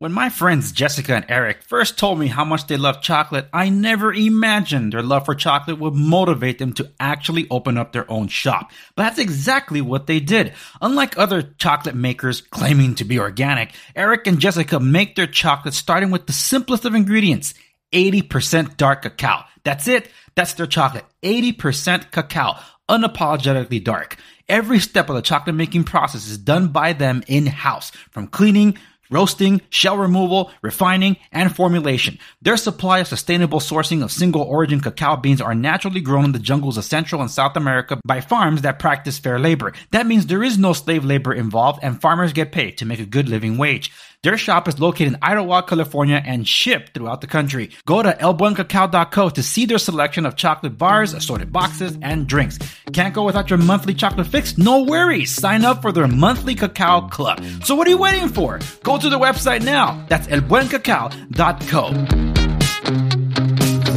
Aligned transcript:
When 0.00 0.12
my 0.14 0.30
friends 0.30 0.72
Jessica 0.72 1.14
and 1.14 1.26
Eric 1.28 1.62
first 1.62 1.98
told 1.98 2.18
me 2.18 2.28
how 2.28 2.42
much 2.42 2.66
they 2.66 2.78
love 2.78 3.02
chocolate, 3.02 3.50
I 3.52 3.68
never 3.68 4.14
imagined 4.14 4.94
their 4.94 5.02
love 5.02 5.26
for 5.26 5.34
chocolate 5.34 5.78
would 5.78 5.92
motivate 5.92 6.58
them 6.58 6.72
to 6.72 6.90
actually 6.98 7.46
open 7.50 7.76
up 7.76 7.92
their 7.92 8.10
own 8.10 8.28
shop. 8.28 8.72
But 8.96 9.02
that's 9.02 9.18
exactly 9.18 9.82
what 9.82 10.06
they 10.06 10.18
did. 10.18 10.54
Unlike 10.80 11.18
other 11.18 11.42
chocolate 11.42 11.96
makers 11.96 12.40
claiming 12.40 12.94
to 12.94 13.04
be 13.04 13.18
organic, 13.18 13.74
Eric 13.94 14.26
and 14.26 14.40
Jessica 14.40 14.80
make 14.80 15.16
their 15.16 15.26
chocolate 15.26 15.74
starting 15.74 16.10
with 16.10 16.26
the 16.26 16.32
simplest 16.32 16.86
of 16.86 16.94
ingredients 16.94 17.52
80% 17.92 18.78
dark 18.78 19.02
cacao. 19.02 19.44
That's 19.64 19.86
it. 19.86 20.08
That's 20.34 20.54
their 20.54 20.66
chocolate. 20.66 21.04
80% 21.22 22.10
cacao. 22.10 22.56
Unapologetically 22.88 23.84
dark. 23.84 24.16
Every 24.48 24.78
step 24.78 25.10
of 25.10 25.16
the 25.16 25.20
chocolate 25.20 25.56
making 25.56 25.84
process 25.84 26.26
is 26.26 26.38
done 26.38 26.68
by 26.68 26.94
them 26.94 27.22
in 27.26 27.44
house, 27.44 27.90
from 28.10 28.28
cleaning, 28.28 28.78
roasting, 29.10 29.60
shell 29.70 29.96
removal, 29.96 30.50
refining, 30.62 31.16
and 31.32 31.54
formulation. 31.54 32.18
Their 32.42 32.56
supply 32.56 33.00
of 33.00 33.08
sustainable 33.08 33.60
sourcing 33.60 34.02
of 34.02 34.12
single 34.12 34.42
origin 34.42 34.80
cacao 34.80 35.16
beans 35.16 35.40
are 35.40 35.54
naturally 35.54 36.00
grown 36.00 36.26
in 36.26 36.32
the 36.32 36.38
jungles 36.38 36.76
of 36.76 36.84
Central 36.84 37.20
and 37.20 37.30
South 37.30 37.56
America 37.56 38.00
by 38.04 38.20
farms 38.20 38.62
that 38.62 38.78
practice 38.78 39.18
fair 39.18 39.38
labor. 39.38 39.72
That 39.90 40.06
means 40.06 40.26
there 40.26 40.42
is 40.42 40.58
no 40.58 40.72
slave 40.72 41.04
labor 41.04 41.32
involved 41.32 41.80
and 41.82 42.00
farmers 42.00 42.32
get 42.32 42.52
paid 42.52 42.78
to 42.78 42.86
make 42.86 43.00
a 43.00 43.06
good 43.06 43.28
living 43.28 43.58
wage. 43.58 43.90
Their 44.22 44.36
shop 44.36 44.68
is 44.68 44.78
located 44.78 45.14
in 45.14 45.20
Idyllwild, 45.20 45.66
California 45.66 46.22
and 46.22 46.46
shipped 46.46 46.92
throughout 46.92 47.22
the 47.22 47.26
country. 47.26 47.70
Go 47.86 48.02
to 48.02 48.12
elbuencacao.co 48.12 49.30
to 49.30 49.42
see 49.42 49.64
their 49.64 49.78
selection 49.78 50.26
of 50.26 50.36
chocolate 50.36 50.76
bars, 50.76 51.14
assorted 51.14 51.50
boxes, 51.50 51.96
and 52.02 52.26
drinks. 52.26 52.58
Can't 52.92 53.14
go 53.14 53.24
without 53.24 53.48
your 53.48 53.58
monthly 53.58 53.94
chocolate 53.94 54.26
fix? 54.26 54.58
No 54.58 54.82
worries. 54.82 55.34
Sign 55.34 55.64
up 55.64 55.80
for 55.80 55.90
their 55.90 56.06
monthly 56.06 56.54
cacao 56.54 57.08
club. 57.08 57.42
So 57.64 57.74
what 57.74 57.86
are 57.86 57.90
you 57.90 57.96
waiting 57.96 58.28
for? 58.28 58.60
Go 58.82 58.98
to 58.98 59.08
the 59.08 59.18
website 59.18 59.64
now. 59.64 60.04
That's 60.10 60.26
elbuencacao.co. 60.26 61.90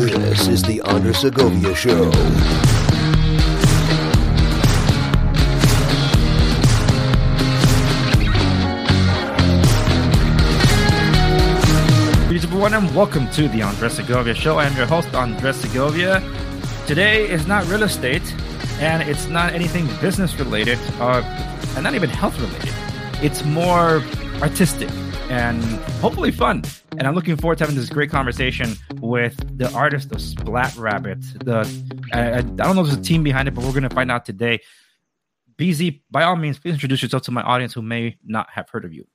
This 0.05 0.47
is 0.47 0.63
the 0.63 0.79
Andres 0.83 1.17
Segovia 1.17 1.75
Show. 1.75 2.72
Everyone, 12.63 12.85
and 12.85 12.95
welcome 12.95 13.29
to 13.31 13.49
the 13.49 13.61
Andres 13.61 13.95
Segovia 13.95 14.33
Show. 14.33 14.57
I 14.57 14.63
am 14.63 14.77
your 14.77 14.85
host, 14.85 15.13
Andres 15.13 15.57
Segovia. 15.57 16.23
Today 16.87 17.29
is 17.29 17.45
not 17.45 17.67
real 17.67 17.83
estate, 17.83 18.23
and 18.79 19.03
it's 19.03 19.27
not 19.27 19.51
anything 19.51 19.85
business 19.99 20.39
related, 20.39 20.79
uh, 21.01 21.21
and 21.75 21.83
not 21.83 21.93
even 21.93 22.09
health 22.09 22.39
related. 22.39 22.73
It's 23.21 23.43
more 23.43 24.01
artistic 24.41 24.89
and 25.29 25.61
hopefully 25.99 26.31
fun. 26.31 26.63
And 26.91 27.05
I'm 27.05 27.15
looking 27.15 27.35
forward 27.35 27.57
to 27.57 27.65
having 27.65 27.75
this 27.75 27.89
great 27.89 28.09
conversation 28.09 28.77
with 29.01 29.35
the 29.57 29.69
artist 29.73 30.13
of 30.13 30.21
Splat 30.21 30.73
Rabbit. 30.77 31.19
The 31.43 31.69
I, 32.13 32.37
I 32.37 32.41
don't 32.43 32.77
know 32.77 32.83
if 32.83 32.87
there's 32.87 32.97
a 32.97 33.01
team 33.01 33.23
behind 33.23 33.49
it, 33.49 33.55
but 33.55 33.65
we're 33.65 33.71
going 33.71 33.83
to 33.83 33.93
find 33.93 34.09
out 34.09 34.23
today. 34.23 34.61
BeeZ, 35.57 35.99
by 36.09 36.23
all 36.23 36.37
means, 36.37 36.59
please 36.59 36.75
introduce 36.75 37.01
yourself 37.03 37.23
to 37.23 37.31
my 37.31 37.41
audience 37.41 37.73
who 37.73 37.81
may 37.81 38.15
not 38.23 38.49
have 38.51 38.69
heard 38.69 38.85
of 38.85 38.93
you. 38.93 39.05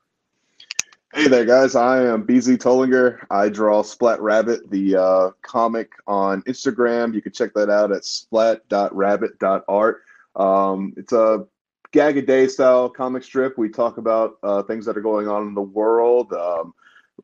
Hey 1.18 1.26
there, 1.26 1.44
guys. 1.44 1.74
I 1.74 2.04
am 2.06 2.24
BeeZ 2.24 2.58
Tollinger. 2.58 3.18
I 3.28 3.48
draw 3.48 3.82
Splat 3.82 4.20
Rabbit, 4.20 4.70
the 4.70 4.94
uh, 4.94 5.30
comic 5.42 5.90
on 6.06 6.42
Instagram. 6.42 7.12
You 7.12 7.20
can 7.20 7.32
check 7.32 7.52
that 7.54 7.68
out 7.68 7.90
at 7.90 8.04
splat.rabbit.art. 8.04 10.02
Um, 10.36 10.94
it's 10.96 11.12
a 11.12 11.44
gag 11.90 12.18
a 12.18 12.22
day 12.22 12.46
style 12.46 12.88
comic 12.88 13.24
strip. 13.24 13.58
We 13.58 13.68
talk 13.68 13.98
about 13.98 14.38
uh, 14.44 14.62
things 14.62 14.86
that 14.86 14.96
are 14.96 15.00
going 15.00 15.26
on 15.26 15.48
in 15.48 15.54
the 15.54 15.60
world. 15.60 16.32
Um, 16.32 16.72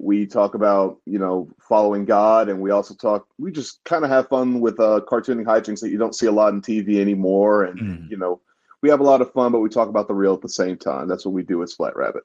we 0.00 0.27
talk 0.27 0.56
about, 0.56 0.98
you 1.06 1.20
know, 1.20 1.48
following 1.61 2.05
God, 2.05 2.48
and 2.48 2.61
we 2.61 2.72
also 2.72 2.95
talk, 2.95 3.28
we 3.39 3.53
just 3.53 3.84
kind 3.84 4.03
of 4.05 4.11
have 4.11 4.27
fun 4.28 4.59
with 4.59 4.81
uh, 4.81 5.03
cartooning 5.06 5.45
hijinks 5.45 5.78
that 5.83 5.91
you 5.91 5.98
don't 5.98 6.17
see 6.17 6.27
a 6.27 6.33
lot 6.33 6.53
on 6.53 6.61
TV 6.61 7.00
anymore. 7.00 7.62
And, 7.62 7.78
Mm. 7.78 8.10
you 8.10 8.16
know, 8.16 8.41
we 8.83 8.88
have 8.91 8.99
a 8.99 9.04
lot 9.04 9.21
of 9.22 9.33
fun, 9.33 9.53
but 9.53 9.60
we 9.60 9.69
talk 9.69 9.88
about 9.88 10.09
the 10.09 10.15
real 10.15 10.34
at 10.34 10.41
the 10.41 10.49
same 10.49 10.77
time. 10.77 11.06
That's 11.06 11.25
what 11.25 11.33
we 11.33 11.44
do 11.44 11.59
with 11.59 11.71
Splat 11.71 11.94
Rabbit. 11.94 12.25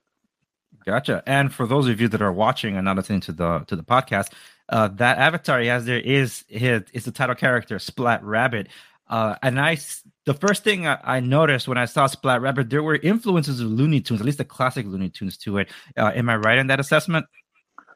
Gotcha. 0.85 1.23
And 1.25 1.53
for 1.53 1.67
those 1.67 1.87
of 1.87 1.99
you 1.99 2.07
that 2.07 2.21
are 2.21 2.31
watching 2.31 2.75
and 2.75 2.85
not 2.85 2.95
listening 2.95 3.21
to 3.21 3.31
the 3.31 3.59
to 3.67 3.75
the 3.75 3.83
podcast, 3.83 4.33
uh, 4.69 4.87
that 4.89 5.17
avatar 5.17 5.59
he 5.59 5.67
has 5.67 5.85
there 5.85 5.99
is 5.99 6.45
his 6.47 6.83
is 6.93 7.05
the 7.05 7.11
title 7.11 7.35
character 7.35 7.79
Splat 7.79 8.23
Rabbit. 8.23 8.67
Uh, 9.09 9.35
and 9.41 9.59
I, 9.59 9.77
the 10.25 10.35
first 10.35 10.63
thing 10.63 10.85
I, 10.85 10.99
I 11.03 11.19
noticed 11.19 11.67
when 11.67 11.79
I 11.79 11.85
saw 11.85 12.05
Splat 12.05 12.41
Rabbit, 12.41 12.69
there 12.69 12.83
were 12.83 12.95
influences 12.95 13.59
of 13.59 13.67
Looney 13.67 14.01
Tunes, 14.01 14.19
at 14.19 14.25
least 14.25 14.37
the 14.37 14.45
classic 14.45 14.85
Looney 14.85 15.09
Tunes 15.09 15.35
to 15.37 15.57
it. 15.57 15.69
Uh, 15.97 16.11
am 16.13 16.29
I 16.29 16.35
right 16.35 16.59
in 16.59 16.67
that 16.67 16.79
assessment? 16.79 17.25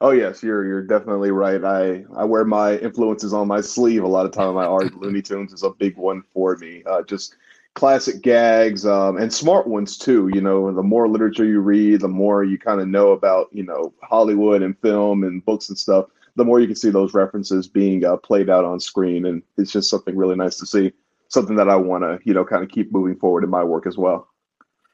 Oh 0.01 0.11
yes, 0.11 0.43
you're 0.43 0.65
you're 0.65 0.81
definitely 0.81 1.31
right. 1.31 1.63
I 1.63 2.03
I 2.15 2.25
wear 2.25 2.43
my 2.43 2.77
influences 2.77 3.33
on 3.33 3.47
my 3.47 3.61
sleeve 3.61 4.03
a 4.03 4.07
lot 4.07 4.25
of 4.25 4.33
time. 4.33 4.55
My 4.55 4.65
art 4.65 4.93
Looney 4.99 5.21
Tunes 5.21 5.53
is 5.53 5.63
a 5.63 5.69
big 5.69 5.95
one 5.95 6.23
for 6.33 6.57
me. 6.57 6.83
Uh, 6.85 7.03
just 7.03 7.37
classic 7.75 8.21
gags 8.21 8.85
um, 8.85 9.17
and 9.17 9.33
smart 9.33 9.67
ones 9.67 9.97
too. 9.97 10.29
You 10.33 10.41
know, 10.41 10.71
the 10.73 10.83
more 10.83 11.07
literature 11.07 11.45
you 11.45 11.59
read, 11.59 12.01
the 12.01 12.07
more 12.07 12.43
you 12.43 12.57
kind 12.57 12.81
of 12.81 12.87
know 12.87 13.11
about 13.11 13.49
you 13.51 13.63
know 13.63 13.93
Hollywood 14.01 14.61
and 14.61 14.77
film 14.79 15.23
and 15.23 15.43
books 15.45 15.69
and 15.69 15.77
stuff. 15.77 16.05
The 16.35 16.45
more 16.45 16.59
you 16.59 16.67
can 16.67 16.75
see 16.75 16.89
those 16.89 17.13
references 17.13 17.67
being 17.67 18.03
uh, 18.03 18.17
played 18.17 18.49
out 18.49 18.65
on 18.65 18.79
screen, 18.79 19.25
and 19.25 19.43
it's 19.57 19.71
just 19.71 19.89
something 19.89 20.15
really 20.15 20.35
nice 20.35 20.57
to 20.57 20.65
see. 20.65 20.93
Something 21.27 21.55
that 21.55 21.69
I 21.69 21.75
want 21.75 22.03
to 22.03 22.19
you 22.23 22.33
know 22.33 22.45
kind 22.45 22.63
of 22.63 22.69
keep 22.69 22.91
moving 22.91 23.15
forward 23.15 23.43
in 23.43 23.49
my 23.49 23.63
work 23.63 23.87
as 23.87 23.97
well. 23.97 24.29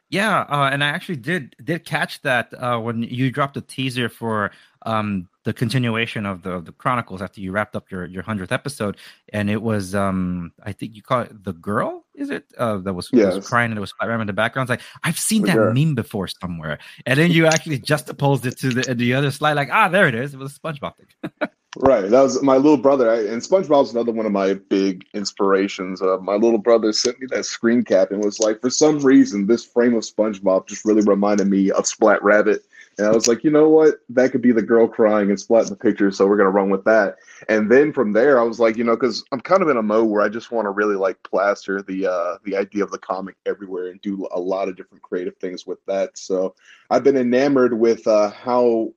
Yeah, 0.10 0.42
uh, 0.50 0.70
and 0.72 0.84
I 0.84 0.88
actually 0.88 1.18
did 1.18 1.56
did 1.64 1.86
catch 1.86 2.22
that 2.22 2.54
uh, 2.54 2.80
when 2.80 3.04
you 3.04 3.32
dropped 3.32 3.58
a 3.58 3.62
teaser 3.62 4.10
for 4.10 4.52
um, 4.86 5.28
the 5.50 5.54
continuation 5.54 6.28
of 6.28 6.44
the 6.44 6.60
the 6.62 6.72
Chronicles 6.72 7.24
after 7.24 7.42
you 7.42 7.52
wrapped 7.52 7.76
up 7.76 7.90
your 7.90 8.06
your 8.06 8.22
hundredth 8.22 8.52
episode, 8.52 8.98
and 9.34 9.50
it 9.50 9.62
was 9.64 9.96
um, 9.96 10.52
I 10.64 10.74
think 10.74 10.96
you 10.96 11.02
call 11.02 11.22
it 11.22 11.44
the 11.44 11.54
girl, 11.54 12.06
is 12.14 12.30
it? 12.30 12.46
Uh, 12.56 12.78
that 12.78 12.94
was, 12.94 13.12
was 13.12 13.48
crying 13.48 13.72
and 13.72 13.78
it 13.80 13.82
was 13.82 13.92
Rabbit 14.00 14.22
in 14.22 14.28
the 14.28 14.34
background. 14.34 14.70
It's 14.70 14.80
like 14.80 14.88
I've 15.04 15.18
seen 15.18 15.42
The 15.42 15.48
that 15.48 15.56
girl. 15.56 15.74
meme 15.74 15.96
before 15.96 16.28
somewhere, 16.28 16.78
and 17.08 17.20
then 17.20 17.32
you 17.32 17.48
actually 17.48 17.80
juxtaposed 17.92 18.46
it 18.46 18.60
to 18.60 18.70
the 18.70 18.94
the 18.94 19.16
other 19.16 19.32
slide, 19.32 19.54
like 19.54 19.70
ah, 19.72 19.88
there 19.90 20.08
it 20.08 20.14
is. 20.14 20.36
It 20.36 20.38
was 20.38 20.56
a 20.56 20.60
SpongeBob 20.60 20.94
thing. 20.98 21.32
Right. 21.78 22.10
That 22.10 22.22
was 22.24 22.42
my 22.42 22.56
little 22.56 22.78
brother. 22.78 23.12
I, 23.12 23.18
and 23.28 23.44
SpongeBob's 23.44 23.92
another 23.94 24.12
one 24.12 24.26
of 24.26 24.32
my 24.32 24.56
big 24.56 25.06
inspirations. 25.14 26.02
Uh, 26.02 26.18
my 26.18 26.34
little 26.34 26.58
brother 26.58 26.92
sent 26.92 27.20
me 27.20 27.28
that 27.30 27.46
screen 27.46 27.84
cap 27.84 28.10
and 28.10 28.24
was 28.24 28.40
like, 28.40 28.60
for 28.60 28.72
some 28.72 28.98
reason, 29.00 29.46
this 29.46 29.66
frame 29.66 29.94
of 29.94 30.02
SpongeBob 30.04 30.68
just 30.68 30.84
really 30.84 31.04
reminded 31.04 31.48
me 31.48 31.70
of 31.70 31.86
Splat 31.86 32.24
Rabbit. 32.24 32.64
And 33.00 33.08
I 33.08 33.12
was 33.12 33.28
like, 33.28 33.46
you 33.46 33.50
know 33.50 33.70
what? 33.70 33.96
That 34.10 34.32
could 34.32 34.42
be 34.42 34.52
the 34.52 34.62
girl 34.62 34.86
crying 34.86 35.30
and 35.30 35.40
Splat 35.40 35.64
in 35.64 35.70
the 35.70 35.76
picture. 35.78 36.12
So 36.12 36.28
we're 36.28 36.36
going 36.36 36.48
to 36.48 36.52
run 36.52 36.70
with 36.70 36.84
that. 36.84 37.16
And 37.48 37.72
then 37.72 37.94
from 37.94 38.12
there, 38.12 38.38
I 38.38 38.44
was 38.44 38.60
like, 38.60 38.76
you 38.76 38.84
know, 38.84 38.96
because 38.96 39.24
I'm 39.32 39.40
kind 39.40 39.62
of 39.62 39.70
in 39.70 39.78
a 39.78 39.82
mode 39.82 40.10
where 40.10 40.22
I 40.22 40.28
just 40.28 40.52
want 40.52 40.66
to 40.66 40.72
really 40.72 40.96
like 40.96 41.24
plaster 41.24 41.82
the 41.82 42.08
uh, 42.08 42.38
the 42.44 42.58
idea 42.58 42.84
of 42.84 42.92
the 42.92 42.98
comic 42.98 43.36
everywhere 43.46 43.88
and 43.88 44.02
do 44.02 44.28
a 44.32 44.40
lot 44.40 44.68
of 44.68 44.76
different 44.76 45.02
creative 45.02 45.38
things 45.38 45.66
with 45.66 45.80
that. 45.86 46.18
So 46.18 46.56
I've 46.90 47.04
been 47.04 47.18
enamored 47.18 47.74
with 47.74 48.06
uh, 48.06 48.32
how 48.32 48.94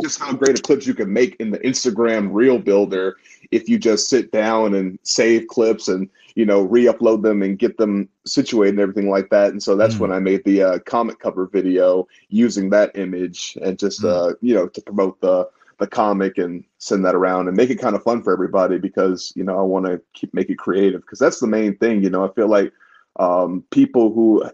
just 0.00 0.18
how 0.18 0.32
great 0.32 0.56
of 0.56 0.62
clips 0.62 0.86
you 0.86 0.94
can 0.94 1.12
make 1.12 1.36
in 1.38 1.50
the 1.50 1.58
Instagram 1.58 2.30
reel 2.32 2.58
builder 2.58 3.16
if 3.50 3.68
you 3.68 3.78
just 3.78 4.08
sit 4.08 4.32
down 4.32 4.74
and 4.74 4.98
save 5.02 5.46
clips 5.48 5.88
and 5.88 6.08
you 6.34 6.46
know 6.46 6.62
re-upload 6.62 7.22
them 7.22 7.42
and 7.42 7.58
get 7.58 7.76
them 7.76 8.08
situated 8.24 8.70
and 8.70 8.80
everything 8.80 9.10
like 9.10 9.28
that. 9.28 9.50
And 9.50 9.62
so 9.62 9.76
that's 9.76 9.96
Mm. 9.96 10.00
when 10.00 10.12
I 10.12 10.18
made 10.18 10.44
the 10.44 10.62
uh, 10.62 10.78
comic 10.80 11.18
cover 11.18 11.46
video 11.46 12.08
using 12.30 12.70
that 12.70 12.96
image 12.96 13.58
and 13.60 13.78
just 13.78 14.02
Mm. 14.02 14.08
uh, 14.08 14.34
you 14.40 14.54
know 14.54 14.66
to 14.68 14.80
promote 14.80 15.20
the 15.20 15.48
the 15.78 15.86
comic 15.86 16.38
and 16.38 16.64
send 16.78 17.04
that 17.04 17.14
around 17.14 17.48
and 17.48 17.56
make 17.56 17.68
it 17.68 17.80
kind 17.80 17.96
of 17.96 18.02
fun 18.02 18.22
for 18.22 18.32
everybody 18.32 18.78
because 18.78 19.32
you 19.36 19.44
know 19.44 19.58
I 19.58 19.62
want 19.62 19.84
to 19.86 20.00
keep 20.14 20.32
make 20.32 20.48
it 20.48 20.58
creative 20.58 21.02
because 21.02 21.18
that's 21.18 21.40
the 21.40 21.46
main 21.46 21.76
thing. 21.76 22.02
You 22.02 22.10
know 22.10 22.24
I 22.24 22.32
feel 22.32 22.48
like 22.48 22.72
um, 23.16 23.62
people 23.70 24.12
who 24.12 24.44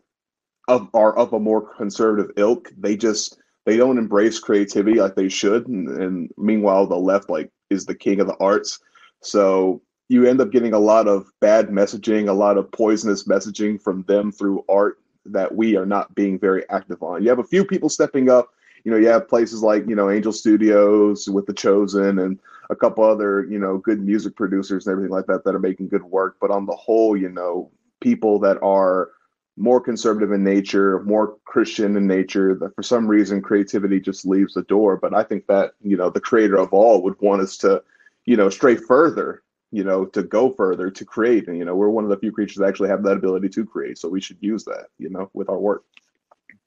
of, 0.66 0.88
are 0.94 1.16
of 1.16 1.32
a 1.32 1.38
more 1.40 1.62
conservative 1.76 2.32
ilk 2.36 2.72
they 2.76 2.96
just 2.96 3.38
they 3.68 3.76
don't 3.76 3.98
embrace 3.98 4.38
creativity 4.38 4.98
like 4.98 5.14
they 5.14 5.28
should 5.28 5.68
and, 5.68 5.88
and 5.88 6.32
meanwhile 6.38 6.86
the 6.86 6.96
left 6.96 7.28
like 7.28 7.50
is 7.68 7.84
the 7.84 7.94
king 7.94 8.18
of 8.18 8.26
the 8.26 8.36
arts. 8.40 8.78
So 9.20 9.82
you 10.08 10.24
end 10.24 10.40
up 10.40 10.50
getting 10.50 10.72
a 10.72 10.78
lot 10.78 11.06
of 11.06 11.30
bad 11.40 11.68
messaging 11.68 12.30
a 12.30 12.32
lot 12.32 12.56
of 12.56 12.72
poisonous 12.72 13.24
messaging 13.24 13.80
from 13.80 14.04
them 14.04 14.32
through 14.32 14.64
art 14.70 15.00
that 15.26 15.54
we 15.54 15.76
are 15.76 15.84
not 15.84 16.14
being 16.14 16.38
very 16.38 16.66
active 16.70 17.02
on. 17.02 17.22
You 17.22 17.28
have 17.28 17.40
a 17.40 17.44
few 17.44 17.62
people 17.62 17.90
stepping 17.90 18.30
up. 18.30 18.48
You 18.84 18.90
know 18.90 18.96
you 18.96 19.08
have 19.08 19.28
places 19.28 19.62
like 19.62 19.86
you 19.86 19.94
know 19.94 20.08
angel 20.08 20.32
studios 20.32 21.28
with 21.28 21.44
the 21.44 21.52
chosen 21.52 22.20
and 22.20 22.38
a 22.70 22.76
couple 22.76 23.04
other 23.04 23.44
you 23.50 23.58
know 23.58 23.76
good 23.76 24.00
music 24.00 24.34
producers 24.34 24.86
and 24.86 24.92
everything 24.92 25.12
like 25.12 25.26
that 25.26 25.44
that 25.44 25.54
are 25.54 25.58
making 25.58 25.88
good 25.88 26.04
work. 26.04 26.36
But 26.40 26.50
on 26.50 26.64
the 26.64 26.76
whole 26.76 27.18
you 27.18 27.28
know 27.28 27.70
people 28.00 28.38
that 28.38 28.62
are 28.62 29.10
more 29.58 29.80
conservative 29.80 30.32
in 30.32 30.44
nature, 30.44 31.02
more 31.02 31.36
Christian 31.44 31.96
in 31.96 32.06
nature, 32.06 32.54
that 32.54 32.74
for 32.74 32.82
some 32.82 33.06
reason 33.06 33.42
creativity 33.42 34.00
just 34.00 34.26
leaves 34.26 34.54
the 34.54 34.62
door. 34.62 34.96
But 34.96 35.14
I 35.14 35.22
think 35.22 35.46
that, 35.46 35.72
you 35.82 35.96
know, 35.96 36.10
the 36.10 36.20
creator 36.20 36.56
of 36.56 36.72
all 36.72 37.02
would 37.02 37.20
want 37.20 37.42
us 37.42 37.56
to, 37.58 37.82
you 38.24 38.36
know, 38.36 38.50
stray 38.50 38.76
further, 38.76 39.42
you 39.70 39.84
know, 39.84 40.06
to 40.06 40.22
go 40.22 40.50
further, 40.50 40.90
to 40.90 41.04
create. 41.04 41.48
And, 41.48 41.58
you 41.58 41.64
know, 41.64 41.74
we're 41.74 41.90
one 41.90 42.04
of 42.04 42.10
the 42.10 42.18
few 42.18 42.32
creatures 42.32 42.56
that 42.56 42.66
actually 42.66 42.88
have 42.88 43.02
that 43.02 43.16
ability 43.16 43.48
to 43.50 43.66
create. 43.66 43.98
So 43.98 44.08
we 44.08 44.20
should 44.20 44.38
use 44.40 44.64
that, 44.64 44.86
you 44.98 45.10
know, 45.10 45.30
with 45.34 45.48
our 45.48 45.58
work. 45.58 45.84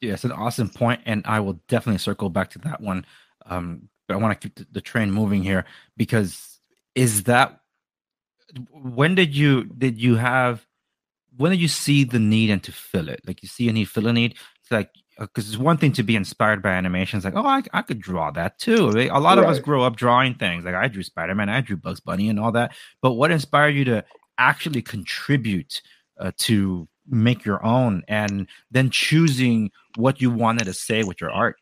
Yeah, 0.01 0.13
it's 0.13 0.23
an 0.23 0.31
awesome 0.31 0.69
point, 0.69 1.01
and 1.05 1.21
I 1.25 1.39
will 1.41 1.59
definitely 1.67 1.99
circle 1.99 2.29
back 2.29 2.49
to 2.51 2.59
that 2.59 2.81
one 2.81 3.05
um, 3.45 3.89
but 4.07 4.15
I 4.15 4.17
want 4.17 4.39
to 4.39 4.49
keep 4.49 4.73
the, 4.73 4.81
train 4.81 5.11
moving 5.11 5.43
here 5.43 5.65
because 5.95 6.59
is 6.95 7.23
that 7.23 7.61
when 8.71 9.15
did 9.15 9.35
you 9.35 9.63
did 9.63 10.01
you 10.01 10.15
have 10.15 10.65
when 11.37 11.51
did 11.51 11.61
you 11.61 11.67
see 11.67 12.03
the 12.03 12.19
need 12.19 12.49
and 12.49 12.63
to 12.63 12.71
fill 12.71 13.09
it? 13.09 13.21
Like 13.25 13.41
you 13.41 13.49
see 13.49 13.69
a 13.69 13.73
need, 13.73 13.89
fill 13.89 14.07
a 14.07 14.13
need. 14.13 14.35
It's 14.61 14.71
like 14.71 14.89
because 15.19 15.47
it's 15.47 15.57
one 15.57 15.77
thing 15.77 15.91
to 15.93 16.03
be 16.03 16.15
inspired 16.15 16.61
by 16.61 16.71
animation. 16.71 17.17
It's 17.17 17.25
like, 17.25 17.35
oh, 17.35 17.45
I, 17.45 17.61
I 17.73 17.81
could 17.83 18.01
draw 18.01 18.31
that 18.31 18.57
too. 18.57 18.89
A 18.89 19.19
lot 19.19 19.37
of 19.37 19.45
us 19.45 19.59
grow 19.59 19.83
up 19.83 19.95
drawing 19.95 20.35
things. 20.35 20.65
Like 20.65 20.75
I 20.75 20.87
drew 20.87 21.03
Spider 21.03 21.35
Man, 21.35 21.49
I 21.49 21.61
drew 21.61 21.77
Bugs 21.77 21.99
Bunny, 21.99 22.29
and 22.29 22.39
all 22.39 22.51
that. 22.53 22.73
But 23.01 23.13
what 23.13 23.31
inspired 23.31 23.75
you 23.75 23.85
to 23.85 24.03
actually 24.37 24.81
contribute 24.81 25.81
uh, 26.19 26.31
to 26.37 26.87
make 27.07 27.45
your 27.45 27.63
own, 27.65 28.03
and 28.07 28.47
then 28.69 28.89
choosing 28.89 29.71
what 29.95 30.21
you 30.21 30.31
wanted 30.31 30.65
to 30.65 30.73
say 30.73 31.03
with 31.03 31.21
your 31.21 31.31
art? 31.31 31.57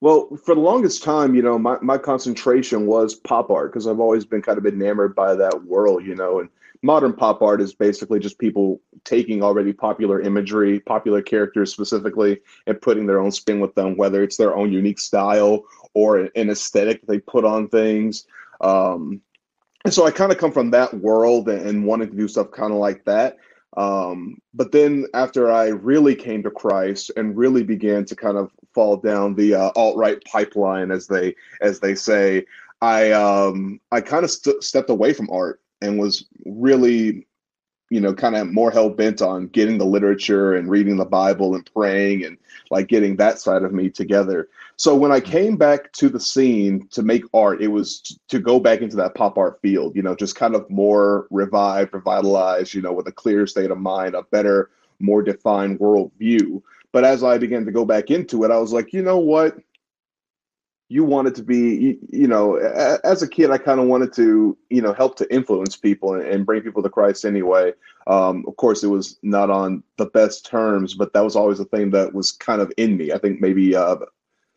Well, 0.00 0.28
for 0.44 0.54
the 0.54 0.60
longest 0.60 1.02
time, 1.02 1.34
you 1.34 1.42
know, 1.42 1.58
my, 1.58 1.78
my 1.80 1.96
concentration 1.96 2.86
was 2.86 3.14
pop 3.14 3.50
art 3.50 3.72
because 3.72 3.86
I've 3.86 4.00
always 4.00 4.24
been 4.26 4.42
kind 4.42 4.58
of 4.58 4.66
enamored 4.66 5.14
by 5.14 5.34
that 5.34 5.64
world, 5.64 6.04
you 6.04 6.14
know, 6.14 6.40
and 6.40 6.50
modern 6.86 7.12
pop 7.12 7.42
art 7.42 7.60
is 7.60 7.74
basically 7.74 8.20
just 8.20 8.38
people 8.38 8.80
taking 9.04 9.42
already 9.42 9.72
popular 9.72 10.20
imagery, 10.20 10.78
popular 10.80 11.20
characters 11.20 11.72
specifically, 11.72 12.40
and 12.66 12.80
putting 12.80 13.06
their 13.06 13.20
own 13.20 13.32
spin 13.32 13.60
with 13.60 13.74
them, 13.74 13.96
whether 13.96 14.22
it's 14.22 14.36
their 14.36 14.56
own 14.56 14.72
unique 14.72 15.00
style 15.00 15.64
or 15.94 16.18
an 16.18 16.48
aesthetic 16.48 17.04
they 17.06 17.18
put 17.18 17.44
on 17.44 17.68
things. 17.68 18.24
Um, 18.60 19.20
and 19.84 19.92
so 19.92 20.06
I 20.06 20.12
kind 20.12 20.32
of 20.32 20.38
come 20.38 20.52
from 20.52 20.70
that 20.70 20.94
world 20.94 21.48
and, 21.48 21.60
and 21.68 21.84
wanting 21.84 22.10
to 22.10 22.16
do 22.16 22.28
stuff 22.28 22.52
kind 22.52 22.72
of 22.72 22.78
like 22.78 23.04
that. 23.04 23.36
Um, 23.76 24.38
but 24.54 24.72
then 24.72 25.06
after 25.12 25.52
I 25.52 25.68
really 25.68 26.14
came 26.14 26.42
to 26.44 26.50
Christ 26.50 27.10
and 27.16 27.36
really 27.36 27.62
began 27.62 28.04
to 28.06 28.16
kind 28.16 28.38
of 28.38 28.50
fall 28.72 28.96
down 28.96 29.34
the 29.34 29.54
uh, 29.54 29.70
alt 29.76 29.96
right 29.96 30.24
pipeline, 30.24 30.90
as 30.90 31.08
they 31.08 31.34
as 31.60 31.80
they 31.80 31.94
say, 31.94 32.46
I 32.80 33.10
um, 33.10 33.80
I 33.92 34.00
kind 34.00 34.24
of 34.24 34.30
st- 34.30 34.62
stepped 34.62 34.88
away 34.88 35.12
from 35.12 35.28
art 35.30 35.60
and 35.80 35.98
was 35.98 36.26
really 36.44 37.26
you 37.90 38.00
know 38.00 38.12
kind 38.12 38.36
of 38.36 38.52
more 38.52 38.70
hell 38.70 38.90
bent 38.90 39.22
on 39.22 39.46
getting 39.48 39.78
the 39.78 39.84
literature 39.84 40.54
and 40.54 40.68
reading 40.68 40.96
the 40.96 41.04
bible 41.04 41.54
and 41.54 41.70
praying 41.72 42.24
and 42.24 42.36
like 42.70 42.88
getting 42.88 43.16
that 43.16 43.38
side 43.38 43.62
of 43.62 43.72
me 43.72 43.88
together. 43.88 44.48
So 44.76 44.94
when 44.94 45.12
i 45.12 45.20
mm. 45.20 45.24
came 45.24 45.56
back 45.56 45.92
to 45.92 46.08
the 46.08 46.20
scene 46.20 46.88
to 46.90 47.02
make 47.02 47.24
art 47.32 47.62
it 47.62 47.68
was 47.68 48.18
to 48.28 48.38
go 48.38 48.58
back 48.58 48.80
into 48.80 48.96
that 48.96 49.14
pop 49.14 49.38
art 49.38 49.60
field 49.62 49.94
you 49.94 50.02
know 50.02 50.14
just 50.14 50.36
kind 50.36 50.54
of 50.54 50.68
more 50.68 51.26
revived 51.30 51.94
revitalized 51.94 52.74
you 52.74 52.82
know 52.82 52.92
with 52.92 53.06
a 53.06 53.12
clear 53.12 53.46
state 53.46 53.70
of 53.70 53.78
mind 53.78 54.14
a 54.14 54.22
better 54.24 54.70
more 54.98 55.22
defined 55.22 55.78
worldview. 55.78 56.62
But 56.92 57.04
as 57.04 57.22
i 57.22 57.38
began 57.38 57.64
to 57.66 57.72
go 57.72 57.84
back 57.84 58.10
into 58.10 58.44
it 58.44 58.50
i 58.50 58.58
was 58.58 58.72
like 58.72 58.92
you 58.92 59.02
know 59.02 59.18
what 59.18 59.58
you 60.88 61.04
wanted 61.04 61.34
to 61.34 61.42
be 61.42 61.76
you, 61.76 61.98
you 62.10 62.28
know 62.28 62.56
as 63.04 63.22
a 63.22 63.28
kid 63.28 63.50
i 63.50 63.58
kind 63.58 63.80
of 63.80 63.86
wanted 63.86 64.12
to 64.12 64.56
you 64.70 64.80
know 64.80 64.92
help 64.92 65.16
to 65.16 65.34
influence 65.34 65.76
people 65.76 66.14
and, 66.14 66.22
and 66.22 66.46
bring 66.46 66.62
people 66.62 66.82
to 66.82 66.90
christ 66.90 67.24
anyway. 67.24 67.72
Um, 68.08 68.44
of 68.46 68.56
course 68.56 68.84
it 68.84 68.88
was 68.88 69.18
not 69.22 69.50
on 69.50 69.82
the 69.96 70.06
best 70.06 70.46
terms 70.46 70.94
but 70.94 71.12
that 71.12 71.24
was 71.24 71.34
always 71.34 71.58
a 71.58 71.64
thing 71.64 71.90
that 71.90 72.14
was 72.14 72.30
kind 72.32 72.60
of 72.60 72.72
in 72.76 72.96
me. 72.96 73.12
I 73.12 73.18
think 73.18 73.40
maybe 73.40 73.74
uh, 73.74 73.96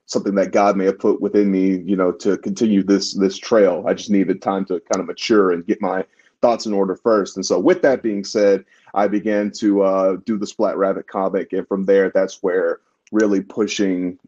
something 0.06 0.36
that 0.36 0.52
god 0.52 0.78
may 0.78 0.86
have 0.86 1.00
put 1.00 1.20
within 1.20 1.52
me 1.52 1.80
you 1.80 1.96
know 1.96 2.12
to 2.12 2.38
continue 2.38 2.84
this 2.84 3.16
this 3.16 3.38
trail. 3.38 3.84
I 3.88 3.96
just 3.96 4.12
needed 4.12 4.42
time 4.42 4.66
to 4.66 4.80
kind 4.92 5.02
of 5.02 5.08
mature 5.08 5.52
and 5.52 5.66
get 5.66 5.82
my 5.82 6.06
thoughts 6.42 6.66
in 6.66 6.74
order 6.74 6.96
first. 6.96 7.36
And 7.36 7.46
so 7.46 7.60
with 7.60 7.82
that 7.82 8.04
being 8.04 8.24
said 8.24 8.66
i 8.94 9.08
began 9.08 9.52
to 9.52 9.82
uh, 9.82 10.18
do 10.26 10.38
the 10.38 10.48
splat 10.48 10.78
rabbit 10.78 11.08
comic 11.08 11.54
and 11.54 11.68
from 11.68 11.86
there 11.86 12.12
that's 12.12 12.44
where 12.44 12.82
really 13.12 13.42
pushing 13.42 14.20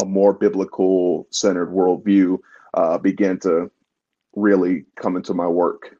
a 0.00 0.04
more 0.04 0.32
biblical 0.32 1.26
centered 1.30 1.70
worldview 1.70 2.38
uh, 2.74 2.98
began 2.98 3.38
to 3.40 3.70
really 4.36 4.84
come 4.96 5.16
into 5.16 5.34
my 5.34 5.46
work 5.46 5.96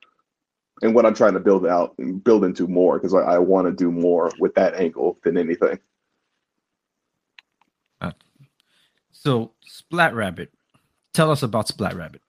and 0.83 0.95
what 0.95 1.07
I'm 1.07 1.15
trying 1.15 1.35
to 1.35 1.41
build 1.41 1.67
out 1.67 1.95
and 1.99 2.23
build 2.23 2.45
into 2.45 2.67
more 2.67 2.99
because 2.99 3.15
I, 3.15 3.21
I 3.21 3.39
want 3.39 3.67
to 3.67 3.73
do 3.73 3.91
more 3.91 4.31
with 4.39 4.55
that 4.55 4.75
angle 4.75 5.19
than 5.23 5.37
anything. 5.37 5.79
Uh, 8.01 8.13
so 9.13 9.53
Splat 9.67 10.15
Rabbit, 10.15 10.53
tell 11.13 11.31
us 11.31 11.43
about 11.43 11.69
Splat 11.69 11.95
Rabbit. 11.95 12.23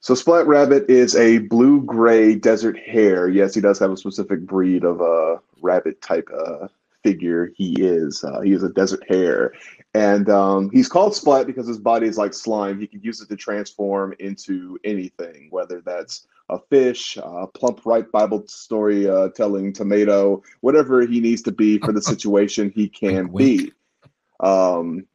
So 0.00 0.14
Splat 0.14 0.46
Rabbit 0.46 0.88
is 0.88 1.16
a 1.16 1.38
blue 1.38 1.82
gray 1.82 2.36
desert 2.36 2.78
hare. 2.78 3.28
Yes, 3.28 3.54
he 3.54 3.60
does 3.60 3.78
have 3.80 3.90
a 3.90 3.96
specific 3.96 4.40
breed 4.40 4.84
of 4.84 5.00
a 5.00 5.04
uh, 5.04 5.38
rabbit 5.60 6.00
type 6.00 6.28
uh, 6.32 6.68
figure 7.02 7.52
he 7.56 7.74
is. 7.80 8.22
Uh, 8.22 8.40
he 8.40 8.52
is 8.52 8.62
a 8.62 8.68
desert 8.68 9.02
hare, 9.08 9.52
and 9.96 10.28
um, 10.28 10.68
he's 10.72 10.88
called 10.88 11.16
Splat 11.16 11.46
because 11.46 11.66
his 11.66 11.78
body 11.78 12.06
is 12.06 12.18
like 12.18 12.34
slime. 12.34 12.78
He 12.78 12.86
can 12.86 13.00
use 13.00 13.22
it 13.22 13.30
to 13.30 13.36
transform 13.36 14.14
into 14.18 14.78
anything, 14.84 15.48
whether 15.50 15.80
that's 15.80 16.26
a 16.50 16.58
fish, 16.58 17.16
a 17.16 17.46
plump, 17.46 17.80
ripe 17.86 18.12
Bible 18.12 18.46
story 18.46 19.08
uh, 19.08 19.30
telling 19.30 19.72
tomato, 19.72 20.42
whatever 20.60 21.06
he 21.06 21.18
needs 21.18 21.40
to 21.42 21.50
be 21.50 21.78
for 21.78 21.94
the 21.94 22.02
situation, 22.12 22.70
he 22.74 22.90
can 22.90 23.28
be. 23.34 23.72
Um, 24.40 25.06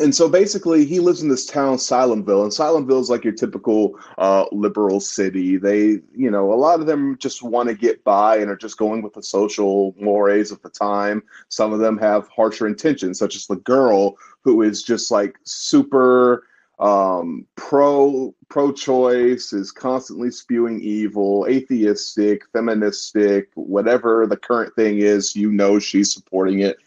and 0.00 0.14
so 0.14 0.28
basically 0.28 0.84
he 0.84 0.98
lives 0.98 1.22
in 1.22 1.28
this 1.28 1.46
town 1.46 1.78
silentville 1.78 2.42
and 2.42 2.52
silentville 2.52 2.98
is 2.98 3.10
like 3.10 3.22
your 3.22 3.32
typical 3.32 3.98
uh, 4.18 4.44
liberal 4.50 4.98
city. 4.98 5.56
They 5.56 6.00
you 6.14 6.30
know 6.30 6.52
a 6.52 6.56
lot 6.56 6.80
of 6.80 6.86
them 6.86 7.16
just 7.18 7.42
want 7.42 7.68
to 7.68 7.74
get 7.74 8.02
by 8.02 8.38
and 8.38 8.50
are 8.50 8.56
just 8.56 8.76
going 8.76 9.02
with 9.02 9.12
the 9.14 9.22
social 9.22 9.94
mores 9.98 10.50
of 10.50 10.60
the 10.62 10.70
time. 10.70 11.22
Some 11.48 11.72
of 11.72 11.78
them 11.78 11.96
have 11.98 12.28
harsher 12.28 12.66
intentions 12.66 13.18
such 13.18 13.36
as 13.36 13.46
the 13.46 13.56
girl 13.56 14.16
who 14.42 14.62
is 14.62 14.82
just 14.82 15.10
like 15.12 15.38
super 15.44 16.44
um, 16.80 17.46
pro 17.54 18.34
pro 18.48 18.72
choice 18.72 19.52
is 19.52 19.70
constantly 19.70 20.32
spewing 20.32 20.80
evil 20.80 21.46
atheistic 21.48 22.42
feministic 22.52 23.48
whatever 23.54 24.26
the 24.26 24.36
current 24.36 24.74
thing 24.74 24.98
is 24.98 25.36
you 25.36 25.52
know 25.52 25.78
she's 25.78 26.12
supporting 26.12 26.60
it. 26.60 26.78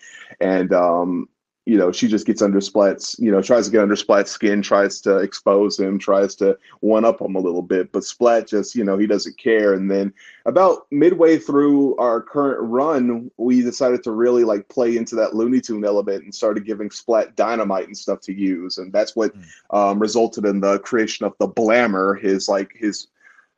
And 0.42 0.74
um, 0.74 1.30
you 1.68 1.78
know, 1.78 1.92
she 1.92 2.08
just 2.08 2.25
gets 2.25 2.42
under 2.42 2.60
Splat's, 2.60 3.18
you 3.19 3.30
know, 3.30 3.42
tries 3.42 3.66
to 3.66 3.72
get 3.74 3.81
under 3.81 3.98
Splat's 3.98 4.31
skin, 4.31 4.62
tries 4.62 5.02
to 5.02 5.18
expose 5.18 5.78
him, 5.78 6.00
tries 6.00 6.34
to 6.36 6.58
one 6.80 7.04
up 7.04 7.19
him 7.19 7.36
a 7.36 7.42
little 7.42 7.62
bit. 7.62 7.92
But 7.92 8.06
Splat 8.06 8.48
just, 8.48 8.74
you 8.74 8.86
know, 8.86 8.98
he 8.98 9.06
doesn't 9.06 9.38
care. 9.38 9.74
And 9.74 9.92
then 9.92 10.14
about 10.46 10.88
midway 10.92 11.38
through 11.38 11.98
our 11.98 12.22
current 12.22 12.62
run, 12.62 13.30
we 13.36 13.62
decided 13.62 14.02
to 14.04 14.12
really 14.12 14.46
like 14.46 14.69
play 14.69 14.96
into 14.96 15.16
that 15.16 15.36
Looney 15.36 15.60
Tune 15.60 15.84
element 15.84 16.24
and 16.24 16.34
started 16.34 16.66
giving 16.66 16.90
Splat 16.90 17.36
dynamite 17.36 17.88
and 17.88 17.98
stuff 17.98 18.22
to 18.22 18.34
use. 18.34 18.78
And 18.78 18.94
that's 18.94 19.14
what 19.14 19.38
mm. 19.38 19.46
um, 19.72 20.00
resulted 20.00 20.46
in 20.46 20.62
the 20.62 20.80
creation 20.80 21.26
of 21.26 21.33
the 21.38 21.50
Blammer, 21.50 22.18
his 22.18 22.47
like 22.47 22.78
his 22.78 23.07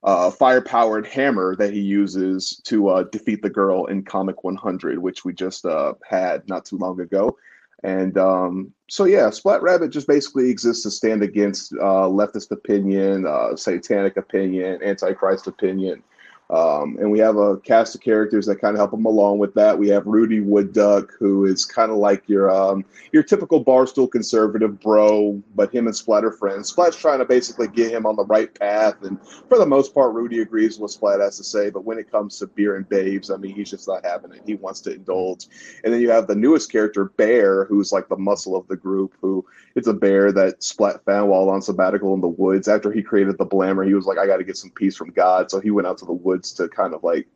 uh, 0.03 0.31
fire 0.31 0.61
powered 0.61 1.05
hammer 1.05 1.55
that 1.57 1.73
he 1.73 1.81
uses 1.81 2.59
to 2.63 2.89
uh, 2.89 3.03
defeat 3.03 3.43
the 3.43 3.49
girl 3.51 3.85
in 3.85 4.01
Comic 4.01 4.43
100, 4.43 4.97
which 4.97 5.23
we 5.25 5.31
just 5.31 5.63
uh, 5.67 5.93
had 6.09 6.47
not 6.49 6.65
too 6.65 6.77
long 6.77 6.99
ago. 7.01 7.37
And 7.83 8.17
um, 8.17 8.73
so, 8.89 9.05
yeah, 9.05 9.29
Splat 9.29 9.61
Rabbit 9.61 9.91
just 9.91 10.07
basically 10.07 10.49
exists 10.49 10.83
to 10.83 10.91
stand 10.91 11.23
against 11.23 11.73
uh, 11.73 12.07
leftist 12.07 12.51
opinion, 12.51 13.25
uh, 13.25 13.55
satanic 13.55 14.17
opinion, 14.17 14.83
antichrist 14.83 15.47
opinion, 15.47 16.03
um, 16.49 16.97
and 16.99 17.11
we 17.11 17.19
have 17.19 17.37
a 17.37 17.57
cast 17.57 17.93
of 17.93 18.01
characters 18.01 18.47
that 18.47 18.55
kind 18.55 18.73
of 18.73 18.79
help 18.79 18.91
them 18.91 19.05
along 19.05 19.37
with 19.37 19.53
that. 19.53 19.77
We 19.77 19.87
have 19.89 20.07
Rudy 20.07 20.39
Wood 20.39 20.73
Duck, 20.73 21.13
who 21.19 21.45
is 21.45 21.63
kind 21.63 21.91
of 21.91 21.97
like 21.97 22.27
your 22.27 22.49
um, 22.49 22.83
your 23.11 23.21
typical 23.21 23.63
barstool 23.63 24.09
conservative 24.09 24.79
bro, 24.79 25.41
but 25.55 25.71
him 25.71 25.85
and 25.85 25.95
Splat 25.95 26.25
are 26.25 26.31
friends. 26.31 26.73
Splat's 26.73 26.97
trying 26.97 27.19
to 27.19 27.25
basically 27.25 27.67
get 27.67 27.91
him 27.91 28.07
on 28.07 28.15
the 28.15 28.25
right 28.25 28.53
path, 28.59 28.95
and 29.03 29.19
for 29.47 29.59
the 29.59 29.65
most 29.65 29.93
part, 29.93 30.13
Rudy 30.13 30.41
agrees 30.41 30.75
with 30.75 30.81
what 30.81 30.91
Splat 30.91 31.19
has 31.19 31.37
to 31.37 31.43
say. 31.43 31.69
But 31.69 31.85
when 31.85 31.99
it 31.99 32.11
comes 32.11 32.39
to 32.39 32.47
beer 32.47 32.77
and 32.77 32.89
babes, 32.89 33.29
I 33.29 33.37
mean, 33.37 33.53
he's 33.53 33.69
just 33.69 33.87
not 33.87 34.03
having 34.03 34.31
it. 34.31 34.41
He 34.45 34.55
wants 34.55 34.81
to 34.81 34.93
indulge. 34.95 35.45
And 35.83 35.93
then 35.93 36.01
you 36.01 36.09
have 36.09 36.25
the 36.25 36.35
newest 36.35 36.71
character, 36.71 37.05
Bear, 37.05 37.65
who's 37.65 37.91
like 37.91 38.09
the 38.09 38.17
muscle 38.17 38.55
of 38.55 38.67
the 38.67 38.75
group, 38.75 39.13
who 39.21 39.45
it's 39.75 39.87
a 39.87 39.93
bear 39.93 40.31
that 40.31 40.63
Splat 40.63 41.05
found 41.05 41.29
while 41.29 41.49
on 41.49 41.61
sabbatical 41.61 42.13
in 42.15 42.21
the 42.21 42.27
woods. 42.27 42.67
After 42.67 42.91
he 42.91 43.03
created 43.03 43.37
the 43.37 43.45
Blammer, 43.45 43.85
he 43.85 43.93
was 43.93 44.05
like, 44.05 44.17
I 44.17 44.25
got 44.25 44.37
to 44.37 44.43
get 44.43 44.57
some 44.57 44.71
peace 44.71 44.95
from 44.95 45.11
God. 45.11 45.51
So 45.51 45.59
he 45.59 45.71
went 45.71 45.87
out 45.87 45.97
to 45.99 46.05
the 46.05 46.11
woods 46.11 46.38
to 46.43 46.67
kind 46.67 46.93
of 46.93 47.03
like, 47.03 47.27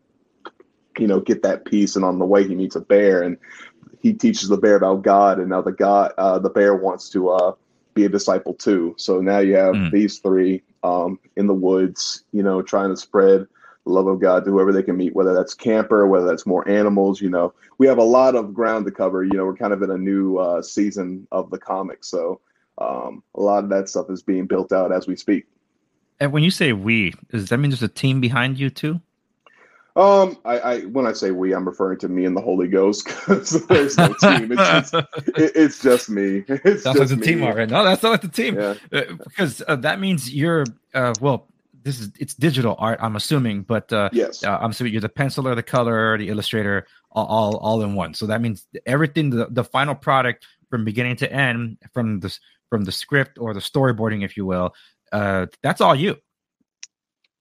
you 0.97 1.07
know, 1.07 1.19
get 1.19 1.43
that 1.43 1.65
peace. 1.65 1.95
And 1.95 2.05
on 2.05 2.19
the 2.19 2.25
way, 2.25 2.47
he 2.47 2.55
meets 2.55 2.75
a 2.75 2.81
bear 2.81 3.23
and 3.23 3.37
he 3.99 4.13
teaches 4.13 4.49
the 4.49 4.57
bear 4.57 4.75
about 4.75 5.01
God. 5.01 5.39
And 5.39 5.49
now 5.49 5.61
the 5.61 5.71
God, 5.71 6.13
uh, 6.17 6.39
the 6.39 6.49
bear 6.49 6.75
wants 6.75 7.09
to 7.11 7.29
uh, 7.29 7.53
be 7.93 8.05
a 8.05 8.09
disciple 8.09 8.53
too. 8.53 8.95
So 8.97 9.21
now 9.21 9.39
you 9.39 9.55
have 9.55 9.75
mm. 9.75 9.91
these 9.91 10.19
three 10.19 10.61
um, 10.83 11.19
in 11.35 11.47
the 11.47 11.53
woods, 11.53 12.23
you 12.31 12.43
know, 12.43 12.61
trying 12.61 12.89
to 12.89 12.97
spread 12.97 13.47
the 13.85 13.91
love 13.91 14.07
of 14.07 14.19
God 14.19 14.45
to 14.45 14.51
whoever 14.51 14.71
they 14.71 14.83
can 14.83 14.97
meet, 14.97 15.15
whether 15.15 15.33
that's 15.33 15.53
camper, 15.53 16.07
whether 16.07 16.25
that's 16.25 16.45
more 16.45 16.67
animals. 16.67 17.21
You 17.21 17.29
know, 17.29 17.53
we 17.77 17.87
have 17.87 17.97
a 17.97 18.03
lot 18.03 18.35
of 18.35 18.53
ground 18.53 18.85
to 18.85 18.91
cover. 18.91 19.23
You 19.23 19.33
know, 19.33 19.45
we're 19.45 19.55
kind 19.55 19.73
of 19.73 19.81
in 19.81 19.91
a 19.91 19.97
new 19.97 20.37
uh, 20.37 20.61
season 20.61 21.27
of 21.31 21.49
the 21.49 21.57
comic, 21.57 22.03
so 22.03 22.39
um, 22.77 23.23
a 23.35 23.41
lot 23.41 23.63
of 23.63 23.69
that 23.69 23.89
stuff 23.89 24.09
is 24.09 24.23
being 24.23 24.45
built 24.45 24.71
out 24.71 24.91
as 24.91 25.07
we 25.07 25.15
speak. 25.15 25.45
And 26.23 26.31
when 26.31 26.41
you 26.41 26.51
say 26.51 26.71
we, 26.71 27.13
does 27.31 27.49
that 27.49 27.57
mean 27.57 27.69
there's 27.69 27.83
a 27.83 27.89
team 27.89 28.21
behind 28.21 28.57
you 28.57 28.69
too? 28.69 29.01
Um, 29.97 30.37
I, 30.45 30.59
I 30.59 30.79
when 30.83 31.05
I 31.05 31.11
say 31.11 31.31
we, 31.31 31.53
I'm 31.53 31.67
referring 31.67 31.99
to 31.99 32.07
me 32.07 32.23
and 32.23 32.35
the 32.35 32.39
Holy 32.39 32.69
Ghost 32.69 33.05
because 33.27 33.67
there's 33.67 33.97
no 33.97 34.13
team. 34.13 34.49
It's 34.53 34.61
just, 34.61 34.93
it, 35.27 35.51
it's 35.53 35.81
just 35.81 36.09
me. 36.09 36.45
It's 36.47 36.85
That's 36.85 36.85
like 36.85 36.95
just 36.95 37.09
the 37.09 37.17
me. 37.17 37.27
team 37.27 37.43
already. 37.43 37.69
No, 37.73 37.83
that's 37.83 38.01
not 38.01 38.11
like 38.11 38.21
the 38.21 38.29
team. 38.29 38.55
Yeah. 38.55 38.75
Uh, 38.93 39.15
because 39.21 39.61
uh, 39.67 39.75
that 39.75 39.99
means 39.99 40.33
you're 40.33 40.63
uh, 40.93 41.13
well. 41.19 41.49
This 41.83 41.99
is 41.99 42.09
it's 42.17 42.33
digital 42.33 42.77
art. 42.79 42.99
I'm 43.01 43.17
assuming, 43.17 43.63
but 43.63 43.91
uh, 43.91 44.09
Yes. 44.13 44.45
uh, 44.45 44.57
I'm 44.61 44.71
assuming 44.71 44.93
you're 44.93 45.01
the 45.01 45.09
penciler, 45.09 45.53
the 45.57 45.61
color, 45.61 46.17
the 46.17 46.29
illustrator, 46.29 46.87
all, 47.11 47.25
all 47.25 47.57
all 47.57 47.81
in 47.83 47.95
one. 47.95 48.13
So 48.13 48.27
that 48.27 48.39
means 48.39 48.65
everything, 48.85 49.29
the, 49.29 49.47
the 49.49 49.65
final 49.65 49.93
product 49.93 50.45
from 50.69 50.85
beginning 50.85 51.17
to 51.17 51.29
end, 51.29 51.79
from 51.91 52.21
this 52.21 52.39
from 52.69 52.85
the 52.85 52.91
script 52.91 53.37
or 53.37 53.53
the 53.53 53.59
storyboarding, 53.59 54.23
if 54.23 54.35
you 54.35 54.45
will, 54.47 54.73
uh, 55.13 55.45
that's 55.61 55.79
all 55.79 55.95
you. 55.95 56.17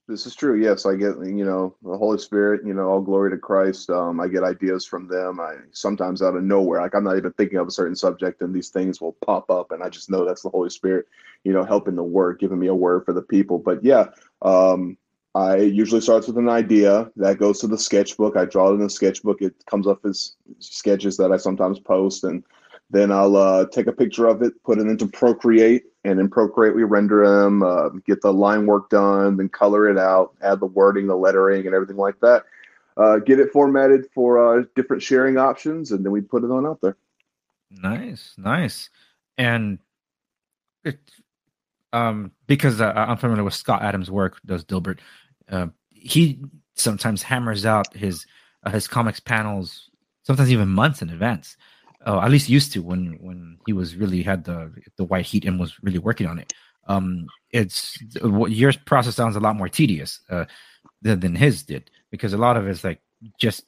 This 0.07 0.25
is 0.25 0.35
true. 0.35 0.61
Yes, 0.61 0.85
I 0.85 0.95
get 0.95 1.15
you 1.19 1.45
know 1.45 1.75
the 1.81 1.97
Holy 1.97 2.17
Spirit. 2.17 2.65
You 2.65 2.73
know, 2.73 2.89
all 2.89 3.01
glory 3.01 3.31
to 3.31 3.37
Christ. 3.37 3.89
Um, 3.89 4.19
I 4.19 4.27
get 4.27 4.43
ideas 4.43 4.85
from 4.85 5.07
them. 5.07 5.39
I 5.39 5.55
sometimes 5.71 6.21
out 6.21 6.35
of 6.35 6.43
nowhere, 6.43 6.81
like 6.81 6.93
I'm 6.93 7.05
not 7.05 7.17
even 7.17 7.31
thinking 7.33 7.57
of 7.57 7.67
a 7.67 7.71
certain 7.71 7.95
subject, 7.95 8.41
and 8.41 8.53
these 8.53 8.69
things 8.69 8.99
will 8.99 9.17
pop 9.25 9.49
up, 9.49 9.71
and 9.71 9.81
I 9.81 9.89
just 9.89 10.11
know 10.11 10.25
that's 10.25 10.41
the 10.41 10.49
Holy 10.49 10.69
Spirit. 10.69 11.05
You 11.45 11.53
know, 11.53 11.63
helping 11.63 11.95
the 11.95 12.03
work, 12.03 12.41
giving 12.41 12.59
me 12.59 12.67
a 12.67 12.75
word 12.75 13.05
for 13.05 13.13
the 13.13 13.21
people. 13.21 13.57
But 13.57 13.83
yeah, 13.83 14.07
um, 14.41 14.97
I 15.35 15.55
usually 15.55 16.01
starts 16.01 16.27
with 16.27 16.37
an 16.37 16.49
idea 16.49 17.09
that 17.15 17.39
goes 17.39 17.59
to 17.59 17.67
the 17.67 17.77
sketchbook. 17.77 18.35
I 18.35 18.43
draw 18.43 18.71
it 18.71 18.73
in 18.73 18.81
the 18.81 18.89
sketchbook. 18.89 19.41
It 19.41 19.55
comes 19.67 19.87
up 19.87 20.05
as 20.05 20.35
sketches 20.59 21.15
that 21.15 21.31
I 21.31 21.37
sometimes 21.37 21.79
post, 21.79 22.25
and 22.25 22.43
then 22.89 23.09
I'll 23.09 23.37
uh, 23.37 23.67
take 23.67 23.87
a 23.87 23.93
picture 23.93 24.27
of 24.27 24.41
it, 24.41 24.61
put 24.63 24.79
it 24.79 24.87
into 24.87 25.07
Procreate, 25.07 25.83
and 26.03 26.19
in 26.19 26.29
Procreate 26.29 26.75
we 26.75 26.83
render 26.83 27.27
them, 27.27 27.63
uh, 27.63 27.89
get 28.05 28.21
the 28.21 28.33
line 28.33 28.65
work 28.65 28.89
done, 28.89 29.37
then 29.37 29.49
color 29.49 29.89
it 29.89 29.97
out, 29.97 30.33
add 30.41 30.59
the 30.59 30.65
wording, 30.65 31.07
the 31.07 31.15
lettering, 31.15 31.65
and 31.65 31.73
everything 31.73 31.97
like 31.97 32.19
that. 32.21 32.43
Uh, 32.95 33.17
get 33.17 33.39
it 33.39 33.51
formatted 33.51 34.05
for 34.13 34.59
uh, 34.59 34.63
different 34.75 35.01
sharing 35.01 35.37
options, 35.37 35.91
and 35.91 36.05
then 36.05 36.11
we 36.11 36.21
put 36.21 36.43
it 36.43 36.51
on 36.51 36.65
out 36.65 36.79
there. 36.81 36.97
Nice, 37.71 38.33
nice, 38.37 38.89
and 39.37 39.79
it 40.83 40.99
um 41.91 42.31
because 42.45 42.81
uh, 42.81 42.93
I'm 42.95 43.17
familiar 43.17 43.43
with 43.43 43.53
Scott 43.55 43.81
Adams' 43.81 44.11
work, 44.11 44.39
does 44.45 44.63
Dilbert. 44.63 44.99
Uh, 45.49 45.67
he 45.89 46.39
sometimes 46.75 47.23
hammers 47.23 47.65
out 47.65 47.95
his 47.95 48.25
uh, 48.63 48.69
his 48.71 48.87
comics 48.87 49.19
panels, 49.19 49.89
sometimes 50.23 50.51
even 50.51 50.69
months 50.69 51.01
in 51.01 51.09
advance. 51.09 51.57
Uh, 52.05 52.19
at 52.21 52.31
least 52.31 52.49
used 52.49 52.73
to 52.73 52.81
when 52.81 53.17
when 53.21 53.57
he 53.65 53.73
was 53.73 53.95
really 53.95 54.21
had 54.21 54.43
the 54.43 54.71
the 54.97 55.05
white 55.05 55.25
heat 55.25 55.45
and 55.45 55.59
was 55.59 55.81
really 55.81 55.99
working 55.99 56.27
on 56.27 56.39
it. 56.39 56.53
Um, 56.87 57.27
it's 57.51 57.97
your 58.21 58.73
process 58.85 59.15
sounds 59.15 59.37
a 59.37 59.39
lot 59.39 59.55
more 59.55 59.69
tedious 59.69 60.19
uh, 60.29 60.45
than, 61.01 61.21
than 61.21 61.35
his 61.35 61.63
did 61.63 61.89
because 62.11 62.33
a 62.33 62.37
lot 62.37 62.57
of 62.57 62.67
it's 62.67 62.83
like 62.83 63.01
just 63.39 63.63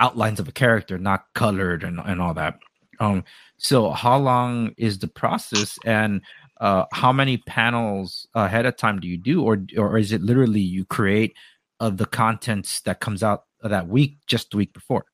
outlines 0.00 0.40
of 0.40 0.48
a 0.48 0.52
character, 0.52 0.98
not 0.98 1.26
colored 1.34 1.84
and 1.84 2.00
and 2.04 2.20
all 2.20 2.34
that. 2.34 2.58
Um, 2.98 3.24
so 3.58 3.90
how 3.90 4.18
long 4.18 4.74
is 4.76 4.98
the 4.98 5.08
process 5.08 5.78
and 5.84 6.22
uh, 6.60 6.84
how 6.92 7.12
many 7.12 7.38
panels 7.38 8.26
ahead 8.34 8.66
of 8.66 8.76
time 8.76 9.00
do 9.00 9.08
you 9.08 9.18
do, 9.18 9.42
or 9.42 9.62
or 9.76 9.98
is 9.98 10.12
it 10.12 10.22
literally 10.22 10.60
you 10.60 10.84
create 10.84 11.34
of 11.78 11.96
the 11.96 12.06
contents 12.06 12.80
that 12.82 13.00
comes 13.00 13.22
out 13.22 13.44
that 13.62 13.88
week 13.88 14.18
just 14.26 14.50
the 14.50 14.56
week 14.56 14.72
before? 14.72 15.04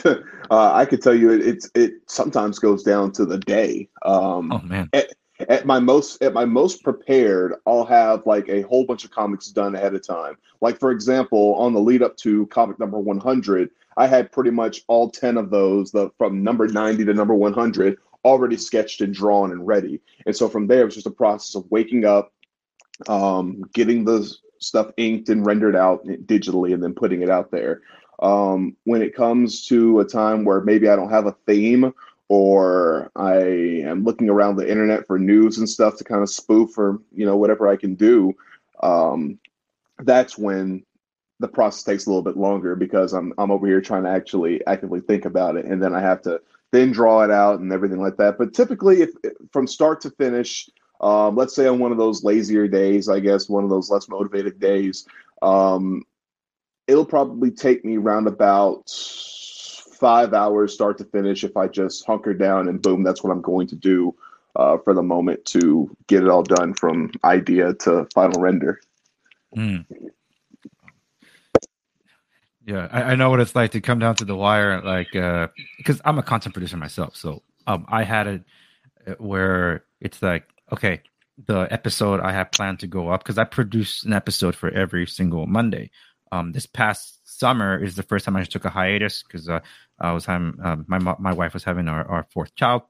uh, 0.50 0.72
I 0.72 0.84
could 0.84 1.02
tell 1.02 1.14
you 1.14 1.32
it, 1.32 1.46
it's 1.46 1.70
it 1.74 1.94
sometimes 2.06 2.58
goes 2.58 2.82
down 2.82 3.12
to 3.12 3.24
the 3.24 3.38
day. 3.38 3.88
Um, 4.02 4.52
Oh 4.52 4.60
man, 4.60 4.90
at 5.48 5.66
my 5.66 5.78
most 5.78 6.22
at 6.22 6.32
my 6.32 6.44
most 6.44 6.82
prepared 6.82 7.54
i'll 7.66 7.84
have 7.84 8.24
like 8.26 8.48
a 8.48 8.62
whole 8.62 8.84
bunch 8.84 9.04
of 9.04 9.10
comics 9.10 9.48
done 9.48 9.74
ahead 9.74 9.94
of 9.94 10.06
time. 10.06 10.36
Like 10.60 10.78
for 10.78 10.90
example 10.90 11.54
on 11.56 11.72
the 11.72 11.80
lead 11.80 12.02
up 12.02 12.16
to 12.18 12.46
comic 12.46 12.78
number 12.78 12.98
100 12.98 13.70
i 13.96 14.06
had 14.06 14.32
pretty 14.32 14.50
much 14.50 14.82
all 14.88 15.10
10 15.10 15.36
of 15.36 15.50
those 15.50 15.90
the 15.90 16.10
from 16.18 16.42
number 16.42 16.66
90 16.66 17.04
to 17.04 17.14
number 17.14 17.34
100 17.34 17.98
already 18.24 18.56
sketched 18.56 19.00
and 19.02 19.14
drawn 19.14 19.52
and 19.52 19.66
ready. 19.66 20.00
And 20.26 20.34
so 20.34 20.48
from 20.48 20.66
there 20.66 20.82
it 20.82 20.86
was 20.86 20.94
just 20.94 21.06
a 21.06 21.10
process 21.10 21.54
of 21.54 21.70
waking 21.70 22.04
up 22.04 22.32
um, 23.08 23.62
getting 23.72 24.04
the 24.04 24.28
stuff 24.58 24.90
inked 24.96 25.28
and 25.28 25.46
rendered 25.46 25.76
out 25.76 26.04
digitally 26.06 26.72
and 26.72 26.82
then 26.82 26.94
putting 26.94 27.22
it 27.22 27.30
out 27.30 27.50
there 27.50 27.82
um, 28.20 28.76
when 28.84 29.02
it 29.02 29.14
comes 29.14 29.66
to 29.66 30.00
a 30.00 30.04
time 30.04 30.44
where 30.44 30.60
maybe 30.60 30.88
i 30.88 30.96
don't 30.96 31.10
have 31.10 31.26
a 31.26 31.36
theme 31.46 31.92
or 32.28 33.10
I 33.14 33.36
am 33.84 34.04
looking 34.04 34.28
around 34.28 34.56
the 34.56 34.68
internet 34.68 35.06
for 35.06 35.18
news 35.18 35.58
and 35.58 35.68
stuff 35.68 35.96
to 35.98 36.04
kind 36.04 36.22
of 36.22 36.30
spoof 36.30 36.76
or 36.76 37.00
you 37.12 37.24
know 37.24 37.36
whatever 37.36 37.68
I 37.68 37.76
can 37.76 37.94
do. 37.94 38.34
Um, 38.82 39.38
that's 40.00 40.36
when 40.36 40.84
the 41.38 41.48
process 41.48 41.84
takes 41.84 42.06
a 42.06 42.10
little 42.10 42.22
bit 42.22 42.36
longer 42.36 42.74
because 42.74 43.12
I'm 43.12 43.32
I'm 43.38 43.50
over 43.50 43.66
here 43.66 43.80
trying 43.80 44.04
to 44.04 44.10
actually 44.10 44.66
actively 44.66 45.00
think 45.00 45.24
about 45.24 45.56
it, 45.56 45.66
and 45.66 45.82
then 45.82 45.94
I 45.94 46.00
have 46.00 46.22
to 46.22 46.40
then 46.72 46.90
draw 46.90 47.22
it 47.22 47.30
out 47.30 47.60
and 47.60 47.72
everything 47.72 48.00
like 48.00 48.16
that. 48.16 48.38
But 48.38 48.54
typically, 48.54 49.02
if 49.02 49.10
from 49.52 49.68
start 49.68 50.00
to 50.00 50.10
finish, 50.10 50.68
um, 51.00 51.36
let's 51.36 51.54
say 51.54 51.68
on 51.68 51.78
one 51.78 51.92
of 51.92 51.98
those 51.98 52.24
lazier 52.24 52.66
days, 52.66 53.08
I 53.08 53.20
guess 53.20 53.48
one 53.48 53.62
of 53.62 53.70
those 53.70 53.88
less 53.88 54.08
motivated 54.08 54.58
days, 54.58 55.06
um, 55.42 56.02
it'll 56.86 57.04
probably 57.04 57.50
take 57.50 57.84
me 57.84 57.96
around 57.96 58.26
about 58.26 58.90
five 59.96 60.34
hours 60.34 60.74
start 60.74 60.98
to 60.98 61.04
finish 61.04 61.42
if 61.42 61.56
I 61.56 61.68
just 61.68 62.06
hunker 62.06 62.34
down 62.34 62.68
and 62.68 62.80
boom, 62.80 63.02
that's 63.02 63.22
what 63.22 63.30
I'm 63.30 63.40
going 63.40 63.66
to 63.68 63.76
do 63.76 64.14
uh, 64.54 64.78
for 64.78 64.94
the 64.94 65.02
moment 65.02 65.44
to 65.46 65.94
get 66.06 66.22
it 66.22 66.28
all 66.28 66.42
done 66.42 66.74
from 66.74 67.10
idea 67.24 67.74
to 67.74 68.06
final 68.14 68.40
render. 68.40 68.80
Mm. 69.56 69.86
Yeah, 72.66 72.88
I, 72.90 73.02
I 73.02 73.14
know 73.14 73.30
what 73.30 73.40
it's 73.40 73.54
like 73.54 73.70
to 73.72 73.80
come 73.80 73.98
down 73.98 74.16
to 74.16 74.24
the 74.24 74.36
wire, 74.36 74.82
like 74.82 75.12
because 75.12 76.00
I'm 76.04 76.18
a 76.18 76.22
content 76.22 76.54
producer 76.54 76.76
myself. 76.76 77.16
So 77.16 77.42
um, 77.66 77.86
I 77.88 78.02
had 78.02 78.26
it 78.26 78.44
uh, 79.06 79.14
where 79.18 79.84
it's 80.00 80.20
like, 80.20 80.48
okay, 80.72 81.00
the 81.46 81.68
episode 81.70 82.20
I 82.20 82.32
have 82.32 82.50
planned 82.50 82.80
to 82.80 82.86
go 82.86 83.08
up 83.08 83.22
because 83.22 83.38
I 83.38 83.44
produce 83.44 84.04
an 84.04 84.12
episode 84.12 84.56
for 84.56 84.70
every 84.70 85.06
single 85.06 85.46
Monday. 85.46 85.90
Um, 86.36 86.52
this 86.52 86.66
past 86.66 87.20
summer 87.24 87.82
is 87.82 87.96
the 87.96 88.02
first 88.02 88.24
time 88.24 88.36
I 88.36 88.44
took 88.44 88.64
a 88.64 88.70
hiatus 88.70 89.22
because 89.22 89.48
uh, 89.48 89.60
I 89.98 90.12
was 90.12 90.24
having 90.24 90.54
uh, 90.62 90.76
my 90.86 90.98
my 90.98 91.32
wife 91.32 91.54
was 91.54 91.64
having 91.64 91.88
our, 91.88 92.04
our 92.08 92.26
fourth 92.30 92.54
child, 92.54 92.82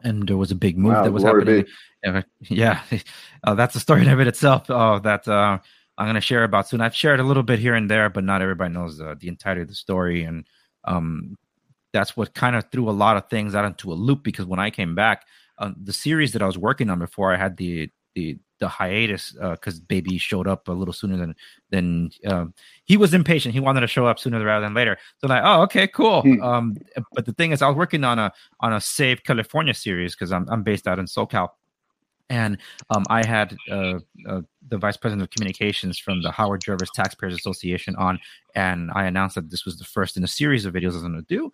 and 0.00 0.28
there 0.28 0.36
was 0.36 0.50
a 0.50 0.56
big 0.56 0.76
move 0.78 0.94
Wow, 0.94 1.04
that 1.04 1.12
was 1.12 1.22
happening. 1.22 1.66
Yeah, 2.48 2.82
uh, 3.44 3.54
that's 3.54 3.76
a 3.76 3.80
story 3.80 4.02
in 4.02 4.08
of 4.08 4.20
it 4.20 4.26
itself. 4.26 4.68
Uh, 4.68 4.98
that 5.00 5.28
uh, 5.28 5.58
I'm 5.96 6.06
going 6.06 6.14
to 6.16 6.20
share 6.20 6.42
about 6.42 6.68
soon. 6.68 6.80
I've 6.80 6.96
shared 6.96 7.20
a 7.20 7.24
little 7.24 7.44
bit 7.44 7.60
here 7.60 7.74
and 7.74 7.88
there, 7.88 8.10
but 8.10 8.24
not 8.24 8.42
everybody 8.42 8.74
knows 8.74 9.00
uh, 9.00 9.14
the 9.18 9.28
entirety 9.28 9.62
of 9.62 9.68
the 9.68 9.74
story, 9.74 10.24
and 10.24 10.46
um, 10.84 11.36
that's 11.92 12.16
what 12.16 12.34
kind 12.34 12.56
of 12.56 12.70
threw 12.72 12.90
a 12.90 12.98
lot 13.04 13.16
of 13.16 13.28
things 13.28 13.54
out 13.54 13.64
into 13.64 13.92
a 13.92 13.94
loop. 13.94 14.24
Because 14.24 14.46
when 14.46 14.58
I 14.58 14.70
came 14.70 14.96
back, 14.96 15.26
uh, 15.58 15.70
the 15.80 15.92
series 15.92 16.32
that 16.32 16.42
I 16.42 16.46
was 16.46 16.58
working 16.58 16.90
on 16.90 16.98
before 16.98 17.32
I 17.32 17.36
had 17.36 17.56
the 17.56 17.90
the 18.14 18.38
the 18.62 18.68
hiatus 18.68 19.32
because 19.32 19.80
baby 19.80 20.16
showed 20.18 20.46
up 20.46 20.68
a 20.68 20.72
little 20.72 20.94
sooner 20.94 21.16
than 21.16 21.34
than 21.70 22.10
um, 22.26 22.54
he 22.84 22.96
was 22.96 23.12
impatient. 23.12 23.52
He 23.52 23.60
wanted 23.60 23.80
to 23.80 23.88
show 23.88 24.06
up 24.06 24.20
sooner 24.20 24.42
rather 24.42 24.64
than 24.64 24.72
later. 24.72 24.96
So 25.18 25.26
like, 25.26 25.42
oh, 25.44 25.62
okay, 25.62 25.88
cool. 25.88 26.22
Hmm. 26.22 26.40
Um, 26.42 26.76
but 27.12 27.26
the 27.26 27.32
thing 27.32 27.50
is, 27.50 27.60
I 27.60 27.68
was 27.68 27.76
working 27.76 28.04
on 28.04 28.18
a 28.18 28.32
on 28.60 28.72
a 28.72 28.80
Save 28.80 29.24
California 29.24 29.74
series 29.74 30.14
because 30.14 30.30
I'm 30.30 30.48
I'm 30.48 30.62
based 30.62 30.86
out 30.86 31.00
in 31.00 31.06
SoCal, 31.06 31.48
and 32.30 32.56
um, 32.90 33.04
I 33.10 33.26
had 33.26 33.56
uh, 33.68 33.98
uh, 34.28 34.42
the 34.68 34.78
vice 34.78 34.96
president 34.96 35.22
of 35.22 35.30
communications 35.30 35.98
from 35.98 36.22
the 36.22 36.30
Howard 36.30 36.62
Jarvis 36.62 36.90
Taxpayers 36.94 37.34
Association 37.34 37.96
on, 37.96 38.20
and 38.54 38.92
I 38.94 39.04
announced 39.06 39.34
that 39.34 39.50
this 39.50 39.64
was 39.64 39.76
the 39.76 39.84
first 39.84 40.16
in 40.16 40.22
a 40.22 40.28
series 40.28 40.64
of 40.64 40.72
videos 40.72 40.92
I 40.92 40.94
was 40.94 41.02
going 41.02 41.14
to 41.14 41.22
do. 41.22 41.50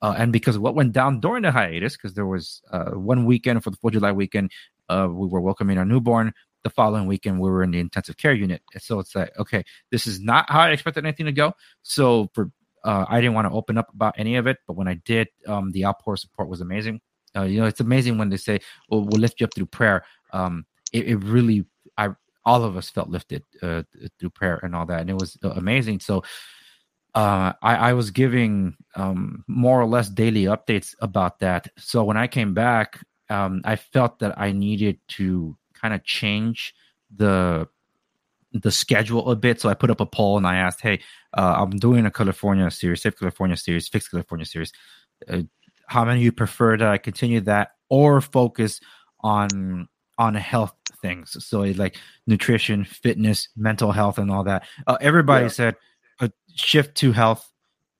Uh, 0.00 0.14
and 0.18 0.32
because 0.32 0.56
of 0.56 0.62
what 0.62 0.74
went 0.74 0.92
down 0.92 1.20
during 1.20 1.42
the 1.42 1.52
hiatus, 1.52 1.96
because 1.96 2.14
there 2.14 2.26
was 2.26 2.60
uh, 2.72 2.90
one 2.90 3.24
weekend 3.24 3.62
for 3.62 3.70
the 3.70 3.76
Fourth 3.76 3.94
of 3.94 4.00
July 4.00 4.10
weekend, 4.10 4.50
uh, 4.88 5.08
we 5.08 5.28
were 5.28 5.40
welcoming 5.40 5.78
our 5.78 5.84
newborn. 5.84 6.32
The 6.64 6.70
following 6.70 7.06
weekend, 7.06 7.40
we 7.40 7.50
were 7.50 7.62
in 7.62 7.72
the 7.72 7.80
intensive 7.80 8.16
care 8.16 8.32
unit. 8.32 8.62
So 8.78 8.98
it's 9.00 9.14
like, 9.14 9.32
okay, 9.38 9.64
this 9.90 10.06
is 10.06 10.20
not 10.20 10.48
how 10.48 10.60
I 10.60 10.70
expected 10.70 11.04
anything 11.04 11.26
to 11.26 11.32
go. 11.32 11.54
So 11.82 12.30
for 12.34 12.50
uh, 12.84 13.04
I 13.08 13.20
didn't 13.20 13.34
want 13.34 13.48
to 13.48 13.54
open 13.54 13.78
up 13.78 13.92
about 13.94 14.14
any 14.18 14.36
of 14.36 14.46
it, 14.46 14.58
but 14.66 14.74
when 14.74 14.88
I 14.88 14.94
did, 15.04 15.28
um, 15.46 15.70
the 15.70 15.84
outpour 15.86 16.16
support 16.16 16.48
was 16.48 16.60
amazing. 16.60 17.00
Uh, 17.36 17.42
you 17.42 17.60
know, 17.60 17.66
it's 17.66 17.80
amazing 17.80 18.18
when 18.18 18.28
they 18.28 18.36
say, 18.36 18.60
"Well, 18.88 19.04
we'll 19.04 19.20
lift 19.20 19.40
you 19.40 19.44
up 19.44 19.54
through 19.54 19.66
prayer." 19.66 20.04
Um, 20.32 20.66
it, 20.92 21.06
it 21.08 21.16
really, 21.16 21.64
I 21.96 22.10
all 22.44 22.64
of 22.64 22.76
us 22.76 22.90
felt 22.90 23.08
lifted 23.08 23.44
uh, 23.62 23.84
through 24.18 24.30
prayer 24.30 24.60
and 24.62 24.74
all 24.74 24.86
that, 24.86 25.00
and 25.00 25.10
it 25.10 25.14
was 25.18 25.38
uh, 25.44 25.50
amazing. 25.50 26.00
So, 26.00 26.24
uh, 27.14 27.52
I, 27.62 27.76
I 27.76 27.92
was 27.92 28.10
giving 28.10 28.76
um, 28.96 29.44
more 29.46 29.80
or 29.80 29.86
less 29.86 30.08
daily 30.08 30.44
updates 30.44 30.94
about 31.00 31.38
that. 31.40 31.68
So 31.78 32.04
when 32.04 32.16
I 32.16 32.26
came 32.26 32.52
back, 32.52 33.04
um, 33.30 33.62
I 33.64 33.76
felt 33.76 34.18
that 34.18 34.38
I 34.38 34.52
needed 34.52 34.98
to 35.08 35.56
kind 35.82 35.94
of 35.94 36.04
change 36.04 36.74
the 37.14 37.68
the 38.52 38.70
schedule 38.70 39.30
a 39.30 39.36
bit. 39.36 39.60
So 39.60 39.68
I 39.68 39.74
put 39.74 39.90
up 39.90 40.00
a 40.00 40.06
poll 40.06 40.36
and 40.36 40.46
I 40.46 40.56
asked, 40.56 40.80
"Hey, 40.82 41.00
uh, 41.36 41.54
I'm 41.58 41.70
doing 41.70 42.04
a 42.06 42.10
California 42.10 42.70
series, 42.70 43.02
Safe 43.02 43.18
California 43.18 43.56
series, 43.56 43.88
Fix 43.88 44.08
California 44.08 44.44
series. 44.46 44.72
Uh, 45.28 45.42
how 45.86 46.04
many 46.04 46.20
of 46.20 46.24
you 46.24 46.32
prefer 46.32 46.76
that 46.76 46.88
I 46.88 46.98
continue 46.98 47.40
that 47.42 47.72
or 47.88 48.20
focus 48.20 48.80
on 49.20 49.88
on 50.18 50.34
health 50.34 50.74
things? 51.00 51.36
So 51.44 51.60
like 51.62 51.96
nutrition, 52.26 52.84
fitness, 52.84 53.48
mental 53.56 53.92
health, 53.92 54.18
and 54.18 54.30
all 54.30 54.44
that." 54.44 54.64
Uh, 54.86 54.98
everybody 55.00 55.44
Yeah. 55.46 55.48
said, 55.48 55.76
a 56.20 56.30
shift 56.54 56.94
to 56.96 57.12
health, 57.12 57.50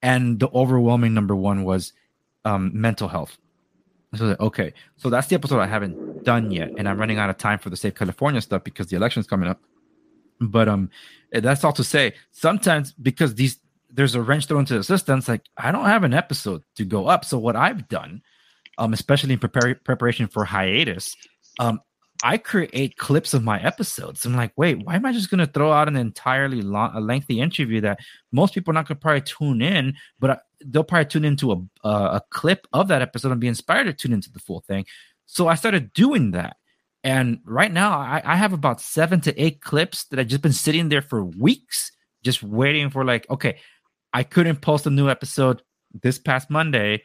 and 0.02 0.38
the 0.38 0.48
overwhelming 0.50 1.14
number 1.14 1.34
one 1.34 1.64
was 1.64 1.92
um, 2.44 2.70
mental 2.74 3.08
health. 3.08 3.38
So 4.14 4.36
okay, 4.40 4.74
so 4.96 5.08
that's 5.08 5.28
the 5.28 5.34
episode 5.34 5.60
I 5.60 5.66
haven't 5.66 6.24
done 6.24 6.50
yet, 6.50 6.72
and 6.76 6.88
I'm 6.88 6.98
running 6.98 7.18
out 7.18 7.30
of 7.30 7.38
time 7.38 7.58
for 7.58 7.70
the 7.70 7.76
Save 7.76 7.94
California 7.94 8.40
stuff 8.40 8.62
because 8.62 8.88
the 8.88 8.96
election's 8.96 9.26
coming 9.26 9.48
up. 9.48 9.60
But 10.40 10.68
um, 10.68 10.90
that's 11.32 11.64
all 11.64 11.72
to 11.72 11.84
say. 11.84 12.14
Sometimes 12.30 12.92
because 12.92 13.34
these 13.34 13.58
there's 13.90 14.14
a 14.14 14.22
wrench 14.22 14.46
thrown 14.46 14.60
into 14.60 14.76
the 14.76 14.84
system, 14.84 15.18
it's 15.18 15.28
like 15.28 15.44
I 15.56 15.72
don't 15.72 15.86
have 15.86 16.04
an 16.04 16.12
episode 16.14 16.62
to 16.76 16.84
go 16.84 17.06
up. 17.06 17.24
So 17.24 17.38
what 17.38 17.56
I've 17.56 17.88
done, 17.88 18.22
um, 18.78 18.92
especially 18.92 19.32
in 19.32 19.38
prepare, 19.38 19.76
preparation 19.76 20.26
for 20.28 20.44
hiatus, 20.44 21.14
um, 21.58 21.80
I 22.22 22.38
create 22.38 22.96
clips 22.98 23.34
of 23.34 23.42
my 23.42 23.60
episodes. 23.60 24.24
I'm 24.24 24.34
like, 24.34 24.52
wait, 24.56 24.84
why 24.84 24.94
am 24.94 25.04
I 25.04 25.12
just 25.12 25.30
going 25.30 25.44
to 25.44 25.52
throw 25.52 25.72
out 25.72 25.88
an 25.88 25.96
entirely 25.96 26.62
long, 26.62 26.92
a 26.94 27.00
lengthy 27.00 27.40
interview 27.40 27.80
that 27.80 27.98
most 28.30 28.54
people 28.54 28.70
are 28.70 28.74
not 28.74 28.86
going 28.86 28.96
to 28.96 29.00
probably 29.00 29.22
tune 29.22 29.60
in, 29.60 29.94
but 30.20 30.42
they'll 30.66 30.84
probably 30.84 31.06
tune 31.06 31.24
into 31.24 31.52
a, 31.52 31.56
uh, 31.86 32.20
a 32.20 32.22
clip 32.30 32.66
of 32.72 32.88
that 32.88 33.02
episode 33.02 33.32
and 33.32 33.40
be 33.40 33.48
inspired 33.48 33.84
to 33.84 33.92
tune 33.92 34.12
into 34.12 34.30
the 34.30 34.38
full 34.38 34.60
thing. 34.60 34.84
So 35.26 35.48
I 35.48 35.54
started 35.54 35.92
doing 35.92 36.32
that. 36.32 36.56
And 37.04 37.40
right 37.44 37.72
now, 37.72 37.98
I, 37.98 38.22
I 38.24 38.36
have 38.36 38.52
about 38.52 38.80
seven 38.80 39.20
to 39.22 39.42
eight 39.42 39.60
clips 39.60 40.04
that 40.04 40.20
I've 40.20 40.28
just 40.28 40.42
been 40.42 40.52
sitting 40.52 40.88
there 40.88 41.02
for 41.02 41.24
weeks, 41.24 41.90
just 42.22 42.42
waiting 42.42 42.90
for 42.90 43.04
like, 43.04 43.28
okay, 43.28 43.58
I 44.12 44.22
couldn't 44.22 44.60
post 44.60 44.86
a 44.86 44.90
new 44.90 45.08
episode 45.08 45.62
this 46.02 46.18
past 46.18 46.50
Monday 46.50 47.02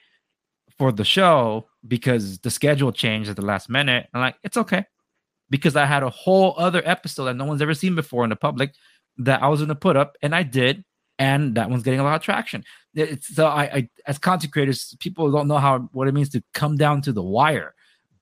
for 0.77 0.91
the 0.91 1.05
show 1.05 1.67
because 1.87 2.39
the 2.39 2.51
schedule 2.51 2.91
changed 2.91 3.29
at 3.29 3.35
the 3.35 3.45
last 3.45 3.69
minute. 3.69 4.07
I'm 4.13 4.21
like, 4.21 4.35
it's 4.43 4.57
okay 4.57 4.85
because 5.49 5.75
I 5.75 5.85
had 5.85 6.03
a 6.03 6.09
whole 6.09 6.53
other 6.57 6.81
episode 6.85 7.25
that 7.25 7.35
no 7.35 7.45
one's 7.45 7.61
ever 7.61 7.73
seen 7.73 7.95
before 7.95 8.23
in 8.23 8.29
the 8.29 8.35
public 8.35 8.73
that 9.17 9.41
I 9.41 9.47
was 9.47 9.59
going 9.59 9.69
to 9.69 9.75
put 9.75 9.97
up, 9.97 10.15
and 10.21 10.35
I 10.35 10.43
did, 10.43 10.83
and 11.19 11.55
that 11.55 11.69
one's 11.69 11.83
getting 11.83 11.99
a 11.99 12.03
lot 12.03 12.15
of 12.15 12.21
traction. 12.21 12.63
It's, 12.93 13.33
so 13.35 13.47
I, 13.47 13.63
I, 13.63 13.89
as 14.05 14.17
content 14.17 14.53
creators, 14.53 14.95
people 14.99 15.31
don't 15.31 15.47
know 15.47 15.57
how 15.57 15.89
what 15.91 16.07
it 16.07 16.13
means 16.13 16.29
to 16.29 16.43
come 16.53 16.77
down 16.77 17.01
to 17.03 17.11
the 17.11 17.23
wire, 17.23 17.73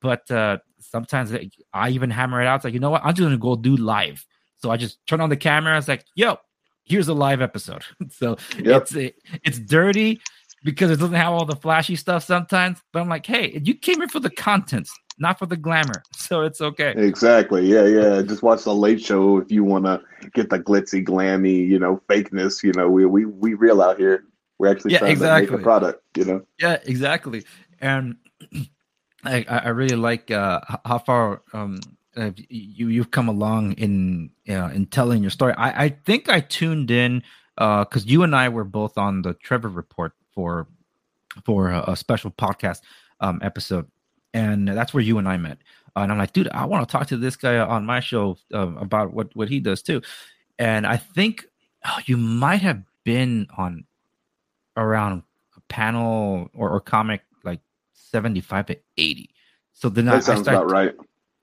but 0.02 0.30
uh, 0.32 0.60
sometimes 0.80 1.34
I 1.74 1.90
even 1.90 2.10
hammer 2.10 2.42
it 2.42 2.48
out. 2.48 2.58
It's 2.58 2.66
like 2.66 2.74
you 2.74 2.80
know 2.80 2.90
what, 2.90 3.02
I'm 3.04 3.14
just 3.14 3.22
going 3.22 3.32
to 3.32 3.38
go 3.38 3.56
do 3.56 3.76
live. 3.76 4.26
So 4.58 4.72
I 4.72 4.78
just 4.78 5.06
turn 5.08 5.22
on 5.22 5.30
the 5.30 5.38
camera. 5.38 5.78
It's 5.78 5.88
like, 5.88 6.06
yo, 6.16 6.38
here's 6.84 7.08
a 7.08 7.14
live 7.14 7.42
episode. 7.42 7.84
so 8.10 8.38
yep. 8.58 8.84
it's 8.84 8.96
it, 8.96 9.16
it's 9.44 9.60
dirty 9.60 10.22
because 10.64 10.90
it 10.90 10.98
doesn't 10.98 11.16
have 11.16 11.34
all 11.34 11.46
the 11.46 11.56
flashy 11.56 11.96
stuff 11.96 12.24
sometimes. 12.24 12.82
But 12.92 13.02
I'm 13.02 13.10
like, 13.10 13.26
hey, 13.26 13.60
you 13.64 13.76
came 13.76 13.98
here 13.98 14.08
for 14.08 14.20
the 14.20 14.30
contents 14.30 14.92
not 15.18 15.40
for 15.40 15.46
the 15.46 15.58
glamour. 15.58 16.04
So 16.18 16.42
it's 16.42 16.60
okay. 16.60 16.92
Exactly. 16.98 17.68
Yeah, 17.68 17.86
yeah. 17.86 18.22
Just 18.24 18.42
watch 18.42 18.64
the 18.64 18.74
late 18.74 19.00
show 19.00 19.38
if 19.38 19.52
you 19.52 19.64
want 19.64 19.86
to 19.86 20.02
get 20.34 20.50
the 20.50 20.58
glitzy, 20.58 21.06
glammy, 21.06 21.68
you 21.68 21.78
know, 21.78 22.02
fakeness. 22.10 22.64
You 22.64 22.72
know, 22.72 22.90
we 22.90 23.06
we 23.06 23.26
we 23.26 23.54
real 23.54 23.80
out 23.80 24.00
here. 24.00 24.26
We're 24.58 24.72
actually 24.72 24.94
yeah, 24.94 25.00
trying 25.00 25.12
exactly. 25.12 25.46
to 25.46 25.52
make 25.52 25.62
a 25.62 25.64
product. 25.64 26.02
You 26.18 26.26
know. 26.26 26.48
Yeah, 26.60 26.80
exactly. 26.84 27.44
And 27.80 28.16
I 29.24 29.46
I 29.48 29.70
really 29.70 29.96
like 29.96 30.32
uh, 30.32 30.62
how 30.84 30.98
far 30.98 31.44
um 31.54 31.80
uh, 32.18 32.32
you 32.50 32.88
you've 32.88 33.12
come 33.12 33.28
along 33.28 33.74
in 33.74 34.32
uh, 34.50 34.70
in 34.74 34.88
telling 34.88 35.22
your 35.22 35.32
story. 35.32 35.54
I 35.58 35.86
I 35.86 35.90
think 35.90 36.30
I 36.30 36.40
tuned 36.40 36.90
in 36.90 37.22
because 37.56 38.04
uh, 38.04 38.08
you 38.08 38.24
and 38.24 38.36
I 38.36 38.50
were 38.50 38.64
both 38.64 38.98
on 38.98 39.22
the 39.22 39.34
Trevor 39.36 39.70
Report 39.70 40.14
for 40.34 40.68
for 41.44 41.70
a, 41.70 41.92
a 41.92 41.96
special 41.96 42.32
podcast 42.32 42.82
um, 43.20 43.40
episode 43.44 43.88
and 44.36 44.68
that's 44.68 44.94
where 44.94 45.02
you 45.02 45.18
and 45.18 45.28
I 45.28 45.38
met. 45.38 45.58
Uh, 45.96 46.02
and 46.02 46.12
I'm 46.12 46.18
like, 46.18 46.34
dude, 46.34 46.50
I 46.50 46.66
want 46.66 46.88
to 46.88 46.92
talk 46.92 47.08
to 47.08 47.18
this 47.18 47.38
guy 47.38 47.58
on 47.58 47.86
my 47.86 48.02
show 48.02 48.38
uh, 48.54 48.76
about 48.76 49.14
what 49.14 49.36
what 49.36 49.48
he 49.48 49.60
does 49.60 49.82
too. 49.82 50.02
And 50.60 50.86
I 50.86 50.98
think 50.98 51.46
oh, 51.86 52.00
you 52.06 52.18
might 52.18 52.62
have 52.62 52.84
been 53.06 53.48
on 53.58 53.86
around 54.76 55.24
a 55.56 55.62
panel 55.70 56.50
or, 56.54 56.70
or 56.70 56.82
comic 56.82 57.22
like 57.46 57.62
75 57.94 58.66
to 58.68 58.78
80. 58.98 59.30
So 59.72 59.88
then 59.88 60.06
that 60.06 60.16
I, 60.16 60.20
sounds 60.20 60.40
I 60.40 60.52
started, 60.52 60.62
about 60.66 60.72
right. 60.72 60.96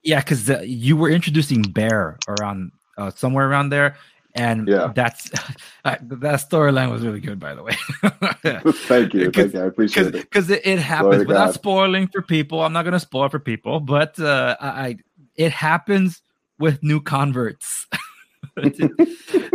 Yeah, 0.02 0.20
because 0.20 0.48
you 0.64 0.96
were 0.96 1.08
introducing 1.08 1.62
Bear 1.62 2.18
around 2.28 2.72
uh, 2.98 3.10
somewhere 3.10 3.48
around 3.48 3.70
there, 3.70 3.96
and 4.34 4.68
yeah. 4.68 4.92
that's 4.94 5.30
uh, 5.84 5.96
that 6.00 6.40
storyline 6.40 6.90
was 6.90 7.02
really 7.02 7.20
good, 7.20 7.38
by 7.38 7.54
the 7.54 7.62
way. 7.62 7.76
thank 8.86 9.14
you, 9.14 9.30
thank 9.30 9.52
you. 9.52 9.60
I 9.60 9.64
appreciate 9.64 10.06
it 10.08 10.12
because 10.12 10.50
it, 10.50 10.62
it, 10.64 10.78
happens 10.78 11.26
without 11.26 11.54
spoiling 11.54 12.08
for 12.08 12.22
people. 12.22 12.60
I'm 12.62 12.72
not 12.72 12.82
going 12.82 12.92
to 12.92 13.00
spoil 13.00 13.28
for 13.28 13.38
people, 13.38 13.80
but 13.80 14.18
uh, 14.18 14.56
I 14.60 14.96
it 15.36 15.52
happens 15.52 16.22
with 16.58 16.82
new 16.82 17.00
converts. 17.00 17.86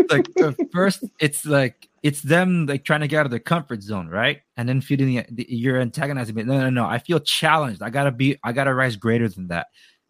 like 0.09 0.27
first, 0.71 1.03
it's 1.19 1.45
like 1.45 1.89
it's 2.03 2.21
them 2.21 2.65
like 2.65 2.83
trying 2.83 3.01
to 3.01 3.07
get 3.07 3.19
out 3.19 3.25
of 3.25 3.31
their 3.31 3.39
comfort 3.39 3.81
zone, 3.81 4.07
right? 4.07 4.41
And 4.55 4.67
then 4.67 4.81
feeding 4.81 5.07
the, 5.07 5.25
the, 5.31 5.45
you're 5.49 5.79
antagonizing 5.79 6.35
me. 6.35 6.43
No, 6.43 6.59
no, 6.59 6.69
no. 6.69 6.85
I 6.85 6.99
feel 6.99 7.19
challenged. 7.19 7.81
I 7.81 7.89
gotta 7.89 8.11
be. 8.11 8.37
I 8.43 8.53
gotta 8.53 8.73
rise 8.73 8.95
greater 8.95 9.27
than 9.27 9.47
that. 9.49 9.67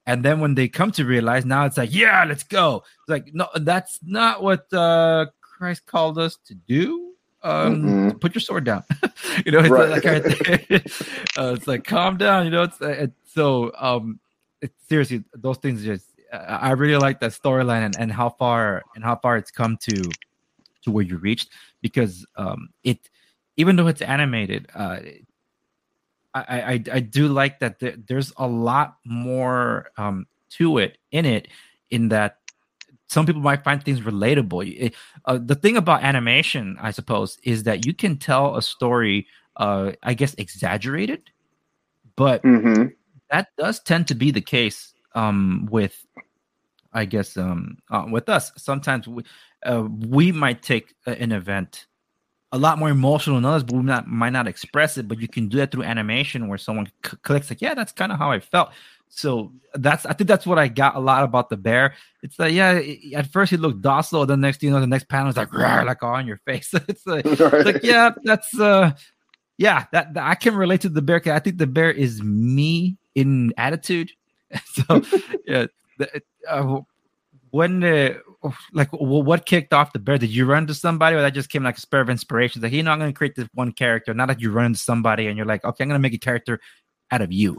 And 0.07 0.23
then 0.23 0.39
when 0.39 0.55
they 0.55 0.69
come 0.69 0.91
to 0.93 1.05
realize, 1.05 1.45
now 1.45 1.65
it's 1.65 1.77
like, 1.77 1.93
yeah, 1.93 2.23
let's 2.23 2.43
go. 2.43 2.77
It's 3.01 3.09
like, 3.09 3.33
no, 3.33 3.47
that's 3.55 3.99
not 4.01 4.41
what 4.41 4.71
uh, 4.73 5.25
Christ 5.41 5.85
called 5.85 6.17
us 6.17 6.37
to 6.45 6.55
do. 6.55 7.11
Um, 7.43 7.75
mm-hmm. 7.75 8.09
put 8.17 8.33
your 8.33 8.39
sword 8.39 8.63
down. 8.63 8.83
you 9.45 9.51
know, 9.51 9.59
it's 9.59 9.69
right. 9.69 9.89
like, 9.89 10.05
uh, 11.37 11.53
it's 11.53 11.67
like 11.67 11.83
calm 11.83 12.17
down. 12.17 12.45
You 12.45 12.51
know, 12.51 12.63
it's, 12.63 12.81
uh, 12.81 12.87
it's 12.87 13.33
so 13.33 13.71
um, 13.77 14.19
it's 14.61 14.73
seriously 14.87 15.23
those 15.35 15.57
things 15.57 15.83
just. 15.83 16.05
Uh, 16.31 16.37
I 16.37 16.71
really 16.71 16.97
like 16.97 17.19
that 17.19 17.31
storyline 17.31 17.85
and, 17.85 17.95
and 17.99 18.11
how 18.11 18.29
far 18.29 18.83
and 18.95 19.03
how 19.03 19.17
far 19.17 19.37
it's 19.37 19.51
come 19.51 19.77
to 19.81 20.03
to 20.83 20.91
where 20.91 21.03
you 21.03 21.17
reached 21.17 21.49
because 21.81 22.25
um, 22.37 22.69
it 22.83 23.09
even 23.57 23.75
though 23.75 23.87
it's 23.87 24.01
animated, 24.01 24.67
uh, 24.73 24.99
I, 26.47 26.73
I, 26.73 26.83
I 26.93 26.99
do 26.99 27.27
like 27.27 27.59
that 27.59 27.79
there, 27.79 27.95
there's 28.07 28.33
a 28.37 28.47
lot 28.47 28.97
more 29.05 29.89
um, 29.97 30.27
to 30.51 30.77
it 30.77 30.97
in 31.11 31.25
it, 31.25 31.47
in 31.89 32.09
that 32.09 32.37
some 33.07 33.25
people 33.25 33.41
might 33.41 33.63
find 33.63 33.83
things 33.83 34.01
relatable. 34.01 34.93
Uh, 35.25 35.39
the 35.41 35.55
thing 35.55 35.77
about 35.77 36.03
animation, 36.03 36.77
I 36.79 36.91
suppose, 36.91 37.37
is 37.43 37.63
that 37.63 37.85
you 37.85 37.93
can 37.93 38.17
tell 38.17 38.55
a 38.55 38.61
story, 38.61 39.27
uh, 39.55 39.93
I 40.03 40.13
guess, 40.13 40.33
exaggerated, 40.35 41.29
but 42.15 42.43
mm-hmm. 42.43 42.87
that 43.31 43.47
does 43.57 43.79
tend 43.79 44.07
to 44.07 44.15
be 44.15 44.31
the 44.31 44.41
case 44.41 44.93
um, 45.15 45.67
with, 45.71 46.05
I 46.93 47.05
guess, 47.05 47.37
um, 47.37 47.77
uh, 47.89 48.05
with 48.11 48.27
us. 48.27 48.51
Sometimes 48.57 49.07
we, 49.07 49.23
uh, 49.65 49.87
we 50.09 50.31
might 50.31 50.61
take 50.61 50.93
an 51.05 51.31
event 51.31 51.87
a 52.51 52.57
lot 52.57 52.79
more 52.79 52.89
emotional 52.89 53.35
than 53.35 53.45
others, 53.45 53.63
but 53.63 53.75
we 53.75 53.83
not, 53.83 54.07
might 54.07 54.31
not 54.31 54.47
express 54.47 54.97
it. 54.97 55.07
But 55.07 55.19
you 55.19 55.27
can 55.27 55.49
do 55.49 55.57
that 55.57 55.71
through 55.71 55.83
animation 55.83 56.47
where 56.47 56.57
someone 56.57 56.89
c- 57.05 57.17
clicks 57.21 57.49
like, 57.49 57.61
yeah, 57.61 57.73
that's 57.73 57.91
kind 57.91 58.11
of 58.11 58.17
how 58.17 58.31
I 58.31 58.39
felt. 58.39 58.71
So 59.09 59.51
that's 59.73 60.05
I 60.05 60.13
think 60.13 60.27
that's 60.27 60.45
what 60.45 60.59
I 60.59 60.67
got 60.67 60.95
a 60.95 60.99
lot 60.99 61.23
about 61.23 61.49
the 61.49 61.57
bear. 61.57 61.95
It's 62.21 62.37
like 62.37 62.53
yeah, 62.53 62.81
at 63.15 63.27
first 63.27 63.51
he 63.51 63.57
looked 63.57 63.81
docile, 63.81 64.25
the 64.25 64.35
next 64.35 64.61
you 64.61 64.69
know 64.69 64.79
the 64.79 64.87
next 64.87 65.07
panel 65.07 65.29
is 65.29 65.37
like 65.37 65.53
like 65.53 66.03
all 66.03 66.15
on 66.15 66.27
your 66.27 66.37
face. 66.37 66.73
it's, 66.87 67.05
like, 67.07 67.25
right. 67.25 67.33
it's 67.33 67.65
like 67.65 67.83
yeah, 67.83 68.11
that's 68.23 68.57
uh 68.59 68.91
yeah 69.57 69.85
that, 69.91 70.13
that, 70.13 70.23
I 70.23 70.35
can 70.35 70.55
relate 70.55 70.81
to 70.81 70.89
the 70.89 71.01
bear. 71.01 71.21
I 71.25 71.39
think 71.39 71.57
the 71.57 71.67
bear 71.67 71.91
is 71.91 72.21
me 72.21 72.97
in 73.15 73.53
attitude. 73.57 74.11
so 74.65 75.01
yeah, 75.45 75.67
the, 75.97 76.21
uh, 76.49 76.81
when 77.51 77.79
the 77.79 78.21
like 78.73 78.91
well, 78.93 79.23
what 79.23 79.45
kicked 79.45 79.73
off 79.73 79.93
the 79.93 79.99
bear? 79.99 80.17
Did 80.17 80.29
you 80.29 80.45
run 80.45 80.67
to 80.67 80.73
somebody, 80.73 81.15
or 81.15 81.21
that 81.21 81.33
just 81.33 81.49
came 81.49 81.63
like 81.63 81.77
a 81.77 81.81
spur 81.81 82.01
of 82.01 82.09
inspiration? 82.09 82.61
Like, 82.61 82.71
you 82.71 82.83
know, 82.83 82.91
I'm 82.91 82.99
going 82.99 83.11
to 83.11 83.17
create 83.17 83.35
this 83.35 83.49
one 83.53 83.71
character. 83.71 84.13
Not 84.13 84.27
that 84.27 84.41
you 84.41 84.51
run 84.51 84.67
into 84.67 84.79
somebody 84.79 85.27
and 85.27 85.37
you're 85.37 85.45
like, 85.45 85.63
okay, 85.63 85.83
I'm 85.83 85.89
going 85.89 85.99
to 85.99 86.01
make 86.01 86.13
a 86.13 86.19
character 86.19 86.59
out 87.11 87.21
of 87.21 87.31
you. 87.31 87.57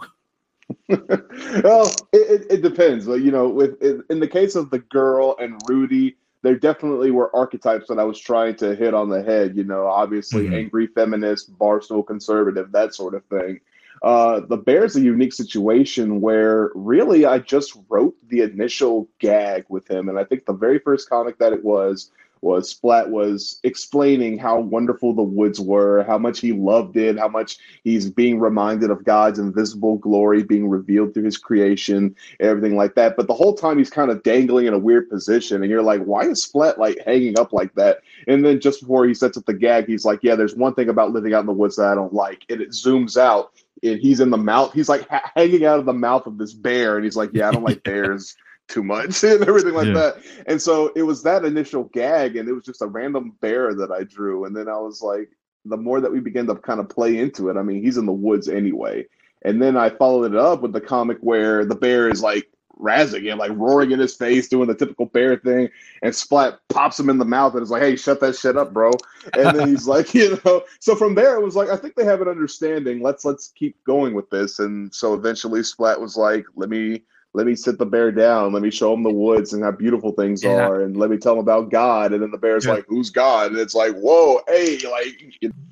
well, 0.88 1.90
it, 2.12 2.46
it, 2.50 2.62
depends. 2.62 3.06
But 3.06 3.22
you 3.22 3.30
know, 3.30 3.48
with 3.48 3.82
in 3.82 4.20
the 4.20 4.28
case 4.28 4.54
of 4.54 4.70
the 4.70 4.80
girl 4.80 5.36
and 5.38 5.60
Rudy, 5.66 6.16
there 6.42 6.56
definitely 6.56 7.10
were 7.10 7.34
archetypes 7.34 7.88
that 7.88 7.98
I 7.98 8.04
was 8.04 8.20
trying 8.20 8.56
to 8.56 8.76
hit 8.76 8.94
on 8.94 9.08
the 9.08 9.22
head. 9.22 9.56
You 9.56 9.64
know, 9.64 9.86
obviously 9.86 10.44
mm-hmm. 10.44 10.54
angry 10.54 10.86
feminist, 10.88 11.56
barstool 11.58 12.06
conservative, 12.06 12.70
that 12.72 12.94
sort 12.94 13.14
of 13.14 13.24
thing. 13.26 13.60
Uh, 14.02 14.40
the 14.40 14.56
Bear's 14.56 14.96
a 14.96 15.00
unique 15.00 15.32
situation 15.32 16.20
where 16.20 16.70
really 16.74 17.24
I 17.24 17.38
just 17.38 17.76
wrote 17.88 18.14
the 18.28 18.42
initial 18.42 19.08
gag 19.18 19.64
with 19.68 19.88
him, 19.90 20.08
and 20.08 20.18
I 20.18 20.24
think 20.24 20.46
the 20.46 20.52
very 20.52 20.78
first 20.78 21.08
comic 21.08 21.38
that 21.38 21.52
it 21.52 21.64
was 21.64 22.10
was 22.40 22.68
Splat 22.70 23.10
was 23.10 23.60
explaining 23.64 24.38
how 24.38 24.60
wonderful 24.60 25.12
the 25.12 25.22
woods 25.22 25.60
were, 25.60 26.04
how 26.04 26.18
much 26.18 26.40
he 26.40 26.52
loved 26.52 26.96
it, 26.96 27.18
how 27.18 27.28
much 27.28 27.58
he's 27.84 28.10
being 28.10 28.38
reminded 28.38 28.90
of 28.90 29.04
God's 29.04 29.38
invisible 29.38 29.96
glory 29.96 30.42
being 30.42 30.68
revealed 30.68 31.14
through 31.14 31.24
his 31.24 31.38
creation, 31.38 32.14
everything 32.40 32.76
like 32.76 32.94
that. 32.94 33.16
But 33.16 33.26
the 33.26 33.34
whole 33.34 33.54
time 33.54 33.78
he's 33.78 33.90
kind 33.90 34.10
of 34.10 34.22
dangling 34.22 34.66
in 34.66 34.74
a 34.74 34.78
weird 34.78 35.10
position, 35.10 35.62
and 35.62 35.70
you're 35.70 35.82
like, 35.82 36.02
why 36.02 36.22
is 36.22 36.42
Splat 36.42 36.78
like 36.78 36.98
hanging 37.04 37.38
up 37.38 37.52
like 37.52 37.74
that? 37.74 38.00
And 38.26 38.44
then 38.44 38.60
just 38.60 38.80
before 38.80 39.06
he 39.06 39.14
sets 39.14 39.36
up 39.36 39.46
the 39.46 39.54
gag, 39.54 39.86
he's 39.86 40.04
like, 40.04 40.20
yeah, 40.22 40.34
there's 40.34 40.54
one 40.54 40.74
thing 40.74 40.88
about 40.88 41.12
living 41.12 41.34
out 41.34 41.40
in 41.40 41.46
the 41.46 41.52
woods 41.52 41.76
that 41.76 41.86
I 41.88 41.94
don't 41.94 42.14
like, 42.14 42.44
and 42.48 42.60
it 42.60 42.70
zooms 42.70 43.16
out 43.16 43.52
and 43.82 43.98
he's 44.00 44.20
in 44.20 44.30
the 44.30 44.36
mouth. 44.36 44.72
He's 44.72 44.88
like 44.88 45.08
ha- 45.08 45.30
hanging 45.34 45.64
out 45.64 45.78
of 45.78 45.86
the 45.86 45.92
mouth 45.92 46.26
of 46.26 46.38
this 46.38 46.52
bear, 46.54 46.96
and 46.96 47.04
he's 47.04 47.16
like, 47.16 47.30
"Yeah, 47.32 47.48
I 47.48 47.52
don't 47.52 47.64
like 47.64 47.82
bears." 47.84 48.34
too 48.68 48.82
much 48.84 49.24
and 49.24 49.42
everything 49.48 49.72
like 49.72 49.86
Yeah. 49.86 49.94
that. 49.94 50.16
And 50.46 50.60
so 50.60 50.92
it 50.94 51.02
was 51.02 51.22
that 51.22 51.42
initial 51.46 51.84
gag, 51.84 52.36
and 52.36 52.46
it 52.46 52.52
was 52.52 52.64
just 52.66 52.82
a 52.82 52.86
random 52.86 53.32
bear 53.40 53.72
that 53.74 53.90
I 53.90 54.02
drew. 54.04 54.44
And 54.44 54.54
then 54.54 54.68
I 54.68 54.76
was 54.76 55.00
like, 55.00 55.30
the 55.64 55.78
more 55.78 56.02
that 56.02 56.12
we 56.12 56.20
began 56.20 56.46
to 56.48 56.54
kind 56.54 56.78
of 56.78 56.86
play 56.90 57.16
into 57.16 57.48
it, 57.48 57.56
I 57.56 57.62
mean, 57.62 57.82
he's 57.82 57.96
in 57.96 58.04
the 58.04 58.12
woods 58.12 58.46
anyway. 58.46 59.06
And 59.40 59.62
then 59.62 59.78
I 59.78 59.88
followed 59.88 60.34
it 60.34 60.38
up 60.38 60.60
with 60.60 60.74
the 60.74 60.82
comic 60.82 61.16
where 61.22 61.64
the 61.64 61.76
bear 61.76 62.10
is 62.10 62.22
like 62.22 62.46
razzing 62.80 63.24
him, 63.24 63.38
like 63.38 63.50
roaring 63.54 63.90
in 63.92 63.98
his 63.98 64.14
face, 64.14 64.48
doing 64.48 64.68
the 64.68 64.74
typical 64.74 65.06
bear 65.06 65.36
thing, 65.36 65.68
and 66.02 66.14
Splat 66.14 66.60
pops 66.68 66.98
him 66.98 67.10
in 67.10 67.18
the 67.18 67.24
mouth 67.24 67.54
and 67.54 67.62
is 67.62 67.70
like, 67.70 67.82
"Hey, 67.82 67.96
shut 67.96 68.20
that 68.20 68.36
shit 68.36 68.56
up, 68.56 68.72
bro." 68.72 68.90
And 69.36 69.56
then 69.56 69.68
he's 69.68 69.86
like, 69.86 70.14
you 70.14 70.38
know. 70.44 70.62
So 70.80 70.94
from 70.94 71.14
there, 71.14 71.36
it 71.36 71.42
was 71.44 71.56
like, 71.56 71.68
I 71.70 71.76
think 71.76 71.94
they 71.94 72.04
have 72.04 72.20
an 72.20 72.28
understanding. 72.28 73.02
Let's 73.02 73.24
let's 73.24 73.48
keep 73.48 73.82
going 73.84 74.14
with 74.14 74.30
this. 74.30 74.58
And 74.58 74.94
so 74.94 75.14
eventually, 75.14 75.62
Splat 75.62 76.00
was 76.00 76.16
like, 76.16 76.44
"Let 76.56 76.70
me." 76.70 77.02
Let 77.34 77.46
me 77.46 77.54
sit 77.54 77.78
the 77.78 77.84
bear 77.84 78.10
down. 78.10 78.54
Let 78.54 78.62
me 78.62 78.70
show 78.70 78.92
him 78.94 79.02
the 79.02 79.12
woods 79.12 79.52
and 79.52 79.62
how 79.62 79.70
beautiful 79.70 80.12
things 80.12 80.42
Yeah. 80.42 80.66
are, 80.66 80.80
and 80.80 80.96
let 80.96 81.10
me 81.10 81.18
tell 81.18 81.34
him 81.34 81.38
about 81.40 81.70
God. 81.70 82.14
And 82.14 82.22
then 82.22 82.30
the 82.30 82.38
bear's 82.38 82.64
Yeah. 82.64 82.72
like, 82.72 82.86
"Who's 82.88 83.10
God?" 83.10 83.50
And 83.50 83.60
it's 83.60 83.74
like, 83.74 83.94
"Whoa, 83.96 84.40
hey!" 84.48 84.78
Like, 84.90 85.22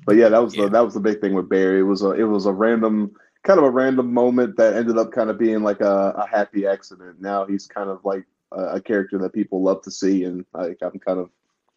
but 0.05 0.17
yeah, 0.17 0.29
that 0.29 0.41
was 0.41 0.55
Yeah. 0.55 0.65
the 0.65 0.69
that 0.69 0.85
was 0.85 0.93
the 0.93 0.99
big 0.99 1.19
thing 1.19 1.33
with 1.33 1.49
Bear. 1.49 1.79
It 1.79 1.83
was 1.83 2.03
a 2.03 2.11
it 2.11 2.23
was 2.25 2.45
a 2.45 2.53
random 2.53 3.11
kind 3.47 3.59
of 3.59 3.65
a 3.65 3.71
random 3.71 4.13
moment 4.13 4.57
that 4.57 4.75
ended 4.75 4.97
up 4.97 5.11
kind 5.11 5.29
of 5.29 5.39
being 5.39 5.63
like 5.63 5.79
a, 5.79 6.13
a 6.17 6.27
happy 6.27 6.67
accident. 6.67 7.21
Now 7.21 7.45
he's 7.45 7.65
kind 7.65 7.89
of 7.89 8.03
like 8.03 8.25
a, 8.51 8.75
a 8.75 8.81
character 8.81 9.17
that 9.19 9.33
people 9.33 9.63
love 9.63 9.81
to 9.83 9.91
see, 9.91 10.25
and 10.25 10.45
I, 10.53 10.75
I'm 10.81 10.99
kind 10.99 11.19
of 11.19 11.29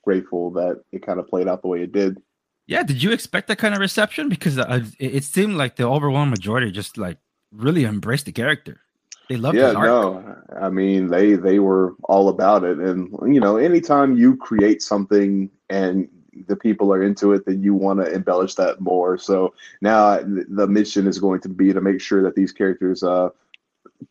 grateful 0.03 0.51
that 0.53 0.83
it 0.91 1.07
kind 1.07 1.21
of 1.21 1.29
played 1.29 1.47
out 1.47 1.63
the 1.63 1.69
way 1.69 1.83
it 1.83 1.93
did. 1.93 2.21
Yeah, 2.67 2.83
did 2.83 3.03
you 3.03 3.13
expect 3.13 3.49
that 3.49 3.59
kind 3.59 3.75
of 3.75 3.81
reception? 3.81 4.29
Because 4.29 4.59
uh, 4.59 4.85
it, 4.99 5.15
it 5.15 5.25
seemed 5.25 5.55
like 5.55 5.77
the 5.77 5.85
overwhelming 5.85 6.31
majority 6.31 6.71
just 6.73 6.99
like 6.99 7.19
really 7.53 7.85
embraced 7.85 8.27
the 8.27 8.33
character. 8.33 8.81
They 9.29 9.37
loved 9.37 9.57
yeah, 9.57 9.71
no, 9.71 10.37
I 10.61 10.71
mean 10.71 11.07
they 11.07 11.35
they 11.35 11.61
were 11.61 11.95
all 12.03 12.29
about 12.29 12.65
it, 12.65 12.79
and 12.79 13.13
you 13.33 13.39
know, 13.39 13.59
anytime 13.59 14.17
you 14.17 14.37
create 14.37 14.83
something 14.83 15.51
and 15.69 16.09
the 16.47 16.57
people 16.57 16.93
are 16.93 17.03
into 17.03 17.33
it, 17.33 17.45
then 17.47 17.63
you 17.63 17.75
want 17.75 18.01
to 18.01 18.13
embellish 18.13 18.55
that 18.55 18.81
more. 18.81 19.19
So 19.19 19.55
now 19.81 20.19
the 20.19 20.67
mission 20.67 21.07
is 21.07 21.19
going 21.19 21.41
to 21.43 21.49
be 21.49 21.73
to 21.73 21.81
make 21.81 22.01
sure 22.01 22.23
that 22.23 22.35
these 22.35 22.53
characters 22.53 23.03
uh, 23.03 23.31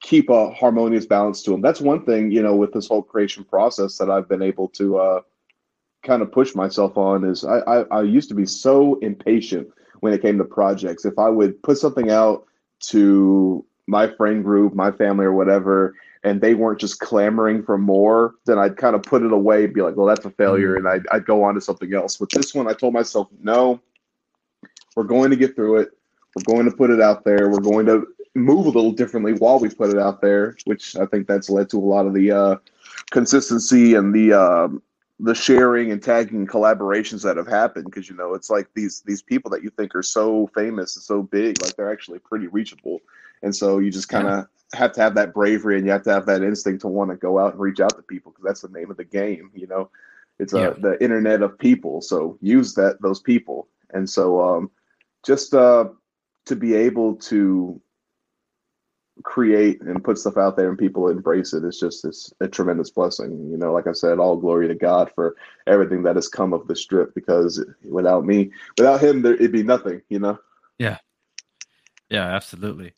keep 0.02 0.30
a 0.30 0.52
harmonious 0.52 1.06
balance 1.06 1.42
to 1.44 1.52
them. 1.52 1.62
That's 1.62 1.82
one 1.82 2.06
thing, 2.06 2.32
you 2.32 2.42
know, 2.42 2.56
with 2.56 2.74
this 2.74 2.88
whole 2.88 3.02
creation 3.02 3.44
process 3.44 3.98
that 3.98 4.10
I've 4.10 4.30
been 4.30 4.42
able 4.42 4.68
to 4.70 4.98
uh, 4.98 5.22
kind 6.04 6.22
of 6.22 6.32
push 6.32 6.56
myself 6.56 6.98
on. 6.98 7.24
Is 7.24 7.44
I, 7.44 7.60
I 7.60 7.78
I 7.92 8.02
used 8.04 8.30
to 8.30 8.36
be 8.36 8.46
so 8.46 9.00
impatient 9.00 9.68
when 10.00 10.14
it 10.14 10.22
came 10.22 10.38
to 10.38 10.46
projects. 10.46 11.06
If 11.06 11.18
I 11.18 11.30
would 11.30 11.62
put 11.64 11.78
something 11.78 12.10
out 12.10 12.46
to 12.82 13.66
my 13.88 14.08
friend 14.08 14.44
group, 14.44 14.74
my 14.74 14.92
family, 14.92 15.26
or 15.26 15.34
whatever, 15.34 15.96
and 16.24 16.42
they 16.42 16.54
weren't 16.54 16.80
just 16.80 17.00
clamoring 17.00 17.64
for 17.64 17.78
more, 17.78 18.36
then 18.46 18.60
I'd 18.60 18.78
kind 18.78 18.96
of 18.96 19.04
put 19.04 19.24
it 19.24 19.32
away, 19.32 19.66
and 19.66 19.74
be 19.74 19.82
like, 19.82 19.96
well, 19.96 20.06
that's 20.06 20.26
a 20.26 20.32
failure, 20.32 20.76
and 20.76 20.88
I'd, 20.88 21.08
I'd 21.12 21.26
go 21.26 21.44
on 21.44 21.56
to 21.56 21.62
something 21.62 21.94
else. 21.94 22.20
With 22.20 22.30
this 22.30 22.54
one, 22.54 22.68
I 22.68 22.74
told 22.74 22.94
myself, 22.94 23.30
no, 23.42 23.80
we're 24.96 25.04
going 25.04 25.30
to 25.30 25.38
get 25.38 25.56
through 25.56 25.78
it. 25.78 25.90
We're 26.36 26.56
going 26.56 26.70
to 26.70 26.76
put 26.76 26.90
it 26.90 27.02
out 27.02 27.24
there. 27.24 27.50
We're 27.50 27.60
going 27.60 27.86
to 27.86 28.06
move 28.36 28.66
a 28.66 28.70
little 28.70 28.92
differently 28.92 29.34
while 29.34 29.60
we 29.60 29.70
put 29.70 29.90
it 29.90 29.98
out 29.98 30.22
there, 30.22 30.56
which 30.66 30.96
I 30.96 31.06
think 31.06 31.28
that's 31.28 31.50
led 31.50 31.70
to 31.70 31.78
a 31.78 31.80
lot 31.80 32.06
of 32.06 32.14
the 32.14 32.32
uh, 32.32 32.56
consistency 33.12 33.96
and 33.96 34.14
the 34.14 34.34
um, 34.34 34.82
the 35.22 35.36
sharing 35.36 35.92
and 35.92 36.02
tagging 36.02 36.48
collaborations 36.48 37.24
that 37.24 37.38
have 37.38 37.48
happened. 37.48 37.86
Because 37.86 38.10
you 38.10 38.16
know, 38.16 38.34
it's 38.34 38.50
like 38.50 38.68
these 38.76 39.02
these 39.02 39.22
people 39.22 39.50
that 39.52 39.64
you 39.64 39.70
think 39.70 39.96
are 39.96 40.04
so 40.04 40.48
famous 40.54 40.96
and 40.96 41.04
so 41.04 41.24
big, 41.24 41.62
like 41.62 41.76
they're 41.76 41.92
actually 41.92 42.20
pretty 42.20 42.48
reachable, 42.48 43.00
and 43.42 43.56
so 43.56 43.80
you 43.80 43.90
just 43.90 44.10
kind 44.10 44.28
of 44.28 44.48
have 44.74 44.94
to 44.94 45.02
have 45.02 45.16
that 45.16 45.34
bravery 45.34 45.78
and 45.78 45.86
you 45.86 45.92
have 45.92 46.04
to 46.04 46.12
have 46.12 46.26
that 46.28 46.44
instinct 46.44 46.82
to 46.82 46.88
want 46.88 47.10
to 47.10 47.18
go 47.18 47.40
out 47.40 47.54
and 47.54 47.62
reach 47.62 47.80
out 47.80 47.96
to 47.96 48.04
people 48.04 48.32
because 48.32 48.46
that's 48.46 48.62
the 48.62 48.80
name 48.80 48.92
of 48.92 48.98
the 48.98 49.04
game. 49.04 49.50
You 49.54 49.68
know, 49.68 49.90
it's 50.40 50.54
uh, 50.54 50.60
Yeah. 50.60 50.74
the 50.80 51.04
internet 51.04 51.42
of 51.42 51.58
people. 51.58 52.02
So 52.02 52.38
use 52.42 52.74
that 52.76 53.02
those 53.02 53.20
people, 53.20 53.68
and 53.92 54.10
so 54.10 54.42
um, 54.42 54.72
just 55.26 55.54
uh, 55.54 55.90
to 56.46 56.56
be 56.56 56.76
able 56.76 57.16
to 57.16 57.82
create 59.24 59.82
and 59.82 60.04
put 60.04 60.18
stuff 60.18 60.38
out 60.38 60.56
there 60.56 60.70
and 60.70 60.78
people 60.78 61.10
embrace 61.10 61.54
it. 61.54 61.64
it 61.64 61.68
is 61.68 61.80
just 61.80 62.06
it's 62.06 62.32
a 62.40 62.48
tremendous 62.48 62.90
blessing. 62.90 63.50
You 63.52 63.58
know, 63.58 63.74
like 63.74 63.88
I 63.88 63.92
said, 63.92 64.20
all 64.20 64.38
glory 64.38 64.68
to 64.68 64.76
God 64.76 65.12
for 65.14 65.36
everything 65.68 66.04
that 66.04 66.16
has 66.16 66.30
come 66.30 66.54
of 66.54 66.68
the 66.68 66.76
strip 66.76 67.14
because 67.16 67.64
without 67.84 68.26
me, 68.26 68.52
without 68.78 69.02
him, 69.02 69.22
there, 69.22 69.34
it'd 69.34 69.52
be 69.52 69.64
nothing. 69.64 70.02
You 70.10 70.20
know. 70.20 70.40
Yeah. 70.78 70.98
Yeah, 72.10 72.26
absolutely. 72.28 72.94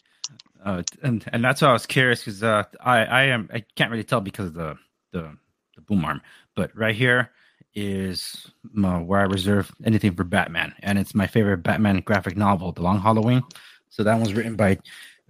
Uh, 0.63 0.83
and 1.01 1.23
and 1.33 1.43
that's 1.43 1.61
why 1.61 1.69
I 1.69 1.73
was 1.73 1.85
curious 1.85 2.23
because 2.23 2.43
uh, 2.43 2.63
I 2.79 3.05
I 3.05 3.23
am 3.23 3.49
I 3.53 3.63
can't 3.75 3.91
really 3.91 4.03
tell 4.03 4.21
because 4.21 4.47
of 4.47 4.53
the 4.53 4.75
the 5.11 5.35
the 5.75 5.81
boom 5.81 6.05
arm, 6.05 6.21
but 6.55 6.75
right 6.75 6.95
here 6.95 7.31
is 7.73 8.51
my, 8.73 8.99
where 8.99 9.21
I 9.21 9.23
reserve 9.23 9.71
anything 9.85 10.13
for 10.13 10.23
Batman, 10.23 10.73
and 10.81 10.99
it's 10.99 11.15
my 11.15 11.27
favorite 11.27 11.63
Batman 11.63 12.01
graphic 12.01 12.35
novel, 12.37 12.71
The 12.71 12.81
Long 12.81 12.99
Halloween. 12.99 13.43
So 13.89 14.03
that 14.03 14.19
was 14.19 14.33
written 14.33 14.55
by 14.55 14.77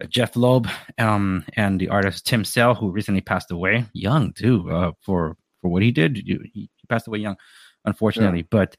uh, 0.01 0.05
Jeph 0.05 0.35
Loeb, 0.35 0.67
um, 0.97 1.45
and 1.53 1.79
the 1.79 1.89
artist 1.89 2.25
Tim 2.25 2.43
Sale, 2.43 2.75
who 2.75 2.91
recently 2.91 3.21
passed 3.21 3.51
away, 3.51 3.85
young 3.93 4.33
too, 4.33 4.69
uh, 4.71 4.91
for 5.01 5.37
for 5.61 5.69
what 5.69 5.83
he 5.83 5.91
did. 5.91 6.17
He, 6.17 6.39
he 6.53 6.69
passed 6.89 7.07
away 7.07 7.19
young, 7.19 7.37
unfortunately. 7.85 8.41
But 8.49 8.75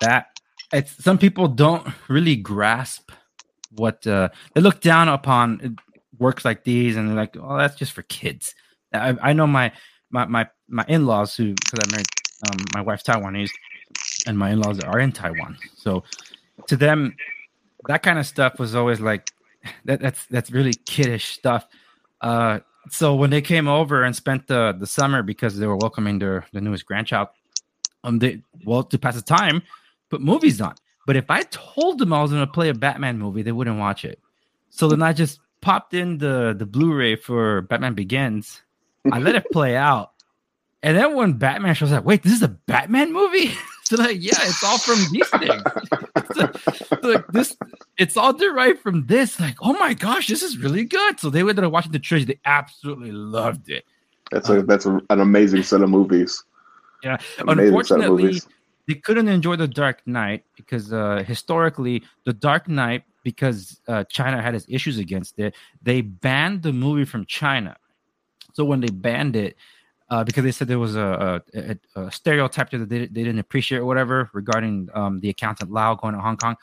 that 0.00 0.26
it's 0.72 1.02
some 1.02 1.18
people 1.18 1.48
don't 1.48 1.86
really 2.08 2.36
grasp 2.36 3.10
what 3.76 4.06
uh, 4.06 4.28
they 4.54 4.60
look 4.60 4.80
down 4.80 5.08
upon 5.08 5.76
works 6.18 6.44
like 6.44 6.64
these, 6.64 6.96
and 6.96 7.08
they're 7.08 7.16
like, 7.16 7.36
"Oh, 7.36 7.56
that's 7.56 7.76
just 7.76 7.92
for 7.92 8.02
kids." 8.02 8.54
I, 8.92 9.16
I 9.20 9.32
know 9.32 9.46
my 9.46 9.72
my 10.10 10.26
my 10.26 10.48
my 10.68 10.84
in 10.88 11.06
laws 11.06 11.36
who 11.36 11.54
because 11.54 11.80
I 11.80 11.90
married 11.90 12.06
um, 12.50 12.64
my 12.74 12.80
wife's 12.80 13.02
Taiwanese, 13.02 13.50
and 14.26 14.38
my 14.38 14.50
in 14.50 14.60
laws 14.60 14.80
are 14.80 14.98
in 14.98 15.12
Taiwan, 15.12 15.56
so 15.76 16.04
to 16.68 16.76
them, 16.76 17.16
that 17.86 18.02
kind 18.02 18.18
of 18.18 18.26
stuff 18.26 18.58
was 18.58 18.74
always 18.74 19.00
like 19.00 19.30
that. 19.84 20.00
That's 20.00 20.26
that's 20.26 20.50
really 20.50 20.74
kiddish 20.74 21.26
stuff. 21.26 21.66
Uh, 22.20 22.60
so 22.88 23.14
when 23.14 23.30
they 23.30 23.42
came 23.42 23.68
over 23.68 24.02
and 24.04 24.14
spent 24.14 24.46
the 24.46 24.74
the 24.78 24.86
summer 24.86 25.22
because 25.22 25.58
they 25.58 25.66
were 25.66 25.76
welcoming 25.76 26.18
their 26.18 26.46
the 26.52 26.60
newest 26.60 26.86
grandchild, 26.86 27.28
um, 28.04 28.18
they 28.18 28.42
well 28.64 28.84
to 28.84 28.98
pass 28.98 29.16
the 29.16 29.22
time, 29.22 29.62
put 30.10 30.20
movies 30.20 30.60
on. 30.60 30.74
But 31.06 31.16
if 31.16 31.30
I 31.30 31.42
told 31.44 31.98
them 31.98 32.12
I 32.12 32.20
was 32.20 32.32
going 32.32 32.44
to 32.44 32.52
play 32.52 32.68
a 32.68 32.74
Batman 32.74 33.18
movie, 33.18 33.42
they 33.42 33.52
wouldn't 33.52 33.78
watch 33.78 34.04
it. 34.04 34.20
So 34.70 34.88
then 34.88 35.02
I 35.02 35.12
just 35.12 35.40
popped 35.60 35.94
in 35.94 36.18
the 36.18 36.54
the 36.56 36.66
Blu-ray 36.66 37.16
for 37.16 37.62
Batman 37.62 37.94
Begins. 37.94 38.60
I 39.10 39.20
let 39.20 39.36
it 39.36 39.46
play 39.52 39.76
out, 39.76 40.12
and 40.82 40.96
then 40.96 41.14
when 41.14 41.32
Batman 41.34 41.74
shows 41.74 41.92
up, 41.92 42.04
wait, 42.04 42.22
this 42.22 42.32
is 42.32 42.42
a 42.42 42.48
Batman 42.48 43.12
movie? 43.12 43.52
so 43.84 43.96
like, 43.96 44.18
yeah, 44.20 44.34
it's 44.42 44.62
all 44.62 44.78
from 44.78 44.98
these 45.10 45.28
things. 45.30 45.62
So, 46.34 46.50
like 47.02 47.26
this, 47.28 47.56
it's 47.96 48.16
all 48.16 48.32
derived 48.32 48.80
from 48.80 49.06
this. 49.06 49.38
Like, 49.38 49.56
oh 49.62 49.72
my 49.74 49.94
gosh, 49.94 50.26
this 50.26 50.42
is 50.42 50.58
really 50.58 50.84
good. 50.84 51.20
So 51.20 51.30
they 51.30 51.40
ended 51.40 51.60
up 51.60 51.72
watching 51.72 51.92
the 51.92 51.98
trilogy. 51.98 52.26
They 52.26 52.40
absolutely 52.44 53.12
loved 53.12 53.70
it. 53.70 53.84
That's 54.32 54.48
a 54.50 54.62
that's 54.62 54.86
a, 54.86 55.00
an 55.08 55.20
amazing 55.20 55.62
set 55.62 55.82
of 55.82 55.88
movies. 55.88 56.42
Yeah, 57.02 57.16
Amazing 57.38 57.38
set 57.38 57.48
of 57.48 57.58
unfortunately, 57.58 58.22
movies. 58.24 58.48
They 58.86 58.94
couldn't 58.94 59.28
enjoy 59.28 59.56
the 59.56 59.68
Dark 59.68 60.06
Knight 60.06 60.44
because 60.56 60.92
uh, 60.92 61.24
historically, 61.26 62.02
the 62.24 62.32
Dark 62.32 62.68
Knight, 62.68 63.04
because 63.24 63.80
uh, 63.88 64.04
China 64.04 64.40
had 64.40 64.54
its 64.54 64.66
issues 64.68 64.98
against 64.98 65.38
it, 65.38 65.54
they 65.82 66.00
banned 66.00 66.62
the 66.62 66.72
movie 66.72 67.04
from 67.04 67.26
China. 67.26 67.76
So 68.52 68.64
when 68.64 68.80
they 68.80 68.88
banned 68.88 69.36
it, 69.36 69.56
uh, 70.08 70.22
because 70.22 70.44
they 70.44 70.52
said 70.52 70.68
there 70.68 70.78
was 70.78 70.94
a, 70.94 71.42
a, 71.52 71.76
a, 71.96 72.10
stereotype 72.12 72.70
that 72.70 72.88
they, 72.88 73.00
they 73.00 73.06
didn't 73.06 73.40
appreciate 73.40 73.78
or 73.78 73.86
whatever 73.86 74.30
regarding 74.32 74.88
um, 74.94 75.18
the 75.18 75.28
accountant 75.28 75.72
Lau 75.72 75.94
going 75.94 76.14
to 76.14 76.20
Hong 76.20 76.36
Kong. 76.36 76.56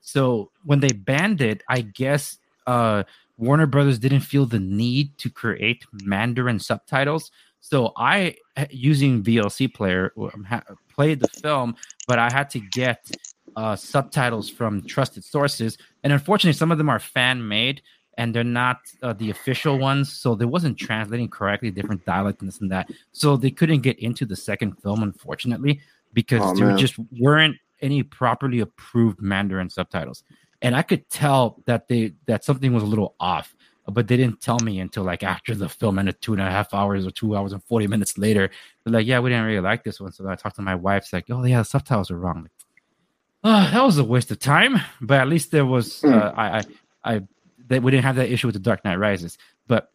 So 0.00 0.50
when 0.64 0.80
they 0.80 0.92
banned 0.92 1.42
it, 1.42 1.62
I 1.68 1.82
guess 1.82 2.38
uh, 2.66 3.02
Warner 3.36 3.66
Brothers 3.66 3.98
didn't 3.98 4.20
feel 4.20 4.46
the 4.46 4.58
need 4.58 5.18
to 5.18 5.28
create 5.28 5.84
Mandarin 5.92 6.58
subtitles. 6.58 7.30
So 7.70 7.92
I, 7.96 8.36
using 8.70 9.24
VLC 9.24 9.66
player, 9.74 10.12
ha- 10.46 10.62
played 10.88 11.18
the 11.18 11.26
film, 11.42 11.74
but 12.06 12.16
I 12.20 12.30
had 12.30 12.48
to 12.50 12.60
get 12.60 13.10
uh, 13.56 13.74
subtitles 13.74 14.48
from 14.48 14.82
trusted 14.86 15.24
sources, 15.24 15.76
and 16.04 16.12
unfortunately, 16.12 16.52
some 16.56 16.70
of 16.70 16.78
them 16.78 16.88
are 16.88 17.00
fan 17.00 17.48
made 17.48 17.82
and 18.18 18.32
they're 18.32 18.44
not 18.44 18.78
uh, 19.02 19.12
the 19.14 19.30
official 19.30 19.78
ones, 19.78 20.12
so 20.12 20.36
they 20.36 20.44
wasn't 20.44 20.78
translating 20.78 21.28
correctly, 21.28 21.72
different 21.72 22.04
dialect 22.06 22.40
and 22.40 22.48
this 22.48 22.60
and 22.60 22.70
that. 22.70 22.88
So 23.10 23.36
they 23.36 23.50
couldn't 23.50 23.80
get 23.80 23.98
into 23.98 24.24
the 24.24 24.36
second 24.36 24.80
film, 24.80 25.02
unfortunately, 25.02 25.80
because 26.14 26.40
Oh, 26.44 26.54
there 26.54 26.68
man. 26.68 26.78
just 26.78 26.94
weren't 27.20 27.56
any 27.82 28.04
properly 28.04 28.60
approved 28.60 29.20
Mandarin 29.20 29.68
subtitles. 29.70 30.22
And 30.62 30.76
I 30.76 30.82
could 30.82 31.10
tell 31.10 31.60
that 31.66 31.88
they 31.88 32.12
that 32.26 32.44
something 32.44 32.72
was 32.72 32.84
a 32.84 32.86
little 32.86 33.16
off, 33.18 33.55
but 33.90 34.08
they 34.08 34.16
didn't 34.16 34.40
tell 34.40 34.58
me 34.60 34.80
until 34.80 35.04
like 35.04 35.22
after 35.22 35.54
the 35.54 35.68
film 35.68 35.98
ended 35.98 36.20
two 36.20 36.32
and 36.32 36.42
a 36.42 36.50
half 36.50 36.74
hours 36.74 37.06
or 37.06 37.10
two 37.10 37.36
hours 37.36 37.52
and 37.52 37.62
40 37.64 37.86
minutes 37.86 38.18
later. 38.18 38.50
They're 38.84 38.92
like, 38.92 39.06
Yeah, 39.06 39.20
we 39.20 39.30
didn't 39.30 39.46
really 39.46 39.60
like 39.60 39.84
this 39.84 40.00
one. 40.00 40.12
So 40.12 40.28
I 40.28 40.34
talked 40.34 40.56
to 40.56 40.62
my 40.62 40.74
wife, 40.74 41.04
it's 41.04 41.12
like, 41.12 41.26
Oh 41.30 41.44
yeah, 41.44 41.58
the 41.58 41.64
subtitles 41.64 42.10
are 42.10 42.18
wrong. 42.18 42.42
Like, 42.42 42.52
oh, 43.44 43.70
that 43.70 43.84
was 43.84 43.98
a 43.98 44.04
waste 44.04 44.30
of 44.30 44.38
time. 44.38 44.80
But 45.00 45.20
at 45.20 45.28
least 45.28 45.50
there 45.52 45.66
was 45.66 46.02
uh, 46.04 46.32
I 46.36 46.58
I 46.58 46.62
I 47.04 47.22
that 47.68 47.82
we 47.82 47.90
didn't 47.90 48.04
have 48.04 48.16
that 48.16 48.30
issue 48.30 48.48
with 48.48 48.54
the 48.54 48.60
Dark 48.60 48.84
Knight 48.84 48.96
Rises. 48.96 49.38
But 49.66 49.90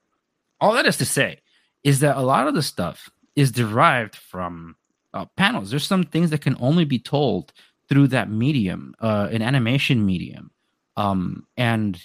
all 0.60 0.73
that 0.73 0.86
is 0.86 0.97
to 0.97 1.06
say, 1.06 1.39
is 1.84 1.99
that 2.01 2.17
a 2.17 2.21
lot 2.21 2.47
of 2.47 2.54
the 2.54 2.62
stuff 2.62 3.10
is 3.36 3.51
derived 3.51 4.15
from 4.15 4.75
uh, 5.13 5.25
panels. 5.38 5.69
There's 5.69 5.88
some 5.88 6.04
things 6.04 6.30
that 6.30 6.41
can 6.41 6.56
only 6.60 6.86
be 6.86 6.99
told 6.99 7.54
through 7.89 8.08
that 8.08 8.30
medium, 8.30 8.95
uh, 8.99 9.27
an 9.32 9.41
animation 9.41 10.06
medium. 10.06 10.51
Um, 10.97 11.47
and 11.58 11.99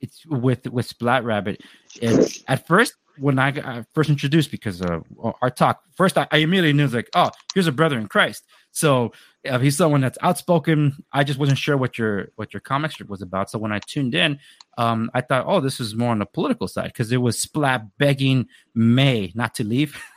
it's 0.00 0.24
with 0.26 0.66
with 0.68 0.86
Splat 0.86 1.24
Rabbit. 1.24 1.62
It, 2.00 2.42
at 2.48 2.66
first, 2.66 2.94
when 3.18 3.38
I 3.38 3.50
got 3.50 3.86
first 3.94 4.10
introduced, 4.10 4.50
because 4.50 4.82
uh, 4.82 5.00
our 5.42 5.50
talk 5.50 5.82
first, 5.96 6.16
I, 6.16 6.26
I 6.30 6.38
immediately 6.38 6.72
knew 6.72 6.86
like, 6.86 7.08
oh, 7.14 7.30
here's 7.54 7.66
a 7.66 7.72
brother 7.72 7.98
in 7.98 8.06
Christ. 8.06 8.44
So 8.70 9.12
uh, 9.48 9.58
he's 9.58 9.76
someone 9.76 10.00
that's 10.00 10.18
outspoken. 10.22 11.02
I 11.12 11.24
just 11.24 11.38
wasn't 11.38 11.58
sure 11.58 11.76
what 11.76 11.98
your 11.98 12.28
what 12.36 12.52
your 12.54 12.60
comic 12.60 12.92
strip 12.92 13.08
was 13.08 13.22
about. 13.22 13.50
So 13.50 13.58
when 13.58 13.72
I 13.72 13.80
tuned 13.80 14.14
in, 14.14 14.38
um, 14.76 15.10
I 15.14 15.20
thought, 15.20 15.44
oh, 15.46 15.60
this 15.60 15.80
is 15.80 15.94
more 15.94 16.10
on 16.10 16.18
the 16.18 16.26
political 16.26 16.68
side 16.68 16.88
because 16.88 17.10
it 17.10 17.16
was 17.18 17.40
Splat 17.40 17.98
begging 17.98 18.48
May 18.74 19.32
not 19.34 19.54
to 19.56 19.64
leave. 19.64 20.00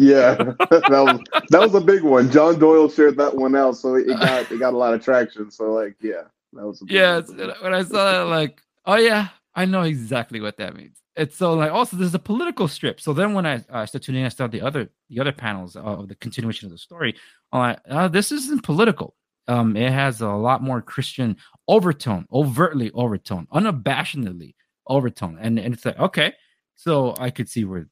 Yeah, 0.00 0.34
that 0.70 0.88
was 0.90 1.20
that 1.50 1.60
was 1.60 1.74
a 1.74 1.80
big 1.80 2.04
one. 2.04 2.30
John 2.30 2.56
Doyle 2.60 2.88
shared 2.88 3.16
that 3.16 3.34
one 3.34 3.56
out, 3.56 3.76
so 3.76 3.96
it 3.96 4.06
got 4.06 4.50
it 4.52 4.60
got 4.60 4.72
a 4.72 4.76
lot 4.76 4.94
of 4.94 5.02
traction. 5.02 5.50
So 5.50 5.72
like, 5.72 5.96
yeah, 6.00 6.22
that 6.52 6.64
was 6.64 6.80
yeah. 6.86 7.20
When 7.62 7.74
I 7.74 7.82
saw 7.82 8.12
that, 8.12 8.30
like, 8.30 8.62
oh 8.88 8.96
yeah, 8.96 9.28
I 9.54 9.66
know 9.66 9.82
exactly 9.82 10.40
what 10.40 10.56
that 10.56 10.74
means. 10.74 11.00
It's 11.14 11.36
so 11.36 11.54
like 11.54 11.70
also 11.70 11.96
there's 11.96 12.14
a 12.14 12.18
political 12.18 12.66
strip. 12.66 13.00
So 13.00 13.12
then 13.12 13.34
when 13.34 13.46
I 13.46 13.56
uh, 13.70 13.86
started 13.86 14.02
tuning 14.02 14.22
in, 14.22 14.26
I 14.26 14.30
started 14.30 14.58
the 14.58 14.66
other 14.66 14.88
the 15.08 15.20
other 15.20 15.32
panels 15.32 15.76
of 15.76 16.08
the 16.08 16.14
continuation 16.16 16.66
of 16.66 16.72
the 16.72 16.78
story. 16.78 17.14
I'm 17.52 17.60
like, 17.60 17.80
oh, 17.90 18.08
this 18.08 18.32
isn't 18.32 18.64
political. 18.64 19.14
Um, 19.46 19.76
it 19.76 19.92
has 19.92 20.20
a 20.20 20.28
lot 20.28 20.62
more 20.62 20.82
Christian 20.82 21.36
overtone, 21.68 22.26
overtly 22.32 22.90
overtone, 22.92 23.46
unabashedly 23.52 24.54
overtone, 24.88 25.38
and 25.40 25.58
and 25.58 25.74
it's 25.74 25.84
like 25.84 25.98
okay, 25.98 26.32
so 26.76 27.14
I 27.18 27.30
could 27.30 27.48
see 27.48 27.64
where 27.64 27.88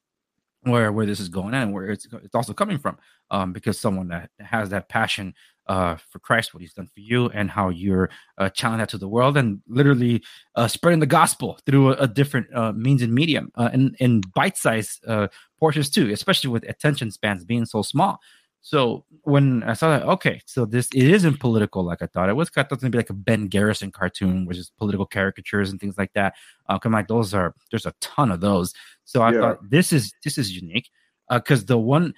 where 0.61 0.91
where 0.91 1.05
this 1.05 1.19
is 1.19 1.29
going 1.29 1.53
and 1.53 1.73
where 1.73 1.89
it's 1.89 2.07
it's 2.23 2.35
also 2.35 2.53
coming 2.53 2.77
from 2.77 2.97
um, 3.31 3.53
because 3.53 3.79
someone 3.79 4.07
that 4.09 4.29
has 4.39 4.69
that 4.69 4.89
passion 4.89 5.33
uh, 5.67 5.95
for 6.09 6.19
Christ, 6.19 6.53
what 6.53 6.61
He's 6.61 6.73
done 6.73 6.87
for 6.87 6.99
you, 6.99 7.29
and 7.29 7.49
how 7.49 7.69
you're 7.69 8.09
uh, 8.37 8.49
channeling 8.49 8.79
that 8.79 8.89
to 8.89 8.97
the 8.97 9.07
world, 9.07 9.37
and 9.37 9.61
literally 9.67 10.23
uh, 10.55 10.67
spreading 10.67 10.99
the 10.99 11.05
gospel 11.05 11.59
through 11.65 11.93
a, 11.93 12.03
a 12.03 12.07
different 12.07 12.47
uh, 12.55 12.71
means 12.71 13.01
and 13.01 13.13
medium, 13.13 13.51
uh, 13.55 13.69
and 13.71 13.95
in 13.99 14.21
bite-sized 14.33 15.05
uh, 15.07 15.27
portions 15.59 15.89
too, 15.89 16.11
especially 16.11 16.49
with 16.49 16.63
attention 16.69 17.11
spans 17.11 17.43
being 17.43 17.65
so 17.65 17.81
small. 17.81 18.19
So 18.67 19.05
when 19.21 19.63
I 19.63 19.75
saw 19.75 19.97
that, 19.97 20.05
okay, 20.05 20.41
so 20.45 20.65
this 20.65 20.89
it 20.93 21.05
isn't 21.05 21.39
political 21.39 21.85
like 21.85 22.01
I 22.01 22.07
thought 22.07 22.27
it 22.27 22.35
was. 22.35 22.49
I 22.49 22.63
thought 22.63 22.73
it 22.73 22.75
was 22.75 22.81
gonna 22.81 22.91
be 22.91 22.97
like 22.97 23.09
a 23.09 23.13
Ben 23.13 23.47
Garrison 23.47 23.91
cartoon, 23.91 24.45
which 24.45 24.57
is 24.57 24.73
political 24.77 25.05
caricatures 25.05 25.71
and 25.71 25.79
things 25.79 25.97
like 25.97 26.11
that. 26.15 26.35
Uh, 26.67 26.77
cause 26.77 26.91
like 26.91 27.07
those 27.07 27.33
are 27.33 27.55
there's 27.71 27.85
a 27.85 27.93
ton 28.01 28.29
of 28.29 28.41
those. 28.41 28.73
So 29.05 29.21
I 29.21 29.31
yeah. 29.31 29.39
thought 29.39 29.69
this 29.69 29.93
is 29.93 30.13
this 30.25 30.37
is 30.37 30.53
unique 30.53 30.89
because 31.31 31.61
uh, 31.61 31.67
the 31.67 31.77
one 31.77 32.13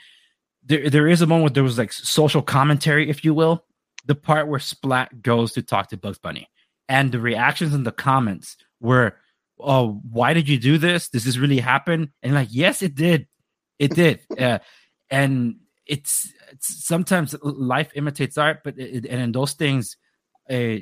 there 0.64 0.90
there 0.90 1.08
is 1.08 1.22
a 1.22 1.28
moment 1.28 1.44
where 1.44 1.50
there 1.52 1.64
was 1.64 1.78
like 1.78 1.94
social 1.94 2.42
commentary, 2.42 3.12
if 3.12 3.24
you 3.24 3.36
will, 3.36 3.64
the 4.08 4.16
part 4.16 4.48
where 4.48 4.60
Splat 4.60 5.22
goes 5.22 5.54
to 5.54 5.62
talk 5.62 5.90
to 5.90 5.98
Bugs 5.98 6.18
Bunny, 6.18 6.50
and 6.88 7.12
the 7.12 7.20
reactions 7.20 7.76
in 7.76 7.84
the 7.84 7.92
comments 7.92 8.58
were, 8.80 9.16
"Oh, 9.60 10.02
why 10.10 10.34
did 10.34 10.50
you 10.50 10.58
do 10.58 10.80
this? 10.80 11.10
Does 11.10 11.26
this 11.26 11.38
really 11.38 11.60
happen?" 11.60 12.12
And 12.24 12.34
like, 12.34 12.50
yes, 12.50 12.82
it 12.82 12.96
did, 12.96 13.28
it 13.78 13.94
did, 13.94 14.22
uh, 14.40 14.58
and 15.12 15.58
it's, 15.89 16.32
it's, 16.52 16.86
sometimes 16.86 17.36
life 17.41 17.91
imitates 17.95 18.38
art, 18.38 18.60
but 18.63 18.78
it, 18.78 19.06
and 19.08 19.21
in 19.21 19.32
those 19.32 19.54
things, 19.54 19.97
uh, 20.49 20.78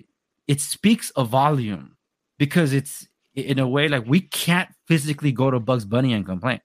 it 0.47 0.61
speaks 0.61 1.11
a 1.15 1.23
volume 1.23 1.97
because 2.37 2.73
it's 2.73 3.07
in 3.33 3.57
a 3.59 3.67
way 3.67 3.87
like 3.87 4.05
we 4.05 4.21
can't 4.21 4.69
physically 4.85 5.31
go 5.31 5.49
to 5.49 5.59
Bugs 5.59 5.85
Bunny 5.85 6.13
and 6.13 6.25
complain, 6.25 6.59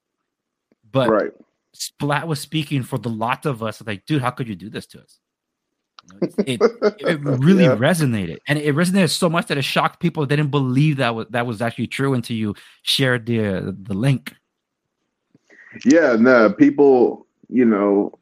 but 0.91 1.09
right. 1.09 1.33
Splat 1.73 2.27
was 2.27 2.41
speaking 2.41 2.83
for 2.83 2.99
the 2.99 3.09
lot 3.09 3.47
of 3.47 3.63
us. 3.63 3.83
Like, 3.87 4.05
dude, 4.05 4.21
how 4.21 4.31
could 4.31 4.49
you 4.49 4.57
do 4.57 4.69
this 4.69 4.87
to 4.89 5.01
us? 5.01 5.19
it, 6.47 6.61
it 6.99 7.21
really 7.23 7.65
yeah. 7.65 7.77
resonated, 7.77 8.39
and 8.49 8.59
it 8.59 8.75
resonated 8.75 9.11
so 9.11 9.31
much 9.31 9.47
that 9.47 9.57
it 9.57 9.63
shocked 9.63 10.01
people. 10.01 10.27
They 10.27 10.37
didn't 10.37 10.51
believe 10.51 10.97
that 10.97 11.15
was 11.15 11.27
that 11.31 11.47
was 11.47 11.63
actually 11.63 11.87
true 11.87 12.15
until 12.15 12.37
you 12.37 12.55
shared 12.83 13.27
the 13.27 13.77
the 13.83 13.95
link. 13.95 14.35
Yeah, 15.85 16.17
no, 16.19 16.53
people, 16.53 17.27
you 17.49 17.65
know, 17.65 18.19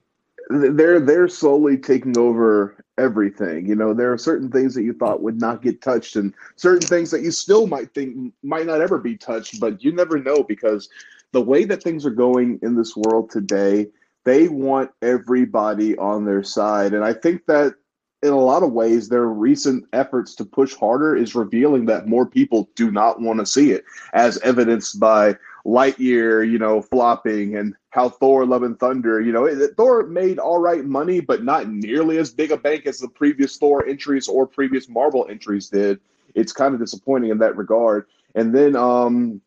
they're 0.50 1.00
they're 1.00 1.28
slowly 1.28 1.78
taking 1.78 2.18
over 2.18 2.84
everything. 2.98 3.66
You 3.66 3.76
know, 3.76 3.94
there 3.94 4.12
are 4.12 4.18
certain 4.18 4.50
things 4.50 4.74
that 4.74 4.82
you 4.82 4.92
thought 4.92 5.22
would 5.22 5.40
not 5.40 5.62
get 5.62 5.80
touched, 5.80 6.16
and 6.16 6.34
certain 6.56 6.86
things 6.86 7.10
that 7.12 7.22
you 7.22 7.30
still 7.30 7.66
might 7.66 7.94
think 7.94 8.34
might 8.42 8.66
not 8.66 8.80
ever 8.80 8.98
be 8.98 9.16
touched, 9.16 9.60
but 9.60 9.82
you 9.82 9.92
never 9.92 10.18
know 10.18 10.42
because 10.42 10.88
the 11.32 11.40
way 11.40 11.64
that 11.64 11.82
things 11.82 12.04
are 12.04 12.10
going 12.10 12.58
in 12.62 12.74
this 12.74 12.96
world 12.96 13.30
today, 13.30 13.86
they 14.24 14.48
want 14.48 14.90
everybody 15.02 15.96
on 15.98 16.24
their 16.24 16.42
side, 16.42 16.94
and 16.94 17.04
I 17.04 17.12
think 17.12 17.46
that 17.46 17.74
in 18.22 18.32
a 18.32 18.38
lot 18.38 18.62
of 18.62 18.72
ways, 18.72 19.08
their 19.08 19.26
recent 19.26 19.84
efforts 19.94 20.34
to 20.34 20.44
push 20.44 20.74
harder 20.74 21.16
is 21.16 21.34
revealing 21.34 21.86
that 21.86 22.06
more 22.06 22.26
people 22.26 22.68
do 22.74 22.90
not 22.90 23.20
want 23.20 23.38
to 23.38 23.46
see 23.46 23.70
it, 23.70 23.84
as 24.12 24.36
evidenced 24.38 25.00
by 25.00 25.36
Lightyear, 25.64 26.48
you 26.50 26.58
know, 26.58 26.82
flopping 26.82 27.56
and 27.56 27.74
how 27.90 28.08
Thor 28.08 28.46
Love 28.46 28.62
and 28.62 28.78
Thunder, 28.78 29.20
you 29.20 29.32
know, 29.32 29.46
it, 29.46 29.76
Thor 29.76 30.06
made 30.06 30.38
all 30.38 30.58
right 30.58 30.84
money, 30.84 31.20
but 31.20 31.44
not 31.44 31.68
nearly 31.68 32.18
as 32.18 32.32
big 32.32 32.52
a 32.52 32.56
bank 32.56 32.86
as 32.86 32.98
the 32.98 33.08
previous 33.08 33.56
Thor 33.56 33.86
entries 33.86 34.28
or 34.28 34.46
previous 34.46 34.88
Marvel 34.88 35.26
entries 35.28 35.68
did. 35.68 36.00
It's 36.34 36.52
kind 36.52 36.72
of 36.72 36.80
disappointing 36.80 37.30
in 37.30 37.38
that 37.38 37.56
regard. 37.56 38.06
And 38.36 38.54
then, 38.54 38.76
um, 38.76 39.40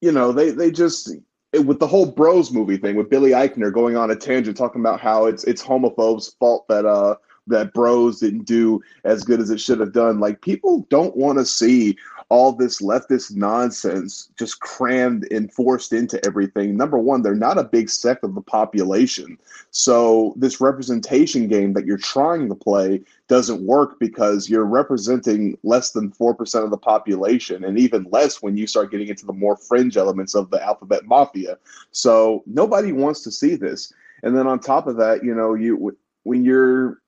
you 0.00 0.10
know, 0.10 0.32
they 0.32 0.50
they 0.50 0.72
just 0.72 1.14
it, 1.52 1.60
with 1.60 1.78
the 1.78 1.86
whole 1.86 2.06
Bros 2.06 2.50
movie 2.50 2.76
thing 2.76 2.96
with 2.96 3.08
Billy 3.08 3.30
Eichner 3.30 3.72
going 3.72 3.96
on 3.96 4.10
a 4.10 4.16
tangent 4.16 4.56
talking 4.56 4.80
about 4.80 5.00
how 5.00 5.26
it's 5.26 5.44
it's 5.44 5.62
homophobes' 5.62 6.36
fault 6.38 6.66
that 6.68 6.84
uh 6.84 7.14
that 7.46 7.72
Bros 7.72 8.20
didn't 8.20 8.44
do 8.44 8.80
as 9.04 9.24
good 9.24 9.40
as 9.40 9.50
it 9.50 9.60
should 9.60 9.80
have 9.80 9.92
done. 9.92 10.20
Like 10.20 10.40
people 10.42 10.86
don't 10.90 11.16
want 11.16 11.38
to 11.38 11.44
see 11.44 11.96
all 12.30 12.52
this 12.52 12.80
leftist 12.80 13.34
nonsense 13.34 14.30
just 14.38 14.60
crammed 14.60 15.26
and 15.32 15.52
forced 15.52 15.92
into 15.92 16.24
everything. 16.24 16.76
Number 16.76 16.96
one, 16.96 17.22
they're 17.22 17.34
not 17.34 17.58
a 17.58 17.64
big 17.64 17.90
sect 17.90 18.22
of 18.22 18.36
the 18.36 18.40
population. 18.40 19.36
So, 19.72 20.34
this 20.36 20.60
representation 20.60 21.48
game 21.48 21.72
that 21.72 21.86
you're 21.86 21.98
trying 21.98 22.48
to 22.48 22.54
play 22.54 23.02
doesn't 23.26 23.66
work 23.66 23.98
because 23.98 24.48
you're 24.48 24.64
representing 24.64 25.58
less 25.64 25.90
than 25.90 26.12
4% 26.12 26.64
of 26.64 26.70
the 26.70 26.78
population, 26.78 27.64
and 27.64 27.78
even 27.78 28.06
less 28.12 28.40
when 28.40 28.56
you 28.56 28.68
start 28.68 28.92
getting 28.92 29.08
into 29.08 29.26
the 29.26 29.32
more 29.32 29.56
fringe 29.56 29.96
elements 29.96 30.36
of 30.36 30.50
the 30.50 30.62
alphabet 30.64 31.06
mafia. 31.06 31.58
So, 31.90 32.44
nobody 32.46 32.92
wants 32.92 33.22
to 33.24 33.32
see 33.32 33.56
this. 33.56 33.92
And 34.22 34.36
then 34.36 34.46
on 34.46 34.60
top 34.60 34.86
of 34.86 34.96
that, 34.98 35.24
you 35.24 35.34
know, 35.34 35.54
you 35.54 35.96
when 36.22 36.44
you're, 36.44 36.98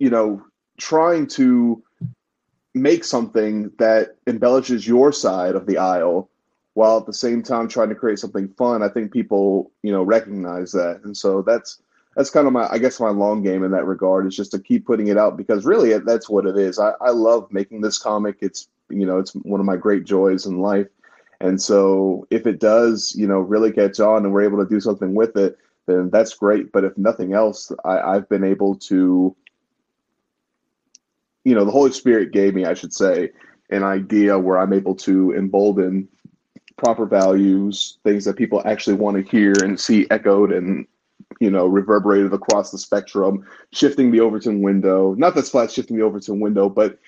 you 0.00 0.10
know, 0.10 0.42
trying 0.78 1.28
to 1.28 1.80
make 2.74 3.04
something 3.04 3.70
that 3.78 4.16
embellishes 4.26 4.88
your 4.88 5.12
side 5.12 5.54
of 5.54 5.66
the 5.66 5.78
aisle 5.78 6.28
while 6.74 6.98
at 6.98 7.06
the 7.06 7.12
same 7.12 7.42
time 7.42 7.68
trying 7.68 7.90
to 7.90 7.94
create 7.94 8.18
something 8.18 8.48
fun. 8.48 8.82
I 8.82 8.88
think 8.88 9.12
people, 9.12 9.70
you 9.82 9.92
know, 9.92 10.02
recognize 10.02 10.72
that. 10.72 11.00
And 11.04 11.16
so 11.16 11.42
that's 11.42 11.80
that's 12.16 12.30
kind 12.30 12.46
of 12.46 12.52
my 12.52 12.68
I 12.68 12.78
guess 12.78 12.98
my 12.98 13.10
long 13.10 13.42
game 13.42 13.62
in 13.62 13.70
that 13.72 13.86
regard 13.86 14.26
is 14.26 14.34
just 14.34 14.50
to 14.52 14.58
keep 14.58 14.86
putting 14.86 15.08
it 15.08 15.18
out 15.18 15.36
because 15.36 15.64
really 15.64 15.96
that's 15.98 16.28
what 16.28 16.46
it 16.46 16.56
is. 16.56 16.78
I, 16.78 16.92
I 17.00 17.10
love 17.10 17.48
making 17.52 17.82
this 17.82 17.98
comic. 17.98 18.38
It's 18.40 18.68
you 18.88 19.06
know, 19.06 19.18
it's 19.18 19.32
one 19.32 19.60
of 19.60 19.66
my 19.66 19.76
great 19.76 20.04
joys 20.04 20.46
in 20.46 20.58
life. 20.58 20.88
And 21.40 21.60
so 21.60 22.26
if 22.30 22.46
it 22.46 22.58
does, 22.58 23.14
you 23.16 23.26
know, 23.26 23.38
really 23.38 23.72
catch 23.72 24.00
on 24.00 24.24
and 24.24 24.32
we're 24.32 24.42
able 24.42 24.62
to 24.62 24.68
do 24.68 24.80
something 24.80 25.14
with 25.14 25.36
it, 25.36 25.56
then 25.86 26.10
that's 26.10 26.34
great. 26.34 26.72
But 26.72 26.84
if 26.84 26.96
nothing 26.98 27.32
else, 27.32 27.72
I, 27.84 28.00
I've 28.00 28.28
been 28.28 28.44
able 28.44 28.74
to 28.76 29.34
you 31.44 31.54
know, 31.54 31.64
the 31.64 31.70
Holy 31.70 31.92
Spirit 31.92 32.32
gave 32.32 32.54
me, 32.54 32.64
I 32.64 32.74
should 32.74 32.92
say, 32.92 33.30
an 33.70 33.84
idea 33.84 34.38
where 34.38 34.58
I'm 34.58 34.72
able 34.72 34.94
to 34.96 35.32
embolden 35.32 36.08
proper 36.76 37.06
values, 37.06 37.98
things 38.04 38.24
that 38.24 38.36
people 38.36 38.62
actually 38.64 38.96
want 38.96 39.16
to 39.16 39.30
hear 39.30 39.52
and 39.62 39.78
see 39.78 40.06
echoed 40.10 40.50
and 40.52 40.86
you 41.38 41.50
know 41.50 41.66
reverberated 41.66 42.32
across 42.32 42.70
the 42.70 42.78
spectrum, 42.78 43.46
shifting 43.72 44.10
the 44.10 44.20
Overton 44.20 44.62
window. 44.62 45.14
Not 45.14 45.34
that 45.34 45.44
Splat's 45.44 45.74
shifting 45.74 45.96
the 45.96 46.04
Overton 46.04 46.40
window, 46.40 46.68
but 46.68 46.98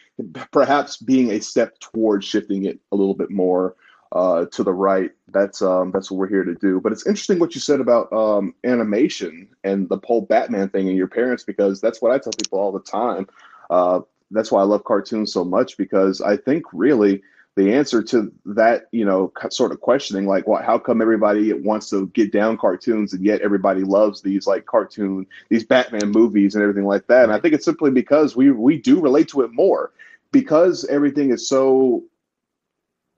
perhaps 0.51 0.99
being 0.99 1.31
a 1.31 1.40
step 1.40 1.79
towards 1.81 2.27
shifting 2.27 2.66
it 2.66 2.79
a 2.92 2.97
little 2.97 3.14
bit 3.14 3.31
more 3.31 3.75
uh, 4.12 4.45
to 4.47 4.62
the 4.62 4.73
right. 4.73 5.11
That's 5.29 5.62
um, 5.62 5.90
that's 5.90 6.11
what 6.11 6.18
we're 6.18 6.29
here 6.29 6.45
to 6.45 6.55
do. 6.55 6.81
But 6.81 6.92
it's 6.92 7.07
interesting 7.07 7.38
what 7.38 7.55
you 7.55 7.61
said 7.61 7.81
about 7.81 8.12
um, 8.12 8.55
animation 8.64 9.49
and 9.64 9.88
the 9.88 9.99
whole 10.05 10.23
Batman 10.23 10.68
thing 10.68 10.88
and 10.88 10.97
your 10.97 11.09
parents 11.09 11.45
because 11.45 11.81
that's 11.81 12.01
what 12.01 12.12
I 12.12 12.18
tell 12.18 12.33
people 12.33 12.59
all 12.59 12.73
the 12.73 12.81
time. 12.81 13.27
Uh, 13.71 14.01
that's 14.33 14.51
why 14.51 14.61
I 14.61 14.64
love 14.64 14.85
cartoons 14.85 15.33
so 15.33 15.45
much 15.45 15.77
because 15.77 16.21
I 16.21 16.37
think 16.37 16.64
really 16.73 17.23
the 17.55 17.75
answer 17.75 18.03
to 18.03 18.33
that, 18.47 18.87
you 18.92 19.05
know, 19.05 19.31
sort 19.51 19.73
of 19.73 19.81
questioning, 19.81 20.27
like, 20.27 20.47
what, 20.47 20.64
how 20.64 20.79
come 20.79 21.03
everybody 21.03 21.53
wants 21.53 21.90
to 21.90 22.07
get 22.09 22.33
down 22.33 22.57
cartoons 22.57 23.12
and 23.12 23.25
yet 23.25 23.42
everybody 23.42 23.83
loves 23.83 24.23
these 24.23 24.47
like 24.47 24.64
cartoon, 24.64 25.27
these 25.51 25.64
Batman 25.64 26.11
movies 26.11 26.55
and 26.55 26.62
everything 26.62 26.87
like 26.87 27.07
that? 27.09 27.25
And 27.25 27.33
I 27.33 27.38
think 27.38 27.55
it's 27.55 27.64
simply 27.64 27.90
because 27.90 28.35
we 28.35 28.51
we 28.51 28.79
do 28.79 29.01
relate 29.01 29.29
to 29.29 29.42
it 29.42 29.53
more 29.53 29.92
because 30.31 30.87
everything 30.87 31.31
is 31.31 31.47
so, 31.47 32.03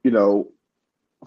you 0.02 0.10
know, 0.10 0.48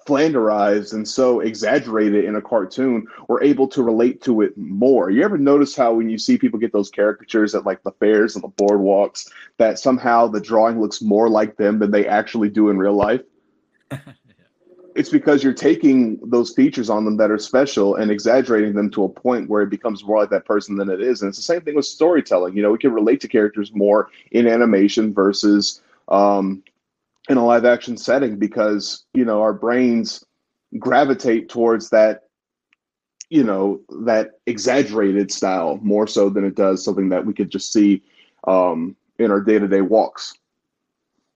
flanderized 0.06 0.94
and 0.94 1.08
so 1.08 1.40
exaggerated 1.40 2.26
in 2.26 2.36
a 2.36 2.42
cartoon, 2.42 3.08
we're 3.28 3.44
able 3.44 3.68
to 3.70 3.84
relate 3.84 4.22
to 4.24 4.42
it 4.42 4.58
more. 4.58 5.10
You 5.10 5.24
ever 5.24 5.38
notice 5.38 5.76
how 5.76 5.94
when 5.94 6.10
you 6.10 6.18
see 6.18 6.38
people 6.38 6.60
get 6.60 6.74
those 6.74 6.90
caricatures 6.90 7.56
at 7.56 7.66
like 7.66 7.84
the 7.84 7.92
fairs 7.92 8.36
and 8.36 8.44
the 8.44 8.50
boardwalks, 8.50 9.30
that 9.58 9.80
somehow 9.80 10.28
the 10.28 10.42
drawing 10.42 10.80
looks 10.80 11.02
more 11.02 11.30
like 11.30 11.58
them 11.58 11.80
than 11.80 11.92
they 11.92 12.08
actually 12.08 12.50
do 12.50 12.70
in 12.70 12.78
real 12.78 12.94
life? 12.94 13.22
it's 14.98 15.10
because 15.10 15.44
you're 15.44 15.54
taking 15.54 16.20
those 16.24 16.54
features 16.54 16.90
on 16.90 17.06
them 17.06 17.18
that 17.18 17.30
are 17.30 17.38
special 17.38 17.96
and 17.96 18.10
exaggerating 18.10 18.74
them 18.74 18.90
to 18.90 19.04
a 19.04 19.10
point 19.10 19.48
where 19.48 19.62
it 19.62 19.70
becomes 19.70 20.04
more 20.04 20.18
like 20.18 20.32
that 20.32 20.46
person 20.46 20.76
than 20.76 20.90
it 20.90 21.02
is. 21.02 21.22
And 21.22 21.30
it's 21.30 21.38
the 21.38 21.44
same 21.44 21.62
thing 21.62 21.76
with 21.76 21.86
storytelling. 21.86 22.56
You 22.56 22.64
know, 22.64 22.72
we 22.72 22.80
can 22.80 22.92
relate 22.92 23.22
to 23.22 23.28
characters 23.28 23.72
more 23.76 24.10
in 24.32 24.48
animation 24.48 25.14
versus 25.14 25.82
um, 26.08 26.64
in 27.30 27.38
a 27.38 27.46
live 27.46 27.66
action 27.66 27.98
setting 27.98 28.38
because, 28.38 29.06
you 29.14 29.26
know, 29.26 29.42
our 29.42 29.54
brains 29.54 30.24
gravitate 30.80 31.50
towards 31.50 31.90
that, 31.90 32.24
you 33.30 33.44
know, 33.44 33.82
that 34.04 34.32
exaggerated 34.46 35.32
style 35.32 35.80
more 35.82 36.08
so 36.08 36.30
than 36.30 36.46
it 36.46 36.56
does 36.56 36.84
something 36.84 37.10
that 37.10 37.26
we 37.26 37.34
could 37.34 37.50
just 37.50 37.74
see 37.74 38.04
um, 38.48 38.96
in 39.20 39.32
our 39.32 39.42
day 39.42 39.60
to 39.60 39.68
day 39.68 39.82
walks. 39.82 40.34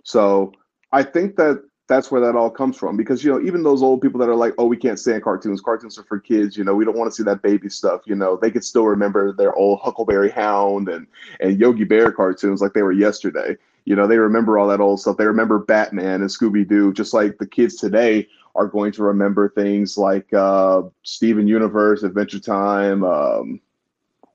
So 0.03 0.53
I 0.91 1.03
think 1.03 1.35
that 1.35 1.63
that's 1.87 2.09
where 2.09 2.21
that 2.21 2.37
all 2.37 2.49
comes 2.49 2.77
from 2.77 2.95
because 2.95 3.21
you 3.21 3.29
know 3.29 3.41
even 3.45 3.63
those 3.63 3.83
old 3.83 4.01
people 4.01 4.17
that 4.17 4.29
are 4.29 4.35
like 4.35 4.53
oh 4.57 4.65
we 4.65 4.77
can't 4.77 4.97
stand 4.97 5.23
cartoons. 5.23 5.59
Cartoons 5.59 5.99
are 5.99 6.03
for 6.03 6.19
kids. 6.19 6.55
You 6.55 6.63
know 6.63 6.73
we 6.73 6.85
don't 6.85 6.97
want 6.97 7.11
to 7.11 7.15
see 7.15 7.23
that 7.23 7.41
baby 7.41 7.67
stuff. 7.67 8.01
You 8.05 8.15
know 8.15 8.37
they 8.37 8.49
could 8.49 8.63
still 8.63 8.85
remember 8.85 9.33
their 9.33 9.53
old 9.55 9.81
huckleberry 9.81 10.29
hound 10.29 10.87
and 10.87 11.05
and 11.41 11.59
yogi 11.59 11.83
bear 11.83 12.11
cartoons 12.13 12.61
like 12.61 12.71
they 12.71 12.81
were 12.81 12.93
yesterday 12.93 13.57
you 13.85 13.95
know 13.95 14.07
they 14.07 14.17
remember 14.17 14.57
all 14.57 14.67
that 14.67 14.81
old 14.81 14.99
stuff 14.99 15.17
they 15.17 15.25
remember 15.25 15.59
batman 15.59 16.21
and 16.21 16.29
scooby-doo 16.29 16.93
just 16.93 17.13
like 17.13 17.37
the 17.37 17.47
kids 17.47 17.75
today 17.75 18.27
are 18.55 18.67
going 18.67 18.91
to 18.91 19.03
remember 19.03 19.49
things 19.49 19.97
like 19.97 20.31
uh, 20.33 20.81
steven 21.03 21.47
universe 21.47 22.03
adventure 22.03 22.39
time 22.39 23.03
um, 23.03 23.61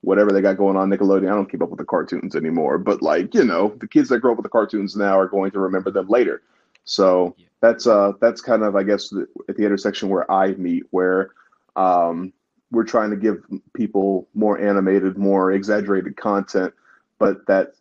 whatever 0.06 0.30
they 0.30 0.40
got 0.40 0.56
going 0.56 0.76
on 0.76 0.88
Nickelodeon. 0.88 1.30
I 1.30 1.34
don't 1.34 1.50
keep 1.50 1.62
up 1.62 1.68
with 1.68 1.78
the 1.80 1.84
cartoons 1.84 2.36
anymore, 2.36 2.78
but 2.78 3.02
like, 3.02 3.34
you 3.34 3.44
know, 3.44 3.74
the 3.80 3.88
kids 3.88 4.08
that 4.10 4.20
grow 4.20 4.32
up 4.32 4.38
with 4.38 4.44
the 4.44 4.50
cartoons 4.50 4.94
now 4.94 5.18
are 5.18 5.26
going 5.26 5.50
to 5.50 5.58
remember 5.58 5.90
them 5.90 6.06
later. 6.06 6.42
So 6.84 7.34
yeah. 7.36 7.46
that's 7.60 7.88
uh 7.88 8.12
that's 8.20 8.40
kind 8.40 8.62
of 8.62 8.76
I 8.76 8.84
guess 8.84 9.08
the, 9.08 9.26
at 9.48 9.56
the 9.56 9.64
intersection 9.64 10.08
where 10.08 10.30
I 10.30 10.52
meet 10.52 10.84
where 10.90 11.30
um, 11.74 12.32
we're 12.70 12.84
trying 12.84 13.10
to 13.10 13.16
give 13.16 13.44
people 13.74 14.28
more 14.32 14.60
animated, 14.60 15.18
more 15.18 15.50
exaggerated 15.50 16.16
content, 16.16 16.72
but 17.18 17.44
that 17.48 17.74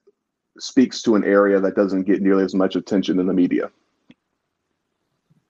speaks 0.59 1.01
to 1.03 1.15
an 1.15 1.23
area 1.23 1.59
that 1.59 1.75
doesn't 1.75 2.03
get 2.03 2.21
nearly 2.21 2.43
as 2.43 2.55
much 2.55 2.75
attention 2.75 3.19
in 3.19 3.27
the 3.27 3.33
media. 3.33 3.71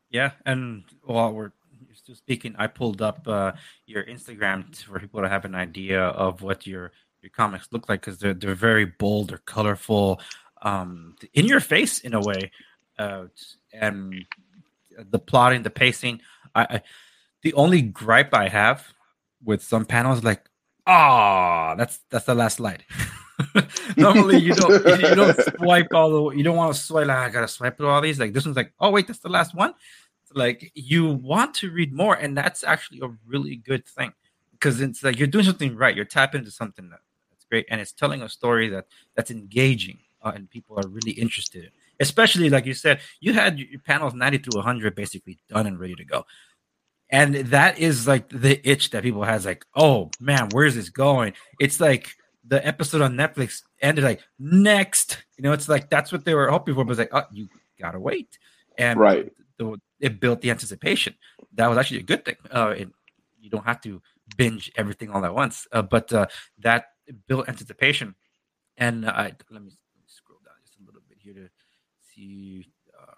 Yeah, 0.10 0.32
and 0.46 0.84
while 1.04 1.34
we're 1.34 1.52
still 1.94 2.16
speaking, 2.16 2.56
I 2.58 2.68
pulled 2.68 3.02
up 3.02 3.28
uh, 3.28 3.54
your 3.86 4.04
Instagram 4.04 4.76
for 4.76 5.00
people 5.00 5.22
to 5.22 5.30
have 5.30 5.46
an 5.46 5.56
idea 5.56 6.02
of 6.02 6.42
what 6.42 6.66
your 6.66 6.92
your 7.22 7.32
comics 7.32 7.68
look 7.72 7.90
like 7.90 8.02
because 8.02 8.20
they're 8.20 8.34
they're 8.34 8.56
very 8.56 8.86
bold, 8.86 9.32
or 9.34 9.40
colorful, 9.40 10.22
um, 10.62 11.16
in 11.34 11.46
your 11.46 11.60
face 11.60 12.00
in 12.00 12.14
a 12.14 12.22
way 12.22 12.52
uh, 12.98 13.26
and 13.74 14.26
the 14.98 15.20
plotting, 15.20 15.64
the 15.64 15.70
pacing. 15.70 16.22
I, 16.54 16.62
I, 16.62 16.82
the 17.42 17.54
only 17.54 17.82
gripe 17.82 18.34
I 18.34 18.50
have 18.50 18.94
with 19.44 19.62
some 19.62 19.86
panels, 19.86 20.24
like, 20.24 20.50
ah, 20.88 21.74
oh, 21.74 21.78
that's 21.78 22.00
that's 22.10 22.26
the 22.26 22.36
last 22.36 22.58
slide. 22.58 22.84
Normally, 23.98 24.38
you 24.38 24.54
don't 24.54 25.02
you 25.02 25.16
don't 25.16 25.40
swipe 25.58 25.94
all 25.94 26.10
the 26.30 26.38
you 26.38 26.44
don't 26.44 26.56
want 26.56 26.74
to 26.74 26.80
swipe. 26.80 27.08
Like, 27.08 27.18
I 27.18 27.30
gotta 27.30 27.48
swipe 27.48 27.78
through 27.78 27.90
all 27.90 28.02
these. 28.02 28.20
Like 28.20 28.34
this 28.34 28.46
one's 28.46 28.58
like, 28.58 28.74
oh 28.80 28.92
wait, 28.92 29.08
that's 29.08 29.20
the 29.20 29.30
last 29.30 29.54
one. 29.56 29.74
Like 30.34 30.72
you 30.76 31.12
want 31.12 31.54
to 31.56 31.72
read 31.72 31.94
more, 31.94 32.16
and 32.16 32.38
that's 32.38 32.64
actually 32.64 33.00
a 33.02 33.10
really 33.26 33.56
good 33.56 33.86
thing 33.86 34.14
because 34.52 34.82
it's 34.82 35.04
like 35.04 35.18
you're 35.18 35.28
doing 35.28 35.46
something 35.46 35.76
right. 35.76 35.96
You're 35.96 36.06
tapping 36.06 36.40
into 36.40 36.52
something 36.52 36.90
that, 36.90 37.00
that's 37.32 37.46
great, 37.46 37.66
and 37.70 37.80
it's 37.82 37.92
telling 37.92 38.22
a 38.22 38.30
story 38.30 38.70
that 38.70 38.88
that's 39.16 39.32
engaging 39.32 40.00
uh, 40.22 40.32
and 40.36 40.50
people 40.50 40.78
are 40.78 40.88
really 40.88 41.12
interested 41.12 41.66
in 41.66 41.72
especially 42.00 42.50
like 42.50 42.66
you 42.66 42.74
said, 42.74 43.00
you 43.20 43.34
had 43.34 43.60
your 43.60 43.80
panels 43.80 44.14
90 44.14 44.40
through 44.40 44.58
100 44.58 44.96
basically 44.96 45.40
done 45.50 45.68
and 45.68 45.80
ready 45.80 45.96
to 45.96 46.06
go. 46.06 46.26
And 47.10 47.36
that 47.36 47.78
is 47.80 48.08
like 48.08 48.30
the 48.30 48.68
itch 48.68 48.90
that 48.90 49.04
people 49.04 49.24
has 49.24 49.46
like, 49.46 49.66
oh 49.76 50.10
man, 50.20 50.50
where's 50.52 50.76
this 50.76 50.90
going? 50.90 51.34
It's 51.60 51.80
like 51.80 52.16
the 52.48 52.66
episode 52.66 53.02
on 53.02 53.16
Netflix 53.16 53.64
ended 53.82 54.04
like 54.04 54.22
next. 54.40 55.24
You 55.38 55.44
know, 55.44 55.52
it's 55.52 55.70
like 55.70 55.90
that's 55.90 56.12
what 56.12 56.26
they 56.26 56.34
were 56.34 56.50
hoping 56.50 56.76
for, 56.76 56.86
but 56.86 56.92
it's 56.92 57.00
like, 57.00 57.14
oh, 57.14 57.28
you 57.32 57.48
gotta 57.80 58.00
wait. 58.00 58.38
And 58.78 59.00
right. 59.00 59.32
The, 59.58 59.80
it 60.00 60.20
built 60.20 60.42
the 60.42 60.52
anticipation. 60.52 61.16
That 61.54 61.68
was 61.68 61.78
actually 61.78 62.02
a 62.02 62.04
good 62.04 62.26
thing. 62.26 62.36
Uh, 62.52 62.74
it, 62.78 62.90
you 63.40 63.50
don't 63.50 63.66
have 63.66 63.82
to 63.82 64.02
binge 64.38 64.72
everything 64.76 65.10
all 65.10 65.24
at 65.24 65.34
once, 65.34 65.68
uh, 65.72 65.82
but 65.82 66.12
uh, 66.12 66.28
that 66.60 66.88
built 67.28 67.48
anticipation. 67.48 68.16
And 68.78 69.08
I 69.08 69.34
let 69.50 69.64
me 69.64 69.72
scroll 70.08 70.40
down 70.44 70.56
just 70.66 70.78
a 70.80 70.86
little 70.86 71.02
bit 71.08 71.18
here 71.22 71.34
to 71.34 71.50
see. 72.14 72.68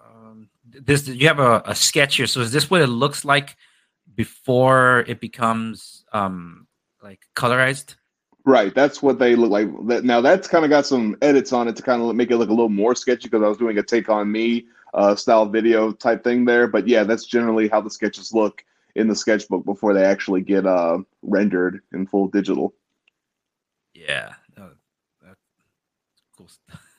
Um, 0.06 0.50
this 0.63 1.08
you 1.08 1.28
have 1.28 1.40
a, 1.40 1.62
a, 1.66 1.76
sketch 1.76 2.18
here. 2.18 2.28
So 2.28 2.42
is 2.42 2.52
this 2.52 2.70
what 2.70 2.82
it 2.82 2.88
looks 2.88 3.26
like 3.26 3.56
before 4.16 5.04
it 5.08 5.20
becomes 5.20 6.06
um, 6.13 6.68
like 7.02 7.22
colorized? 7.36 7.96
Right, 8.48 8.74
that's 8.74 9.04
what 9.04 9.20
they 9.20 9.36
look 9.36 9.52
like. 9.52 9.68
Now 10.06 10.22
that's 10.22 10.48
kind 10.48 10.64
of 10.64 10.70
got 10.70 10.86
some 10.86 11.18
edits 11.22 11.52
on 11.52 11.68
it 11.68 11.76
to 11.76 11.84
kind 11.84 12.02
of 12.02 12.16
make 12.16 12.32
it 12.32 12.38
look 12.38 12.48
a 12.48 12.54
little 12.54 12.70
more 12.70 12.96
sketchy 12.96 13.28
because 13.28 13.44
I 13.44 13.50
was 13.50 13.58
doing 13.58 13.78
a 13.78 13.84
take 13.84 14.08
on 14.08 14.32
me 14.32 14.68
uh, 14.94 15.16
style 15.16 15.48
video 15.48 15.92
type 15.92 16.24
thing 16.24 16.46
there. 16.46 16.66
But 16.66 16.88
yeah, 16.88 17.04
that's 17.04 17.26
generally 17.26 17.68
how 17.68 17.82
the 17.82 17.90
sketches 17.90 18.34
look 18.34 18.64
in 18.96 19.10
the 19.10 19.18
sketchbook 19.18 19.66
before 19.66 19.94
they 19.94 20.06
actually 20.06 20.44
get 20.44 20.66
uh, 20.66 21.00
rendered 21.24 21.82
in 21.92 22.08
full 22.08 22.30
digital. 22.30 22.74
Yeah, 23.94 24.36
that's 24.56 25.42
cool. 26.38 26.50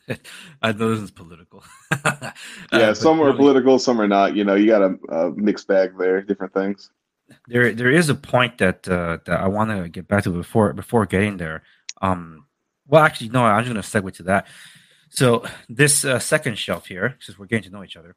I 0.61 0.73
know 0.73 0.91
this 0.91 1.01
is 1.01 1.11
political. 1.11 1.65
uh, 2.05 2.33
yeah, 2.75 2.93
some 2.93 3.23
are 3.23 3.33
political, 3.33 3.79
some 3.79 4.03
are 4.03 4.09
not. 4.09 4.37
You 4.37 4.45
know, 4.45 4.55
you 4.55 4.67
got 4.67 4.83
a, 4.83 4.99
a, 5.09 5.31
mixed 5.31 5.67
bag 5.67 5.97
there, 5.99 6.21
different 6.21 6.53
things. 6.53 6.91
There, 7.47 7.73
there 7.73 7.91
is 7.91 8.09
a 8.09 8.15
point 8.15 8.59
that 8.59 8.89
uh, 8.89 9.19
that 9.25 9.41
I 9.41 9.49
want 9.49 9.71
to 9.71 9.89
get 9.89 10.09
back 10.09 10.25
to 10.25 10.31
before 10.31 10.73
before 10.73 11.07
getting 11.07 11.37
there. 11.37 11.63
Um, 12.01 12.47
well, 12.87 13.03
actually, 13.03 13.31
no, 13.31 13.45
I'm 13.45 13.65
just 13.65 13.73
going 13.73 13.83
to 13.83 14.11
segue 14.11 14.17
to 14.17 14.23
that. 14.25 14.47
So 15.11 15.45
this 15.69 16.05
uh, 16.05 16.19
second 16.19 16.59
shelf 16.59 16.87
here, 16.87 17.17
since 17.21 17.39
we're 17.39 17.47
getting 17.47 17.71
to 17.71 17.77
know 17.77 17.85
each 17.85 17.97
other, 17.97 18.17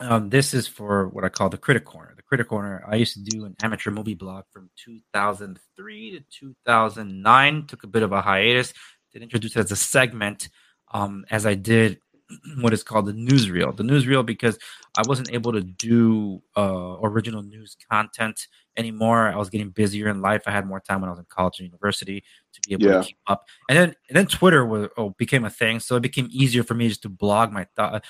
um, 0.00 0.28
this 0.30 0.52
is 0.52 0.66
for 0.66 1.08
what 1.08 1.24
I 1.24 1.28
call 1.28 1.48
the 1.48 1.58
Critic 1.58 1.84
Corner. 1.84 2.12
The 2.16 2.22
Critic 2.22 2.48
Corner. 2.48 2.84
I 2.86 2.96
used 2.96 3.14
to 3.14 3.20
do 3.20 3.44
an 3.44 3.56
amateur 3.62 3.90
movie 3.90 4.14
blog 4.14 4.44
from 4.50 4.70
2003 4.84 6.10
to 6.10 6.24
2009. 6.30 7.66
Took 7.66 7.84
a 7.84 7.86
bit 7.86 8.02
of 8.02 8.12
a 8.12 8.20
hiatus. 8.20 8.72
Did 9.12 9.22
introduce 9.22 9.56
it 9.56 9.60
as 9.60 9.70
a 9.70 9.76
segment 9.76 10.48
um, 10.92 11.24
as 11.30 11.46
I 11.46 11.54
did 11.54 12.00
what 12.60 12.72
is 12.72 12.82
called 12.82 13.06
the 13.06 13.12
newsreel. 13.12 13.76
The 13.76 13.82
newsreel 13.82 14.24
because 14.24 14.58
I 14.96 15.02
wasn't 15.06 15.32
able 15.32 15.52
to 15.52 15.60
do 15.60 16.42
uh, 16.56 16.96
original 17.02 17.42
news 17.42 17.76
content 17.90 18.48
anymore. 18.76 19.28
I 19.28 19.36
was 19.36 19.50
getting 19.50 19.70
busier 19.70 20.08
in 20.08 20.20
life. 20.20 20.42
I 20.46 20.50
had 20.50 20.66
more 20.66 20.80
time 20.80 21.00
when 21.00 21.08
I 21.08 21.12
was 21.12 21.18
in 21.18 21.26
college 21.28 21.60
and 21.60 21.66
university 21.66 22.22
to 22.52 22.60
be 22.66 22.74
able 22.74 22.86
yeah. 22.86 22.98
to 22.98 23.04
keep 23.04 23.18
up. 23.26 23.46
And 23.68 23.78
then 23.78 23.94
and 24.08 24.16
then 24.16 24.26
Twitter 24.26 24.64
was, 24.64 24.88
oh, 24.96 25.10
became 25.10 25.44
a 25.44 25.50
thing, 25.50 25.80
so 25.80 25.96
it 25.96 26.02
became 26.02 26.28
easier 26.30 26.62
for 26.62 26.74
me 26.74 26.88
just 26.88 27.02
to 27.02 27.08
blog 27.08 27.52
my 27.52 27.66
thought, 27.76 28.04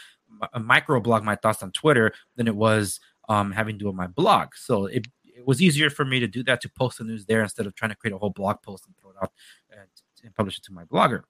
a 0.52 0.60
micro 0.60 1.00
blog 1.00 1.24
my 1.24 1.36
thoughts 1.36 1.62
on 1.62 1.72
Twitter 1.72 2.12
than 2.36 2.46
it 2.48 2.56
was 2.56 3.00
um, 3.28 3.52
having 3.52 3.78
to 3.78 3.84
do 3.84 3.92
my 3.92 4.06
blog. 4.06 4.54
So 4.54 4.86
it 4.86 5.06
it 5.24 5.46
was 5.46 5.60
easier 5.60 5.90
for 5.90 6.04
me 6.04 6.18
to 6.20 6.26
do 6.26 6.42
that 6.44 6.62
to 6.62 6.68
post 6.68 6.98
the 6.98 7.04
news 7.04 7.26
there 7.26 7.42
instead 7.42 7.66
of 7.66 7.74
trying 7.74 7.90
to 7.90 7.94
create 7.94 8.14
a 8.14 8.18
whole 8.18 8.30
blog 8.30 8.62
post 8.62 8.86
and 8.86 8.96
throw 8.96 9.10
it 9.10 9.16
out 9.22 9.32
and, 9.70 9.88
and 10.24 10.34
publish 10.34 10.56
it 10.56 10.64
to 10.64 10.72
my 10.72 10.84
blogger. 10.84 11.22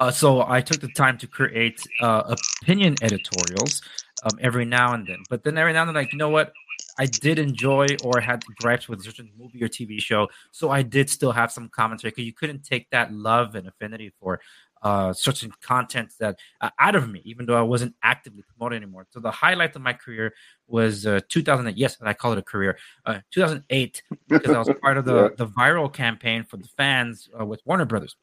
Uh, 0.00 0.10
so 0.10 0.44
I 0.46 0.60
took 0.60 0.80
the 0.80 0.88
time 0.88 1.18
to 1.18 1.26
create 1.26 1.80
uh, 2.00 2.34
opinion 2.62 2.96
editorials 3.02 3.80
um, 4.24 4.38
every 4.40 4.64
now 4.64 4.92
and 4.94 5.06
then. 5.06 5.18
But 5.30 5.44
then 5.44 5.56
every 5.56 5.72
now 5.72 5.82
and 5.82 5.88
then, 5.88 5.94
like, 5.94 6.12
you 6.12 6.18
know 6.18 6.30
what? 6.30 6.52
I 6.98 7.06
did 7.06 7.38
enjoy 7.38 7.86
or 8.04 8.20
had 8.20 8.44
gripes 8.60 8.88
with 8.88 9.00
a 9.00 9.02
certain 9.02 9.30
movie 9.36 9.62
or 9.62 9.68
TV 9.68 10.00
show. 10.00 10.28
So 10.52 10.70
I 10.70 10.82
did 10.82 11.10
still 11.10 11.32
have 11.32 11.50
some 11.50 11.68
commentary 11.68 12.10
because 12.10 12.24
you 12.24 12.32
couldn't 12.32 12.64
take 12.64 12.88
that 12.90 13.12
love 13.12 13.56
and 13.56 13.66
affinity 13.66 14.12
for 14.20 14.40
uh, 14.82 15.12
certain 15.12 15.50
content 15.62 16.12
that 16.20 16.38
uh, 16.60 16.70
out 16.78 16.94
of 16.94 17.10
me, 17.10 17.22
even 17.24 17.46
though 17.46 17.56
I 17.56 17.62
wasn't 17.62 17.94
actively 18.02 18.42
promoting 18.42 18.82
anymore. 18.82 19.06
So 19.10 19.18
the 19.18 19.30
highlight 19.30 19.74
of 19.74 19.82
my 19.82 19.94
career 19.94 20.34
was 20.68 21.06
uh, 21.06 21.20
2008. 21.28 21.76
Yes, 21.76 21.96
I 22.02 22.12
call 22.12 22.32
it 22.32 22.38
a 22.38 22.42
career. 22.42 22.78
Uh, 23.06 23.20
2008 23.32 24.02
because 24.28 24.54
I 24.54 24.58
was 24.58 24.70
part 24.80 24.98
of 24.98 25.04
the, 25.04 25.14
yeah. 25.22 25.28
the 25.36 25.46
viral 25.46 25.92
campaign 25.92 26.44
for 26.44 26.58
the 26.58 26.68
fans 26.76 27.28
uh, 27.38 27.44
with 27.44 27.60
Warner 27.64 27.86
Brothers 27.86 28.14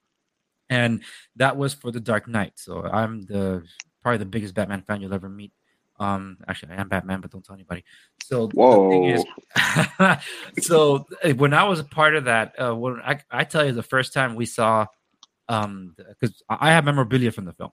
and 0.72 1.04
that 1.36 1.58
was 1.58 1.74
for 1.74 1.92
the 1.92 2.00
Dark 2.00 2.28
Knight. 2.28 2.54
So 2.56 2.84
I'm 2.84 3.22
the 3.24 3.64
probably 4.02 4.18
the 4.18 4.26
biggest 4.26 4.56
Batman 4.56 4.82
fan 4.82 5.02
you'll 5.02 5.14
ever 5.14 5.30
meet. 5.30 5.52
Um, 6.00 6.38
actually, 6.48 6.72
I 6.72 6.82
am 6.82 6.88
Batman, 6.88 7.22
but 7.22 7.30
don't 7.30 7.46
tell 7.46 7.54
anybody. 7.54 7.84
So 8.24 8.48
Whoa. 8.48 8.84
the 8.84 8.90
thing 8.90 9.04
is, 9.04 10.66
so 10.66 11.06
eh, 11.22 11.34
when 11.34 11.54
I 11.54 11.66
was 11.66 11.80
a 11.80 11.84
part 11.84 12.16
of 12.16 12.26
that, 12.26 12.56
uh, 12.60 12.76
when 12.76 13.00
I, 13.02 13.20
I 13.30 13.44
tell 13.44 13.64
you 13.64 13.74
the 13.74 13.84
first 13.84 14.12
time 14.12 14.34
we 14.34 14.48
saw, 14.48 14.88
um, 15.48 15.94
because 15.98 16.42
I 16.50 16.72
have 16.72 16.86
memorabilia 16.86 17.32
from 17.32 17.46
the 17.46 17.54
film. 17.54 17.72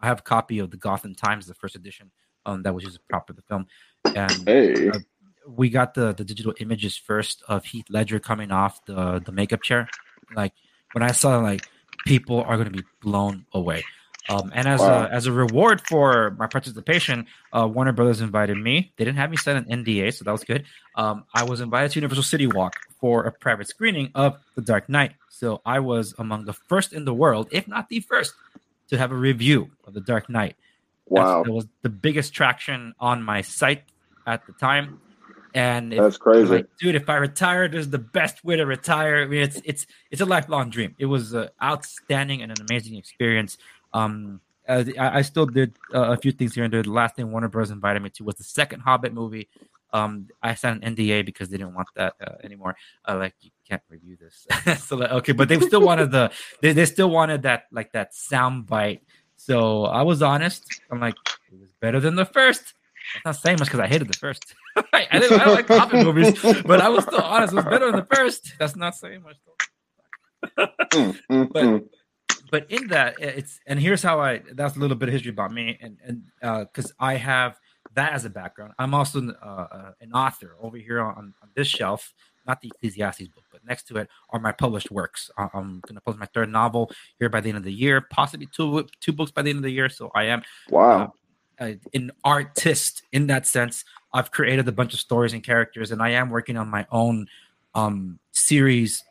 I 0.00 0.06
have 0.06 0.20
a 0.20 0.22
copy 0.22 0.60
of 0.60 0.70
the 0.70 0.78
Gotham 0.78 1.14
Times, 1.14 1.46
the 1.46 1.54
first 1.54 1.74
edition, 1.74 2.10
um, 2.46 2.62
that 2.62 2.74
was 2.74 2.84
used 2.84 2.94
as 2.94 3.00
a 3.04 3.10
prop 3.10 3.26
for 3.26 3.34
the 3.34 3.42
film. 3.42 3.66
and 4.14 4.48
Hey, 4.48 4.88
Uh, 4.88 5.00
we 5.46 5.68
got 5.68 5.94
the 5.94 6.14
the 6.14 6.24
digital 6.24 6.54
images 6.60 6.96
first 6.96 7.42
of 7.48 7.64
Heath 7.64 7.86
Ledger 7.90 8.20
coming 8.20 8.52
off 8.52 8.84
the 8.86 9.20
the 9.26 9.32
makeup 9.32 9.62
chair. 9.62 9.88
Like 10.34 10.52
when 10.92 11.02
I 11.02 11.12
saw 11.12 11.38
like 11.38 11.66
people 12.06 12.40
are 12.42 12.56
going 12.56 12.70
to 12.70 12.76
be 12.82 12.84
blown 13.00 13.44
away. 13.52 13.84
Um, 14.28 14.52
and 14.54 14.68
as 14.68 14.80
Wow. 14.80 15.04
a 15.04 15.08
as 15.08 15.26
a 15.26 15.32
reward 15.32 15.80
for 15.80 16.36
my 16.38 16.46
participation, 16.46 17.26
uh, 17.52 17.66
Warner 17.66 17.92
Brothers 17.92 18.20
invited 18.20 18.56
me. 18.56 18.92
They 18.96 19.04
didn't 19.04 19.18
have 19.18 19.30
me 19.30 19.36
sign 19.36 19.56
an 19.56 19.64
NDA, 19.84 20.12
so 20.14 20.24
that 20.24 20.30
was 20.30 20.44
good. 20.44 20.64
Um, 20.94 21.24
I 21.34 21.42
was 21.42 21.60
invited 21.60 21.90
to 21.92 21.98
Universal 21.98 22.22
City 22.24 22.46
Walk 22.46 22.76
for 23.00 23.24
a 23.24 23.32
private 23.32 23.66
screening 23.68 24.10
of 24.14 24.38
The 24.54 24.62
Dark 24.62 24.88
Knight. 24.88 25.14
So 25.28 25.60
I 25.66 25.80
was 25.80 26.14
among 26.18 26.44
the 26.44 26.52
first 26.52 26.92
in 26.92 27.04
the 27.04 27.12
world, 27.14 27.48
if 27.50 27.66
not 27.66 27.88
the 27.88 27.98
first, 27.98 28.34
to 28.90 28.96
have 28.98 29.10
a 29.10 29.16
review 29.16 29.72
of 29.86 29.94
The 29.94 30.00
Dark 30.00 30.28
Knight. 30.28 30.54
That's- 31.10 31.26
wow, 31.26 31.42
that 31.42 31.52
was 31.52 31.66
the 31.82 31.88
biggest 31.90 32.32
traction 32.32 32.94
on 33.00 33.24
my 33.24 33.42
site 33.42 33.82
at 34.24 34.46
the 34.46 34.52
time. 34.52 35.00
And 35.54 35.92
if, 35.92 36.00
that's 36.00 36.16
crazy. 36.16 36.48
like, 36.48 36.66
dude, 36.78 36.94
if 36.94 37.08
I 37.08 37.16
retire, 37.16 37.68
this 37.68 37.80
is 37.80 37.90
the 37.90 37.98
best 37.98 38.44
way 38.44 38.56
to 38.56 38.64
retire. 38.64 39.22
I 39.22 39.26
mean, 39.26 39.42
it's 39.42 39.60
it's 39.64 39.86
it's 40.10 40.20
a 40.20 40.26
lifelong 40.26 40.70
dream. 40.70 40.94
It 40.98 41.06
was 41.06 41.34
uh, 41.34 41.48
outstanding 41.62 42.42
and 42.42 42.50
an 42.50 42.64
amazing 42.68 42.96
experience. 42.96 43.58
Um, 43.92 44.40
uh, 44.68 44.84
I, 44.98 45.18
I 45.18 45.22
still 45.22 45.46
did 45.46 45.74
uh, 45.94 46.12
a 46.12 46.16
few 46.16 46.32
things 46.32 46.54
here 46.54 46.64
and 46.64 46.72
there. 46.72 46.82
The 46.82 46.90
last 46.90 47.16
thing 47.16 47.30
Warner 47.30 47.48
Bros. 47.48 47.70
invited 47.70 48.02
me 48.02 48.10
to 48.10 48.24
was 48.24 48.36
the 48.36 48.44
second 48.44 48.80
Hobbit 48.80 49.12
movie. 49.12 49.48
Um, 49.92 50.28
I 50.42 50.54
signed 50.54 50.82
an 50.82 50.96
NDA 50.96 51.26
because 51.26 51.50
they 51.50 51.58
didn't 51.58 51.74
want 51.74 51.88
that 51.96 52.14
uh, 52.20 52.36
anymore. 52.42 52.76
Uh, 53.06 53.16
like 53.16 53.34
you 53.42 53.50
can't 53.68 53.82
review 53.90 54.16
this. 54.18 54.46
so 54.84 54.96
like, 54.96 55.10
okay, 55.10 55.32
but 55.32 55.48
they 55.48 55.60
still 55.60 55.82
wanted 55.82 56.10
the 56.10 56.30
they, 56.62 56.72
they 56.72 56.86
still 56.86 57.10
wanted 57.10 57.42
that 57.42 57.64
like 57.70 57.92
that 57.92 58.14
sound 58.14 58.66
bite. 58.66 59.02
So 59.36 59.84
I 59.84 60.02
was 60.02 60.22
honest. 60.22 60.64
I'm 60.90 61.00
like, 61.00 61.16
it 61.52 61.60
was 61.60 61.72
better 61.80 62.00
than 62.00 62.14
the 62.14 62.24
first. 62.24 62.74
That's 63.24 63.38
not 63.38 63.42
saying 63.42 63.56
much 63.60 63.68
because 63.68 63.80
I 63.80 63.86
hated 63.86 64.08
the 64.08 64.16
first. 64.18 64.54
I, 64.76 64.82
I 65.10 65.18
didn't 65.18 65.40
I 65.40 65.44
don't 65.44 65.54
like 65.54 65.68
Hobbit 65.68 66.04
movies, 66.04 66.40
but 66.64 66.80
I 66.80 66.88
was 66.88 67.04
still 67.04 67.20
honest. 67.22 67.52
It 67.52 67.56
was 67.56 67.64
better 67.64 67.86
than 67.90 67.96
the 68.08 68.14
first. 68.14 68.54
That's 68.58 68.76
not 68.76 68.94
saying 68.94 69.22
much. 69.22 69.36
Though. 69.46 70.66
Mm, 70.92 71.18
mm, 71.30 71.52
But- 71.52 71.64
mm. 71.64 71.88
But 72.50 72.70
in 72.70 72.88
that, 72.88 73.14
it's 73.18 73.60
and 73.66 73.80
here's 73.80 74.02
how 74.02 74.20
I. 74.20 74.42
That's 74.52 74.76
a 74.76 74.78
little 74.78 74.96
bit 74.96 75.08
of 75.08 75.14
history 75.14 75.30
about 75.30 75.52
me, 75.52 75.78
and 75.80 75.96
and 76.04 76.66
because 76.68 76.92
I 77.00 77.14
have 77.14 77.56
that 77.94 78.12
as 78.12 78.26
a 78.26 78.30
background. 78.30 78.74
I'm 78.78 78.92
also 78.92 79.20
an, 79.20 79.34
uh, 79.42 79.46
uh, 79.72 79.92
an 80.02 80.12
author 80.12 80.56
over 80.60 80.76
here 80.76 81.00
on, 81.00 81.32
on 81.42 81.48
this 81.56 81.66
shelf. 81.66 82.12
Not 82.46 82.60
the 82.60 82.70
Ecclesiastes 82.74 83.28
book, 83.28 83.44
but 83.50 83.64
next 83.64 83.84
to 83.84 83.96
it 83.96 84.08
are 84.30 84.38
my 84.40 84.52
published 84.52 84.90
works. 84.90 85.30
I- 85.38 85.48
I'm 85.54 85.80
going 85.86 85.94
to 85.94 86.02
publish 86.02 86.20
my 86.20 86.28
third 86.34 86.50
novel 86.52 86.90
here 87.18 87.30
by 87.30 87.40
the 87.40 87.48
end 87.48 87.56
of 87.56 87.64
the 87.64 87.72
year, 87.72 88.02
possibly 88.10 88.46
two 88.54 88.86
two 89.00 89.12
books 89.12 89.30
by 89.30 89.40
the 89.40 89.48
end 89.48 89.58
of 89.58 89.62
the 89.62 89.70
year. 89.70 89.88
So 89.88 90.10
I 90.14 90.24
am 90.24 90.42
Wow, 90.68 91.14
uh, 91.60 91.72
an 91.94 92.10
artist 92.24 93.02
in 93.12 93.26
that 93.28 93.46
sense. 93.46 93.84
I've 94.12 94.30
created 94.30 94.68
a 94.68 94.72
bunch 94.72 94.92
of 94.92 95.00
stories 95.00 95.32
and 95.32 95.42
characters, 95.42 95.90
and 95.90 96.02
I 96.02 96.10
am 96.10 96.30
working 96.30 96.56
on 96.56 96.68
my 96.68 96.86
own 96.90 97.28
um, 97.74 98.18
series 98.32 99.04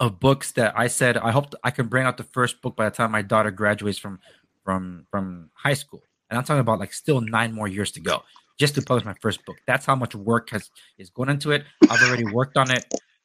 of 0.00 0.18
books 0.18 0.52
that 0.52 0.76
I 0.76 0.88
said 0.88 1.16
I 1.16 1.30
hope 1.30 1.54
I 1.62 1.70
can 1.70 1.86
bring 1.86 2.04
out 2.04 2.16
the 2.16 2.24
first 2.24 2.60
book 2.60 2.76
by 2.76 2.88
the 2.88 2.90
time 2.90 3.12
my 3.12 3.22
daughter 3.22 3.50
graduates 3.50 3.98
from 3.98 4.18
from 4.64 5.06
from 5.10 5.50
high 5.54 5.74
school. 5.74 6.02
And 6.30 6.38
I'm 6.38 6.44
talking 6.44 6.60
about 6.60 6.80
like 6.80 6.92
still 6.92 7.20
nine 7.20 7.52
more 7.52 7.68
years 7.68 7.92
to 7.92 8.00
go 8.00 8.22
just 8.58 8.74
to 8.74 8.82
publish 8.82 9.04
my 9.04 9.14
first 9.20 9.44
book. 9.44 9.56
That's 9.66 9.86
how 9.86 9.94
much 9.94 10.14
work 10.14 10.50
has 10.50 10.70
is 10.98 11.10
going 11.10 11.28
into 11.28 11.52
it. 11.52 11.64
I've 11.88 12.02
already 12.02 12.24
worked 12.24 12.56
on 12.56 12.70
it 12.70 12.84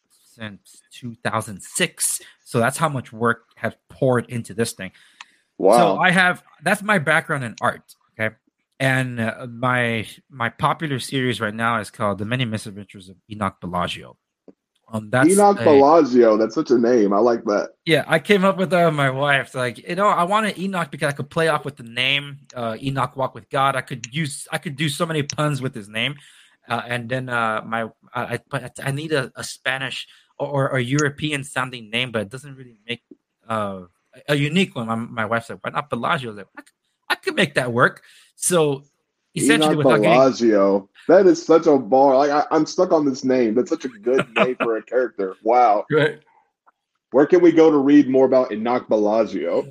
since 0.09 0.81
2006, 0.91 2.21
so 2.45 2.59
that's 2.59 2.77
how 2.77 2.89
much 2.89 3.11
work 3.11 3.45
has 3.55 3.73
poured 3.89 4.29
into 4.29 4.53
this 4.53 4.73
thing. 4.73 4.91
wow, 5.57 5.77
So 5.77 5.97
I 5.97 6.11
have 6.11 6.43
that's 6.63 6.83
my 6.83 6.99
background 6.99 7.43
in 7.43 7.55
art. 7.61 7.95
And 8.79 9.19
uh, 9.19 9.47
my 9.49 10.07
my 10.29 10.49
popular 10.49 10.99
series 10.99 11.41
right 11.41 11.53
now 11.53 11.79
is 11.79 11.91
called 11.91 12.17
The 12.17 12.25
Many 12.25 12.45
Misadventures 12.45 13.09
of 13.09 13.17
Enoch 13.29 13.57
Bellagio. 13.59 14.17
Um, 14.91 15.09
that's 15.09 15.29
Enoch 15.29 15.59
a- 15.59 15.63
Bellagio. 15.65 16.37
That's 16.37 16.55
such 16.55 16.71
a 16.71 16.77
name. 16.77 17.13
I 17.13 17.19
like 17.19 17.43
that. 17.43 17.71
yeah, 17.85 18.05
I 18.07 18.19
came 18.19 18.43
up 18.45 18.57
with 18.57 18.69
that 18.71 18.85
with 18.85 18.95
my 18.95 19.09
wife. 19.09 19.53
Like, 19.53 19.77
you 19.87 19.95
know, 19.95 20.07
I 20.07 20.23
wanted 20.23 20.57
Enoch 20.57 20.89
because 20.91 21.09
I 21.09 21.11
could 21.11 21.29
play 21.29 21.47
off 21.49 21.65
with 21.65 21.75
the 21.77 21.83
name. 21.83 22.39
Uh, 22.55 22.77
Enoch 22.81 23.15
walk 23.15 23.35
with 23.35 23.49
God. 23.49 23.75
I 23.75 23.81
could 23.81 24.07
use. 24.13 24.47
I 24.51 24.57
could 24.57 24.75
do 24.75 24.89
so 24.89 25.05
many 25.05 25.23
puns 25.23 25.61
with 25.61 25.75
his 25.75 25.89
name. 25.89 26.15
Uh, 26.67 26.81
and 26.87 27.09
then 27.09 27.29
uh, 27.29 27.61
my, 27.65 27.83
I, 28.13 28.23
I, 28.35 28.39
but 28.49 28.79
I 28.83 28.91
need 28.91 29.11
a, 29.11 29.31
a 29.35 29.43
Spanish 29.43 30.07
or, 30.37 30.69
or 30.69 30.77
a 30.77 30.81
European 30.81 31.43
sounding 31.43 31.89
name, 31.89 32.11
but 32.11 32.21
it 32.21 32.29
doesn't 32.29 32.55
really 32.55 32.77
make 32.87 33.01
uh, 33.47 33.81
a 34.27 34.35
unique 34.35 34.75
one. 34.75 34.87
My, 34.87 34.95
my 34.95 35.25
wife 35.25 35.45
said, 35.45 35.59
"Why 35.61 35.71
not 35.71 35.89
Bellagio?" 35.89 36.29
I 36.29 36.33
was 36.33 36.37
like, 36.37 36.47
I 36.57 36.61
could, 36.61 36.73
I 37.09 37.15
could 37.15 37.35
make 37.35 37.53
that 37.55 37.73
work. 37.73 38.03
So 38.41 38.83
essentially, 39.35 39.73
Enoch 39.73 39.77
without 39.85 40.01
getting 40.01 40.17
Bellagio. 40.17 40.89
That 41.09 41.25
is 41.27 41.43
such 41.45 41.67
a 41.67 41.77
bar. 41.77 42.15
Like 42.15 42.29
I, 42.31 42.45
I'm 42.55 42.65
stuck 42.65 42.91
on 42.93 43.05
this 43.05 43.23
name. 43.25 43.53
That's 43.53 43.69
such 43.69 43.83
a 43.85 43.89
good 43.89 44.25
name 44.35 44.55
for 44.55 44.77
a 44.77 44.83
character. 44.83 45.35
Wow. 45.43 45.85
right. 45.91 46.19
Where 47.11 47.25
can 47.25 47.41
we 47.41 47.51
go 47.51 47.69
to 47.71 47.77
read 47.77 48.07
more 48.07 48.25
about 48.25 48.51
Enoch 48.51 48.87
Bellagio? 48.87 49.67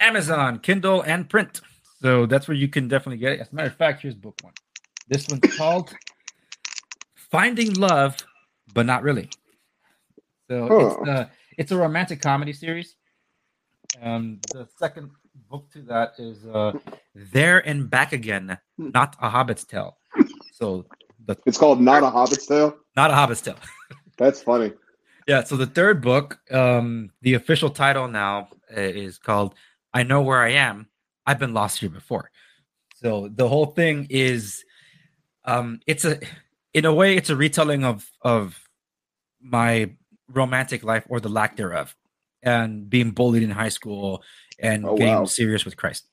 Amazon, 0.00 0.60
Kindle, 0.60 1.02
and 1.02 1.28
print. 1.28 1.60
So 2.00 2.26
that's 2.26 2.46
where 2.48 2.56
you 2.56 2.68
can 2.68 2.88
definitely 2.88 3.18
get 3.18 3.32
it. 3.32 3.40
As 3.40 3.52
a 3.52 3.54
matter 3.54 3.68
of 3.68 3.74
fact, 3.76 4.02
here's 4.02 4.14
book 4.14 4.36
one. 4.42 4.52
This 5.08 5.26
one's 5.28 5.56
called 5.56 5.92
Finding 7.30 7.74
Love, 7.74 8.16
but 8.72 8.86
not 8.86 9.02
really. 9.02 9.28
So 10.48 10.68
Huh. 10.68 10.76
it's 11.00 11.08
uh, 11.08 11.26
it's 11.58 11.72
a 11.72 11.76
romantic 11.76 12.20
comedy 12.22 12.52
series. 12.52 12.96
Um, 14.00 14.40
the 14.52 14.68
second 14.78 15.10
book 15.48 15.70
to 15.72 15.82
that 15.82 16.14
is 16.18 16.44
uh, 16.46 16.72
There 17.14 17.66
and 17.66 17.88
Back 17.88 18.12
Again, 18.12 18.58
not 18.78 19.16
a 19.20 19.28
Hobbit's 19.30 19.64
Tale. 19.64 19.96
So 20.52 20.86
the 21.24 21.36
It's 21.46 21.58
called 21.58 21.80
Not 21.80 22.02
a 22.02 22.10
Hobbit's 22.10 22.46
Tale. 22.46 22.76
not 22.96 23.10
a 23.10 23.14
Hobbit's 23.14 23.40
Tale. 23.40 23.58
That's 24.18 24.42
funny. 24.42 24.72
Yeah, 25.26 25.44
so 25.44 25.56
the 25.56 25.66
third 25.66 26.00
book, 26.02 26.38
um, 26.50 27.10
the 27.22 27.34
official 27.34 27.70
title 27.70 28.08
now 28.08 28.48
uh, 28.76 28.80
is 28.80 29.18
called 29.18 29.54
I 29.92 30.02
Know 30.02 30.22
Where 30.22 30.40
I 30.40 30.50
Am. 30.50 30.88
I've 31.26 31.38
been 31.38 31.54
lost 31.54 31.80
here 31.80 31.90
before. 31.90 32.30
So 32.94 33.28
the 33.32 33.48
whole 33.48 33.66
thing 33.66 34.06
is 34.10 34.64
um 35.44 35.80
it's 35.86 36.04
a 36.04 36.18
in 36.72 36.84
a 36.84 36.94
way 36.94 37.16
it's 37.16 37.30
a 37.30 37.36
retelling 37.36 37.84
of 37.84 38.08
of 38.22 38.58
my 39.40 39.90
romantic 40.28 40.82
life 40.82 41.04
or 41.08 41.20
the 41.20 41.28
lack 41.28 41.56
thereof 41.56 41.94
and 42.42 42.88
being 42.88 43.10
bullied 43.10 43.42
in 43.42 43.50
high 43.50 43.68
school 43.68 44.22
and 44.58 44.84
Oh, 44.84 44.96
getting 44.96 45.16
wow. 45.16 45.24
serious 45.26 45.64
with 45.64 45.76
Christ. 45.76 46.06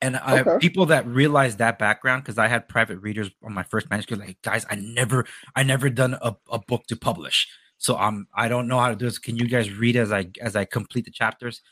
And 0.00 0.16
I, 0.16 0.40
Okay. 0.40 0.58
people 0.58 0.86
that 0.86 1.06
realize 1.06 1.56
that 1.56 1.78
background 1.78 2.22
because 2.24 2.36
I 2.36 2.48
had 2.48 2.68
private 2.68 2.98
readers 2.98 3.30
on 3.42 3.54
my 3.54 3.62
first 3.62 3.88
manuscript, 3.88 4.22
like 4.22 4.42
guys, 4.42 4.66
I 4.68 4.74
never, 4.74 5.24
I 5.56 5.62
never 5.62 5.88
done 5.88 6.16
a, 6.20 6.36
a 6.50 6.58
book 6.58 6.86
to 6.88 6.96
publish, 6.96 7.48
so 7.78 7.96
I'm, 7.96 8.28
I 8.34 8.48
don't 8.48 8.68
know 8.68 8.78
how 8.78 8.88
to 8.90 8.96
do 8.96 9.06
this. 9.06 9.18
Can 9.18 9.36
you 9.36 9.48
guys 9.48 9.72
read 9.72 9.96
as 9.96 10.12
I 10.12 10.26
as 10.42 10.56
I 10.56 10.64
complete 10.66 11.06
the 11.06 11.10
chapters? 11.10 11.62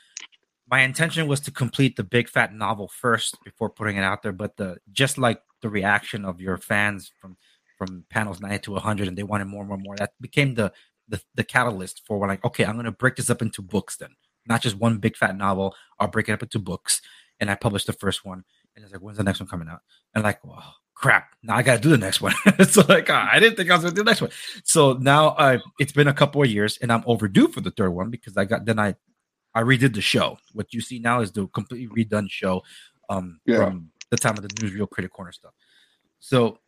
My 0.70 0.80
intention 0.80 1.26
was 1.26 1.40
to 1.40 1.51
complete 1.51 1.97
the 1.97 2.05
big 2.05 2.28
fat 2.28 2.55
novel 2.55 2.88
first 2.88 3.36
before 3.45 3.68
putting 3.68 3.97
it 3.97 4.05
out 4.05 4.22
there, 4.22 4.32
but 4.32 4.57
the 4.57 4.78
just 4.93 5.18
like 5.18 5.43
the 5.61 5.68
reaction 5.68 6.24
of 6.24 6.40
your 6.40 6.57
fans 6.57 7.11
from 7.20 7.36
from 7.78 8.05
panels 8.11 8.40
90 8.40 8.59
to 8.61 8.70
100 8.72 9.09
and 9.09 9.18
they 9.18 9.22
wanted 9.24 9.47
more 9.47 9.62
and 9.62 9.68
more 9.68 9.76
and 9.76 9.84
more 9.84 9.97
that 9.97 10.12
became 10.20 10.55
the 10.55 10.72
the, 11.09 11.20
the 11.34 11.43
catalyst 11.45 12.03
for 12.07 12.18
when 12.18 12.28
like 12.28 12.45
okay 12.45 12.64
i'm 12.64 12.74
going 12.74 12.84
to 12.84 12.93
break 12.93 13.16
this 13.16 13.28
up 13.30 13.43
into 13.43 13.61
books 13.61 13.97
then 13.97 14.11
not 14.47 14.61
just 14.62 14.76
one 14.76 14.99
big 14.99 15.16
fat 15.16 15.36
novel 15.36 15.74
i'll 16.01 16.09
break 16.09 16.28
it 16.28 16.32
up 16.32 16.43
into 16.43 16.59
books 16.59 17.01
and 17.40 17.51
i 17.51 17.55
published 17.55 17.86
the 17.86 17.93
first 17.93 18.24
one 18.24 18.45
and 18.74 18.84
it's 18.84 18.93
like 18.93 19.03
when's 19.03 19.18
the 19.18 19.24
next 19.24 19.38
one 19.40 19.49
coming 19.49 19.68
out? 19.68 19.80
And 20.14 20.24
like 20.24 20.45
well 20.45 20.76
crap 20.95 21.34
now 21.43 21.57
i 21.57 21.62
gotta 21.62 21.80
do 21.80 21.88
the 21.90 21.99
next 21.99 22.20
one. 22.20 22.34
So 22.68 22.82
like 22.88 23.09
ah, 23.11 23.28
i 23.32 23.40
didn't 23.40 23.57
think 23.57 23.70
i 23.70 23.74
was 23.74 23.82
gonna 23.82 23.95
do 23.95 24.03
the 24.03 24.11
next 24.11 24.20
one. 24.20 24.30
So 24.64 24.95
now 24.95 25.28
uh, 25.30 25.59
it's 25.78 25.93
been 25.93 26.09
a 26.09 26.14
couple 26.14 26.43
of 26.43 26.51
years 26.51 26.78
and 26.80 26.93
i'm 26.93 27.03
overdue 27.07 27.49
for 27.49 27.61
the 27.61 27.70
third 27.70 27.90
one 27.90 28.11
because 28.11 28.36
i 28.36 28.45
got 28.45 28.64
then 28.64 28.78
i 28.78 28.95
i 29.55 29.62
redid 29.62 29.95
the 29.95 30.01
show. 30.01 30.38
What 30.53 30.72
you 30.72 30.80
see 30.80 30.99
now 30.99 31.20
is 31.20 31.32
the 31.32 31.47
completely 31.49 31.88
redone 32.05 32.30
show 32.30 32.62
um 33.09 33.40
Yeah. 33.47 33.57
from 33.57 33.90
the 34.11 34.16
time 34.16 34.36
of 34.38 34.43
the 34.43 34.49
newsreel 34.49 34.88
critic 34.88 35.12
corner 35.12 35.32
stuff. 35.32 35.53
So 36.20 36.59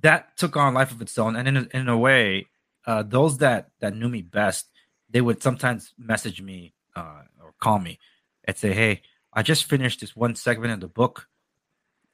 that 0.00 0.36
took 0.36 0.56
on 0.56 0.74
life 0.74 0.90
of 0.90 1.00
its 1.02 1.16
own 1.18 1.36
and 1.36 1.46
in 1.48 1.56
a, 1.56 1.68
in 1.74 1.88
a 1.88 1.96
way 1.96 2.46
uh, 2.86 3.02
those 3.02 3.38
that 3.38 3.70
that 3.80 3.94
knew 3.94 4.08
me 4.08 4.22
best 4.22 4.68
they 5.12 5.20
would 5.20 5.42
sometimes 5.42 5.94
message 5.98 6.40
me 6.42 6.74
uh, 6.96 7.22
or 7.42 7.54
call 7.60 7.78
me 7.78 7.98
and 8.44 8.56
say 8.56 8.72
hey 8.72 9.02
i 9.32 9.42
just 9.42 9.64
finished 9.64 10.00
this 10.00 10.16
one 10.16 10.34
segment 10.34 10.72
in 10.72 10.80
the 10.80 10.88
book 10.88 11.28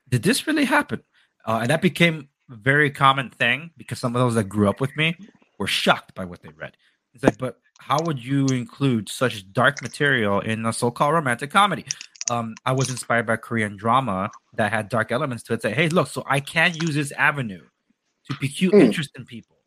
did 0.09 0.23
this 0.23 0.47
really 0.47 0.65
happen 0.65 1.03
uh, 1.47 1.59
and 1.63 1.71
that 1.71 1.83
became 1.83 2.29
a 2.51 2.57
very 2.57 2.91
common 2.91 3.31
thing 3.31 3.71
because 3.77 3.99
some 3.99 4.15
of 4.15 4.21
those 4.21 4.35
that 4.35 4.45
grew 4.45 4.69
up 4.69 4.81
with 4.81 4.95
me 4.97 5.17
were 5.59 5.67
shocked 5.67 6.15
by 6.15 6.25
what 6.25 6.43
they 6.43 6.51
read 6.51 6.77
it's 7.15 7.25
like 7.25 7.39
but 7.39 7.61
how 7.79 8.03
would 8.03 8.23
you 8.23 8.51
include 8.51 9.09
such 9.09 9.51
dark 9.53 9.81
material 9.83 10.41
in 10.41 10.67
a 10.67 10.73
so-called 10.73 11.15
romantic 11.15 11.51
comedy 11.51 11.85
um, 12.31 12.55
I 12.67 12.73
was 12.73 12.91
inspired 12.91 13.27
by 13.27 13.37
Korean 13.37 13.77
drama 13.77 14.31
that 14.55 14.73
had 14.73 14.89
dark 14.89 15.13
elements 15.13 15.43
to 15.45 15.55
it. 15.55 15.63
Say, 15.63 15.73
hey, 15.73 15.89
look, 15.89 16.09
so 16.09 16.23
I 16.27 16.41
can 16.41 16.75
use 16.75 16.95
this 16.95 17.13
avenue 17.13 17.63
to 18.27 18.35
pique 18.35 18.71
Mm. 18.71 18.83
interest 18.83 19.11
in 19.17 19.25
people. 19.25 19.58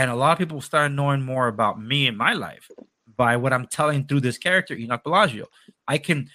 And 0.00 0.10
a 0.10 0.14
lot 0.14 0.32
of 0.32 0.38
people 0.38 0.62
started 0.62 0.94
knowing 0.94 1.20
more 1.20 1.46
about 1.46 1.78
me 1.78 2.06
and 2.06 2.16
my 2.16 2.32
life 2.32 2.70
by 3.18 3.36
what 3.36 3.52
I'm 3.52 3.66
telling 3.66 4.06
through 4.06 4.20
this 4.20 4.38
character, 4.38 4.72
Enoch 4.72 5.04
Bellagio. 5.04 5.48
I 5.86 5.98
can 5.98 6.30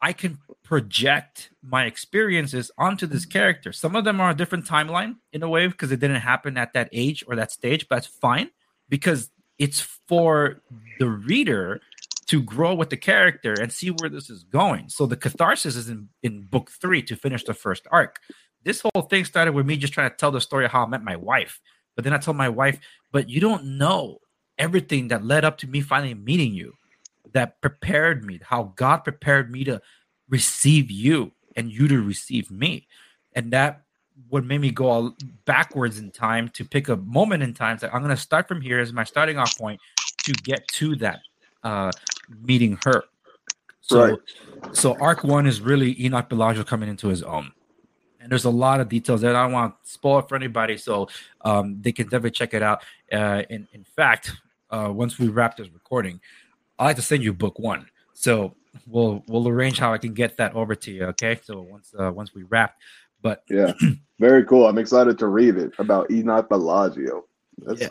I 0.00 0.12
can 0.12 0.38
project 0.62 1.50
my 1.64 1.86
experiences 1.86 2.70
onto 2.78 3.08
this 3.08 3.26
character. 3.26 3.72
Some 3.72 3.96
of 3.96 4.04
them 4.04 4.20
are 4.20 4.30
a 4.30 4.36
different 4.36 4.66
timeline 4.66 5.16
in 5.32 5.42
a 5.42 5.48
way 5.48 5.66
because 5.66 5.90
it 5.90 5.98
didn't 5.98 6.20
happen 6.20 6.56
at 6.56 6.74
that 6.74 6.88
age 6.92 7.24
or 7.26 7.34
that 7.34 7.50
stage, 7.50 7.88
but 7.88 7.96
that's 7.96 8.06
fine 8.06 8.50
because 8.88 9.30
it's 9.58 9.80
for 9.80 10.62
the 11.00 11.08
reader 11.08 11.80
to 12.26 12.40
grow 12.40 12.72
with 12.72 12.90
the 12.90 12.96
character 12.96 13.54
and 13.60 13.72
see 13.72 13.88
where 13.88 14.08
this 14.08 14.30
is 14.30 14.44
going. 14.44 14.90
So 14.90 15.06
the 15.06 15.16
catharsis 15.16 15.74
is 15.74 15.88
in, 15.88 16.08
in 16.22 16.42
book 16.42 16.70
three 16.70 17.02
to 17.02 17.16
finish 17.16 17.42
the 17.42 17.54
first 17.54 17.88
arc. 17.90 18.20
This 18.62 18.80
whole 18.80 19.02
thing 19.02 19.24
started 19.24 19.54
with 19.54 19.66
me 19.66 19.76
just 19.76 19.92
trying 19.92 20.10
to 20.10 20.16
tell 20.16 20.30
the 20.30 20.40
story 20.40 20.66
of 20.66 20.70
how 20.70 20.84
I 20.84 20.86
met 20.86 21.02
my 21.02 21.16
wife. 21.16 21.60
But 21.96 22.04
then 22.04 22.12
I 22.12 22.18
told 22.18 22.36
my 22.36 22.48
wife, 22.48 22.78
but 23.10 23.28
you 23.28 23.40
don't 23.40 23.78
know 23.78 24.18
everything 24.58 25.08
that 25.08 25.24
led 25.24 25.44
up 25.44 25.58
to 25.58 25.66
me 25.66 25.80
finally 25.80 26.14
meeting 26.14 26.54
you, 26.54 26.74
that 27.32 27.60
prepared 27.60 28.24
me, 28.24 28.38
how 28.42 28.72
God 28.76 28.98
prepared 28.98 29.50
me 29.50 29.64
to 29.64 29.80
receive 30.28 30.90
you 30.90 31.32
and 31.56 31.72
you 31.72 31.88
to 31.88 32.00
receive 32.00 32.50
me. 32.50 32.86
And 33.34 33.52
that 33.52 33.82
what 34.28 34.44
made 34.44 34.60
me 34.60 34.70
go 34.70 34.88
all 34.88 35.16
backwards 35.44 35.98
in 35.98 36.10
time 36.10 36.48
to 36.50 36.64
pick 36.64 36.88
a 36.88 36.96
moment 36.96 37.42
in 37.42 37.52
time 37.52 37.76
that 37.78 37.94
I'm 37.94 38.02
going 38.02 38.14
to 38.14 38.20
start 38.20 38.48
from 38.48 38.60
here 38.60 38.78
as 38.78 38.92
my 38.92 39.04
starting 39.04 39.38
off 39.38 39.58
point 39.58 39.80
to 40.24 40.32
get 40.32 40.66
to 40.68 40.96
that 40.96 41.20
uh, 41.62 41.90
meeting 42.42 42.78
her. 42.84 43.04
So, 43.82 44.04
right. 44.04 44.18
so 44.72 44.96
arc 44.98 45.22
one 45.22 45.46
is 45.46 45.60
really 45.60 46.02
Enoch 46.02 46.28
Bellagio 46.28 46.64
coming 46.64 46.88
into 46.88 47.08
his 47.08 47.22
own, 47.22 47.52
and 48.26 48.32
there's 48.32 48.44
a 48.44 48.50
lot 48.50 48.80
of 48.80 48.88
details 48.88 49.20
that 49.20 49.36
I 49.36 49.44
don't 49.44 49.52
want 49.52 49.84
to 49.84 49.88
spoil 49.88 50.20
for 50.20 50.34
anybody, 50.34 50.76
so 50.78 51.06
um, 51.42 51.80
they 51.80 51.92
can 51.92 52.06
definitely 52.06 52.32
check 52.32 52.54
it 52.54 52.62
out. 52.62 52.82
Uh, 53.12 53.44
in 53.48 53.68
in 53.72 53.84
fact, 53.84 54.32
uh, 54.68 54.90
once 54.92 55.16
we 55.16 55.28
wrap 55.28 55.56
this 55.56 55.68
recording, 55.68 56.20
I 56.76 56.86
like 56.86 56.96
to 56.96 57.02
send 57.02 57.22
you 57.22 57.32
book 57.32 57.60
one. 57.60 57.86
So 58.14 58.56
we'll 58.84 59.22
we'll 59.28 59.46
arrange 59.46 59.78
how 59.78 59.92
I 59.92 59.98
can 59.98 60.12
get 60.12 60.38
that 60.38 60.56
over 60.56 60.74
to 60.74 60.90
you. 60.90 61.04
Okay, 61.04 61.38
so 61.44 61.60
once 61.60 61.94
uh, 61.96 62.10
once 62.10 62.34
we 62.34 62.42
wrap, 62.42 62.74
but 63.22 63.44
yeah, 63.48 63.74
very 64.18 64.44
cool. 64.44 64.66
I'm 64.66 64.78
excited 64.78 65.20
to 65.20 65.28
read 65.28 65.56
it 65.56 65.72
about 65.78 66.10
Enoch 66.10 66.48
Bellagio. 66.48 67.26
That's... 67.58 67.80
Yeah. 67.80 67.90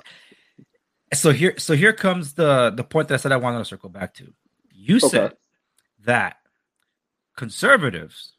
So 1.14 1.32
here, 1.32 1.58
so 1.58 1.76
here 1.76 1.94
comes 1.94 2.34
the 2.34 2.74
the 2.76 2.84
point 2.84 3.08
that 3.08 3.14
I 3.14 3.18
said 3.18 3.32
I 3.32 3.38
wanted 3.38 3.60
to 3.60 3.66
circle 3.66 3.90
back 3.90 4.14
to. 4.16 4.34
You 4.74 4.98
okay. 4.98 5.08
said 5.08 5.38
that 6.04 6.40
conservatives 7.38 8.35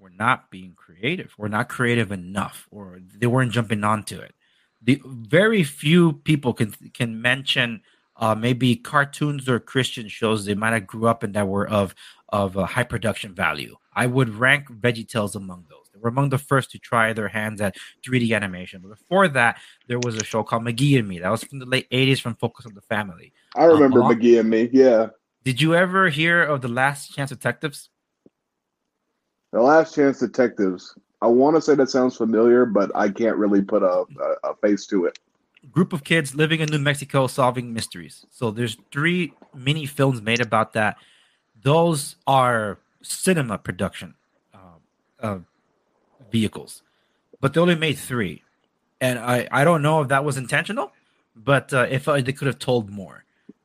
were 0.00 0.10
not 0.10 0.50
being 0.50 0.72
creative, 0.74 1.34
were 1.36 1.48
not 1.48 1.68
creative 1.68 2.10
enough, 2.10 2.66
or 2.70 3.00
they 3.18 3.26
weren't 3.26 3.52
jumping 3.52 3.84
onto 3.84 4.18
it. 4.18 4.34
The 4.82 5.00
very 5.04 5.62
few 5.62 6.14
people 6.14 6.54
can 6.54 6.72
can 6.94 7.20
mention 7.20 7.82
uh, 8.16 8.34
maybe 8.34 8.76
cartoons 8.76 9.48
or 9.48 9.60
Christian 9.60 10.08
shows 10.08 10.44
they 10.44 10.54
might 10.54 10.72
have 10.72 10.86
grew 10.86 11.06
up 11.06 11.22
in 11.22 11.32
that 11.32 11.48
were 11.48 11.68
of 11.68 11.94
of 12.30 12.56
uh, 12.56 12.64
high 12.64 12.84
production 12.84 13.34
value. 13.34 13.76
I 13.92 14.06
would 14.06 14.30
rank 14.30 14.68
VeggieTales 14.68 15.34
among 15.34 15.66
those. 15.68 15.90
They 15.92 16.00
were 16.00 16.08
among 16.08 16.30
the 16.30 16.38
first 16.38 16.70
to 16.70 16.78
try 16.78 17.12
their 17.12 17.28
hands 17.28 17.60
at 17.60 17.76
3D 18.06 18.34
animation. 18.34 18.80
But 18.82 18.90
before 18.90 19.28
that, 19.28 19.58
there 19.88 19.98
was 19.98 20.16
a 20.16 20.24
show 20.24 20.44
called 20.44 20.62
McGee 20.62 20.98
and 20.98 21.08
Me. 21.08 21.18
That 21.18 21.30
was 21.30 21.42
from 21.42 21.58
the 21.58 21.66
late 21.66 21.90
80s 21.90 22.20
from 22.20 22.36
Focus 22.36 22.66
on 22.66 22.74
the 22.74 22.82
Family. 22.82 23.32
I 23.56 23.64
remember 23.64 24.02
um, 24.02 24.14
McGee 24.14 24.38
and 24.38 24.48
Me. 24.48 24.70
Yeah. 24.72 25.08
Did 25.42 25.60
you 25.60 25.74
ever 25.74 26.08
hear 26.08 26.42
of 26.42 26.60
the 26.60 26.68
Last 26.68 27.14
Chance 27.14 27.30
Detectives? 27.30 27.90
The 29.52 29.60
Last 29.60 29.94
Chance 29.94 30.20
Detectives. 30.20 30.96
I 31.22 31.26
want 31.26 31.56
to 31.56 31.62
say 31.62 31.74
that 31.74 31.90
sounds 31.90 32.16
familiar, 32.16 32.64
but 32.64 32.90
I 32.94 33.10
can't 33.10 33.36
really 33.36 33.62
put 33.62 33.82
a, 33.82 34.04
a, 34.44 34.50
a 34.50 34.56
face 34.62 34.86
to 34.86 35.04
it 35.06 35.18
group 35.70 35.92
of 35.92 36.04
kids 36.04 36.34
living 36.34 36.60
in 36.60 36.68
New 36.70 36.78
Mexico 36.78 37.26
solving 37.26 37.72
mysteries. 37.72 38.24
So 38.30 38.50
there's 38.50 38.76
three 38.92 39.32
mini 39.54 39.86
films 39.86 40.22
made 40.22 40.40
about 40.40 40.72
that. 40.74 40.96
Those 41.62 42.16
are 42.26 42.78
cinema 43.02 43.58
production 43.58 44.14
uh, 44.54 44.78
uh, 45.20 45.38
vehicles, 46.30 46.82
but 47.40 47.52
they 47.52 47.60
only 47.60 47.74
made 47.74 47.98
three, 47.98 48.42
and 49.00 49.18
I 49.18 49.48
I 49.50 49.64
don't 49.64 49.82
know 49.82 50.00
if 50.00 50.08
that 50.08 50.24
was 50.24 50.38
intentional, 50.38 50.92
but 51.36 51.72
uh, 51.72 51.86
if 51.90 52.08
uh, 52.08 52.20
they 52.20 52.32
could 52.32 52.46
have 52.46 52.58
told 52.58 52.88
more. 52.88 53.24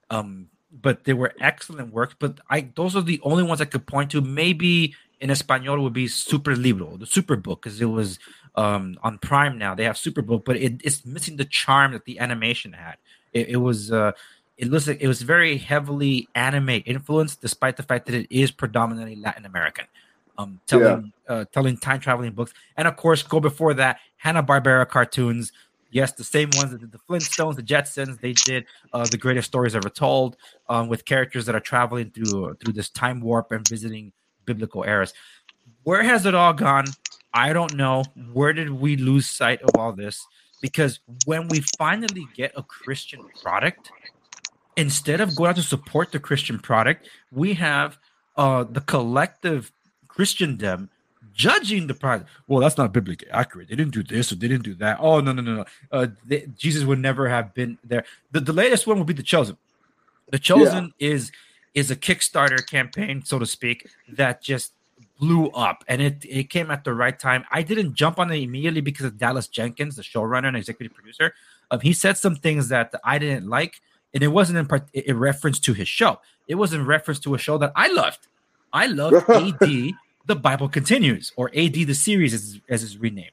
Um, 0.10 0.50
but 0.82 1.06
they 1.06 1.14
were 1.14 1.34
excellent 1.40 1.94
works. 1.94 2.16
But 2.20 2.42
I 2.50 2.68
those 2.76 2.98
are 2.98 3.02
the 3.02 3.22
only 3.24 3.44
ones 3.44 3.62
I 3.62 3.66
could 3.66 3.88
point 3.88 4.12
to. 4.12 4.20
Maybe 4.20 4.94
in 5.20 5.30
Espanol 5.30 5.82
would 5.82 5.94
be 5.94 6.08
Super 6.08 6.56
Libro, 6.56 6.98
the 6.98 7.06
Super 7.06 7.36
Book, 7.36 7.62
because 7.62 7.80
it 7.82 7.86
was 7.86 8.20
um, 8.56 8.98
on 9.04 9.18
Prime 9.20 9.58
now. 9.58 9.76
They 9.76 9.84
have 9.84 9.96
Superbook, 9.96 10.46
but 10.46 10.58
it, 10.58 10.82
it's 10.84 11.06
missing 11.06 11.38
the 11.38 11.46
charm 11.46 11.94
that 11.94 12.06
the 12.06 12.20
animation 12.20 12.74
had. 12.74 12.96
It, 13.34 13.50
it 13.50 13.58
was 13.58 13.92
uh, 13.92 14.12
it 14.58 14.70
looks 14.70 14.88
like 14.88 15.02
it 15.02 15.08
was 15.08 15.22
very 15.22 15.58
heavily 15.58 16.28
anime 16.36 16.82
influenced, 16.86 17.42
despite 17.42 17.78
the 17.78 17.84
fact 17.84 18.06
that 18.08 18.16
it 18.16 18.28
is 18.30 18.52
predominantly 18.52 19.16
Latin 19.16 19.46
American. 19.46 19.86
Um, 20.38 20.60
telling 20.68 21.14
yeah. 21.30 21.36
uh, 21.36 21.46
telling 21.54 21.78
time 21.78 22.02
traveling 22.02 22.34
books, 22.34 22.54
and 22.76 22.88
of 22.88 22.98
course, 22.98 23.24
go 23.24 23.40
before 23.40 23.74
that 23.76 24.00
Hanna 24.18 24.44
Barbera 24.44 24.88
cartoons. 24.88 25.52
Yes, 25.92 26.12
the 26.12 26.26
same 26.26 26.50
ones 26.56 26.72
that 26.72 26.82
did 26.82 26.92
the 26.92 26.98
Flintstones, 26.98 27.56
the 27.56 27.64
Jetsons. 27.64 28.20
They 28.20 28.34
did 28.34 28.66
uh, 28.92 29.06
the 29.06 29.18
greatest 29.18 29.48
stories 29.48 29.78
ever 29.78 29.88
told, 29.90 30.36
um, 30.68 30.90
with 30.90 31.06
characters 31.06 31.46
that 31.46 31.56
are 31.56 31.62
traveling 31.62 32.12
through 32.12 32.56
through 32.56 32.74
this 32.74 32.90
time 32.90 33.22
warp 33.22 33.54
and 33.54 33.66
visiting 33.66 34.12
biblical 34.46 34.84
eras. 34.84 35.14
Where 35.84 36.04
has 36.04 36.26
it 36.26 36.36
all 36.36 36.54
gone? 36.54 36.86
I 37.34 37.54
don't 37.54 37.76
know 37.76 38.04
where 38.32 38.54
did 38.54 38.70
we 38.70 38.96
lose 38.96 39.30
sight 39.30 39.62
of 39.62 39.72
all 39.78 39.92
this 39.92 40.26
because 40.62 41.00
when 41.26 41.48
we 41.50 41.62
finally 41.78 42.28
get 42.36 42.54
a 42.56 42.64
Christian 42.64 43.22
product, 43.42 43.92
instead 44.78 45.22
of 45.22 45.36
going 45.36 45.50
out 45.50 45.56
to 45.58 45.62
support 45.62 46.12
the 46.12 46.20
Christian 46.20 46.60
product, 46.60 47.10
we 47.32 47.54
have 47.54 47.98
uh, 48.38 48.64
the 48.64 48.82
collective 48.82 49.72
Christendom 50.08 50.90
judging 51.34 51.88
the 51.88 51.94
product. 51.94 52.30
Well, 52.48 52.62
that's 52.62 52.78
not 52.78 52.94
biblically 52.94 53.30
accurate. 53.30 53.70
They 53.70 53.76
didn't 53.76 53.94
do 53.94 54.04
this 54.04 54.32
or 54.32 54.36
they 54.36 54.48
didn't 54.48 54.64
do 54.64 54.76
that. 54.76 54.98
Oh 55.00 55.20
no 55.20 55.34
no 55.34 55.42
no 55.42 55.56
no. 55.58 55.66
Uh, 55.92 56.08
they, 56.26 56.48
Jesus 56.58 56.84
would 56.86 57.00
never 57.00 57.28
have 57.28 57.54
been 57.54 57.78
there. 57.84 58.06
The, 58.32 58.40
the 58.40 58.54
latest 58.54 58.88
one 58.88 58.98
would 58.98 59.08
be 59.08 59.14
the 59.14 59.24
Chosen. 59.24 59.58
The 60.32 60.40
Chosen 60.40 60.94
yeah. 60.98 61.10
is 61.10 61.32
is 61.76 61.92
a 61.92 61.96
Kickstarter 61.96 62.66
campaign, 62.66 63.22
so 63.24 63.38
to 63.38 63.46
speak, 63.46 63.88
that 64.10 64.42
just 64.42 64.72
blew 65.20 65.48
up 65.50 65.84
and 65.88 66.02
it, 66.02 66.26
it 66.28 66.50
came 66.50 66.72
at 66.72 66.84
the 66.84 66.94
right 66.94 67.18
time. 67.18 67.44
I 67.52 67.62
didn't 67.62 67.94
jump 67.94 68.18
on 68.20 68.32
it 68.32 68.42
immediately 68.42 68.82
because 68.82 69.06
of 69.06 69.18
Dallas 69.18 69.48
Jenkins, 69.48 69.96
the 69.96 70.02
showrunner 70.02 70.48
and 70.48 70.58
executive 70.58 70.96
producer. 70.96 71.34
Um, 71.72 71.82
he 71.82 71.94
said 71.94 72.18
some 72.18 72.36
things 72.36 72.70
that 72.70 72.94
I 73.04 73.20
didn't 73.20 73.48
like, 73.48 73.82
and 74.14 74.24
it 74.24 74.30
wasn't 74.30 74.60
in, 74.60 74.66
part, 74.68 74.88
in 74.94 75.20
reference 75.20 75.60
to 75.62 75.74
his 75.74 75.88
show. 75.88 76.20
It 76.48 76.56
was 76.56 76.74
in 76.74 76.86
reference 76.86 77.20
to 77.22 77.36
a 77.36 77.38
show 77.38 77.58
that 77.58 77.72
I 77.76 77.92
loved. 77.92 78.28
I 78.72 78.88
loved 78.88 79.30
AD, 79.30 79.94
The 80.26 80.36
Bible 80.36 80.70
Continues, 80.70 81.34
or 81.36 81.50
AD, 81.56 81.74
the 81.74 81.94
series 81.94 82.34
as, 82.34 82.60
as 82.70 82.84
it's 82.84 82.98
renamed. 82.98 83.32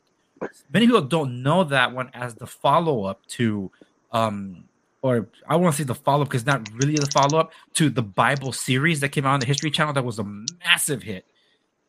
Many 0.73 0.87
people 0.87 1.03
don't 1.03 1.43
know 1.43 1.63
that 1.65 1.93
one 1.93 2.11
as 2.15 2.35
the 2.35 2.47
follow 2.47 3.05
up 3.05 3.25
to, 3.29 3.71
um, 4.13 4.65
or 5.03 5.29
I 5.49 5.57
want 5.57 5.75
to 5.75 5.83
say 5.83 5.85
the 5.85 5.95
follow 5.95 6.23
up 6.23 6.29
because 6.29 6.47
not 6.47 6.69
really 6.75 6.95
the 6.95 7.11
follow 7.13 7.39
up 7.39 7.53
to 7.75 7.91
the 7.91 8.03
Bible 8.03 8.53
series 8.53 9.01
that 9.01 9.11
came 9.11 9.27
out 9.27 9.35
on 9.35 9.41
the 9.41 9.47
History 9.47 9.71
Channel 9.71 9.93
that 9.95 10.05
was 10.05 10.19
a 10.19 10.25
massive 10.25 11.03
hit. 11.03 11.27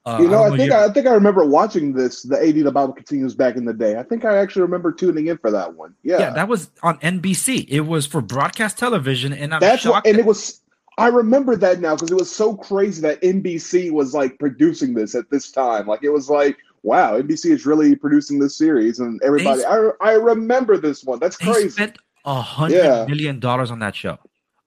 Uh, 0.05 0.18
you 0.20 0.28
know, 0.28 0.43
I, 0.43 0.53
I 0.53 0.57
think 0.57 0.72
I, 0.74 0.86
I, 0.86 0.89
think 0.89 1.07
I 1.07 1.14
remember 1.14 1.45
watching 1.45 1.93
this, 1.93 2.24
the 2.24 2.38
AD 2.38 2.55
the 2.55 2.72
Bible 2.72 2.91
continues 2.91 3.36
back 3.36 3.55
in 3.55 3.64
the 3.64 3.74
day. 3.74 3.97
I 3.97 4.03
think 4.03 4.26
I 4.26 4.36
actually 4.38 4.64
remember 4.64 4.91
tuning 4.91 5.28
in 5.28 5.38
for 5.38 5.49
that 5.51 5.76
one. 5.76 5.95
Yeah, 6.03 6.20
yeah, 6.20 6.30
that 6.32 6.49
was 6.49 6.72
on 6.82 6.97
NBC. 6.97 7.66
It 7.70 7.82
was 7.82 8.05
for 8.05 8.20
broadcast 8.20 8.78
television, 8.78 9.32
and 9.32 9.53
I'm 9.53 9.61
That's 9.61 9.84
shocked. 9.84 10.05
What, 10.05 10.07
and 10.07 10.20
it 10.20 10.26
was. 10.26 10.59
I 10.97 11.07
remember 11.07 11.55
that 11.55 11.80
now 11.80 11.95
because 11.95 12.11
it 12.11 12.18
was 12.18 12.30
so 12.30 12.55
crazy 12.55 13.01
that 13.01 13.22
NBC 13.22 13.91
was 13.91 14.14
like 14.14 14.38
producing 14.39 14.93
this 14.93 15.16
at 15.16 15.30
this 15.32 15.51
time. 15.51 15.88
Like 15.88 16.03
it 16.03 16.09
was 16.09 16.30
like, 16.30 16.57
wow, 16.84 17.20
NBC 17.20 17.51
is 17.51 17.66
really 17.66 17.95
producing 17.95 18.39
this 18.39 18.57
series, 18.57 18.99
and 18.99 19.22
everybody. 19.24 19.61
They, 19.61 19.66
I 19.66 19.89
I 20.01 20.11
remember 20.16 20.78
this 20.78 21.05
one. 21.05 21.20
That's 21.20 21.38
crazy. 21.38 21.70
Spent 21.70 21.97
a 22.26 22.41
hundred 22.41 22.84
yeah. 22.84 23.05
million 23.05 23.39
dollars 23.39 23.71
on 23.71 23.80
that 23.80 23.95
show 23.95 24.17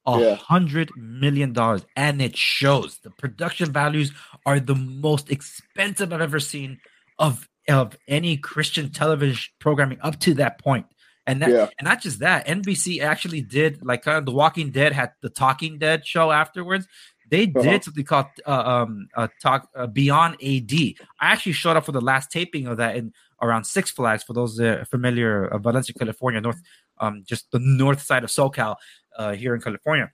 a 0.07 0.35
hundred 0.37 0.91
yeah. 0.97 1.03
million 1.03 1.53
dollars, 1.53 1.85
and 1.97 2.23
it 2.23 2.37
shows. 2.37 2.99
The 2.99 3.11
production 3.11 3.73
values 3.73 4.13
are 4.45 4.61
the 4.61 4.75
most 4.75 5.31
expensive 5.31 6.13
I've 6.13 6.21
ever 6.21 6.41
seen 6.41 6.79
of 7.19 7.49
of 7.69 7.97
any 8.07 8.37
Christian 8.37 8.91
television 8.91 9.53
programming 9.59 9.99
up 10.03 10.21
to 10.21 10.35
that 10.35 10.61
point. 10.61 10.87
And 11.29 11.43
that, 11.43 11.51
yeah. 11.51 11.69
and 11.81 11.87
not 11.87 12.01
just 12.01 12.21
that, 12.21 12.47
NBC 12.47 13.03
actually 13.03 13.41
did 13.41 13.85
like 13.85 14.03
kind 14.03 14.19
of 14.19 14.27
The 14.27 14.33
Walking 14.33 14.71
Dead 14.71 14.93
had 14.93 15.11
the 15.23 15.29
Talking 15.29 15.79
Dead 15.79 16.07
show 16.07 16.31
afterwards. 16.31 16.87
They 17.29 17.45
uh-huh. 17.45 17.63
did 17.63 17.83
something 17.83 18.05
called 18.05 18.27
uh, 18.47 18.53
um 18.85 19.09
uh, 19.17 19.27
talk 19.43 19.69
uh, 19.75 19.89
Beyond 19.89 20.35
AD. 20.35 20.73
I 21.21 21.33
actually 21.33 21.53
showed 21.53 21.77
up 21.77 21.85
for 21.85 21.93
the 21.93 22.01
last 22.01 22.31
taping 22.31 22.69
of 22.69 22.77
that 22.77 22.95
in 22.95 23.13
around 23.43 23.65
Six 23.65 23.91
Flags 23.91 24.23
for 24.23 24.33
those 24.33 24.61
uh, 24.61 24.85
familiar 24.89 25.47
of 25.47 25.63
Valencia, 25.63 25.95
California, 25.95 26.41
north 26.41 26.63
um 26.99 27.25
just 27.27 27.51
the 27.51 27.59
north 27.59 28.03
side 28.03 28.25
of 28.25 28.31
SoCal 28.31 28.77
uh, 29.17 29.33
here 29.33 29.55
in 29.55 29.61
California. 29.61 30.11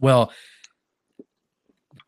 Well, 0.00 0.32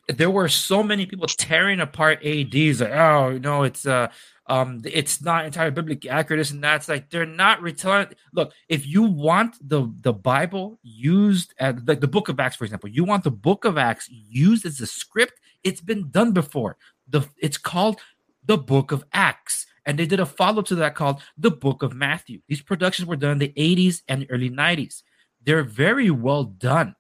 there 0.09 0.31
were 0.31 0.49
so 0.49 0.83
many 0.83 1.07
people 1.07 1.27
tearing 1.27 1.81
apart 1.81 2.25
ADs 2.25 2.81
like, 2.81 2.91
oh, 2.91 3.39
no, 3.39 3.63
it's 3.63 3.87
uh, 3.87 4.09
um, 4.47 4.81
it's 4.85 5.23
not 5.23 5.45
entirely 5.45 5.71
biblically 5.71 6.11
accurate. 6.11 6.51
And 6.51 6.63
that's 6.63 6.89
like 6.89 7.11
they're 7.11 7.27
not 7.27 7.63
retelling. 7.63 8.09
Look, 8.33 8.53
if 8.69 8.87
you 8.87 9.03
want 9.03 9.57
the 9.67 9.93
the 10.01 10.13
Bible 10.13 10.79
used 10.83 11.55
as 11.59 11.77
like 11.87 12.01
the 12.01 12.09
Book 12.09 12.29
of 12.29 12.41
Acts, 12.41 12.57
for 12.57 12.65
example, 12.65 12.91
you 12.91 13.05
want 13.05 13.25
the 13.25 13.31
Book 13.31 13.65
of 13.65 13.79
Acts 13.79 14.09
used 14.11 14.67
as 14.67 14.81
a 14.81 14.87
script. 14.87 15.35
It's 15.63 15.81
been 15.81 16.11
done 16.11 16.33
before. 16.33 16.77
The 17.09 17.23
it's 17.39 17.59
called 17.59 18.01
the 18.45 18.59
Book 18.59 18.93
of 18.93 19.05
Acts, 19.13 19.67
and 19.87 19.99
they 19.99 20.07
did 20.07 20.21
a 20.21 20.27
follow-up 20.27 20.67
to 20.67 20.75
that 20.77 20.95
called 20.95 21.23
the 21.39 21.51
Book 21.51 21.83
of 21.83 21.95
Matthew. 21.95 22.41
These 22.49 22.63
productions 22.63 23.07
were 23.09 23.17
done 23.17 23.33
in 23.33 23.39
the 23.39 23.53
80s 23.57 24.03
and 24.09 24.27
early 24.31 24.51
90s. 24.51 25.03
They're 25.45 25.63
very 25.65 26.11
well 26.11 26.45
done 26.45 26.95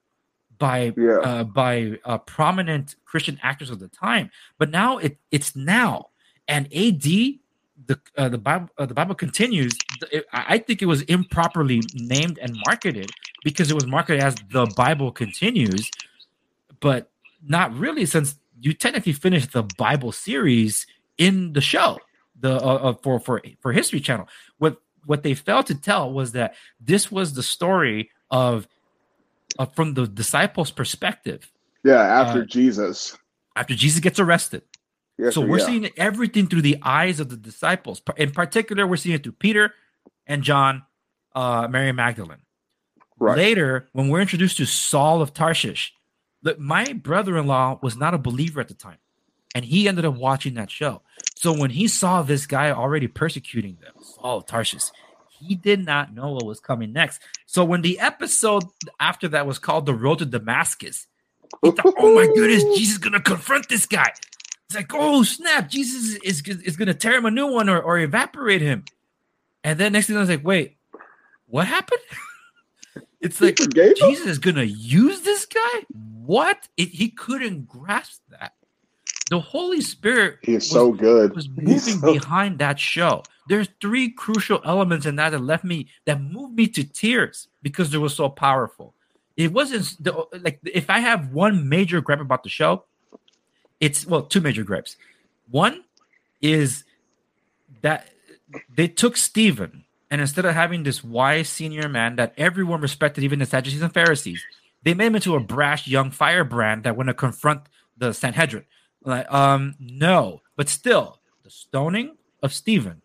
by 0.59 0.93
Yeah. 0.97 1.19
uh, 1.19 1.45
by 1.45 1.99
uh, 2.05 2.19
prominent 2.19 2.97
Christian 3.05 3.39
actors 3.43 3.71
of 3.71 3.79
the 3.79 3.89
time. 3.89 4.31
But 4.59 4.71
now 4.71 4.99
it 4.99 5.19
it's 5.31 5.55
now 5.57 6.07
and 6.49 6.67
AD 6.67 7.03
the 7.87 7.99
uh, 8.17 8.29
the 8.29 8.39
Bible 8.39 8.69
uh, 8.79 8.87
the 8.87 8.95
Bible 8.95 9.15
continues. 9.15 9.73
It, 10.13 10.27
I 10.33 10.45
I 10.55 10.59
think 10.59 10.83
it 10.83 10.87
was 10.87 11.03
improperly 11.03 11.81
named 11.95 12.39
and 12.39 12.57
marketed 12.67 13.11
because 13.45 13.71
it 13.71 13.75
was 13.75 13.87
marketed 13.87 14.23
as 14.23 14.35
the 14.51 14.67
Bible 14.77 15.11
continues, 15.13 15.91
but 16.81 17.11
not 17.43 17.75
really 17.75 18.05
since 18.07 18.37
you 18.61 18.75
technically 18.75 19.15
finished 19.15 19.53
the 19.53 19.63
Bible 19.79 20.13
series 20.13 20.87
in 21.17 21.55
the 21.55 21.61
show 21.63 21.99
the 22.41 22.55
uh, 22.57 22.91
uh, 22.91 22.93
for 23.03 23.21
for 23.21 23.43
for 23.61 23.73
History 23.73 24.01
Channel. 24.01 24.29
What 24.59 24.79
what 25.07 25.23
they 25.23 25.35
failed 25.35 25.67
to 25.67 25.75
tell 25.75 26.13
was 26.13 26.33
that 26.33 26.55
this 26.81 27.11
was 27.11 27.35
the 27.35 27.43
story 27.43 28.11
of 28.31 28.67
uh, 29.59 29.67
from 29.67 29.95
the 29.95 30.07
disciples' 30.07 30.71
perspective 30.71 31.51
Yeah, 31.85 32.01
after 32.01 32.43
Uh, 32.43 32.47
Jesus. 32.47 33.17
after 33.57 33.75
Jesus 33.75 34.01
gets 34.01 34.19
arrested. 34.21 34.63
Yes, 35.19 35.35
so 35.35 35.41
we're 35.43 35.59
yeah. 35.59 35.67
seeing 35.67 35.89
everything 35.97 36.47
through 36.47 36.63
the 36.63 36.79
eyes 36.83 37.21
of 37.21 37.29
the 37.29 37.37
disciples. 37.37 38.01
In 38.17 38.31
particular, 38.31 38.87
we're 38.87 38.97
seeing 38.97 39.17
it 39.17 39.23
through 39.23 39.33
Peter 39.33 39.75
and 40.27 40.43
John, 40.43 40.83
uh, 41.35 41.69
Mary 41.69 41.93
Magdalene. 41.93 42.39
right. 43.19 43.37
Later, 43.37 43.89
when 43.93 44.09
we're 44.09 44.23
introduced 44.23 44.57
to 44.59 44.65
Saul 44.67 45.21
of 45.21 45.35
Tarshish, 45.35 45.93
look, 46.43 46.59
my 46.59 46.93
brother-in-law 46.95 47.81
was 47.83 47.97
not 47.97 48.15
a 48.15 48.19
believer 48.19 48.61
at 48.63 48.69
the 48.69 48.75
time, 48.75 48.97
and 49.55 49.65
he 49.65 49.89
ended 49.89 50.07
up 50.07 50.15
watching 50.15 50.55
that 50.55 50.71
show. 50.71 51.03
So 51.41 51.55
when 51.55 51.71
he 51.71 51.89
saw 51.89 52.21
this 52.21 52.47
guy 52.47 52.71
already 52.71 53.09
persecuting 53.09 53.79
them, 53.81 53.95
Saul 54.03 54.37
of 54.37 54.47
Tarshish, 54.47 54.91
he 55.31 55.55
did 55.55 55.83
not 55.87 56.13
know 56.13 56.33
what 56.33 56.45
was 56.45 56.61
coming 56.61 56.93
next. 56.93 57.23
So 57.47 57.65
when 57.65 57.81
the 57.81 57.99
episode 57.99 58.65
after 59.01 59.27
that 59.29 59.47
was 59.47 59.59
called 59.59 59.87
"The 59.87 59.95
Road 59.95 60.19
to 60.19 60.27
Damascus," 60.27 61.07
he 61.63 61.71
thought, 61.71 61.95
"Oh 61.97 62.15
my 62.15 62.27
goodness, 62.27 62.63
Jesus 62.77 62.97
is 62.97 62.99
gonna 62.99 63.23
confront 63.23 63.71
this 63.71 63.87
guy." 63.87 64.13
It's 64.67 64.77
like, 64.77 64.91
"Oh 64.93 65.23
snap, 65.23 65.71
Jesus 65.71 66.17
is 66.23 66.43
is 66.43 66.77
gonna 66.77 66.93
tear 66.93 67.17
him 67.17 67.25
a 67.25 67.31
new 67.31 67.47
one 67.47 67.71
or, 67.71 67.81
or 67.81 67.99
evaporate 67.99 68.61
him." 68.61 68.85
And 69.65 69.81
then 69.81 69.93
next 69.95 70.09
thing 70.09 70.19
I 70.19 70.21
was 70.21 70.29
like, 70.29 70.45
"Wait, 70.45 70.77
what 71.47 71.67
happened?" 71.67 72.03
It's 73.23 73.41
like 73.41 73.57
forgave 73.57 73.99
him? 73.99 74.11
Jesus 74.11 74.27
is 74.27 74.39
gonna 74.39 74.65
use 74.65 75.23
this 75.23 75.47
guy. 75.47 75.87
What? 75.91 76.69
It, 76.77 76.89
he 76.91 77.09
couldn't 77.09 77.67
grasp 77.67 78.21
that. 78.29 78.53
The 79.31 79.41
Holy 79.41 79.81
Spirit 79.81 80.39
He 80.43 80.55
is 80.55 80.65
was- 80.65 80.71
so 80.71 80.93
good. 80.93 81.35
was 81.35 81.49
moving 81.49 81.79
so- 81.79 82.13
behind 82.13 82.59
that 82.59 82.79
show. 82.79 83.23
There's 83.49 83.69
three 83.81 84.11
crucial 84.11 84.61
elements 84.65 85.07
in 85.07 85.17
that 85.17 85.31
that 85.31 85.39
left 85.41 85.65
me 85.65 85.87
that 86.05 86.21
moved 86.21 86.57
me 86.57 86.67
to 86.69 86.85
tears 86.85 87.49
because 87.63 87.93
it 87.95 87.99
was 87.99 88.15
so 88.15 88.29
powerful. 88.29 88.95
It 89.37 89.53
wasn't 89.53 89.97
the, 90.03 90.13
like 90.43 90.61
if 90.65 90.91
I 90.91 90.99
have 91.01 91.33
one 91.33 91.69
major 91.69 92.01
gripe 92.01 92.21
about 92.21 92.43
the 92.43 92.49
show, 92.49 92.85
it's 93.81 94.05
well 94.07 94.23
two 94.23 94.41
major 94.41 94.63
gripes. 94.65 94.97
One 95.49 95.85
is 96.43 96.85
that 97.83 98.09
they 98.77 98.89
took 98.89 99.17
Stephen 99.17 99.85
and 100.11 100.21
instead 100.21 100.45
of 100.45 100.55
having 100.55 100.83
this 100.83 101.03
wise 101.05 101.49
senior 101.49 101.89
man 101.89 102.17
that 102.17 102.35
everyone 102.37 102.81
respected, 102.81 103.23
even 103.25 103.39
the 103.39 103.47
Sadducees 103.47 103.81
and 103.83 103.95
Pharisees, 103.95 104.43
they 104.83 104.93
made 104.93 105.07
him 105.07 105.15
into 105.15 105.37
a 105.37 105.41
brash 105.41 105.87
young 105.87 106.11
firebrand 106.11 106.83
that 106.83 106.97
went 106.97 107.09
to 107.09 107.15
confront 107.15 107.63
the 107.97 108.13
Sanhedrin. 108.13 108.65
Like, 109.05 109.31
um, 109.33 109.75
no, 109.79 110.43
but 110.57 110.69
still, 110.69 111.21
the 111.43 111.51
stoning 111.51 112.17
of 112.43 112.53
Stephen 112.53 113.03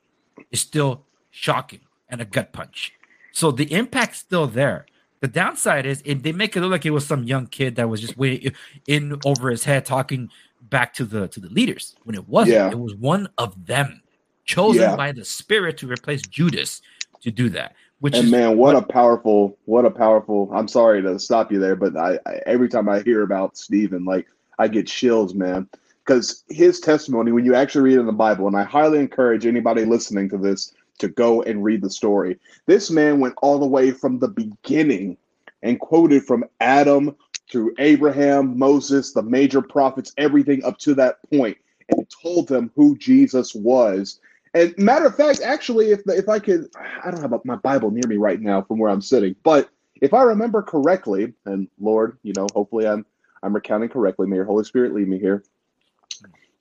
is 0.51 0.59
still 0.59 1.05
shocking 1.31 1.81
and 2.09 2.21
a 2.21 2.25
gut 2.25 2.51
punch. 2.53 2.93
So 3.31 3.51
the 3.51 3.71
impact's 3.73 4.19
still 4.19 4.47
there. 4.47 4.85
The 5.21 5.27
downside 5.27 5.85
is 5.85 6.01
if 6.05 6.21
they 6.21 6.31
make 6.31 6.55
it 6.55 6.61
look 6.61 6.71
like 6.71 6.85
it 6.85 6.91
was 6.91 7.05
some 7.07 7.23
young 7.23 7.47
kid 7.47 7.75
that 7.77 7.89
was 7.89 8.01
just 8.01 8.17
waiting 8.17 8.53
in 8.87 9.19
over 9.25 9.49
his 9.49 9.63
head 9.63 9.85
talking 9.85 10.29
back 10.61 10.93
to 10.95 11.05
the 11.05 11.27
to 11.29 11.39
the 11.39 11.49
leaders 11.49 11.95
when 12.03 12.15
it 12.15 12.27
wasn't. 12.27 12.55
Yeah. 12.55 12.69
It 12.71 12.79
was 12.79 12.95
one 12.95 13.29
of 13.37 13.65
them 13.65 14.01
chosen 14.43 14.81
Yeah. 14.83 14.95
by 14.95 15.11
the 15.11 15.25
Spirit 15.25 15.77
to 15.77 15.87
replace 15.87 16.21
Judas 16.21 16.81
to 17.21 17.31
do 17.31 17.49
that. 17.49 17.75
Which 17.99 18.15
And 18.15 18.25
is 18.25 18.31
man, 18.31 18.57
what 18.57 18.75
a 18.75 18.81
powerful, 18.81 19.57
what 19.65 19.85
a 19.85 19.89
powerful. 19.89 20.49
I'm 20.53 20.67
sorry 20.67 21.01
to 21.01 21.17
stop 21.17 21.51
you 21.51 21.59
there, 21.59 21.75
but 21.75 21.95
I, 21.97 22.19
I 22.25 22.41
every 22.45 22.67
time 22.69 22.89
I 22.89 23.01
hear 23.01 23.23
about 23.23 23.57
Stephen, 23.57 24.03
like 24.05 24.27
I 24.59 24.67
get 24.67 24.85
chills, 24.87 25.33
man, 25.33 25.67
because 26.05 26.43
his 26.49 26.79
testimony, 26.79 27.31
when 27.31 27.45
you 27.45 27.55
actually 27.55 27.81
read 27.81 27.99
in 27.99 28.05
the 28.05 28.11
Bible, 28.11 28.47
and 28.47 28.55
I 28.55 28.63
highly 28.63 28.99
encourage 28.99 29.45
anybody 29.45 29.85
listening 29.85 30.29
to 30.29 30.37
this 30.37 30.73
to 30.99 31.07
go 31.07 31.41
and 31.41 31.63
read 31.63 31.81
the 31.81 31.89
story. 31.89 32.39
This 32.67 32.91
man 32.91 33.19
went 33.19 33.35
all 33.41 33.59
the 33.59 33.65
way 33.65 33.91
from 33.91 34.19
the 34.19 34.27
beginning 34.27 35.17
and 35.63 35.79
quoted 35.79 36.23
from 36.23 36.45
Adam 36.61 37.15
through 37.51 37.73
Abraham, 37.79 38.57
Moses, 38.57 39.13
the 39.13 39.23
major 39.23 39.61
prophets, 39.61 40.13
everything 40.17 40.63
up 40.63 40.77
to 40.79 40.93
that 40.95 41.17
point, 41.31 41.57
and 41.89 42.07
told 42.21 42.47
them 42.47 42.71
who 42.75 42.97
Jesus 42.97 43.55
was. 43.55 44.19
And 44.53 44.77
matter 44.77 45.05
of 45.05 45.15
fact, 45.15 45.41
actually, 45.41 45.91
if 45.91 46.01
if 46.07 46.29
I 46.29 46.39
could, 46.39 46.69
I 47.03 47.11
don't 47.11 47.21
have 47.21 47.33
my 47.45 47.55
Bible 47.57 47.91
near 47.91 48.07
me 48.07 48.17
right 48.17 48.39
now 48.39 48.61
from 48.61 48.77
where 48.77 48.89
I'm 48.89 49.01
sitting, 49.01 49.35
but 49.43 49.69
if 50.01 50.13
I 50.13 50.21
remember 50.23 50.61
correctly, 50.61 51.33
and 51.45 51.67
Lord, 51.79 52.17
you 52.23 52.33
know, 52.37 52.47
hopefully 52.53 52.87
I'm 52.87 53.05
I'm 53.43 53.53
recounting 53.53 53.89
correctly. 53.89 54.27
May 54.27 54.37
your 54.37 54.45
Holy 54.45 54.63
Spirit 54.63 54.93
lead 54.93 55.07
me 55.07 55.19
here. 55.19 55.43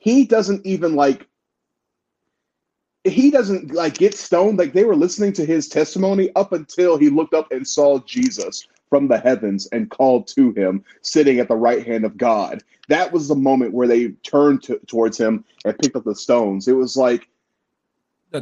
He 0.04 0.26
doesn't 0.26 0.66
even 0.66 0.94
like. 0.94 1.26
He 3.04 3.30
doesn't 3.30 3.72
like 3.72 3.96
get 3.96 4.14
stoned. 4.14 4.58
Like 4.58 4.74
they 4.74 4.84
were 4.84 4.94
listening 4.96 5.32
to 5.34 5.46
his 5.46 5.66
testimony 5.66 6.30
up 6.36 6.52
until 6.52 6.98
he 6.98 7.08
looked 7.08 7.32
up 7.32 7.50
and 7.50 7.66
saw 7.66 7.98
Jesus 8.00 8.66
from 8.90 9.08
the 9.08 9.16
heavens 9.16 9.66
and 9.72 9.90
called 9.90 10.26
to 10.28 10.52
him, 10.52 10.84
sitting 11.00 11.38
at 11.38 11.48
the 11.48 11.56
right 11.56 11.86
hand 11.86 12.04
of 12.04 12.18
God. 12.18 12.62
That 12.88 13.12
was 13.12 13.28
the 13.28 13.34
moment 13.34 13.72
where 13.72 13.88
they 13.88 14.08
turned 14.24 14.62
to, 14.64 14.78
towards 14.86 15.16
him 15.16 15.42
and 15.64 15.78
picked 15.78 15.96
up 15.96 16.04
the 16.04 16.14
stones. 16.14 16.68
It 16.68 16.76
was 16.76 16.98
like 16.98 17.26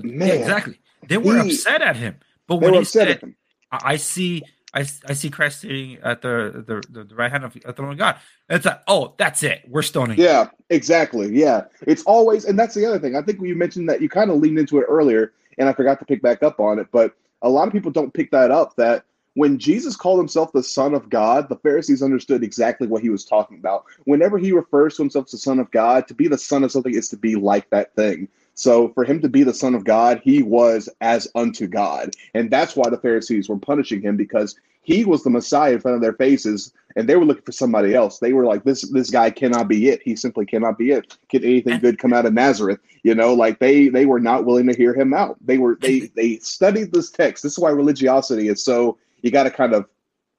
man, 0.02 0.40
exactly. 0.40 0.80
They 1.06 1.16
were 1.16 1.44
he- 1.44 1.54
upset 1.54 1.80
at 1.80 1.94
him, 1.94 2.16
but 2.48 2.56
when 2.56 2.74
he 2.74 2.84
said, 2.84 3.08
at 3.08 3.22
him. 3.22 3.36
I 3.70 3.92
I 3.92 3.96
see, 3.96 4.42
I, 4.74 4.80
I 5.06 5.12
see 5.12 5.28
Christ 5.28 5.60
sitting 5.60 5.98
at 6.02 6.22
the 6.22 6.64
the, 6.88 7.04
the, 7.04 7.14
right 7.14 7.30
hand 7.30 7.44
of 7.44 7.52
the 7.52 7.72
throne 7.72 7.92
of 7.92 7.98
God. 7.98 8.16
It's 8.48 8.64
like, 8.64 8.80
oh, 8.88 9.14
that's 9.18 9.42
it. 9.42 9.62
We're 9.68 9.82
stoning. 9.82 10.18
Yeah, 10.18 10.48
exactly. 10.70 11.30
Yeah. 11.38 11.64
It's 11.86 12.02
always, 12.04 12.44
and 12.44 12.58
that's 12.58 12.74
the 12.74 12.86
other 12.86 12.98
thing. 12.98 13.16
I 13.16 13.22
think 13.22 13.40
you 13.42 13.54
mentioned 13.54 13.88
that 13.88 14.00
you 14.00 14.08
kind 14.08 14.30
of 14.30 14.38
leaned 14.38 14.58
into 14.58 14.78
it 14.78 14.86
earlier, 14.88 15.32
and 15.58 15.68
I 15.68 15.72
forgot 15.72 15.98
to 15.98 16.04
pick 16.06 16.22
back 16.22 16.42
up 16.42 16.58
on 16.58 16.78
it. 16.78 16.88
But 16.90 17.14
a 17.42 17.48
lot 17.48 17.66
of 17.66 17.72
people 17.72 17.90
don't 17.90 18.14
pick 18.14 18.30
that 18.30 18.50
up 18.50 18.76
that 18.76 19.04
when 19.34 19.58
Jesus 19.58 19.96
called 19.96 20.18
himself 20.18 20.52
the 20.52 20.62
Son 20.62 20.94
of 20.94 21.08
God, 21.08 21.48
the 21.48 21.56
Pharisees 21.56 22.02
understood 22.02 22.42
exactly 22.42 22.86
what 22.86 23.02
he 23.02 23.10
was 23.10 23.24
talking 23.24 23.58
about. 23.58 23.84
Whenever 24.04 24.38
he 24.38 24.52
refers 24.52 24.96
to 24.96 25.02
himself 25.02 25.26
as 25.26 25.32
the 25.32 25.38
Son 25.38 25.58
of 25.58 25.70
God, 25.70 26.06
to 26.08 26.14
be 26.14 26.28
the 26.28 26.38
Son 26.38 26.64
of 26.64 26.72
something 26.72 26.94
is 26.94 27.08
to 27.08 27.16
be 27.16 27.34
like 27.34 27.68
that 27.70 27.94
thing. 27.94 28.28
So 28.54 28.90
for 28.90 29.04
him 29.04 29.20
to 29.22 29.28
be 29.28 29.42
the 29.42 29.54
Son 29.54 29.74
of 29.74 29.84
God, 29.84 30.20
he 30.22 30.42
was 30.42 30.88
as 31.00 31.28
unto 31.34 31.66
God. 31.66 32.10
And 32.34 32.50
that's 32.50 32.76
why 32.76 32.90
the 32.90 32.98
Pharisees 32.98 33.48
were 33.48 33.58
punishing 33.58 34.02
him 34.02 34.16
because 34.16 34.56
he 34.82 35.04
was 35.04 35.22
the 35.22 35.30
Messiah 35.30 35.74
in 35.74 35.80
front 35.80 35.94
of 35.94 36.02
their 36.02 36.12
faces 36.12 36.72
and 36.96 37.08
they 37.08 37.16
were 37.16 37.24
looking 37.24 37.44
for 37.44 37.52
somebody 37.52 37.94
else. 37.94 38.18
They 38.18 38.32
were 38.32 38.44
like, 38.44 38.64
"This 38.64 38.82
this 38.90 39.10
guy 39.10 39.30
cannot 39.30 39.68
be 39.68 39.88
it. 39.88 40.02
He 40.02 40.16
simply 40.16 40.46
cannot 40.46 40.78
be 40.78 40.90
it. 40.90 41.16
Can 41.28 41.44
anything 41.44 41.78
good 41.78 41.98
come 41.98 42.12
out 42.12 42.26
of 42.26 42.32
Nazareth?" 42.32 42.80
You 43.02 43.14
know, 43.14 43.34
like 43.34 43.58
they 43.58 43.88
they 43.88 44.06
were 44.06 44.20
not 44.20 44.44
willing 44.44 44.66
to 44.68 44.76
hear 44.76 44.94
him 44.94 45.14
out. 45.14 45.36
They 45.44 45.58
were 45.58 45.78
they 45.80 46.10
they 46.14 46.38
studied 46.38 46.92
this 46.92 47.10
text. 47.10 47.42
This 47.42 47.52
is 47.52 47.58
why 47.58 47.70
religiosity 47.70 48.48
is 48.48 48.64
so. 48.64 48.98
You 49.22 49.30
got 49.30 49.44
to 49.44 49.50
kind 49.50 49.72
of 49.72 49.86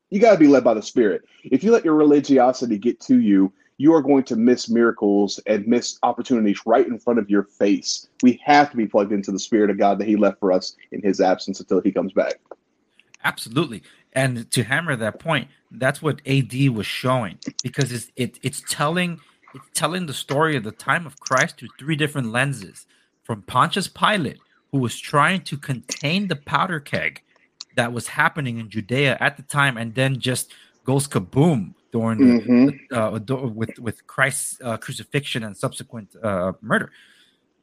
you 0.10 0.20
got 0.20 0.34
to 0.34 0.38
be 0.38 0.48
led 0.48 0.64
by 0.64 0.74
the 0.74 0.82
Spirit. 0.82 1.24
If 1.44 1.64
you 1.64 1.72
let 1.72 1.86
your 1.86 1.96
religiosity 1.96 2.78
get 2.78 3.00
to 3.02 3.20
you, 3.20 3.52
you 3.78 3.94
are 3.94 4.02
going 4.02 4.24
to 4.24 4.36
miss 4.36 4.70
miracles 4.70 5.40
and 5.46 5.68
miss 5.68 5.98
opportunities 6.04 6.62
right 6.66 6.88
in 6.88 7.00
front 7.00 7.20
of 7.20 7.30
your 7.30 7.44
face. 7.44 8.08
We 8.22 8.40
have 8.46 8.72
to 8.72 8.78
be 8.78 8.86
plugged 8.86 9.12
into 9.12 9.32
the 9.32 9.40
Spirit 9.40 9.70
of 9.70 9.78
God 9.78 10.00
that 10.00 10.08
He 10.08 10.16
left 10.16 10.40
for 10.40 10.52
us 10.52 10.76
in 10.92 11.02
His 11.02 11.20
absence 11.20 11.60
until 11.60 11.82
He 11.82 11.92
comes 11.92 12.14
back. 12.14 12.40
Absolutely. 13.24 13.84
And 14.14 14.50
to 14.52 14.64
hammer 14.64 14.96
that 14.96 15.20
point, 15.20 15.48
that's 15.72 16.02
what 16.02 16.22
AD 16.28 16.54
was 16.70 16.86
showing 16.86 17.40
because 17.64 17.92
it's 17.92 18.12
it, 18.16 18.38
it's 18.44 18.62
telling 18.70 19.20
it's 19.56 19.66
telling 19.74 20.06
the 20.06 20.14
story 20.14 20.56
of 20.56 20.64
the 20.64 20.72
time 20.72 21.06
of 21.06 21.20
Christ 21.20 21.58
through 21.58 21.70
three 21.80 21.96
different 21.96 22.32
lenses. 22.32 22.86
From 23.24 23.42
Pontius 23.44 23.88
Pilate, 23.88 24.40
who 24.72 24.80
was 24.80 25.00
trying 25.00 25.42
to 25.42 25.58
contain 25.58 26.28
the 26.28 26.36
powder 26.36 26.82
keg 26.82 27.22
that 27.76 27.94
was 27.94 28.10
happening 28.10 28.58
in 28.58 28.70
Judea 28.70 29.18
at 29.22 29.38
the 29.38 29.44
time, 29.44 29.78
and 29.78 29.96
then 29.96 30.20
just 30.20 30.52
goes 30.84 31.08
kaboom 31.08 31.74
during 31.94 32.18
the, 32.20 32.34
Mhm. 32.42 32.80
uh, 32.92 33.20
do- 33.30 33.48
with 33.62 33.76
with 33.88 33.98
Christ's 34.14 34.50
uh, 34.68 34.78
crucifixion 34.86 35.42
and 35.48 35.56
subsequent 35.66 36.10
uh, 36.30 36.54
murder. 36.62 36.90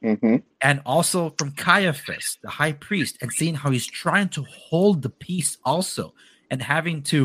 hmm 0.03 0.37
and 0.63 0.81
also 0.87 1.19
from 1.39 1.51
Caiaphas, 1.53 2.39
the 2.43 2.49
high 2.61 2.73
priest, 2.89 3.15
and 3.21 3.31
seeing 3.39 3.55
how 3.63 3.71
he's 3.71 3.87
trying 4.05 4.29
to 4.37 4.43
hold 4.69 4.97
the 5.03 5.11
peace 5.27 5.53
also, 5.73 6.05
and 6.51 6.59
having 6.63 7.03
to 7.13 7.21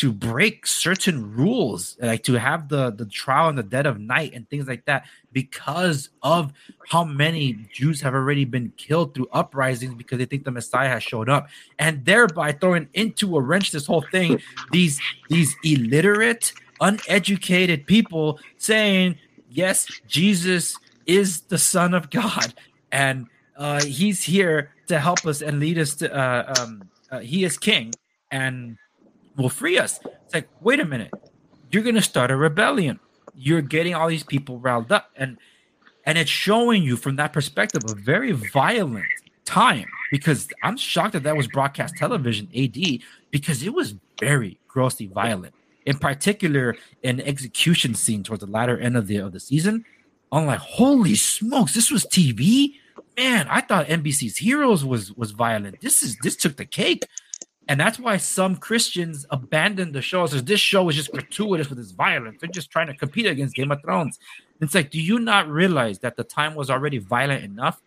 to 0.00 0.10
break 0.10 0.66
certain 0.66 1.30
rules, 1.36 1.98
like 2.00 2.22
to 2.22 2.32
have 2.32 2.70
the 2.70 2.90
the 2.90 3.04
trial 3.04 3.50
in 3.50 3.56
the 3.56 3.62
dead 3.62 3.84
of 3.84 4.00
night 4.00 4.32
and 4.32 4.48
things 4.48 4.66
like 4.66 4.86
that, 4.86 5.04
because 5.30 6.08
of 6.22 6.54
how 6.88 7.04
many 7.04 7.52
Jews 7.74 8.00
have 8.00 8.14
already 8.14 8.46
been 8.46 8.72
killed 8.78 9.14
through 9.14 9.28
uprisings 9.30 9.94
because 9.94 10.16
they 10.16 10.24
think 10.24 10.44
the 10.44 10.50
Messiah 10.50 10.88
has 10.88 11.02
showed 11.02 11.28
up, 11.28 11.48
and 11.78 12.02
thereby 12.06 12.52
throwing 12.52 12.88
into 12.94 13.36
a 13.36 13.42
wrench 13.42 13.72
this 13.72 13.86
whole 13.86 14.00
thing. 14.10 14.40
These 14.72 14.98
these 15.28 15.54
illiterate, 15.64 16.54
uneducated 16.80 17.86
people 17.86 18.40
saying, 18.56 19.16
"Yes, 19.50 19.86
Jesus 20.08 20.78
is 21.04 21.42
the 21.42 21.58
Son 21.58 21.92
of 21.92 22.08
God." 22.08 22.54
and 22.92 23.26
uh, 23.56 23.82
he's 23.82 24.24
here 24.24 24.72
to 24.86 24.98
help 24.98 25.26
us 25.26 25.42
and 25.42 25.60
lead 25.60 25.78
us 25.78 25.94
to. 25.96 26.10
Uh, 26.10 26.54
um, 26.58 26.88
uh, 27.10 27.18
he 27.18 27.44
is 27.44 27.58
king 27.58 27.92
and 28.30 28.78
will 29.40 29.48
free 29.48 29.78
us. 29.78 29.98
It's 30.24 30.34
like, 30.34 30.48
wait 30.60 30.80
a 30.80 30.84
minute, 30.84 31.10
you're 31.70 31.82
going 31.82 31.94
to 31.94 32.02
start 32.02 32.30
a 32.30 32.36
rebellion. 32.36 33.00
You're 33.34 33.62
getting 33.62 33.94
all 33.94 34.08
these 34.08 34.24
people 34.24 34.58
riled 34.58 34.92
up, 34.92 35.10
and 35.16 35.38
and 36.04 36.18
it's 36.18 36.30
showing 36.30 36.82
you 36.82 36.96
from 36.96 37.16
that 37.16 37.32
perspective 37.32 37.82
a 37.88 37.94
very 37.94 38.32
violent 38.32 39.06
time 39.44 39.86
because 40.10 40.48
I'm 40.62 40.76
shocked 40.76 41.12
that 41.12 41.22
that 41.22 41.36
was 41.36 41.46
broadcast 41.46 41.96
television 41.96 42.48
AD 42.56 43.00
because 43.30 43.62
it 43.62 43.72
was 43.72 43.94
very 44.18 44.58
grossly 44.68 45.06
violent. 45.06 45.54
In 45.86 45.98
particular, 45.98 46.76
an 47.04 47.20
execution 47.20 47.94
scene 47.94 48.22
towards 48.22 48.44
the 48.44 48.50
latter 48.50 48.78
end 48.78 48.96
of 48.96 49.06
the 49.06 49.16
of 49.16 49.32
the 49.32 49.40
season. 49.40 49.84
I'm 50.32 50.46
like, 50.46 50.60
holy 50.60 51.14
smokes, 51.14 51.74
this 51.74 51.90
was 51.90 52.04
TV. 52.06 52.74
Man, 53.16 53.48
I 53.48 53.60
thought 53.60 53.86
NBC's 53.86 54.36
Heroes 54.36 54.84
was 54.84 55.12
was 55.16 55.32
violent. 55.32 55.80
This 55.80 56.02
is 56.02 56.16
this 56.22 56.36
took 56.36 56.56
the 56.56 56.64
cake, 56.64 57.06
and 57.70 57.78
that's 57.78 58.00
why 58.00 58.16
some 58.16 58.56
Christians 58.56 59.26
abandoned 59.30 59.94
the 59.94 60.02
show. 60.02 60.26
So 60.26 60.38
this 60.40 60.58
show 60.58 60.88
is 60.88 60.96
just 60.96 61.12
gratuitous 61.12 61.70
with 61.70 61.78
its 61.78 61.92
violence. 61.92 62.38
They're 62.40 62.50
just 62.50 62.68
trying 62.68 62.88
to 62.88 62.94
compete 62.94 63.26
against 63.26 63.54
Game 63.54 63.70
of 63.70 63.80
Thrones. 63.80 64.18
It's 64.60 64.74
like, 64.74 64.90
do 64.90 65.00
you 65.00 65.20
not 65.20 65.48
realize 65.48 66.00
that 66.00 66.16
the 66.16 66.24
time 66.24 66.56
was 66.56 66.68
already 66.68 66.98
violent 66.98 67.44
enough? 67.44 67.80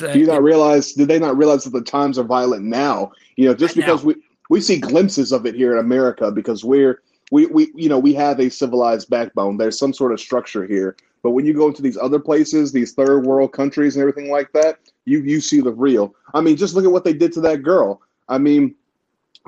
Uh, 0.00 0.12
Do 0.12 0.20
you 0.20 0.26
not 0.26 0.36
it- 0.36 0.42
realize? 0.42 0.92
Did 0.92 1.08
they 1.08 1.18
not 1.18 1.36
realize 1.36 1.64
that 1.64 1.72
the 1.72 1.82
times 1.82 2.16
are 2.16 2.22
violent 2.22 2.64
now? 2.64 3.10
You 3.34 3.48
know, 3.48 3.54
just 3.54 3.74
because 3.74 4.04
now. 4.04 4.08
we 4.10 4.14
we 4.50 4.60
see 4.60 4.78
glimpses 4.78 5.32
of 5.32 5.46
it 5.46 5.56
here 5.56 5.72
in 5.72 5.78
America 5.78 6.30
because 6.30 6.64
we're 6.64 7.02
we 7.32 7.46
we 7.46 7.72
you 7.74 7.88
know 7.88 7.98
we 7.98 8.14
have 8.14 8.38
a 8.38 8.48
civilized 8.48 9.10
backbone. 9.10 9.56
There's 9.56 9.76
some 9.76 9.92
sort 9.92 10.12
of 10.12 10.20
structure 10.20 10.64
here. 10.64 10.96
But 11.24 11.32
when 11.32 11.44
you 11.44 11.54
go 11.54 11.66
into 11.66 11.82
these 11.82 11.96
other 11.96 12.20
places, 12.20 12.70
these 12.70 12.92
third 12.92 13.26
world 13.26 13.52
countries 13.52 13.96
and 13.96 14.00
everything 14.00 14.30
like 14.30 14.52
that, 14.52 14.78
you 15.06 15.22
you 15.22 15.40
see 15.40 15.60
the 15.60 15.72
real. 15.72 16.14
I 16.34 16.40
mean, 16.40 16.56
just 16.56 16.76
look 16.76 16.84
at 16.84 16.92
what 16.92 17.02
they 17.02 17.14
did 17.14 17.32
to 17.32 17.40
that 17.40 17.64
girl. 17.64 18.00
I 18.28 18.38
mean, 18.38 18.76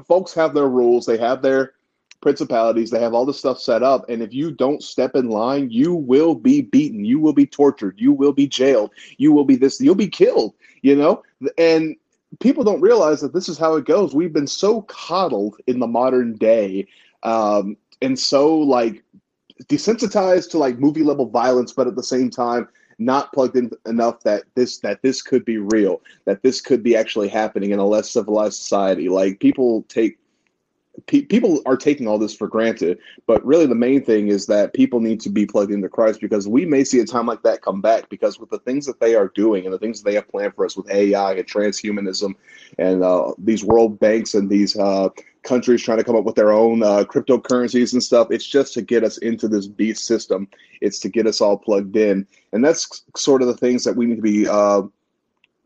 folks 0.07 0.33
have 0.35 0.55
their 0.55 0.69
rules. 0.69 1.07
They 1.07 1.19
have 1.19 1.43
their 1.43 1.75
principalities. 2.21 2.91
They 2.91 3.01
have 3.01 3.15
all 3.15 3.25
this 3.25 3.39
stuff 3.39 3.61
set 3.61 3.83
up. 3.83 4.09
And 4.09 4.23
if 4.23 4.33
you 4.33 4.51
don't 4.51 4.83
step 4.83 5.17
in 5.17 5.29
line, 5.29 5.71
you 5.71 5.95
will 5.95 6.35
be 6.35 6.63
beaten. 6.63 7.05
You 7.05 7.19
will 7.19 7.33
be 7.33 7.47
tortured. 7.47 7.95
You 7.99 8.13
will 8.13 8.33
be 8.33 8.47
jailed. 8.47 8.93
You 9.17 9.33
will 9.33 9.45
be 9.45 9.57
this. 9.57 9.81
You'll 9.81 9.95
be 9.95 10.09
killed. 10.09 10.55
You 10.83 10.97
know. 10.97 11.23
And 11.57 11.97
people 12.39 12.65
don't 12.65 12.81
realize 12.81 13.21
that 13.21 13.33
this 13.33 13.49
is 13.49 13.59
how 13.59 13.75
it 13.77 13.87
goes. 13.87 14.15
We've 14.15 14.33
been 14.33 14.47
so 14.47 14.83
coddled 14.83 15.57
in 15.67 15.81
the 15.81 15.87
modern 15.87 16.35
day, 16.37 16.87
um, 17.23 17.77
and 18.01 18.19
so 18.19 18.57
like 18.59 19.03
desensitized 19.65 20.51
to 20.51 20.59
like 20.59 20.79
movie 20.79 21.03
level 21.03 21.27
violence, 21.27 21.73
but 21.73 21.87
at 21.87 21.97
the 21.97 22.03
same 22.03 22.31
time 22.31 22.69
not 23.01 23.33
plugged 23.33 23.57
in 23.57 23.71
enough 23.87 24.21
that 24.21 24.45
this 24.55 24.79
that 24.79 25.03
this 25.03 25.23
could 25.23 25.45
be 25.45 25.59
real, 25.59 26.01
that 26.27 26.43
this 26.43 26.61
could 26.61 26.83
be 26.83 26.95
actually 26.95 27.29
happening 27.29 27.71
in 27.71 27.79
a 27.79 27.87
less 27.87 28.11
civilized 28.11 28.59
society. 28.59 29.09
Like 29.09 29.41
people 29.41 29.85
take 29.89 30.19
pe- 31.07 31.23
people 31.23 31.61
are 31.67 31.77
taking 31.77 32.07
all 32.07 32.19
this 32.19 32.35
for 32.35 32.49
granted, 32.49 32.99
but 33.27 33.45
really 33.45 33.67
the 33.67 33.75
main 33.75 34.05
thing 34.05 34.29
is 34.29 34.47
that 34.47 34.75
people 34.75 35.01
need 35.01 35.21
to 35.21 35.31
be 35.31 35.47
plugged 35.47 35.73
into 35.73 35.89
Christ 35.89 36.21
because 36.21 36.49
we 36.49 36.65
may 36.65 36.85
see 36.85 37.01
a 37.01 37.07
time 37.07 37.27
like 37.27 37.43
that 37.43 37.63
come 37.63 37.81
back 37.81 38.09
because 38.09 38.39
with 38.39 38.51
the 38.51 38.59
things 38.61 38.87
that 38.87 39.01
they 39.01 39.15
are 39.15 39.29
doing 39.29 39.65
and 39.65 39.73
the 39.73 39.79
things 39.79 40.03
they 40.03 40.15
have 40.15 40.29
planned 40.29 40.55
for 40.55 40.65
us 40.65 40.77
with 40.77 40.91
AI 40.91 41.33
and 41.33 41.47
transhumanism 41.47 42.35
and 42.79 43.03
uh, 43.03 43.33
these 43.39 43.65
world 43.65 43.99
banks 43.99 44.35
and 44.35 44.49
these 44.49 44.77
uh, 44.79 45.09
countries 45.43 45.83
trying 45.83 45.99
to 45.99 46.05
come 46.05 46.17
up 46.17 46.25
with 46.25 46.35
their 46.35 46.53
own 46.53 46.83
uh, 46.83 47.05
cryptocurrencies 47.05 47.93
and 47.93 48.03
stuff, 48.03 48.29
it's 48.31 48.47
just 48.47 48.75
to 48.75 48.83
get 48.83 49.05
us 49.05 49.19
into 49.19 49.49
this 49.49 49.67
beast 49.67 50.05
system. 50.05 50.49
It's 50.81 50.99
to 51.01 51.09
get 51.09 51.27
us 51.27 51.41
all 51.41 51.57
plugged 51.57 51.97
in, 51.97 52.27
and 52.53 52.65
that's 52.65 53.05
sort 53.17 53.43
of 53.43 53.49
the 53.49 53.57
things 53.57 53.85
that 53.85 53.97
we 53.97 54.07
need 54.07 54.17
to 54.17 54.23
be. 54.23 54.47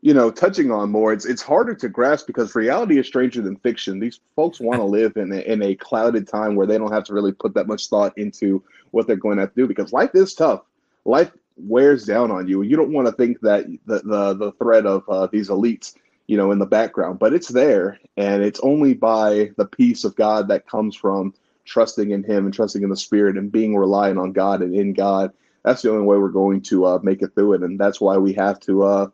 You 0.05 0.13
know, 0.13 0.29
touching 0.29 0.69
on 0.69 0.91
more, 0.91 1.13
it's 1.13 1.25
it's 1.25 1.41
harder 1.41 1.73
to 1.73 1.89
grasp 1.89 2.27
because 2.27 2.53
reality 2.53 2.99
is 2.99 3.07
stranger 3.07 3.41
than 3.41 3.55
fiction. 3.55 3.99
These 3.99 4.19
folks 4.35 4.59
want 4.59 4.79
to 4.79 4.83
live 4.99 5.17
in 5.17 5.31
a, 5.31 5.37
in 5.37 5.63
a 5.63 5.73
clouded 5.73 6.27
time 6.27 6.53
where 6.53 6.67
they 6.67 6.77
don't 6.77 6.91
have 6.91 7.05
to 7.05 7.13
really 7.15 7.31
put 7.31 7.55
that 7.55 7.65
much 7.65 7.87
thought 7.87 8.15
into 8.15 8.63
what 8.91 9.07
they're 9.07 9.15
going 9.15 9.37
to 9.37 9.41
have 9.41 9.55
to 9.55 9.61
do 9.61 9.67
because 9.67 9.93
life 9.93 10.11
is 10.13 10.35
tough. 10.35 10.61
Life 11.05 11.31
wears 11.57 12.05
down 12.05 12.29
on 12.29 12.47
you. 12.47 12.61
You 12.61 12.75
don't 12.75 12.93
want 12.93 13.07
to 13.07 13.13
think 13.13 13.39
that 13.39 13.65
the 13.87 14.01
the, 14.03 14.35
the 14.35 14.51
threat 14.59 14.85
of 14.85 15.09
uh, 15.09 15.25
these 15.25 15.49
elites, 15.49 15.95
you 16.27 16.37
know, 16.37 16.51
in 16.51 16.59
the 16.59 16.67
background, 16.67 17.17
but 17.17 17.33
it's 17.33 17.47
there, 17.47 17.99
and 18.15 18.43
it's 18.43 18.59
only 18.59 18.93
by 18.93 19.49
the 19.57 19.65
peace 19.65 20.03
of 20.03 20.15
God 20.15 20.49
that 20.49 20.67
comes 20.67 20.95
from 20.95 21.33
trusting 21.65 22.11
in 22.11 22.23
Him 22.23 22.45
and 22.45 22.53
trusting 22.53 22.83
in 22.83 22.91
the 22.91 22.95
Spirit 22.95 23.39
and 23.39 23.51
being 23.51 23.75
reliant 23.75 24.19
on 24.19 24.33
God 24.33 24.61
and 24.61 24.75
in 24.75 24.93
God. 24.93 25.33
That's 25.63 25.81
the 25.81 25.89
only 25.89 26.05
way 26.05 26.19
we're 26.19 26.29
going 26.29 26.61
to 26.61 26.85
uh, 26.85 26.99
make 27.01 27.23
it 27.23 27.33
through 27.33 27.53
it, 27.53 27.63
and 27.63 27.79
that's 27.79 27.99
why 27.99 28.17
we 28.17 28.33
have 28.33 28.59
to. 28.59 28.83
Uh, 28.83 29.07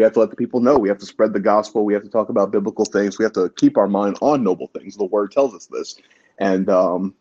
we 0.00 0.04
have 0.04 0.14
to 0.14 0.20
let 0.20 0.30
the 0.30 0.36
people 0.36 0.60
know. 0.60 0.78
We 0.78 0.88
have 0.88 0.96
to 0.96 1.04
spread 1.04 1.34
the 1.34 1.40
gospel. 1.40 1.84
We 1.84 1.92
have 1.92 2.02
to 2.04 2.08
talk 2.08 2.30
about 2.30 2.50
biblical 2.50 2.86
things. 2.86 3.18
We 3.18 3.22
have 3.26 3.34
to 3.34 3.50
keep 3.50 3.76
our 3.76 3.86
mind 3.86 4.16
on 4.22 4.42
noble 4.42 4.68
things. 4.68 4.96
The 4.96 5.04
word 5.04 5.30
tells 5.30 5.54
us 5.54 5.66
this, 5.66 5.96
and 6.38 6.70
um, 6.70 7.14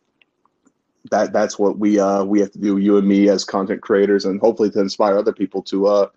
that 1.11 1.33
that's 1.33 1.59
what 1.59 1.77
we 1.77 1.99
uh, 1.99 2.23
we 2.23 2.39
have 2.39 2.53
to 2.53 2.57
do. 2.57 2.77
You 2.77 2.95
and 2.97 3.05
me 3.05 3.27
as 3.27 3.43
content 3.43 3.81
creators, 3.81 4.23
and 4.23 4.39
hopefully 4.39 4.69
to 4.69 4.79
inspire 4.79 5.17
other 5.17 5.33
people 5.33 5.61
to 5.63 5.87
uh, 5.87 6.07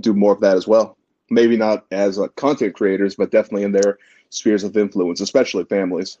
do 0.00 0.12
more 0.12 0.34
of 0.34 0.40
that 0.40 0.54
as 0.54 0.68
well. 0.68 0.98
Maybe 1.30 1.56
not 1.56 1.86
as 1.90 2.18
uh, 2.18 2.28
content 2.36 2.74
creators, 2.74 3.14
but 3.14 3.30
definitely 3.30 3.62
in 3.62 3.72
their 3.72 3.96
spheres 4.28 4.64
of 4.64 4.76
influence, 4.76 5.22
especially 5.22 5.64
families. 5.64 6.18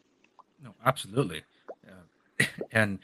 No, 0.64 0.72
absolutely. 0.86 1.42
Uh, 1.86 2.46
and 2.72 2.98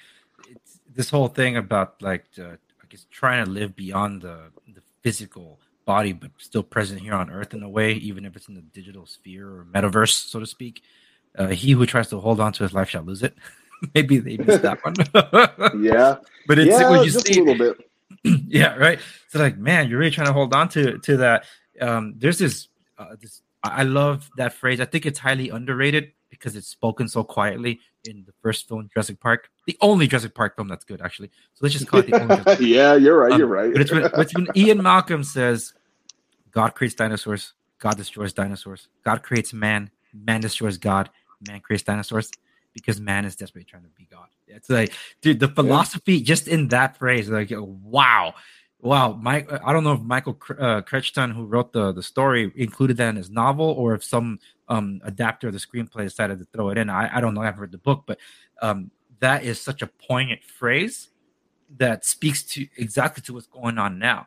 this 0.95 1.11
whole 1.11 1.29
thing 1.29 1.59
about 1.59 2.01
like 2.01 2.25
uh, 2.39 2.53
I 2.53 2.87
guess 2.89 3.05
trying 3.11 3.45
to 3.45 3.51
live 3.51 3.77
beyond 3.77 4.23
the 4.23 4.45
the 4.75 4.81
physical 5.03 5.59
body, 5.89 6.13
but 6.13 6.31
still 6.37 6.63
present 6.63 7.01
here 7.01 7.15
on 7.15 7.31
Earth 7.31 7.55
in 7.55 7.63
a 7.63 7.69
way, 7.69 7.95
even 7.95 8.27
if 8.27 8.37
it's 8.37 8.47
in 8.47 8.55
the 8.55 8.61
digital 8.61 9.07
sphere 9.07 9.49
or 9.49 9.67
metaverse, 9.75 10.29
so 10.29 10.39
to 10.39 10.47
speak. 10.47 10.83
Uh, 11.37 11.49
he 11.49 11.73
who 11.73 11.87
tries 11.87 12.09
to 12.09 12.21
hold 12.21 12.41
on 12.41 12.53
to 12.53 12.63
his 12.63 12.75
life 12.75 12.91
shall 12.91 13.03
lose 13.03 13.23
it. 13.23 13.35
Maybe 13.95 14.19
they 14.19 14.37
missed 14.37 14.63
that 14.63 14.85
one. 14.85 14.95
Yeah, 15.83 16.17
but 16.47 16.59
it's 16.59 16.79
yeah, 16.79 16.91
when 16.91 17.05
you 17.05 17.11
see 17.11 17.41
a 17.41 17.43
little 17.43 17.75
bit. 17.75 17.91
yeah, 18.49 18.75
right. 18.75 18.99
So 19.29 19.39
like, 19.39 19.57
man, 19.57 19.89
you're 19.89 19.99
really 19.99 20.11
trying 20.11 20.27
to 20.27 20.35
hold 20.35 20.55
on 20.55 20.69
to 20.71 20.99
to 20.99 21.17
that. 21.19 21.45
Um, 21.81 22.15
there's 22.19 22.39
this, 22.39 22.69
uh, 22.99 23.17
this. 23.19 23.41
I 23.63 23.85
love 23.85 24.29
that 24.37 24.53
phrase. 24.53 24.81
I 24.81 24.85
think 24.85 25.07
it's 25.07 25.19
highly 25.19 25.49
underrated 25.49 26.13
because 26.29 26.55
it's 26.55 26.69
spoken 26.69 27.09
so 27.09 27.25
quietly 27.25 27.81
in 28.05 28.25
the 28.27 28.33
first 28.43 28.69
film, 28.69 28.89
Jurassic 28.93 29.21
Park, 29.21 29.49
the 29.67 29.77
only 29.81 30.07
Jurassic 30.07 30.35
Park 30.35 30.57
film 30.57 30.69
that's 30.69 30.85
good, 30.85 31.01
actually. 31.01 31.31
So 31.55 31.61
let's 31.63 31.75
just 31.75 31.89
call 31.89 32.01
it 32.01 32.07
the 32.07 32.21
only. 32.21 32.37
Jurassic 32.37 32.61
yeah, 32.67 32.95
you're 32.95 33.19
right. 33.19 33.33
Um, 33.33 33.39
You're 33.39 33.49
right. 33.49 33.73
But 33.73 33.81
it's 33.83 33.93
when, 33.93 34.05
it's 34.05 34.35
when 34.35 34.47
Ian 34.55 34.83
Malcolm 34.83 35.25
says, 35.25 35.73
"God 36.51 36.75
creates 36.75 36.95
dinosaurs, 36.95 37.55
God 37.79 37.97
destroys 37.97 38.33
dinosaurs. 38.33 38.89
God 39.05 39.23
creates 39.23 39.53
man, 39.53 39.91
man 40.13 40.41
destroys 40.41 40.79
God, 40.79 41.11
man 41.49 41.61
creates 41.61 41.85
dinosaurs." 41.85 42.31
Because 42.75 43.01
man 43.01 43.25
is 43.25 43.35
desperately 43.35 43.65
trying 43.65 43.83
to 43.83 43.89
be 43.89 44.07
God. 44.09 44.29
It's 44.47 44.71
like, 44.71 44.93
dude, 45.21 45.41
the 45.41 45.49
philosophy 45.49 46.21
just 46.21 46.47
in 46.47 46.69
that 46.69 46.97
phrase, 46.97 47.29
like, 47.29 47.51
wow, 47.51 48.35
wow. 48.81 49.19
Mike, 49.21 49.51
I 49.65 49.73
don't 49.73 49.83
know 49.83 49.95
if 49.95 50.01
Michael 50.01 50.39
uh, 50.57 50.83
Crichton, 50.83 51.33
who 51.33 51.45
wrote 51.45 51.73
the 51.73 51.93
the 51.93 52.03
story, 52.03 52.53
included 52.55 52.97
that 52.99 53.09
in 53.09 53.17
his 53.17 53.31
novel, 53.31 53.67
or 53.67 53.95
if 53.95 54.05
some 54.05 54.39
um 54.69 55.01
adapter 55.03 55.49
of 55.49 55.55
the 55.55 55.59
screenplay 55.59 56.05
decided 56.05 56.39
to 56.39 56.45
throw 56.53 56.69
it 56.69 56.79
in. 56.79 56.89
I, 56.89 57.17
I 57.17 57.21
don't 57.21 57.35
know. 57.35 57.41
I 57.41 57.47
haven't 57.47 57.63
read 57.63 57.73
the 57.73 57.79
book, 57.79 58.05
but 58.07 58.19
um, 58.63 58.91
that 59.19 59.43
is 59.43 59.61
such 59.61 59.83
a 59.83 59.87
poignant 59.87 60.45
phrase 60.45 61.09
that 61.77 62.05
speaks 62.05 62.43
to 62.43 62.67
exactly 62.77 63.23
to 63.23 63.33
what's 63.35 63.47
going 63.47 63.79
on 63.79 63.99
now. 63.99 64.27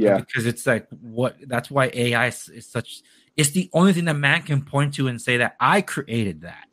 Yeah, 0.00 0.18
because 0.18 0.46
it's 0.46 0.66
like 0.66 0.88
what 1.00 1.36
that's 1.46 1.70
why 1.70 1.90
AI 1.92 2.28
is, 2.28 2.48
is 2.48 2.66
such. 2.66 3.02
It's 3.36 3.50
the 3.50 3.70
only 3.72 3.92
thing 3.92 4.06
that 4.06 4.16
man 4.16 4.42
can 4.42 4.62
point 4.62 4.94
to 4.94 5.08
and 5.08 5.20
say 5.20 5.38
that 5.38 5.56
I 5.60 5.82
created 5.82 6.42
that. 6.42 6.66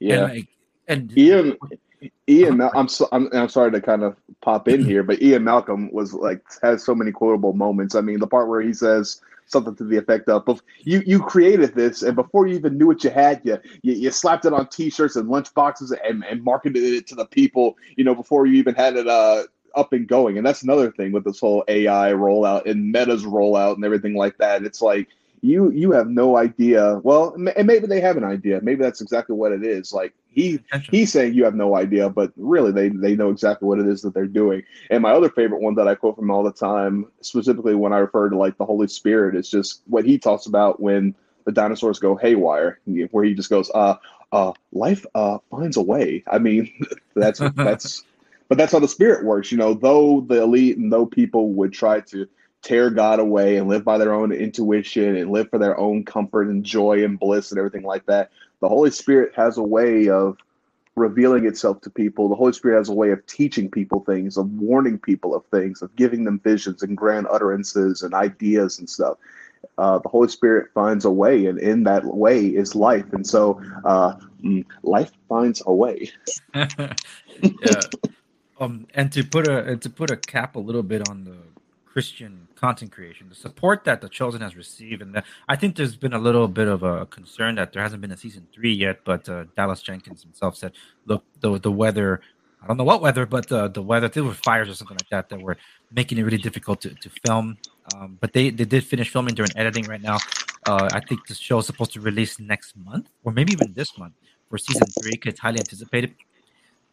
yeah. 0.00 0.14
And 0.14 0.34
like, 0.34 0.48
and 0.88 1.18
Ian, 1.18 1.56
Ian, 2.28 2.56
Mal- 2.58 2.72
I'm 2.74 2.88
so, 2.88 3.08
I'm 3.12 3.28
I'm 3.32 3.48
sorry 3.48 3.72
to 3.72 3.80
kind 3.80 4.02
of 4.02 4.16
pop 4.40 4.68
in 4.68 4.84
here, 4.84 5.02
but 5.02 5.22
Ian 5.22 5.44
Malcolm 5.44 5.90
was 5.92 6.12
like 6.14 6.42
has 6.62 6.84
so 6.84 6.94
many 6.94 7.12
quotable 7.12 7.52
moments. 7.52 7.94
I 7.94 8.00
mean, 8.00 8.18
the 8.18 8.26
part 8.26 8.48
where 8.48 8.60
he 8.60 8.72
says 8.72 9.20
something 9.46 9.76
to 9.76 9.84
the 9.84 9.96
effect 9.96 10.28
of, 10.28 10.44
"Bef- 10.44 10.60
"You 10.82 11.02
you 11.06 11.20
created 11.20 11.74
this, 11.74 12.02
and 12.02 12.16
before 12.16 12.46
you 12.46 12.54
even 12.56 12.76
knew 12.76 12.86
what 12.86 13.04
you 13.04 13.10
had, 13.10 13.40
you 13.44 13.58
you, 13.82 13.94
you 13.94 14.10
slapped 14.10 14.44
it 14.44 14.52
on 14.52 14.68
T-shirts 14.68 15.16
and 15.16 15.28
lunch 15.28 15.52
boxes 15.54 15.92
and, 16.04 16.24
and 16.24 16.42
marketed 16.42 16.82
it 16.82 17.06
to 17.08 17.14
the 17.14 17.26
people. 17.26 17.76
You 17.96 18.04
know, 18.04 18.14
before 18.14 18.46
you 18.46 18.54
even 18.54 18.74
had 18.74 18.96
it 18.96 19.06
uh 19.06 19.44
up 19.76 19.92
and 19.92 20.08
going. 20.08 20.38
And 20.38 20.46
that's 20.46 20.62
another 20.62 20.90
thing 20.90 21.12
with 21.12 21.24
this 21.24 21.40
whole 21.40 21.64
AI 21.68 22.12
rollout 22.12 22.66
and 22.66 22.90
Meta's 22.90 23.24
rollout 23.24 23.74
and 23.76 23.84
everything 23.84 24.14
like 24.14 24.38
that. 24.38 24.64
It's 24.64 24.82
like 24.82 25.08
you 25.42 25.70
you 25.70 25.92
have 25.92 26.08
no 26.08 26.36
idea. 26.36 27.00
Well, 27.04 27.34
and 27.34 27.66
maybe 27.66 27.86
they 27.86 28.00
have 28.00 28.16
an 28.16 28.24
idea. 28.24 28.60
Maybe 28.62 28.82
that's 28.82 29.00
exactly 29.00 29.36
what 29.36 29.52
it 29.52 29.64
is. 29.64 29.92
Like 29.92 30.14
he 30.28 30.60
he's 30.90 31.12
saying 31.12 31.34
you 31.34 31.44
have 31.44 31.54
no 31.54 31.76
idea, 31.76 32.08
but 32.08 32.32
really 32.36 32.72
they 32.72 32.88
they 32.88 33.14
know 33.14 33.30
exactly 33.30 33.68
what 33.68 33.78
it 33.78 33.86
is 33.86 34.02
that 34.02 34.14
they're 34.14 34.26
doing. 34.26 34.62
And 34.90 35.02
my 35.02 35.12
other 35.12 35.30
favorite 35.30 35.60
one 35.60 35.74
that 35.76 35.88
I 35.88 35.94
quote 35.94 36.16
from 36.16 36.30
all 36.30 36.42
the 36.42 36.52
time, 36.52 37.06
specifically 37.20 37.74
when 37.74 37.92
I 37.92 37.98
refer 37.98 38.28
to 38.28 38.36
like 38.36 38.58
the 38.58 38.64
Holy 38.64 38.88
Spirit, 38.88 39.36
is 39.36 39.50
just 39.50 39.82
what 39.86 40.04
he 40.04 40.18
talks 40.18 40.46
about 40.46 40.80
when 40.80 41.14
the 41.44 41.52
dinosaurs 41.52 41.98
go 41.98 42.16
haywire, 42.16 42.80
where 43.10 43.24
he 43.24 43.34
just 43.34 43.50
goes, 43.50 43.70
uh, 43.74 43.94
uh, 44.32 44.52
life 44.72 45.06
uh 45.14 45.38
finds 45.50 45.76
a 45.76 45.82
way. 45.82 46.24
I 46.26 46.38
mean, 46.38 46.72
that's 47.14 47.40
that's 47.54 48.04
but 48.48 48.58
that's 48.58 48.72
how 48.72 48.78
the 48.78 48.88
spirit 48.88 49.24
works, 49.24 49.50
you 49.50 49.58
know, 49.58 49.74
though 49.74 50.20
the 50.20 50.42
elite 50.42 50.78
and 50.78 50.92
though 50.92 51.06
people 51.06 51.50
would 51.50 51.72
try 51.72 52.00
to 52.00 52.28
tear 52.62 52.90
God 52.90 53.20
away 53.20 53.56
and 53.56 53.68
live 53.68 53.84
by 53.84 53.98
their 53.98 54.12
own 54.12 54.32
intuition 54.32 55.16
and 55.16 55.30
live 55.30 55.48
for 55.50 55.58
their 55.58 55.78
own 55.78 56.04
comfort 56.04 56.48
and 56.48 56.64
joy 56.64 57.04
and 57.04 57.18
bliss 57.18 57.50
and 57.50 57.58
everything 57.58 57.84
like 57.84 58.06
that. 58.06 58.30
The 58.60 58.68
Holy 58.68 58.90
Spirit 58.90 59.32
has 59.36 59.58
a 59.58 59.62
way 59.62 60.08
of 60.08 60.38
revealing 60.96 61.46
itself 61.46 61.80
to 61.82 61.90
people. 61.90 62.28
The 62.28 62.34
Holy 62.34 62.52
Spirit 62.52 62.78
has 62.78 62.88
a 62.88 62.94
way 62.94 63.10
of 63.10 63.24
teaching 63.26 63.70
people 63.70 64.00
things, 64.00 64.36
of 64.36 64.50
warning 64.54 64.98
people 64.98 65.34
of 65.34 65.44
things, 65.46 65.82
of 65.82 65.94
giving 65.94 66.24
them 66.24 66.40
visions 66.40 66.82
and 66.82 66.96
grand 66.96 67.26
utterances 67.30 68.02
and 68.02 68.14
ideas 68.14 68.78
and 68.78 68.88
stuff. 68.88 69.18
Uh, 69.78 69.98
the 69.98 70.08
Holy 70.08 70.28
Spirit 70.28 70.70
finds 70.72 71.04
a 71.04 71.10
way, 71.10 71.46
and 71.46 71.58
in 71.58 71.84
that 71.84 72.04
way 72.04 72.46
is 72.46 72.74
life. 72.74 73.12
And 73.12 73.26
so, 73.26 73.60
uh, 73.84 74.16
mm, 74.42 74.64
life 74.82 75.12
finds 75.28 75.62
a 75.66 75.72
way. 75.72 76.10
yeah. 76.54 77.80
Um, 78.58 78.86
and 78.94 79.12
to 79.12 79.22
put 79.22 79.46
a 79.48 79.64
and 79.64 79.82
to 79.82 79.90
put 79.90 80.10
a 80.10 80.16
cap 80.16 80.56
a 80.56 80.58
little 80.58 80.82
bit 80.82 81.08
on 81.08 81.24
the 81.24 81.36
Christian 81.84 82.48
content 82.54 82.90
creation, 82.92 83.28
the 83.28 83.34
support 83.34 83.84
that 83.84 84.00
the 84.00 84.08
Chosen 84.08 84.40
has 84.40 84.56
received, 84.56 85.02
and 85.02 85.14
the, 85.14 85.22
I 85.48 85.56
think 85.56 85.76
there's 85.76 85.96
been 85.96 86.12
a 86.14 86.18
little 86.18 86.48
bit 86.48 86.68
of 86.68 86.82
a 86.82 87.06
concern 87.06 87.54
that 87.56 87.72
there 87.72 87.82
hasn't 87.82 88.00
been 88.00 88.12
a 88.12 88.16
season 88.16 88.46
three 88.54 88.72
yet. 88.72 89.00
But 89.04 89.28
uh, 89.28 89.44
Dallas 89.56 89.82
Jenkins 89.82 90.22
himself 90.22 90.56
said, 90.56 90.72
"Look, 91.06 91.24
the 91.40 91.58
the 91.58 91.70
weather, 91.70 92.20
I 92.62 92.66
don't 92.66 92.76
know 92.78 92.84
what 92.84 93.02
weather, 93.02 93.26
but 93.26 93.50
uh, 93.52 93.68
the 93.68 93.82
weather, 93.82 94.08
there 94.08 94.24
were 94.24 94.34
fires 94.34 94.68
or 94.68 94.74
something 94.74 94.96
like 94.96 95.08
that 95.10 95.28
that 95.28 95.40
were 95.40 95.56
making 95.92 96.18
it 96.18 96.22
really 96.22 96.38
difficult 96.38 96.80
to, 96.82 96.94
to 96.94 97.10
film. 97.26 97.58
Um, 97.94 98.18
but 98.20 98.32
they 98.32 98.50
they 98.50 98.64
did 98.64 98.84
finish 98.84 99.10
filming 99.10 99.34
during 99.34 99.50
editing 99.56 99.84
right 99.84 100.02
now. 100.02 100.18
Uh, 100.66 100.88
I 100.92 101.00
think 101.00 101.26
the 101.26 101.34
show 101.34 101.58
is 101.58 101.66
supposed 101.66 101.92
to 101.92 102.00
release 102.00 102.40
next 102.40 102.76
month 102.76 103.10
or 103.22 103.32
maybe 103.32 103.52
even 103.52 103.72
this 103.74 103.96
month 103.98 104.14
for 104.48 104.58
season 104.58 104.86
three. 105.00 105.12
because 105.12 105.34
It's 105.34 105.40
highly 105.40 105.60
anticipated. 105.60 106.14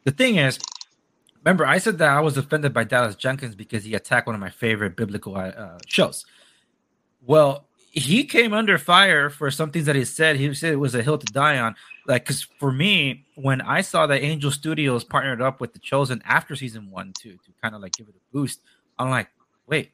The 0.03 0.11
thing 0.11 0.35
is, 0.35 0.59
remember 1.43 1.65
I 1.65 1.77
said 1.77 1.97
that 1.99 2.09
I 2.09 2.21
was 2.21 2.37
offended 2.37 2.73
by 2.73 2.83
Dallas 2.83 3.15
Jenkins 3.15 3.55
because 3.55 3.83
he 3.83 3.93
attacked 3.93 4.27
one 4.27 4.35
of 4.35 4.41
my 4.41 4.49
favorite 4.49 4.95
biblical 4.95 5.35
uh, 5.35 5.77
shows. 5.87 6.25
Well, 7.21 7.67
he 7.91 8.23
came 8.23 8.53
under 8.53 8.79
fire 8.79 9.29
for 9.29 9.51
some 9.51 9.69
things 9.69 9.85
that 9.85 9.95
he 9.95 10.03
said. 10.03 10.37
He 10.37 10.51
said 10.55 10.73
it 10.73 10.77
was 10.77 10.95
a 10.95 11.03
hill 11.03 11.19
to 11.19 11.31
die 11.31 11.59
on. 11.59 11.75
Like, 12.07 12.23
because 12.23 12.41
for 12.41 12.71
me, 12.71 13.25
when 13.35 13.61
I 13.61 13.81
saw 13.81 14.07
that 14.07 14.23
Angel 14.23 14.49
Studios 14.49 15.03
partnered 15.03 15.41
up 15.41 15.61
with 15.61 15.73
The 15.73 15.79
Chosen 15.79 16.21
after 16.25 16.55
season 16.55 16.89
one 16.89 17.13
to 17.21 17.33
to 17.33 17.51
kind 17.61 17.75
of 17.75 17.81
like 17.81 17.93
give 17.93 18.07
it 18.07 18.15
a 18.15 18.33
boost, 18.33 18.61
I'm 18.97 19.09
like, 19.09 19.29
wait, 19.67 19.91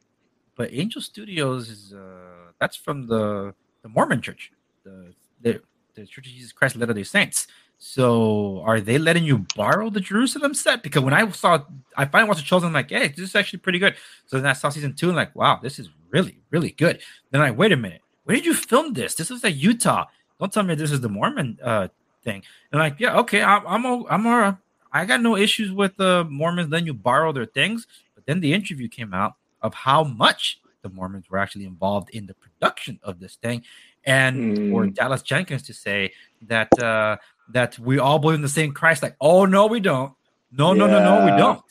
but 0.55 0.73
Angel 0.73 1.01
Studios 1.01 1.69
is 1.69 1.93
uh 1.93 2.51
that's 2.59 2.77
from 2.77 3.07
the 3.07 3.53
the 3.81 3.89
Mormon 3.89 4.21
Church, 4.21 4.51
the 4.83 5.13
the, 5.41 5.61
the 5.95 6.05
Church 6.05 6.25
of 6.25 6.33
Jesus 6.33 6.53
Christ 6.53 6.77
Latter 6.77 6.93
Day 6.93 7.03
Saints. 7.03 7.47
So 7.81 8.61
are 8.65 8.81
they 8.81 8.97
letting 8.97 9.23
you 9.23 9.45
borrow 9.55 9.89
the 9.89 10.01
Jerusalem 10.01 10.53
set? 10.53 10.83
Because 10.83 11.01
when 11.01 11.13
I 11.13 11.29
saw, 11.31 11.63
I 11.95 12.05
finally 12.05 12.27
watched 12.27 12.41
the 12.41 12.45
Chosen, 12.45 12.67
I'm 12.67 12.73
like, 12.73 12.89
hey, 12.89 13.07
this 13.07 13.19
is 13.29 13.35
actually 13.35 13.59
pretty 13.59 13.79
good. 13.79 13.95
So 14.25 14.37
then 14.37 14.47
I 14.47 14.53
saw 14.53 14.67
season 14.67 14.93
two, 14.93 15.07
and 15.07 15.15
like, 15.15 15.33
wow, 15.33 15.59
this 15.63 15.79
is 15.79 15.89
really, 16.09 16.41
really 16.51 16.71
good. 16.71 16.99
Then 17.31 17.39
I 17.39 17.51
wait 17.51 17.71
a 17.71 17.77
minute, 17.77 18.01
where 18.25 18.35
did 18.35 18.45
you 18.45 18.53
film 18.53 18.93
this? 18.93 19.15
This 19.15 19.31
is 19.31 19.45
like 19.45 19.55
Utah. 19.55 20.05
Don't 20.39 20.51
tell 20.51 20.63
me 20.63 20.75
this 20.75 20.91
is 20.91 20.99
the 20.99 21.07
Mormon 21.07 21.57
uh 21.63 21.87
thing. 22.21 22.43
And 22.73 22.79
like, 22.79 22.99
yeah, 22.99 23.17
okay, 23.19 23.41
I, 23.41 23.59
I'm 23.59 23.85
I'm 23.85 24.27
I'm 24.27 24.57
I 24.91 25.05
got 25.05 25.21
no 25.21 25.37
issues 25.37 25.71
with 25.71 25.95
the 25.95 26.25
Mormons 26.29 26.69
letting 26.69 26.85
you 26.85 26.93
borrow 26.93 27.31
their 27.31 27.45
things. 27.45 27.87
But 28.13 28.25
then 28.25 28.41
the 28.41 28.53
interview 28.53 28.89
came 28.89 29.13
out 29.13 29.35
of 29.61 29.73
how 29.73 30.03
much 30.03 30.59
the 30.81 30.89
Mormons 30.89 31.29
were 31.29 31.37
actually 31.37 31.65
involved 31.65 32.09
in 32.09 32.25
the 32.25 32.33
production 32.33 32.99
of 33.03 33.21
this 33.21 33.35
thing, 33.35 33.63
and 34.03 34.57
mm. 34.57 34.71
for 34.71 34.87
Dallas 34.87 35.21
Jenkins 35.21 35.63
to 35.63 35.73
say 35.73 36.11
that. 36.41 36.77
uh 36.77 37.15
that 37.49 37.77
we 37.79 37.99
all 37.99 38.19
believe 38.19 38.35
in 38.35 38.41
the 38.41 38.49
same 38.49 38.73
Christ. 38.73 39.03
Like, 39.03 39.15
oh 39.19 39.45
no, 39.45 39.67
we 39.67 39.79
don't. 39.79 40.13
No, 40.51 40.73
yeah. 40.73 40.79
no, 40.79 40.87
no, 40.87 41.03
no, 41.03 41.25
we 41.25 41.31
don't. 41.31 41.61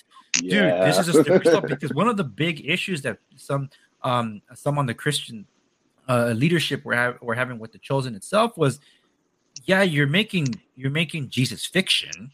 Yeah. 0.40 0.80
Dude, 0.80 0.88
this 0.88 0.98
is 0.98 1.08
a 1.08 1.22
stupid 1.22 1.46
stuff 1.46 1.64
because 1.68 1.92
one 1.92 2.08
of 2.08 2.16
the 2.16 2.24
big 2.24 2.68
issues 2.68 3.02
that 3.02 3.18
some 3.36 3.70
um 4.02 4.42
some 4.54 4.78
on 4.78 4.86
the 4.86 4.94
Christian 4.94 5.46
uh, 6.08 6.32
leadership 6.32 6.84
we're, 6.84 6.94
ha- 6.94 7.18
we're 7.20 7.34
having 7.34 7.58
with 7.58 7.72
the 7.72 7.78
chosen 7.78 8.14
itself 8.14 8.56
was 8.56 8.80
yeah 9.66 9.82
you're 9.82 10.06
making 10.06 10.58
you're 10.74 10.90
making 10.90 11.28
jesus 11.28 11.66
fiction 11.66 12.32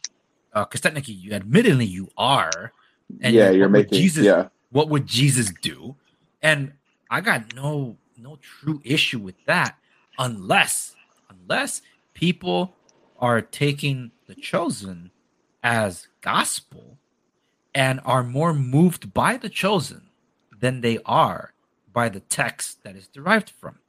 because 0.53 0.79
uh, 0.79 0.89
technically 0.89 1.13
you 1.13 1.33
admittedly 1.33 1.85
you 1.85 2.09
are 2.17 2.71
and 3.21 3.35
yeah 3.35 3.49
you're 3.49 3.69
making 3.69 3.97
jesus 3.97 4.23
yeah 4.23 4.47
what 4.71 4.89
would 4.89 5.05
jesus 5.05 5.51
do 5.61 5.95
and 6.41 6.71
i 7.09 7.19
got 7.19 7.53
no 7.53 7.97
no 8.17 8.37
true 8.41 8.81
issue 8.85 9.19
with 9.19 9.35
that 9.45 9.75
unless 10.19 10.95
unless 11.29 11.81
people 12.13 12.73
are 13.19 13.41
taking 13.41 14.11
the 14.27 14.35
chosen 14.35 15.11
as 15.63 16.07
gospel 16.21 16.97
and 17.73 17.99
are 18.05 18.23
more 18.23 18.53
moved 18.53 19.13
by 19.13 19.37
the 19.37 19.49
chosen 19.49 20.09
than 20.59 20.81
they 20.81 20.99
are 21.05 21.53
by 21.91 22.09
the 22.09 22.19
text 22.19 22.83
that 22.83 22.95
is 22.95 23.07
derived 23.07 23.49
from. 23.49 23.79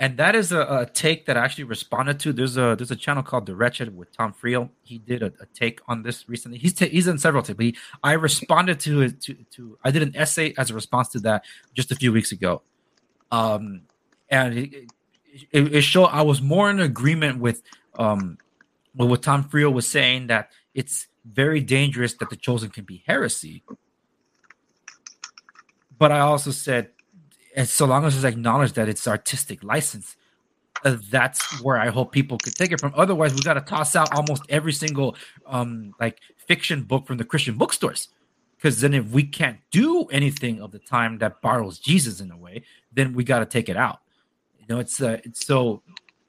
And 0.00 0.16
that 0.16 0.34
is 0.34 0.50
a, 0.50 0.60
a 0.60 0.86
take 0.86 1.26
that 1.26 1.36
I 1.36 1.44
actually 1.44 1.64
responded 1.64 2.18
to. 2.20 2.32
There's 2.32 2.56
a 2.56 2.74
there's 2.76 2.90
a 2.90 2.96
channel 2.96 3.22
called 3.22 3.44
The 3.44 3.54
Wretched 3.54 3.94
with 3.94 4.10
Todd 4.16 4.32
Friel. 4.42 4.70
He 4.82 4.96
did 4.96 5.22
a, 5.22 5.26
a 5.26 5.46
take 5.52 5.80
on 5.88 6.02
this 6.02 6.26
recently. 6.26 6.56
He's 6.56 6.72
ta- 6.72 6.86
he's 6.86 7.06
in 7.06 7.18
several 7.18 7.42
takes, 7.42 7.56
but 7.58 7.66
he, 7.66 7.76
I 8.02 8.14
responded 8.14 8.80
to 8.80 9.02
it 9.02 9.20
to, 9.22 9.34
to 9.34 9.78
I 9.84 9.90
did 9.90 10.02
an 10.02 10.16
essay 10.16 10.54
as 10.56 10.70
a 10.70 10.74
response 10.74 11.08
to 11.08 11.20
that 11.20 11.44
just 11.74 11.92
a 11.92 11.94
few 11.94 12.12
weeks 12.12 12.32
ago. 12.32 12.62
Um, 13.30 13.82
and 14.30 14.56
it, 14.56 14.90
it, 15.52 15.74
it 15.74 15.82
showed 15.82 16.06
I 16.06 16.22
was 16.22 16.40
more 16.40 16.70
in 16.70 16.80
agreement 16.80 17.38
with 17.38 17.62
um, 18.00 18.38
well, 18.96 19.08
what 19.08 19.22
Todd 19.22 19.50
Friel 19.50 19.72
was 19.72 19.86
saying 19.86 20.28
that 20.28 20.50
it's 20.74 21.06
very 21.24 21.60
dangerous 21.60 22.14
that 22.14 22.30
the 22.30 22.36
chosen 22.36 22.70
can 22.70 22.84
be 22.84 23.04
heresy. 23.06 23.62
But 25.98 26.10
I 26.10 26.20
also 26.20 26.50
said, 26.50 26.88
and 27.54 27.68
so 27.68 27.84
long 27.84 28.04
as 28.06 28.16
it's 28.16 28.24
acknowledged 28.24 28.74
that 28.76 28.88
it's 28.88 29.06
artistic 29.06 29.62
license, 29.62 30.16
uh, 30.82 30.96
that's 31.10 31.60
where 31.62 31.76
I 31.76 31.88
hope 31.88 32.10
people 32.10 32.38
could 32.38 32.54
take 32.54 32.72
it 32.72 32.80
from. 32.80 32.94
Otherwise, 32.96 33.34
we 33.34 33.42
got 33.42 33.54
to 33.54 33.60
toss 33.60 33.94
out 33.94 34.14
almost 34.14 34.44
every 34.48 34.72
single 34.72 35.14
um 35.46 35.94
like 36.00 36.20
fiction 36.36 36.82
book 36.84 37.06
from 37.06 37.18
the 37.18 37.24
Christian 37.24 37.56
bookstores. 37.58 38.08
Because 38.56 38.80
then, 38.80 38.94
if 38.94 39.08
we 39.10 39.24
can't 39.24 39.58
do 39.70 40.04
anything 40.06 40.62
of 40.62 40.70
the 40.70 40.78
time 40.78 41.18
that 41.18 41.42
borrows 41.42 41.78
Jesus 41.78 42.20
in 42.20 42.30
a 42.30 42.36
way, 42.36 42.62
then 42.92 43.12
we 43.12 43.24
got 43.24 43.40
to 43.40 43.46
take 43.46 43.68
it 43.68 43.76
out. 43.76 44.00
You 44.58 44.66
know, 44.68 44.78
it's 44.80 45.02
uh, 45.02 45.18
it's 45.22 45.44
so 45.46 45.82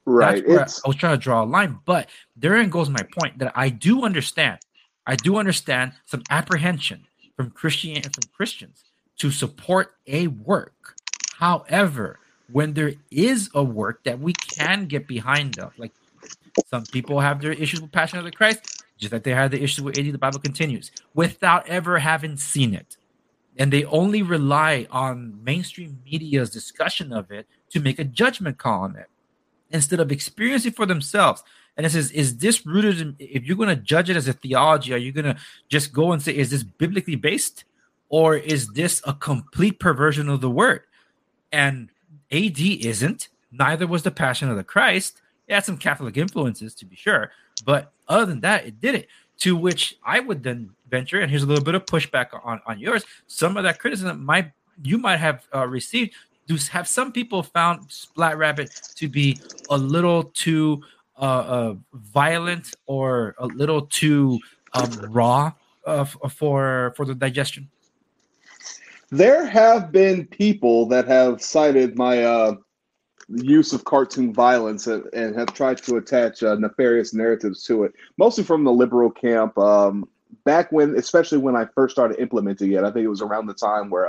Right. 0.04 0.44
I, 0.48 0.54
I 0.54 0.88
was 0.88 0.96
trying 0.96 1.16
to 1.16 1.22
draw 1.22 1.44
a 1.44 1.46
line, 1.46 1.78
but 1.84 2.08
therein 2.36 2.70
goes 2.70 2.90
my 2.90 3.04
point 3.18 3.38
that 3.38 3.52
I 3.54 3.68
do 3.68 4.04
understand. 4.04 4.58
I 5.06 5.16
do 5.16 5.36
understand 5.36 5.92
some 6.06 6.22
apprehension 6.30 7.06
from 7.36 7.50
Christian 7.50 7.96
and 7.96 8.12
from 8.12 8.24
Christians 8.34 8.84
to 9.18 9.30
support 9.30 9.94
a 10.06 10.26
work. 10.28 10.96
However, 11.36 12.18
when 12.50 12.74
there 12.74 12.94
is 13.10 13.50
a 13.54 13.62
work 13.62 14.04
that 14.04 14.18
we 14.18 14.32
can 14.32 14.86
get 14.86 15.06
behind 15.06 15.58
of, 15.58 15.76
like 15.78 15.92
some 16.66 16.84
people 16.86 17.20
have 17.20 17.40
their 17.40 17.52
issues 17.52 17.80
with 17.80 17.92
Passion 17.92 18.18
of 18.18 18.24
the 18.24 18.30
Christ, 18.30 18.84
just 18.98 19.12
like 19.12 19.22
they 19.22 19.34
had 19.34 19.50
the 19.50 19.62
issues 19.62 19.82
with 19.82 19.98
AD, 19.98 20.12
the 20.12 20.18
Bible 20.18 20.38
continues, 20.38 20.90
without 21.14 21.66
ever 21.68 21.98
having 21.98 22.36
seen 22.36 22.74
it. 22.74 22.96
And 23.58 23.72
they 23.72 23.84
only 23.84 24.22
rely 24.22 24.86
on 24.90 25.42
mainstream 25.42 26.00
media's 26.04 26.50
discussion 26.50 27.12
of 27.12 27.30
it 27.30 27.46
to 27.70 27.80
make 27.80 27.98
a 27.98 28.04
judgment 28.04 28.58
call 28.58 28.82
on 28.82 28.96
it 28.96 29.08
instead 29.72 30.00
of 30.00 30.12
experiencing 30.12 30.72
for 30.72 30.86
themselves. 30.86 31.42
And 31.76 31.86
it 31.86 31.90
says, 31.90 32.10
is 32.10 32.36
this 32.36 32.66
rooted 32.66 33.00
in, 33.00 33.16
if 33.18 33.44
you're 33.44 33.56
going 33.56 33.68
to 33.68 33.76
judge 33.76 34.10
it 34.10 34.16
as 34.16 34.28
a 34.28 34.32
theology, 34.32 34.92
are 34.92 34.98
you 34.98 35.12
going 35.12 35.24
to 35.24 35.36
just 35.68 35.92
go 35.92 36.12
and 36.12 36.22
say, 36.22 36.36
is 36.36 36.50
this 36.50 36.62
biblically 36.62 37.16
based? 37.16 37.64
Or 38.10 38.36
is 38.36 38.68
this 38.68 39.00
a 39.06 39.14
complete 39.14 39.80
perversion 39.80 40.28
of 40.28 40.42
the 40.42 40.50
word? 40.50 40.82
And 41.50 41.88
AD 42.30 42.60
isn't. 42.60 43.28
Neither 43.50 43.86
was 43.86 44.02
the 44.02 44.10
Passion 44.10 44.50
of 44.50 44.56
the 44.56 44.64
Christ. 44.64 45.22
It 45.48 45.54
had 45.54 45.64
some 45.64 45.78
Catholic 45.78 46.18
influences, 46.18 46.74
to 46.76 46.84
be 46.84 46.96
sure. 46.96 47.32
But 47.64 47.90
other 48.08 48.26
than 48.26 48.40
that, 48.40 48.66
it 48.66 48.80
did 48.80 48.94
it. 48.94 49.08
To 49.38 49.56
which 49.56 49.96
I 50.04 50.20
would 50.20 50.42
then 50.42 50.70
venture, 50.88 51.20
and 51.20 51.30
here's 51.30 51.42
a 51.42 51.46
little 51.46 51.64
bit 51.64 51.74
of 51.74 51.86
pushback 51.86 52.28
on, 52.44 52.60
on 52.66 52.78
yours. 52.78 53.04
Some 53.26 53.56
of 53.56 53.64
that 53.64 53.80
criticism 53.80 54.24
might 54.24 54.52
you 54.82 54.98
might 54.98 55.16
have 55.16 55.46
uh, 55.54 55.66
received 55.66 56.14
do 56.46 56.56
have 56.70 56.88
some 56.88 57.12
people 57.12 57.42
found 57.42 57.90
Splat 57.90 58.36
Rabbit 58.36 58.70
to 58.96 59.08
be 59.08 59.38
a 59.70 59.76
little 59.76 60.24
too 60.24 60.82
uh, 61.16 61.20
uh, 61.20 61.74
violent 61.92 62.74
or 62.86 63.34
a 63.38 63.46
little 63.46 63.82
too 63.82 64.38
um, 64.72 64.90
raw 65.10 65.52
uh, 65.86 66.04
for 66.04 66.92
for 66.96 67.04
the 67.04 67.14
digestion? 67.14 67.68
There 69.10 69.44
have 69.44 69.92
been 69.92 70.26
people 70.26 70.86
that 70.86 71.06
have 71.06 71.42
cited 71.42 71.98
my 71.98 72.24
uh, 72.24 72.54
use 73.28 73.72
of 73.72 73.84
cartoon 73.84 74.32
violence 74.32 74.86
and, 74.86 75.04
and 75.12 75.36
have 75.36 75.52
tried 75.52 75.78
to 75.84 75.96
attach 75.96 76.42
uh, 76.42 76.54
nefarious 76.54 77.12
narratives 77.12 77.62
to 77.64 77.84
it, 77.84 77.92
mostly 78.16 78.42
from 78.42 78.64
the 78.64 78.72
liberal 78.72 79.10
camp. 79.10 79.56
Um, 79.58 80.08
back 80.44 80.72
when, 80.72 80.96
especially 80.96 81.38
when 81.38 81.56
I 81.56 81.66
first 81.74 81.94
started 81.94 82.18
implementing 82.20 82.72
it, 82.72 82.84
I 82.84 82.90
think 82.90 83.04
it 83.04 83.08
was 83.08 83.22
around 83.22 83.46
the 83.46 83.54
time 83.54 83.90
where 83.90 84.08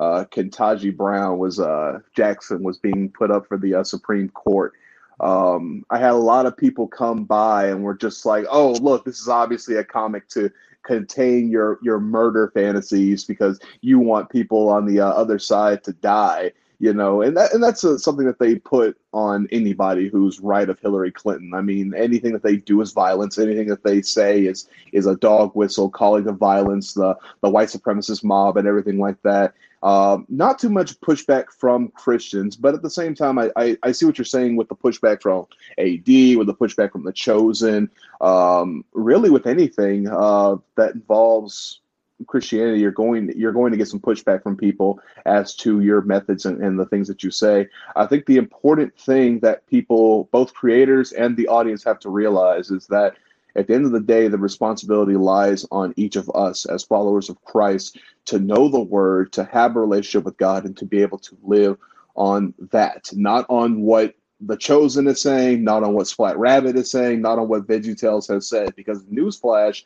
uh, 0.00 0.24
Ketanji 0.24 0.96
Brown 0.96 1.38
was 1.38 1.60
uh, 1.60 2.00
Jackson 2.16 2.62
was 2.62 2.78
being 2.78 3.10
put 3.10 3.30
up 3.30 3.46
for 3.46 3.58
the 3.58 3.74
uh, 3.74 3.84
Supreme 3.84 4.30
Court. 4.30 4.72
Um, 5.20 5.84
I 5.90 5.98
had 5.98 6.12
a 6.12 6.16
lot 6.16 6.46
of 6.46 6.56
people 6.56 6.88
come 6.88 7.24
by 7.24 7.66
and 7.66 7.82
were 7.82 7.94
just 7.94 8.24
like, 8.24 8.46
"Oh, 8.50 8.72
look, 8.80 9.04
this 9.04 9.20
is 9.20 9.28
obviously 9.28 9.76
a 9.76 9.84
comic 9.84 10.26
to 10.30 10.50
contain 10.82 11.50
your 11.50 11.78
your 11.82 12.00
murder 12.00 12.50
fantasies 12.54 13.24
because 13.24 13.60
you 13.82 13.98
want 13.98 14.30
people 14.30 14.70
on 14.70 14.86
the 14.86 15.00
uh, 15.00 15.08
other 15.10 15.38
side 15.38 15.84
to 15.84 15.92
die." 15.92 16.52
You 16.78 16.94
know, 16.94 17.20
and 17.20 17.36
that 17.36 17.52
and 17.52 17.62
that's 17.62 17.84
uh, 17.84 17.98
something 17.98 18.24
that 18.24 18.38
they 18.38 18.54
put 18.54 18.96
on 19.12 19.48
anybody 19.52 20.08
who's 20.08 20.40
right 20.40 20.70
of 20.70 20.80
Hillary 20.80 21.12
Clinton. 21.12 21.52
I 21.52 21.60
mean, 21.60 21.92
anything 21.94 22.32
that 22.32 22.42
they 22.42 22.56
do 22.56 22.80
is 22.80 22.92
violence. 22.92 23.38
Anything 23.38 23.68
that 23.68 23.84
they 23.84 24.00
say 24.00 24.46
is 24.46 24.66
is 24.94 25.04
a 25.04 25.16
dog 25.16 25.54
whistle, 25.54 25.90
calling 25.90 26.26
of 26.26 26.38
violence, 26.38 26.94
the 26.94 27.14
the 27.42 27.50
white 27.50 27.68
supremacist 27.68 28.24
mob, 28.24 28.56
and 28.56 28.66
everything 28.66 28.98
like 28.98 29.20
that. 29.24 29.52
Um, 29.82 30.26
not 30.28 30.58
too 30.58 30.68
much 30.68 31.00
pushback 31.00 31.46
from 31.58 31.88
Christians, 31.88 32.54
but 32.54 32.74
at 32.74 32.82
the 32.82 32.90
same 32.90 33.14
time, 33.14 33.38
I, 33.38 33.50
I, 33.56 33.76
I, 33.82 33.92
see 33.92 34.04
what 34.04 34.18
you're 34.18 34.26
saying 34.26 34.56
with 34.56 34.68
the 34.68 34.76
pushback 34.76 35.22
from 35.22 35.46
AD, 35.78 36.36
with 36.36 36.46
the 36.46 36.54
pushback 36.54 36.92
from 36.92 37.02
the 37.02 37.12
Chosen. 37.12 37.90
Um, 38.20 38.84
really, 38.92 39.30
with 39.30 39.46
anything 39.46 40.06
uh, 40.06 40.56
that 40.76 40.92
involves 40.94 41.80
Christianity, 42.26 42.80
you're 42.80 42.90
going 42.90 43.32
you're 43.36 43.52
going 43.52 43.72
to 43.72 43.78
get 43.78 43.88
some 43.88 44.00
pushback 44.00 44.42
from 44.42 44.56
people 44.56 45.00
as 45.24 45.54
to 45.56 45.80
your 45.80 46.02
methods 46.02 46.44
and, 46.44 46.62
and 46.62 46.78
the 46.78 46.86
things 46.86 47.08
that 47.08 47.22
you 47.22 47.30
say. 47.30 47.66
I 47.96 48.06
think 48.06 48.26
the 48.26 48.36
important 48.36 48.94
thing 48.98 49.40
that 49.40 49.66
people, 49.66 50.28
both 50.32 50.52
creators 50.52 51.12
and 51.12 51.36
the 51.36 51.48
audience, 51.48 51.82
have 51.84 52.00
to 52.00 52.10
realize 52.10 52.70
is 52.70 52.86
that 52.88 53.16
at 53.60 53.66
the 53.66 53.74
end 53.74 53.84
of 53.84 53.92
the 53.92 54.00
day, 54.00 54.26
the 54.26 54.38
responsibility 54.38 55.14
lies 55.14 55.66
on 55.70 55.92
each 55.96 56.16
of 56.16 56.30
us 56.34 56.66
as 56.66 56.82
followers 56.82 57.28
of 57.28 57.42
Christ 57.44 57.98
to 58.26 58.38
know 58.38 58.68
the 58.68 58.80
word, 58.80 59.32
to 59.34 59.44
have 59.44 59.76
a 59.76 59.80
relationship 59.80 60.24
with 60.24 60.38
God, 60.38 60.64
and 60.64 60.76
to 60.78 60.86
be 60.86 61.02
able 61.02 61.18
to 61.18 61.36
live 61.42 61.76
on 62.16 62.54
that, 62.72 63.10
not 63.12 63.46
on 63.48 63.82
what 63.82 64.14
the 64.40 64.56
chosen 64.56 65.06
is 65.06 65.20
saying, 65.20 65.62
not 65.62 65.82
on 65.82 65.92
what 65.92 66.08
Splat 66.08 66.38
Rabbit 66.38 66.76
is 66.76 66.90
saying, 66.90 67.20
not 67.20 67.38
on 67.38 67.48
what 67.48 67.66
VeggieTales 67.66 68.32
has 68.32 68.48
said. 68.48 68.74
Because 68.74 69.04
newsflash, 69.04 69.84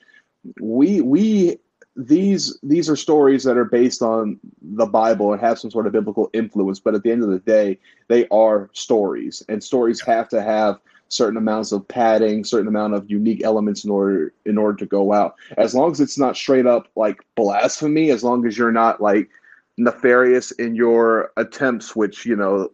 we 0.60 1.00
we 1.00 1.58
these 1.96 2.58
these 2.62 2.88
are 2.88 2.96
stories 2.96 3.42
that 3.44 3.56
are 3.56 3.64
based 3.64 4.02
on 4.02 4.38
the 4.62 4.86
Bible 4.86 5.32
and 5.32 5.40
have 5.40 5.58
some 5.58 5.70
sort 5.70 5.86
of 5.86 5.92
biblical 5.92 6.30
influence, 6.32 6.78
but 6.78 6.94
at 6.94 7.02
the 7.02 7.10
end 7.10 7.24
of 7.24 7.30
the 7.30 7.40
day, 7.40 7.78
they 8.08 8.28
are 8.28 8.70
stories, 8.72 9.42
and 9.48 9.62
stories 9.62 10.00
have 10.00 10.28
to 10.28 10.40
have 10.40 10.78
certain 11.08 11.36
amounts 11.36 11.72
of 11.72 11.86
padding, 11.86 12.44
certain 12.44 12.68
amount 12.68 12.94
of 12.94 13.10
unique 13.10 13.42
elements 13.44 13.84
in 13.84 13.90
order 13.90 14.32
in 14.46 14.58
order 14.58 14.76
to 14.76 14.86
go 14.86 15.12
out. 15.12 15.36
As 15.56 15.74
long 15.74 15.92
as 15.92 16.00
it's 16.00 16.18
not 16.18 16.36
straight 16.36 16.66
up 16.66 16.88
like 16.96 17.24
blasphemy, 17.36 18.10
as 18.10 18.24
long 18.24 18.46
as 18.46 18.58
you're 18.58 18.72
not 18.72 19.00
like 19.00 19.30
nefarious 19.76 20.50
in 20.52 20.74
your 20.74 21.32
attempts, 21.36 21.94
which 21.94 22.26
you 22.26 22.36
know 22.36 22.70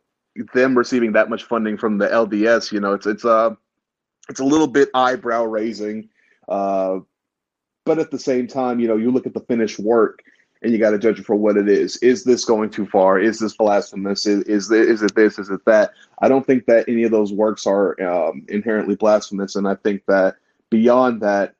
them 0.54 0.76
receiving 0.76 1.12
that 1.12 1.28
much 1.28 1.44
funding 1.44 1.76
from 1.76 1.98
the 1.98 2.06
LDS, 2.06 2.72
you 2.72 2.80
know, 2.80 2.94
it's 2.94 3.06
it's 3.06 3.24
a 3.24 3.30
uh, 3.30 3.54
it's 4.28 4.40
a 4.40 4.44
little 4.44 4.68
bit 4.68 4.88
eyebrow 4.94 5.44
raising. 5.44 6.08
Uh, 6.48 7.00
but 7.84 7.98
at 7.98 8.10
the 8.10 8.18
same 8.18 8.46
time, 8.46 8.78
you 8.78 8.86
know, 8.86 8.96
you 8.96 9.10
look 9.10 9.26
at 9.26 9.34
the 9.34 9.40
finished 9.40 9.78
work 9.78 10.22
and 10.62 10.72
you 10.72 10.78
got 10.78 10.90
to 10.90 10.98
judge 10.98 11.18
it 11.18 11.26
for 11.26 11.36
what 11.36 11.56
it 11.56 11.68
is. 11.68 11.96
Is 11.98 12.24
this 12.24 12.44
going 12.44 12.70
too 12.70 12.86
far? 12.86 13.18
Is 13.18 13.38
this 13.38 13.56
blasphemous? 13.56 14.26
Is 14.26 14.44
is, 14.44 14.70
is 14.70 15.02
it 15.02 15.14
this? 15.14 15.38
Is 15.38 15.50
it 15.50 15.64
that? 15.64 15.92
I 16.20 16.28
don't 16.28 16.46
think 16.46 16.66
that 16.66 16.88
any 16.88 17.04
of 17.04 17.10
those 17.10 17.32
works 17.32 17.66
are 17.66 18.00
um, 18.02 18.44
inherently 18.48 18.96
blasphemous, 18.96 19.56
and 19.56 19.66
I 19.66 19.74
think 19.76 20.04
that 20.06 20.36
beyond 20.70 21.22
that, 21.22 21.54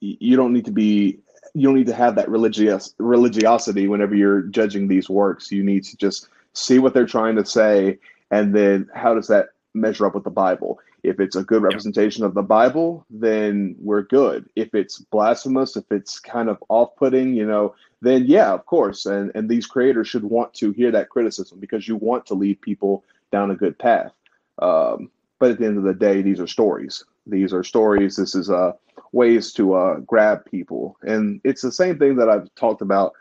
you 0.00 0.36
don't 0.36 0.52
need 0.52 0.66
to 0.66 0.72
be 0.72 1.18
you 1.54 1.66
don't 1.66 1.76
need 1.76 1.86
to 1.86 1.94
have 1.94 2.14
that 2.14 2.28
religious 2.28 2.94
religiosity 2.98 3.88
whenever 3.88 4.14
you're 4.14 4.42
judging 4.42 4.88
these 4.88 5.08
works. 5.08 5.50
You 5.50 5.64
need 5.64 5.84
to 5.84 5.96
just 5.96 6.28
see 6.52 6.78
what 6.78 6.94
they're 6.94 7.06
trying 7.06 7.36
to 7.36 7.46
say, 7.46 7.98
and 8.30 8.54
then 8.54 8.88
how 8.94 9.14
does 9.14 9.28
that 9.28 9.48
measure 9.74 10.06
up 10.06 10.14
with 10.14 10.24
the 10.24 10.30
Bible? 10.30 10.78
If 11.02 11.20
it's 11.20 11.36
a 11.36 11.44
good 11.44 11.62
representation 11.62 12.22
yeah. 12.22 12.28
of 12.28 12.34
the 12.34 12.42
Bible, 12.42 13.04
then 13.10 13.76
we're 13.78 14.02
good. 14.02 14.48
If 14.56 14.74
it's 14.74 14.98
blasphemous, 14.98 15.76
if 15.76 15.84
it's 15.90 16.18
kind 16.18 16.48
of 16.48 16.62
off-putting, 16.68 17.34
you 17.34 17.46
know, 17.46 17.74
then 18.02 18.24
yeah, 18.26 18.52
of 18.52 18.66
course. 18.66 19.06
And 19.06 19.30
and 19.34 19.48
these 19.48 19.66
creators 19.66 20.08
should 20.08 20.24
want 20.24 20.54
to 20.54 20.72
hear 20.72 20.90
that 20.92 21.08
criticism 21.08 21.58
because 21.58 21.88
you 21.88 21.96
want 21.96 22.26
to 22.26 22.34
lead 22.34 22.60
people 22.60 23.04
down 23.32 23.50
a 23.50 23.56
good 23.56 23.78
path. 23.78 24.12
Um, 24.60 25.10
but 25.38 25.52
at 25.52 25.58
the 25.58 25.66
end 25.66 25.78
of 25.78 25.84
the 25.84 25.94
day, 25.94 26.22
these 26.22 26.40
are 26.40 26.46
stories. 26.46 27.04
These 27.26 27.52
are 27.52 27.64
stories. 27.64 28.16
This 28.16 28.34
is 28.34 28.50
uh, 28.50 28.72
ways 29.12 29.52
to 29.54 29.74
uh, 29.74 29.96
grab 30.00 30.44
people, 30.44 30.96
and 31.02 31.40
it's 31.44 31.62
the 31.62 31.72
same 31.72 31.98
thing 31.98 32.16
that 32.16 32.28
I've 32.28 32.54
talked 32.54 32.82
about 32.82 33.12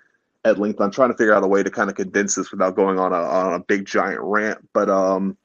at 0.46 0.58
length. 0.58 0.80
I'm 0.80 0.92
trying 0.92 1.12
to 1.12 1.18
figure 1.18 1.34
out 1.34 1.44
a 1.44 1.48
way 1.48 1.64
to 1.64 1.70
kind 1.70 1.90
of 1.90 1.96
condense 1.96 2.36
this 2.36 2.52
without 2.52 2.76
going 2.76 3.00
on 3.00 3.12
a 3.12 3.16
on 3.16 3.54
a 3.54 3.60
big 3.60 3.86
giant 3.86 4.22
rant. 4.22 4.68
But 4.74 4.90
um, 4.90 5.38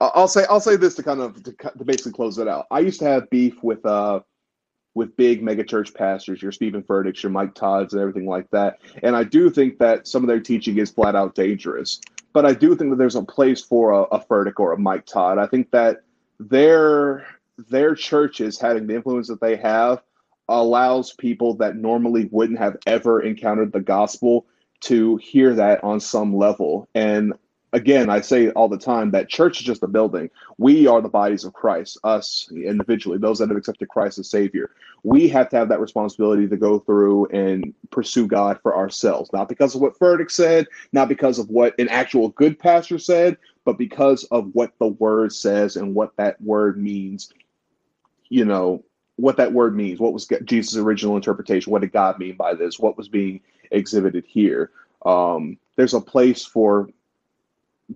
I'll 0.00 0.28
say 0.28 0.44
I'll 0.50 0.60
say 0.60 0.76
this 0.76 0.94
to 0.96 1.02
kind 1.02 1.20
of 1.20 1.42
to, 1.42 1.52
to 1.52 1.84
basically 1.84 2.12
close 2.12 2.38
it 2.38 2.48
out. 2.48 2.66
I 2.70 2.80
used 2.80 2.98
to 3.00 3.06
have 3.06 3.30
beef 3.30 3.62
with 3.62 3.84
uh 3.86 4.20
with 4.94 5.16
big 5.16 5.42
megachurch 5.42 5.92
pastors, 5.94 6.40
your 6.40 6.52
Steven 6.52 6.82
Furtick's, 6.82 7.22
your 7.22 7.32
Mike 7.32 7.54
Todd's, 7.54 7.94
and 7.94 8.00
everything 8.00 8.26
like 8.26 8.48
that. 8.50 8.78
And 9.02 9.16
I 9.16 9.24
do 9.24 9.50
think 9.50 9.78
that 9.78 10.06
some 10.06 10.22
of 10.22 10.28
their 10.28 10.40
teaching 10.40 10.78
is 10.78 10.90
flat 10.90 11.16
out 11.16 11.34
dangerous. 11.34 12.00
But 12.32 12.46
I 12.46 12.52
do 12.52 12.76
think 12.76 12.90
that 12.90 12.96
there's 12.96 13.16
a 13.16 13.22
place 13.22 13.60
for 13.60 13.90
a, 13.92 14.02
a 14.02 14.20
Furtick 14.20 14.58
or 14.58 14.72
a 14.72 14.78
Mike 14.78 15.06
Todd. 15.06 15.38
I 15.38 15.46
think 15.46 15.70
that 15.72 16.02
their 16.38 17.26
their 17.70 17.94
churches 17.94 18.58
having 18.58 18.86
the 18.86 18.94
influence 18.94 19.28
that 19.28 19.40
they 19.40 19.56
have 19.56 20.02
allows 20.48 21.12
people 21.14 21.54
that 21.54 21.76
normally 21.76 22.28
wouldn't 22.30 22.58
have 22.58 22.76
ever 22.86 23.22
encountered 23.22 23.72
the 23.72 23.80
gospel 23.80 24.46
to 24.80 25.16
hear 25.16 25.54
that 25.54 25.82
on 25.82 26.00
some 26.00 26.36
level. 26.36 26.88
And 26.94 27.32
again, 27.74 28.08
I 28.08 28.20
say 28.20 28.50
all 28.50 28.68
the 28.68 28.78
time 28.78 29.10
that 29.10 29.28
church 29.28 29.60
is 29.60 29.66
just 29.66 29.82
a 29.82 29.88
building. 29.88 30.30
We 30.58 30.86
are 30.86 31.02
the 31.02 31.08
bodies 31.08 31.44
of 31.44 31.52
Christ, 31.52 31.98
us 32.04 32.48
individually, 32.52 33.18
those 33.18 33.40
that 33.40 33.48
have 33.48 33.58
accepted 33.58 33.88
Christ 33.88 34.18
as 34.20 34.30
Savior. 34.30 34.70
We 35.02 35.28
have 35.28 35.50
to 35.50 35.56
have 35.56 35.68
that 35.68 35.80
responsibility 35.80 36.48
to 36.48 36.56
go 36.56 36.78
through 36.78 37.26
and 37.26 37.74
pursue 37.90 38.28
God 38.28 38.60
for 38.62 38.76
ourselves, 38.76 39.30
not 39.32 39.48
because 39.48 39.74
of 39.74 39.80
what 39.82 39.98
Furtick 39.98 40.30
said, 40.30 40.66
not 40.92 41.08
because 41.08 41.38
of 41.38 41.50
what 41.50 41.78
an 41.80 41.88
actual 41.88 42.28
good 42.30 42.58
pastor 42.58 42.98
said, 42.98 43.36
but 43.64 43.76
because 43.76 44.22
of 44.24 44.50
what 44.54 44.72
the 44.78 44.88
word 44.88 45.32
says 45.32 45.76
and 45.76 45.94
what 45.94 46.16
that 46.16 46.40
word 46.40 46.80
means. 46.80 47.32
You 48.28 48.44
know, 48.44 48.84
what 49.16 49.36
that 49.36 49.52
word 49.52 49.76
means. 49.76 49.98
What 49.98 50.12
was 50.12 50.28
Jesus' 50.44 50.76
original 50.76 51.16
interpretation? 51.16 51.72
What 51.72 51.82
did 51.82 51.92
God 51.92 52.20
mean 52.20 52.36
by 52.36 52.54
this? 52.54 52.78
What 52.78 52.96
was 52.96 53.08
being 53.08 53.40
exhibited 53.72 54.24
here? 54.26 54.70
Um, 55.04 55.58
there's 55.76 55.94
a 55.94 56.00
place 56.00 56.44
for 56.44 56.88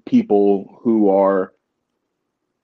people 0.07 0.79
who 0.83 1.09
are 1.09 1.53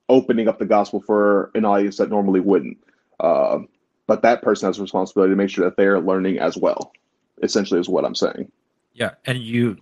opening 0.09 0.49
up 0.49 0.59
the 0.59 0.67
gospel 0.67 1.01
for 1.01 1.51
an 1.55 1.65
audience 1.65 1.97
that 1.97 2.11
normally 2.11 2.41
wouldn't. 2.41 2.79
Uh, 3.21 3.61
but 4.07 4.23
that 4.23 4.43
person 4.43 4.69
has 4.69 4.79
a 4.79 4.83
responsibility 4.83 5.33
to 5.33 5.37
make 5.37 5.51
sure 5.51 5.65
that 5.65 5.77
they're 5.77 6.01
learning 6.01 6.39
as 6.39 6.57
well. 6.57 6.93
Essentially, 7.43 7.81
is 7.81 7.89
what 7.89 8.05
I'm 8.05 8.15
saying. 8.15 8.51
Yeah, 8.93 9.13
and 9.25 9.39
you. 9.39 9.79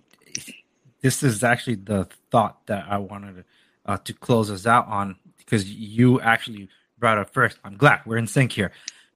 This 1.01 1.21
is 1.21 1.43
actually 1.43 1.75
the 1.75 2.07
thought 2.31 2.65
that 2.67 2.85
I 2.89 2.97
wanted 2.97 3.43
uh, 3.85 3.97
to 3.97 4.13
close 4.13 4.49
us 4.49 4.65
out 4.65 4.87
on 4.87 5.17
because 5.37 5.69
you 5.69 6.19
actually 6.21 6.69
brought 6.97 7.17
up 7.17 7.29
first. 7.31 7.59
I'm 7.63 7.77
glad 7.77 8.01
we're 8.05 8.17
in 8.17 8.27
sync 8.27 8.53
here 8.53 8.71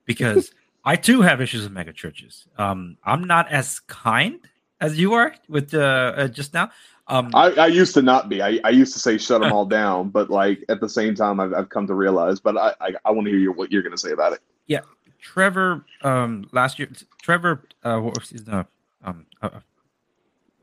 because 0.06 0.52
I 0.86 0.98
too 0.98 1.22
have 1.22 1.42
issues 1.42 1.64
with 1.64 1.72
mega 1.72 1.94
churches. 1.94 2.46
Um, 2.58 2.98
I'm 3.04 3.24
not 3.24 3.52
as 3.52 3.80
kind 3.80 4.40
as 4.80 5.00
you 5.00 5.14
are 5.14 5.34
with 5.48 5.74
uh, 5.74 6.14
uh, 6.16 6.28
just 6.28 6.54
now. 6.54 6.70
Um, 7.10 7.32
I, 7.34 7.52
I, 7.52 7.68
used 7.68 7.94
to 7.94 8.02
not 8.02 8.28
be. 8.28 8.42
I, 8.42 8.60
I 8.66 8.70
used 8.70 8.94
to 8.94 9.00
say 9.00 9.18
shut 9.18 9.42
them 9.42 9.54
all 9.54 9.66
down, 9.66 10.10
but 10.10 10.30
like 10.30 10.64
at 10.68 10.82
the 10.82 10.90
same 10.90 11.16
time, 11.16 11.40
I've, 11.40 11.54
I've 11.54 11.70
come 11.70 11.88
to 11.88 11.94
realize. 11.94 12.40
But 12.40 12.58
I 12.58 12.74
I, 12.82 12.92
I 13.06 13.12
want 13.12 13.26
to 13.26 13.32
hear 13.32 13.40
your, 13.40 13.54
what 13.54 13.72
you're 13.72 13.84
going 13.84 13.96
to 13.96 13.98
say 13.98 14.12
about 14.12 14.34
it. 14.34 14.40
Yeah, 14.68 14.82
Trevor. 15.20 15.86
Um, 16.02 16.50
last 16.52 16.80
year, 16.80 16.90
Trevor. 17.22 17.64
Uh, 17.84 18.00
what 18.00 18.20
was 18.20 18.30
his 18.30 18.48
uh, 18.50 18.66
um, 19.04 19.26
uh, 19.42 19.50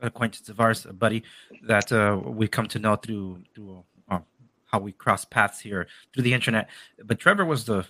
acquaintance 0.01 0.49
of 0.49 0.59
ours, 0.59 0.85
a 0.85 0.93
buddy 0.93 1.23
that 1.63 1.91
uh, 1.91 2.19
we 2.23 2.47
come 2.47 2.67
to 2.67 2.79
know 2.79 2.95
through 2.95 3.43
through 3.53 3.83
uh, 4.09 4.19
how 4.67 4.79
we 4.79 4.91
cross 4.91 5.25
paths 5.25 5.59
here 5.59 5.87
through 6.13 6.23
the 6.23 6.33
internet. 6.33 6.69
But 7.03 7.19
Trevor 7.19 7.45
was 7.45 7.65
the 7.65 7.85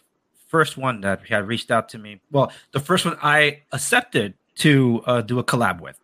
first 0.47 0.77
one 0.77 1.01
that 1.01 1.27
had 1.27 1.47
reached 1.47 1.71
out 1.71 1.89
to 1.89 1.97
me. 1.97 2.21
Well, 2.31 2.51
the 2.71 2.79
first 2.79 3.05
one 3.05 3.17
I 3.21 3.63
accepted 3.71 4.35
to 4.55 5.03
uh, 5.05 5.21
do 5.21 5.39
a 5.39 5.43
collab 5.43 5.81
with, 5.81 5.99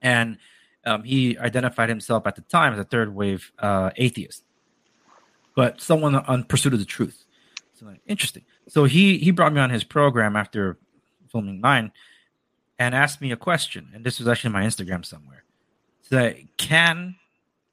and 0.00 0.38
um, 0.88 1.02
he 1.04 1.38
identified 1.38 1.88
himself 1.88 2.26
at 2.26 2.34
the 2.34 2.42
time 2.42 2.72
as 2.72 2.78
a 2.78 2.84
third 2.84 3.14
wave 3.14 3.52
uh, 3.58 3.90
atheist, 3.96 4.42
but 5.54 5.80
someone 5.80 6.14
on 6.16 6.44
pursuit 6.44 6.72
of 6.72 6.78
the 6.78 6.84
truth. 6.84 7.24
So 7.74 7.86
like, 7.86 8.00
interesting. 8.06 8.44
So 8.68 8.84
he 8.84 9.18
he 9.18 9.30
brought 9.30 9.52
me 9.52 9.60
on 9.60 9.70
his 9.70 9.84
program 9.84 10.34
after 10.34 10.78
filming 11.30 11.60
mine, 11.60 11.92
and 12.78 12.94
asked 12.94 13.20
me 13.20 13.30
a 13.32 13.36
question. 13.36 13.90
And 13.94 14.04
this 14.04 14.18
was 14.18 14.28
actually 14.28 14.50
my 14.50 14.62
Instagram 14.62 15.04
somewhere. 15.04 15.44
That 16.10 16.36
can 16.56 17.16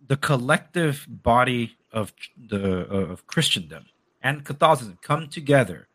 the 0.05 0.17
collective 0.17 1.07
body 1.09 1.77
of 1.91 2.13
the 2.37 2.85
of 2.87 3.25
Christendom 3.27 3.85
and 4.21 4.43
Catholicism 4.43 4.99
come 5.01 5.29
together 5.29 5.87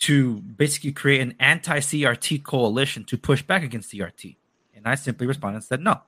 to 0.00 0.36
basically 0.36 0.92
create 0.92 1.20
an 1.20 1.34
anti-CRT 1.40 2.44
coalition 2.44 3.02
to 3.04 3.18
push 3.18 3.42
back 3.42 3.64
against 3.64 3.92
CRT? 3.92 4.36
And 4.78 4.86
I 4.86 4.94
simply 4.94 5.26
responded 5.26 5.56
and 5.56 5.64
said 5.64 5.80
no. 5.80 6.00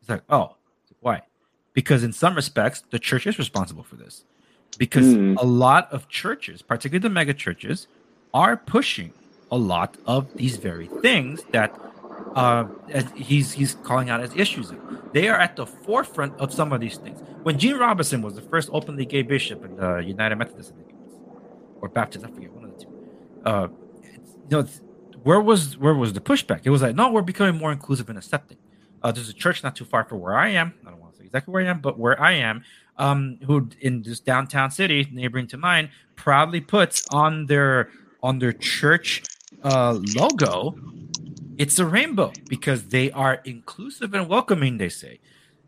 It's 0.00 0.08
like, 0.08 0.22
oh, 0.28 0.56
why? 1.00 1.22
Because 1.72 2.02
in 2.02 2.12
some 2.12 2.34
respects, 2.34 2.82
the 2.90 2.98
church 2.98 3.26
is 3.26 3.38
responsible 3.38 3.82
for 3.82 3.96
this. 3.96 4.24
Because 4.78 5.06
mm. 5.06 5.36
a 5.38 5.44
lot 5.44 5.90
of 5.92 6.08
churches, 6.08 6.62
particularly 6.62 7.02
the 7.02 7.10
mega 7.10 7.34
churches, 7.34 7.86
are 8.32 8.56
pushing 8.56 9.12
a 9.50 9.56
lot 9.56 9.96
of 10.06 10.32
these 10.34 10.56
very 10.56 10.86
things 10.86 11.42
that 11.52 11.78
uh, 12.34 12.64
he's 13.16 13.52
he's 13.52 13.74
calling 13.82 14.10
out 14.10 14.20
as 14.20 14.34
issues. 14.36 14.72
They 15.12 15.28
are 15.28 15.38
at 15.38 15.56
the 15.56 15.66
forefront 15.66 16.38
of 16.38 16.52
some 16.52 16.72
of 16.72 16.80
these 16.80 16.96
things. 16.96 17.20
When 17.42 17.58
Gene 17.58 17.76
Robinson 17.76 18.22
was 18.22 18.34
the 18.34 18.42
first 18.42 18.70
openly 18.72 19.04
gay 19.04 19.22
bishop 19.22 19.64
in 19.64 19.76
the 19.76 19.98
United 19.98 20.36
Methodist, 20.36 20.72
or 21.80 21.88
Baptist, 21.88 22.24
I 22.24 22.30
forget 22.30 22.52
one 22.52 22.64
of 22.64 22.78
the 22.78 22.84
two. 22.84 22.90
Uh, 23.44 23.68
you 24.48 24.56
know, 24.56 24.68
where 25.22 25.40
was 25.40 25.76
where 25.78 25.94
was 25.94 26.12
the 26.12 26.20
pushback? 26.20 26.60
It 26.64 26.70
was 26.70 26.82
like, 26.82 26.94
no, 26.94 27.10
we're 27.10 27.22
becoming 27.22 27.58
more 27.58 27.72
inclusive 27.72 28.08
and 28.08 28.18
accepting. 28.18 28.58
Uh, 29.02 29.12
there's 29.12 29.28
a 29.28 29.34
church 29.34 29.62
not 29.62 29.76
too 29.76 29.84
far 29.84 30.04
from 30.04 30.20
where 30.20 30.36
I 30.36 30.48
am. 30.48 30.74
I 30.86 30.90
don't 30.90 31.00
want 31.00 31.12
to 31.14 31.18
say 31.18 31.24
exactly 31.24 31.52
where 31.52 31.64
I 31.64 31.68
am, 31.68 31.80
but 31.80 31.98
where 31.98 32.20
I 32.20 32.32
am, 32.32 32.64
um, 32.98 33.38
who 33.46 33.68
in 33.80 34.02
this 34.02 34.20
downtown 34.20 34.70
city, 34.70 35.08
neighboring 35.10 35.46
to 35.48 35.56
mine, 35.56 35.90
proudly 36.16 36.60
puts 36.60 37.06
on 37.12 37.46
their 37.46 37.90
on 38.22 38.38
their 38.38 38.52
church 38.52 39.22
uh, 39.62 39.98
logo, 40.14 40.76
it's 41.56 41.78
a 41.78 41.86
rainbow 41.86 42.32
because 42.48 42.88
they 42.88 43.10
are 43.12 43.40
inclusive 43.44 44.14
and 44.14 44.28
welcoming. 44.28 44.78
They 44.78 44.90
say, 44.90 45.20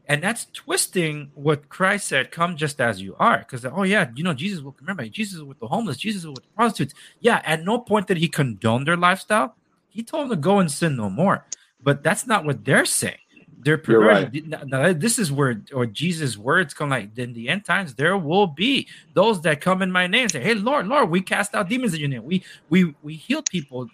and 0.07 0.23
that's 0.23 0.47
twisting 0.53 1.31
what 1.35 1.69
Christ 1.69 2.09
said, 2.09 2.31
"Come 2.31 2.57
just 2.57 2.81
as 2.81 3.01
you 3.01 3.15
are." 3.19 3.39
Because 3.39 3.65
oh 3.65 3.85
yeah, 3.85 4.11
you 4.15 4.25
know 4.25 4.35
Jesus 4.35 4.61
will 4.61 4.75
remember 4.81 5.07
Jesus 5.07 5.43
with 5.43 5.59
the 5.61 5.69
homeless, 5.69 5.97
Jesus 5.97 6.25
with 6.25 6.37
the 6.37 6.51
prostitutes. 6.57 6.95
Yeah, 7.21 7.41
at 7.45 7.65
no 7.65 7.79
point 7.79 8.09
did 8.09 8.17
he 8.17 8.29
condone 8.29 8.85
their 8.85 8.97
lifestyle. 8.97 9.55
He 9.89 10.03
told 10.03 10.25
them 10.25 10.31
to 10.31 10.37
go 10.37 10.59
and 10.59 10.71
sin 10.71 10.97
no 10.97 11.11
more. 11.11 11.45
But 11.83 12.03
that's 12.03 12.27
not 12.27 12.45
what 12.45 12.65
they're 12.65 12.85
saying. 12.87 13.17
They're 13.65 13.79
perverted. 13.79 14.51
Right. 14.51 14.69
Now, 14.69 14.93
this 14.93 15.19
is 15.19 15.31
where 15.31 15.63
or 15.73 15.87
Jesus' 15.87 16.37
words 16.37 16.75
come 16.75 16.91
like 16.91 17.17
in 17.17 17.33
the 17.33 17.49
end 17.49 17.65
times, 17.65 17.95
there 17.95 18.19
will 18.19 18.49
be 18.49 18.89
those 19.15 19.41
that 19.43 19.61
come 19.61 19.83
in 19.83 19.93
my 19.93 20.09
name 20.09 20.23
and 20.23 20.33
say, 20.33 20.43
Hey 20.43 20.55
Lord, 20.55 20.89
Lord, 20.89 21.11
we 21.11 21.21
cast 21.21 21.55
out 21.55 21.69
demons 21.69 21.95
in 21.95 22.01
your 22.01 22.09
name. 22.09 22.25
We 22.25 22.45
we 22.71 22.95
we 23.03 23.15
healed 23.15 23.47
people. 23.51 23.89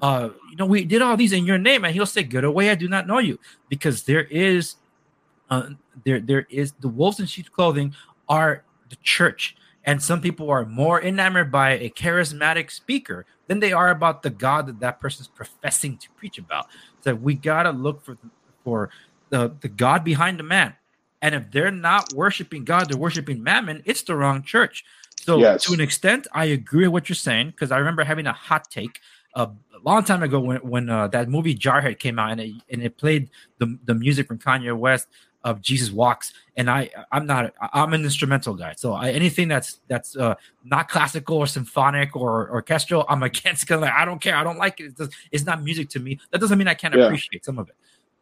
Uh, 0.00 0.30
you 0.48 0.56
know, 0.56 0.66
we 0.66 0.84
did 0.84 1.02
all 1.02 1.16
these 1.16 1.32
in 1.32 1.44
your 1.44 1.58
name, 1.58 1.84
and 1.84 1.92
he'll 1.92 2.06
say, 2.06 2.22
Get 2.22 2.44
away, 2.44 2.70
I 2.70 2.76
do 2.76 2.88
not 2.88 3.08
know 3.08 3.18
you. 3.18 3.40
Because 3.68 4.04
there 4.04 4.24
is 4.24 4.76
uh 5.50 5.70
there 6.04 6.20
there 6.20 6.46
is 6.50 6.72
the 6.80 6.88
wolves 6.88 7.20
in 7.20 7.26
sheep's 7.26 7.48
clothing 7.48 7.94
are 8.28 8.64
the 8.88 8.96
church. 8.96 9.56
And 9.84 10.02
some 10.02 10.20
people 10.20 10.50
are 10.50 10.66
more 10.66 11.00
enamored 11.00 11.50
by 11.50 11.70
a 11.70 11.88
charismatic 11.88 12.70
speaker 12.70 13.24
than 13.46 13.60
they 13.60 13.72
are 13.72 13.88
about 13.88 14.22
the 14.22 14.30
God 14.30 14.66
that 14.66 14.80
that 14.80 15.00
person's 15.00 15.28
professing 15.28 15.96
to 15.98 16.10
preach 16.10 16.36
about. 16.36 16.66
So 17.00 17.14
we 17.14 17.34
gotta 17.34 17.70
look 17.70 18.04
for 18.04 18.18
for 18.64 18.90
the, 19.30 19.54
the 19.60 19.68
God 19.68 20.04
behind 20.04 20.38
the 20.38 20.42
man. 20.42 20.74
And 21.22 21.34
if 21.34 21.50
they're 21.50 21.70
not 21.70 22.12
worshiping 22.12 22.64
God, 22.64 22.88
they're 22.88 22.98
worshiping 22.98 23.42
Mammon, 23.42 23.82
it's 23.84 24.02
the 24.02 24.14
wrong 24.14 24.42
church. 24.42 24.84
So 25.16 25.38
yes. 25.38 25.64
to 25.64 25.72
an 25.72 25.80
extent, 25.80 26.26
I 26.32 26.46
agree 26.46 26.84
with 26.84 26.92
what 26.92 27.08
you're 27.08 27.16
saying 27.16 27.50
because 27.50 27.72
I 27.72 27.78
remember 27.78 28.04
having 28.04 28.26
a 28.26 28.32
hot 28.32 28.70
take 28.70 29.00
a 29.34 29.50
long 29.84 30.04
time 30.04 30.22
ago 30.22 30.40
when 30.40 30.58
when 30.58 30.90
uh, 30.90 31.08
that 31.08 31.28
movie 31.28 31.54
Jarhead 31.54 31.98
came 31.98 32.18
out 32.18 32.32
and 32.32 32.40
it, 32.40 32.52
and 32.70 32.82
it 32.82 32.96
played 32.96 33.30
the 33.58 33.78
the 33.84 33.94
music 33.94 34.26
from 34.26 34.38
Kanye 34.38 34.76
West 34.76 35.08
of 35.44 35.60
Jesus 35.60 35.90
Walks, 35.90 36.32
and 36.56 36.68
I 36.68 36.90
I'm 37.12 37.26
not 37.26 37.54
I'm 37.72 37.92
an 37.92 38.04
instrumental 38.04 38.54
guy, 38.54 38.74
so 38.76 38.92
I, 38.92 39.10
anything 39.10 39.48
that's 39.48 39.80
that's 39.88 40.16
uh, 40.16 40.34
not 40.64 40.88
classical 40.88 41.38
or 41.38 41.46
symphonic 41.46 42.16
or, 42.16 42.50
orchestral, 42.50 43.04
I'm 43.08 43.22
against. 43.22 43.66
Cause 43.66 43.80
like, 43.80 43.92
I 43.92 44.04
don't 44.04 44.20
care, 44.20 44.36
I 44.36 44.44
don't 44.44 44.58
like 44.58 44.80
it. 44.80 44.94
It's, 44.98 45.14
it's 45.30 45.44
not 45.44 45.62
music 45.62 45.88
to 45.90 46.00
me. 46.00 46.18
That 46.30 46.40
doesn't 46.40 46.58
mean 46.58 46.68
I 46.68 46.74
can't 46.74 46.94
yeah. 46.94 47.04
appreciate 47.04 47.44
some 47.44 47.58
of 47.58 47.68
it. 47.68 47.76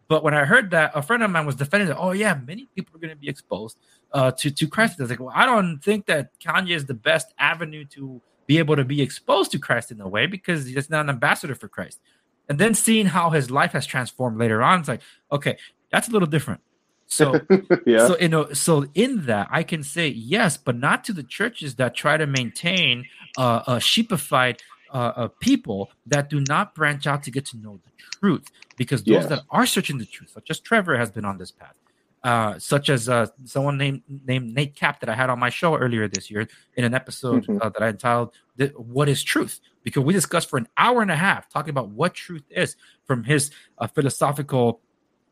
But 0.08 0.22
when 0.22 0.34
I 0.34 0.44
heard 0.44 0.70
that, 0.70 0.92
a 0.94 1.02
friend 1.02 1.22
of 1.22 1.30
mine 1.30 1.46
was 1.46 1.56
defending 1.56 1.88
it. 1.88 1.96
Oh 1.98 2.12
yeah, 2.12 2.38
many 2.46 2.68
people 2.74 2.96
are 2.96 3.00
going 3.00 3.10
to 3.10 3.16
be 3.16 3.28
exposed 3.28 3.78
uh, 4.12 4.30
to 4.32 4.50
to 4.50 4.68
Christ. 4.68 4.96
I 4.98 5.02
was 5.02 5.10
like, 5.10 5.20
well, 5.20 5.32
I 5.34 5.46
don't 5.46 5.78
think 5.80 6.06
that 6.06 6.38
Kanye 6.38 6.76
is 6.76 6.86
the 6.86 6.94
best 6.94 7.32
avenue 7.38 7.84
to 7.86 8.20
be 8.46 8.58
able 8.58 8.76
to 8.76 8.84
be 8.84 9.02
exposed 9.02 9.50
to 9.52 9.58
Christ 9.58 9.90
in 9.90 10.00
a 10.00 10.08
way 10.08 10.26
because 10.26 10.66
he's 10.66 10.90
not 10.90 11.00
an 11.00 11.10
ambassador 11.10 11.54
for 11.54 11.68
Christ. 11.68 12.00
And 12.48 12.58
then 12.58 12.74
seeing 12.74 13.06
how 13.06 13.30
his 13.30 13.50
life 13.50 13.72
has 13.72 13.86
transformed 13.86 14.38
later 14.38 14.62
on, 14.62 14.80
it's 14.80 14.88
like, 14.88 15.02
okay, 15.32 15.58
that's 15.90 16.08
a 16.08 16.12
little 16.12 16.28
different. 16.28 16.60
So, 17.06 17.40
yeah. 17.86 18.08
so 18.08 18.18
you 18.18 18.28
know, 18.28 18.52
so 18.52 18.86
in 18.94 19.26
that 19.26 19.48
I 19.50 19.62
can 19.62 19.82
say 19.82 20.08
yes, 20.08 20.56
but 20.56 20.76
not 20.76 21.04
to 21.04 21.12
the 21.12 21.22
churches 21.22 21.76
that 21.76 21.94
try 21.94 22.16
to 22.16 22.26
maintain 22.26 23.06
uh, 23.36 23.62
a 23.66 23.80
sheepified 23.80 24.60
uh, 24.92 25.12
uh, 25.16 25.28
people 25.40 25.90
that 26.06 26.30
do 26.30 26.42
not 26.48 26.74
branch 26.74 27.06
out 27.06 27.22
to 27.24 27.30
get 27.30 27.44
to 27.46 27.56
know 27.58 27.78
the 27.84 28.18
truth 28.20 28.50
because 28.76 29.02
those 29.02 29.14
yes. 29.14 29.26
that 29.26 29.42
are 29.50 29.66
searching 29.66 29.98
the 29.98 30.06
truth, 30.06 30.30
such 30.30 30.50
as 30.50 30.60
Trevor 30.60 30.96
has 30.96 31.10
been 31.10 31.24
on 31.24 31.38
this 31.38 31.50
path, 31.50 31.74
uh, 32.22 32.58
such 32.58 32.88
as 32.88 33.08
uh, 33.08 33.26
someone 33.44 33.78
named 33.78 34.02
named 34.26 34.54
Nate 34.54 34.74
Cap 34.74 35.00
that 35.00 35.08
I 35.08 35.14
had 35.14 35.30
on 35.30 35.38
my 35.38 35.50
show 35.50 35.76
earlier 35.76 36.08
this 36.08 36.30
year 36.30 36.48
in 36.76 36.84
an 36.84 36.94
episode 36.94 37.44
mm-hmm. 37.44 37.58
uh, 37.60 37.68
that 37.70 37.82
I 37.82 37.88
entitled 37.88 38.34
"What 38.74 39.08
Is 39.08 39.22
Truth," 39.22 39.60
because 39.82 40.02
we 40.02 40.12
discussed 40.12 40.50
for 40.50 40.56
an 40.56 40.68
hour 40.76 41.02
and 41.02 41.10
a 41.10 41.16
half 41.16 41.48
talking 41.48 41.70
about 41.70 41.90
what 41.90 42.14
truth 42.14 42.44
is 42.50 42.76
from 43.04 43.24
his 43.24 43.50
uh, 43.78 43.86
philosophical 43.86 44.80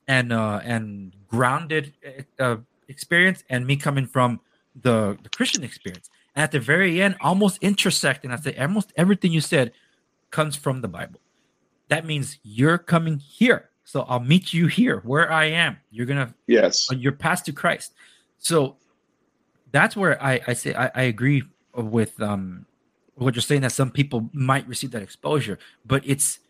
and 0.07 0.33
uh, 0.33 0.61
and 0.65 1.13
grounded 1.29 1.95
uh, 2.39 2.57
experience, 2.89 3.45
and 3.49 3.67
me 3.67 3.77
coming 3.77 4.07
from 4.07 4.41
the 4.81 5.19
the 5.23 5.29
Christian 5.29 5.65
experience. 5.65 6.11
And 6.35 6.43
at 6.43 6.51
the 6.51 6.61
very 6.61 7.01
end, 7.01 7.17
almost 7.21 7.59
intersecting, 7.63 8.33
I 8.33 8.37
say 8.37 8.57
almost 8.57 8.93
everything 8.97 9.33
you 9.33 9.41
said 9.41 9.73
comes 10.31 10.57
from 10.57 10.81
the 10.81 10.89
Bible 10.89 11.21
that 11.89 12.05
means 12.05 12.39
you're 12.43 12.79
coming 12.79 13.19
here. 13.19 13.71
So 13.85 14.03
I'll 14.09 14.21
meet 14.21 14.53
you 14.53 14.67
here 14.67 15.01
where 15.05 15.31
I 15.31 15.47
am. 15.47 15.79
You're 15.91 16.07
gonna 16.07 16.35
yes, 16.47 16.89
you're 16.91 17.13
past 17.13 17.47
to 17.47 17.53
Christ. 17.53 17.93
So 18.39 18.77
that's 19.73 19.97
where 19.97 20.23
I 20.23 20.41
I 20.47 20.55
say 20.55 20.75
I, 20.75 20.91
I 20.95 21.03
agree 21.03 21.43
with 21.75 22.21
um 22.21 22.67
what 23.15 23.35
you're 23.35 23.43
saying 23.43 23.61
that 23.61 23.73
some 23.73 23.91
people 23.91 24.31
might 24.33 24.67
receive 24.67 24.91
that 24.93 25.03
exposure, 25.03 25.59
but 25.85 26.03
it's 26.07 26.41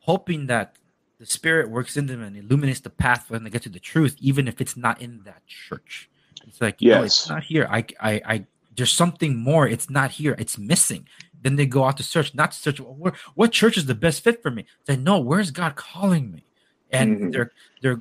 hoping 0.00 0.46
that 0.46 0.76
the 1.18 1.26
Spirit 1.26 1.70
works 1.70 1.96
in 1.96 2.06
them 2.06 2.22
and 2.22 2.36
illuminates 2.36 2.80
the 2.80 2.90
path 2.90 3.26
for 3.26 3.34
them 3.34 3.44
to 3.44 3.50
get 3.50 3.62
to 3.62 3.68
the 3.68 3.80
truth, 3.80 4.16
even 4.20 4.46
if 4.46 4.60
it's 4.60 4.76
not 4.76 5.00
in 5.00 5.22
that 5.24 5.44
church. 5.46 6.08
It's 6.46 6.60
like, 6.60 6.76
yes. 6.78 7.04
it's 7.04 7.28
not 7.28 7.42
here. 7.42 7.66
I, 7.70 7.84
I, 8.00 8.22
I, 8.24 8.46
there's 8.76 8.92
something 8.92 9.36
more. 9.36 9.66
It's 9.66 9.90
not 9.90 10.12
here. 10.12 10.36
It's 10.38 10.56
missing. 10.56 11.06
Then 11.42 11.56
they 11.56 11.66
go 11.66 11.84
out 11.84 11.96
to 11.98 12.02
search, 12.02 12.34
not 12.34 12.52
to 12.52 12.58
search 12.58 12.80
where, 12.80 13.12
what 13.34 13.52
church 13.52 13.76
is 13.76 13.86
the 13.86 13.94
best 13.94 14.22
fit 14.22 14.42
for 14.42 14.50
me. 14.50 14.66
They 14.86 14.96
know 14.96 15.18
where's 15.18 15.50
God 15.50 15.76
calling 15.76 16.32
me, 16.32 16.44
and 16.90 17.16
mm-hmm. 17.16 17.30
they're 17.30 17.52
they're 17.80 18.00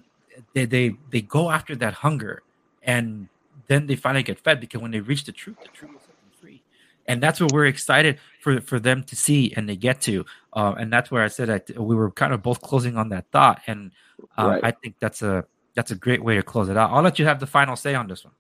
they, 0.54 0.66
they 0.66 0.96
they 1.12 1.22
go 1.22 1.52
after 1.52 1.76
that 1.76 1.94
hunger, 1.94 2.42
and 2.82 3.28
then 3.68 3.86
they 3.86 3.96
finally 3.96 4.24
get 4.24 4.40
fed 4.40 4.60
because 4.60 4.82
when 4.82 4.92
they 4.92 5.02
reach 5.02 5.26
the 5.26 5.32
truth, 5.32 5.58
the 5.62 5.70
truth 5.70 5.92
will 5.92 6.00
set 6.00 6.08
them 6.08 6.32
free, 6.42 6.64
and 7.06 7.22
that's 7.22 7.40
what 7.40 7.52
we're 7.52 7.68
excited 7.68 8.18
for 8.40 8.60
for 8.62 8.80
them 8.80 9.04
to 9.04 9.16
see 9.16 9.54
and 9.56 9.70
they 9.70 9.76
get 9.76 10.02
to, 10.02 10.26
uh, 10.58 10.74
and 10.80 10.92
that's 10.92 11.12
where 11.12 11.24
I 11.24 11.28
said 11.28 11.50
that 11.50 11.80
we 11.80 11.96
were 11.96 12.10
kind 12.10 12.34
of 12.34 12.42
both 12.42 12.62
closing 12.62 12.98
on 12.98 13.10
that 13.10 13.26
thought, 13.32 13.62
and 13.68 13.92
uh, 14.40 14.48
right. 14.48 14.64
I 14.64 14.72
think 14.72 14.96
that's 15.00 15.22
a 15.22 15.46
that's 15.76 15.92
a 15.92 15.96
great 15.96 16.24
way 16.24 16.34
to 16.34 16.42
close 16.42 16.68
it 16.68 16.76
out. 16.76 16.90
I'll 16.90 17.04
let 17.04 17.20
you 17.20 17.26
have 17.26 17.40
the 17.40 17.46
final 17.46 17.76
say 17.76 17.94
on 17.94 18.08
this 18.08 18.26
one. 18.26 18.34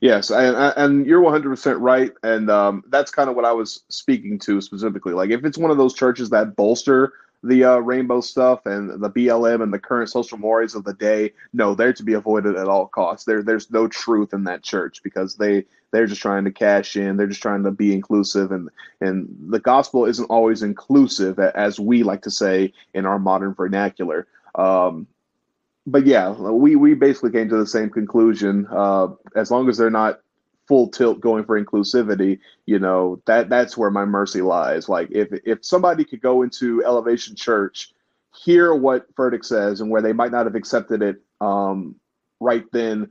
Yes, 0.00 0.30
and 0.30 0.56
and 0.76 1.06
you're 1.06 1.20
100 1.20 1.48
percent 1.48 1.78
right, 1.78 2.10
and 2.24 2.50
um, 2.50 2.82
that's 2.88 3.12
kind 3.12 3.30
of 3.30 3.36
what 3.36 3.44
I 3.44 3.52
was 3.52 3.84
speaking 3.88 4.36
to 4.40 4.60
specifically. 4.60 5.12
Like, 5.12 5.30
if 5.30 5.44
it's 5.44 5.56
one 5.56 5.70
of 5.70 5.76
those 5.76 5.94
churches 5.94 6.28
that 6.30 6.56
bolster 6.56 7.12
the 7.42 7.64
uh, 7.64 7.76
rainbow 7.78 8.20
stuff 8.20 8.66
and 8.66 9.00
the 9.02 9.10
BLM 9.10 9.62
and 9.62 9.72
the 9.72 9.78
current 9.78 10.10
social 10.10 10.38
mores 10.38 10.74
of 10.74 10.84
the 10.84 10.94
day, 10.94 11.32
no, 11.52 11.74
they're 11.74 11.92
to 11.92 12.02
be 12.02 12.14
avoided 12.14 12.56
at 12.56 12.68
all 12.68 12.86
costs. 12.86 13.24
There, 13.24 13.42
there's 13.42 13.70
no 13.70 13.86
truth 13.86 14.32
in 14.32 14.44
that 14.44 14.62
church 14.62 15.02
because 15.02 15.36
they 15.36 15.64
they're 15.90 16.06
just 16.06 16.20
trying 16.20 16.44
to 16.44 16.50
cash 16.50 16.96
in. 16.96 17.16
They're 17.16 17.28
just 17.28 17.42
trying 17.42 17.62
to 17.62 17.70
be 17.70 17.94
inclusive, 17.94 18.52
and 18.52 18.68
and 19.00 19.28
the 19.48 19.60
gospel 19.60 20.04
isn't 20.04 20.26
always 20.26 20.62
inclusive, 20.62 21.38
as 21.38 21.78
we 21.78 22.02
like 22.02 22.22
to 22.22 22.30
say 22.30 22.72
in 22.92 23.06
our 23.06 23.18
modern 23.18 23.54
vernacular. 23.54 24.26
Um, 24.54 25.06
but 25.86 26.06
yeah, 26.06 26.30
we 26.30 26.76
we 26.76 26.94
basically 26.94 27.30
came 27.30 27.48
to 27.48 27.56
the 27.56 27.66
same 27.66 27.88
conclusion. 27.88 28.66
Uh, 28.70 29.08
as 29.36 29.50
long 29.50 29.68
as 29.68 29.78
they're 29.78 29.90
not 29.90 30.20
full 30.68 30.88
tilt 30.88 31.20
going 31.20 31.44
for 31.44 31.62
inclusivity, 31.62 32.38
you 32.66 32.78
know 32.78 33.20
that 33.26 33.48
that's 33.48 33.76
where 33.76 33.90
my 33.90 34.04
mercy 34.04 34.42
lies. 34.42 34.88
Like 34.88 35.08
if 35.10 35.28
if 35.44 35.64
somebody 35.64 36.04
could 36.04 36.20
go 36.20 36.42
into 36.42 36.84
Elevation 36.84 37.34
Church, 37.34 37.92
hear 38.44 38.74
what 38.74 39.12
Furtick 39.14 39.44
says, 39.44 39.80
and 39.80 39.90
where 39.90 40.02
they 40.02 40.12
might 40.12 40.30
not 40.30 40.46
have 40.46 40.54
accepted 40.54 41.02
it 41.02 41.22
um, 41.40 41.96
right 42.38 42.64
then, 42.72 43.10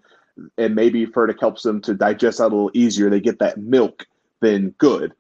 and 0.58 0.76
maybe 0.76 1.06
Furtick 1.06 1.40
helps 1.40 1.64
them 1.64 1.82
to 1.82 1.94
digest 1.94 2.38
that 2.38 2.46
a 2.46 2.56
little 2.56 2.72
easier. 2.74 3.10
They 3.10 3.20
get 3.20 3.40
that 3.40 3.58
milk, 3.58 4.06
then 4.40 4.76
good. 4.78 5.14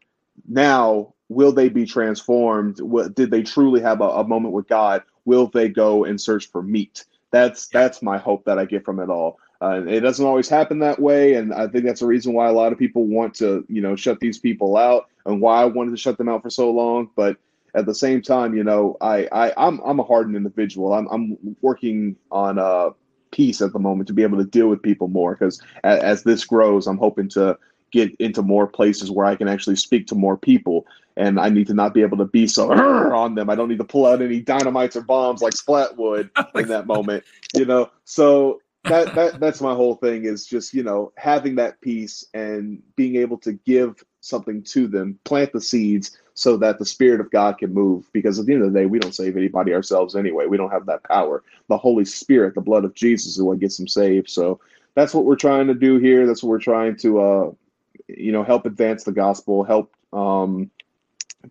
Now 0.47 1.14
will 1.30 1.51
they 1.51 1.69
be 1.69 1.85
transformed? 1.85 2.80
What, 2.80 3.15
did 3.15 3.31
they 3.31 3.43
truly 3.43 3.81
have 3.81 4.01
a, 4.01 4.05
a 4.05 4.27
moment 4.27 4.53
with 4.53 4.68
God? 4.68 5.03
Will 5.26 5.47
they 5.47 5.69
go 5.69 6.05
and 6.05 6.19
search 6.19 6.49
for 6.49 6.61
meat? 6.61 7.05
That's 7.31 7.68
that's 7.68 8.01
my 8.01 8.18
hope 8.18 8.45
that 8.45 8.57
I 8.57 8.65
get 8.65 8.85
from 8.85 8.99
it 8.99 9.09
all. 9.09 9.39
Uh, 9.61 9.81
it 9.88 10.01
doesn't 10.01 10.25
always 10.25 10.47
happen 10.47 10.79
that 10.79 10.99
way, 10.99 11.34
and 11.34 11.53
I 11.53 11.67
think 11.67 11.85
that's 11.85 12.01
the 12.01 12.05
reason 12.05 12.34
why 12.34 12.47
a 12.47 12.53
lot 12.53 12.71
of 12.71 12.77
people 12.77 13.05
want 13.05 13.34
to, 13.35 13.65
you 13.67 13.81
know, 13.81 13.95
shut 13.95 14.19
these 14.19 14.38
people 14.38 14.77
out, 14.77 15.07
and 15.25 15.41
why 15.41 15.61
I 15.61 15.65
wanted 15.65 15.91
to 15.91 15.97
shut 15.97 16.17
them 16.17 16.29
out 16.29 16.43
for 16.43 16.49
so 16.49 16.69
long. 16.69 17.09
But 17.15 17.38
at 17.73 17.85
the 17.85 17.95
same 17.95 18.21
time, 18.21 18.55
you 18.55 18.63
know, 18.63 18.97
I, 19.01 19.27
I 19.31 19.53
I'm 19.57 19.79
I'm 19.85 19.99
a 19.99 20.03
hardened 20.03 20.35
individual. 20.35 20.93
I'm 20.93 21.07
I'm 21.07 21.38
working 21.61 22.15
on 22.31 22.59
uh 22.59 22.91
peace 23.31 23.61
at 23.61 23.73
the 23.73 23.79
moment 23.79 24.07
to 24.07 24.13
be 24.13 24.23
able 24.23 24.38
to 24.38 24.45
deal 24.45 24.67
with 24.67 24.81
people 24.81 25.07
more 25.07 25.35
because 25.35 25.61
as, 25.84 25.99
as 25.99 26.23
this 26.23 26.45
grows, 26.45 26.88
I'm 26.88 26.97
hoping 26.97 27.29
to 27.29 27.57
get 27.91 28.13
into 28.19 28.41
more 28.41 28.67
places 28.67 29.11
where 29.11 29.25
I 29.25 29.35
can 29.35 29.47
actually 29.47 29.75
speak 29.75 30.07
to 30.07 30.15
more 30.15 30.38
people. 30.38 30.85
And 31.15 31.39
I 31.39 31.49
need 31.49 31.67
to 31.67 31.73
not 31.73 31.93
be 31.93 32.01
able 32.01 32.17
to 32.17 32.25
be 32.25 32.47
so 32.47 32.71
on 33.13 33.35
them. 33.35 33.49
I 33.49 33.55
don't 33.55 33.69
need 33.69 33.79
to 33.79 33.84
pull 33.84 34.05
out 34.05 34.21
any 34.21 34.39
dynamites 34.39 34.95
or 34.95 35.01
bombs 35.01 35.41
like 35.41 35.55
Splat 35.55 35.97
would 35.97 36.29
in 36.55 36.67
that 36.67 36.85
moment, 36.85 37.23
you 37.55 37.65
know. 37.65 37.89
So 38.05 38.61
that 38.88 39.14
that 39.15 39.39
that's 39.39 39.61
my 39.61 39.73
whole 39.73 39.95
thing 39.95 40.26
is 40.26 40.45
just 40.45 40.73
you 40.73 40.84
know 40.84 41.11
having 41.18 41.55
that 41.55 41.80
peace 41.81 42.26
and 42.34 42.81
being 42.95 43.15
able 43.18 43.38
to 43.39 43.53
give 43.53 44.03
something 44.27 44.61
to 44.61 44.88
them, 44.88 45.19
plant 45.23 45.53
the 45.53 45.61
seeds 45.61 46.18
so 46.34 46.57
that 46.57 46.77
the 46.77 46.85
spirit 46.85 47.19
of 47.19 47.31
God 47.31 47.57
can 47.57 47.73
move. 47.73 48.09
Because 48.14 48.38
at 48.38 48.45
the 48.45 48.53
end 48.53 48.64
of 48.64 48.73
the 48.73 48.80
day, 48.80 48.85
we 48.85 48.99
don't 48.99 49.15
save 49.15 49.38
anybody 49.38 49.73
ourselves 49.73 50.15
anyway. 50.15 50.45
We 50.45 50.57
don't 50.57 50.72
have 50.72 50.85
that 50.85 51.03
power. 51.03 51.43
The 51.69 51.77
Holy 51.77 52.05
Spirit, 52.05 52.53
the 52.53 52.61
blood 52.61 52.85
of 52.85 52.93
Jesus, 52.93 53.38
is 53.38 53.41
what 53.41 53.59
gets 53.59 53.77
them 53.77 53.88
saved. 53.88 54.30
So 54.30 54.59
that's 54.93 55.14
what 55.14 55.26
we're 55.26 55.35
trying 55.35 55.68
to 55.68 55.73
do 55.73 55.97
here. 55.97 56.27
That's 56.27 56.43
what 56.43 56.49
we're 56.49 56.59
trying 56.59 56.97
to, 56.97 57.22
uh, 57.22 57.51
you 58.07 58.31
know, 58.31 58.43
help 58.43 58.65
advance 58.65 59.03
the 59.03 59.11
gospel, 59.11 59.64
help 59.64 59.93
um, 60.14 60.69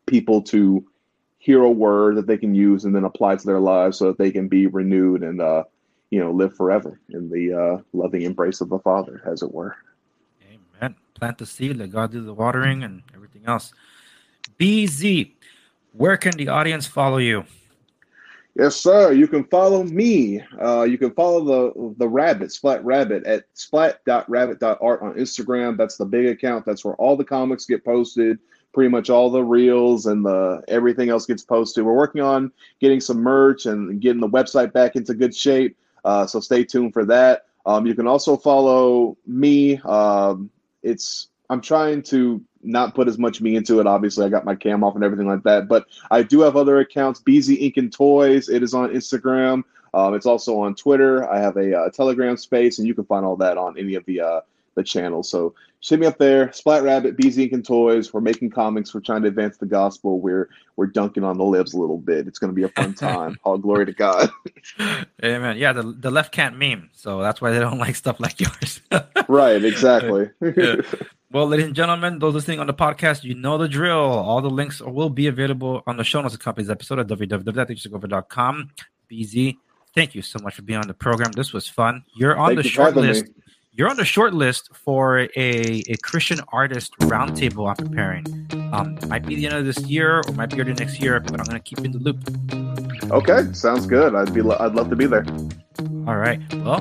people 0.06 0.42
to 0.42 0.86
hear 1.38 1.62
a 1.62 1.70
word 1.70 2.16
that 2.16 2.26
they 2.26 2.36
can 2.36 2.54
use 2.54 2.84
and 2.84 2.94
then 2.94 3.04
apply 3.04 3.36
to 3.36 3.46
their 3.46 3.60
lives 3.60 3.98
so 3.98 4.06
that 4.06 4.18
they 4.18 4.30
can 4.30 4.48
be 4.48 4.66
renewed 4.66 5.22
and, 5.22 5.40
uh, 5.40 5.64
you 6.10 6.20
know, 6.20 6.30
live 6.30 6.56
forever 6.56 7.00
in 7.10 7.28
the 7.28 7.52
uh, 7.52 7.82
loving 7.92 8.22
embrace 8.22 8.60
of 8.60 8.68
the 8.68 8.78
Father, 8.78 9.22
as 9.26 9.42
it 9.42 9.52
were. 9.52 9.76
Amen. 10.42 10.94
Plant 11.14 11.38
the 11.38 11.46
seed, 11.46 11.76
let 11.76 11.90
God 11.90 12.12
do 12.12 12.22
the 12.22 12.34
watering 12.34 12.84
and 12.84 13.02
everything 13.14 13.42
else. 13.46 13.72
BeeZ, 14.58 15.32
where 15.92 16.16
can 16.16 16.36
the 16.36 16.48
audience 16.48 16.86
follow 16.86 17.18
you? 17.18 17.44
Yes, 18.58 18.74
sir. 18.74 19.12
You 19.12 19.28
can 19.28 19.44
follow 19.44 19.82
me. 19.82 20.42
Uh, 20.62 20.84
you 20.84 20.96
can 20.96 21.10
follow 21.10 21.44
the 21.44 21.94
the 21.98 22.08
rabbit, 22.08 22.52
Splat 22.52 22.82
Rabbit, 22.82 23.24
at 23.24 23.44
splat.rabbit.art 23.52 25.02
on 25.02 25.14
Instagram. 25.14 25.76
That's 25.76 25.98
the 25.98 26.06
big 26.06 26.26
account. 26.26 26.64
That's 26.64 26.82
where 26.82 26.94
all 26.94 27.16
the 27.16 27.24
comics 27.24 27.66
get 27.66 27.84
posted. 27.84 28.38
Pretty 28.72 28.88
much 28.88 29.10
all 29.10 29.30
the 29.30 29.44
reels 29.44 30.06
and 30.06 30.24
the 30.24 30.62
everything 30.68 31.10
else 31.10 31.26
gets 31.26 31.42
posted. 31.42 31.84
We're 31.84 31.92
working 31.92 32.22
on 32.22 32.50
getting 32.80 33.00
some 33.00 33.18
merch 33.18 33.66
and 33.66 34.00
getting 34.00 34.20
the 34.22 34.28
website 34.28 34.72
back 34.72 34.96
into 34.96 35.12
good 35.12 35.36
shape. 35.36 35.76
Uh, 36.06 36.24
so 36.24 36.38
stay 36.38 36.64
tuned 36.64 36.92
for 36.92 37.04
that. 37.04 37.46
Um, 37.66 37.84
you 37.84 37.94
can 37.94 38.06
also 38.06 38.36
follow 38.36 39.18
me. 39.26 39.78
Um, 39.78 40.50
it's 40.84 41.28
I'm 41.50 41.60
trying 41.60 42.02
to 42.04 42.40
not 42.62 42.94
put 42.94 43.08
as 43.08 43.18
much 43.18 43.40
me 43.40 43.56
into 43.56 43.80
it. 43.80 43.88
Obviously, 43.88 44.24
I 44.24 44.28
got 44.28 44.44
my 44.44 44.54
cam 44.54 44.84
off 44.84 44.94
and 44.94 45.02
everything 45.02 45.26
like 45.26 45.42
that. 45.42 45.66
But 45.66 45.86
I 46.12 46.22
do 46.22 46.40
have 46.42 46.56
other 46.56 46.78
accounts. 46.78 47.20
BeeZ 47.20 47.60
Ink 47.60 47.76
and 47.76 47.92
Toys. 47.92 48.48
It 48.48 48.62
is 48.62 48.72
on 48.72 48.90
Instagram. 48.90 49.64
Um, 49.94 50.14
it's 50.14 50.26
also 50.26 50.60
on 50.60 50.76
Twitter. 50.76 51.28
I 51.28 51.40
have 51.40 51.56
a, 51.56 51.76
uh, 51.76 51.90
Telegram 51.90 52.36
space, 52.36 52.78
and 52.78 52.86
you 52.86 52.94
can 52.94 53.04
find 53.04 53.26
all 53.26 53.36
that 53.38 53.58
on 53.58 53.76
any 53.76 53.96
of 53.96 54.04
the 54.04 54.20
uh, 54.20 54.40
the 54.76 54.84
channels. 54.84 55.28
So 55.28 55.54
hit 55.80 56.00
me 56.00 56.06
up 56.06 56.18
there. 56.18 56.52
Splat 56.52 56.82
Rabbit, 56.82 57.16
BeeZ 57.16 57.38
Ink 57.38 57.52
and 57.52 57.64
Toys. 57.64 58.12
We're 58.12 58.20
making 58.20 58.50
comics. 58.50 58.92
We're 58.94 59.00
trying 59.00 59.22
to 59.22 59.28
advance 59.28 59.56
the 59.58 59.66
gospel. 59.66 60.20
We're 60.20 60.48
we're 60.76 60.86
dunking 60.86 61.24
on 61.24 61.38
the 61.38 61.44
libs 61.44 61.74
a 61.74 61.78
little 61.78 61.98
bit. 61.98 62.26
It's 62.26 62.38
going 62.38 62.50
to 62.50 62.54
be 62.54 62.64
a 62.64 62.68
fun 62.68 62.94
time. 63.08 63.38
All 63.44 63.58
glory 63.58 63.86
to 63.86 63.92
God. 63.92 64.30
Amen. 65.24 65.56
Yeah, 65.56 65.72
the 65.72 65.82
the 65.82 66.10
left 66.10 66.32
can't 66.32 66.56
meme, 66.58 66.90
so 66.92 67.20
that's 67.22 67.40
why 67.40 67.50
they 67.50 67.58
don't 67.60 67.78
like 67.86 67.96
stuff 67.96 68.20
like 68.20 68.40
yours. 68.40 68.80
right. 69.28 69.62
Exactly. 69.64 70.30
yeah. 70.40 70.76
Well, 71.32 71.48
ladies 71.48 71.66
and 71.66 71.74
gentlemen, 71.74 72.18
those 72.20 72.34
listening 72.34 72.60
on 72.60 72.66
the 72.68 72.74
podcast, 72.74 73.24
you 73.24 73.34
know 73.34 73.58
the 73.58 73.68
drill. 73.68 73.98
All 73.98 74.40
the 74.40 74.48
links 74.48 74.80
will 74.80 75.10
be 75.10 75.26
available 75.26 75.82
on 75.86 75.96
the 75.96 76.04
show 76.04 76.22
notes 76.22 76.34
of 76.34 76.40
company's 76.40 76.70
episode 76.70 77.00
at 77.00 77.08
www.theandressegovia.com. 77.08 78.70
BeeZ, 79.10 79.56
thank 79.94 80.14
you 80.14 80.22
so 80.22 80.38
much 80.42 80.54
for 80.54 80.62
being 80.62 80.78
on 80.78 80.86
the 80.86 80.94
program. 80.94 81.32
This 81.32 81.52
was 81.52 81.68
fun. 81.68 82.04
You're 82.16 82.36
on 82.36 82.50
Thank 82.50 82.58
the 82.58 82.64
you 82.64 82.70
short 82.70 82.96
list. 82.96 83.26
me. 83.26 83.32
You're 83.76 83.90
on 83.90 83.98
the 83.98 84.06
short 84.06 84.32
list 84.32 84.70
for 84.72 85.18
a, 85.18 85.28
a 85.36 85.96
Christian 86.02 86.40
artist 86.48 86.96
roundtable 87.00 87.68
I'm 87.68 87.76
preparing. 87.76 88.24
Um, 88.72 88.98
might 89.06 89.26
be 89.26 89.34
the 89.34 89.44
end 89.44 89.54
of 89.54 89.66
this 89.66 89.80
year 89.80 90.22
or 90.26 90.32
might 90.32 90.48
be 90.48 90.58
early 90.62 90.72
next 90.72 90.98
year, 90.98 91.20
but 91.20 91.38
I'm 91.38 91.44
going 91.44 91.60
to 91.60 91.60
keep 91.60 91.80
you 91.80 91.84
in 91.84 91.92
the 91.92 91.98
loop. 91.98 93.12
Okay, 93.12 93.52
sounds 93.52 93.84
good. 93.84 94.14
I'd 94.14 94.32
be 94.32 94.40
I'd 94.40 94.72
love 94.72 94.88
to 94.88 94.96
be 94.96 95.04
there. 95.04 95.26
All 96.06 96.16
right. 96.16 96.40
Well, 96.54 96.80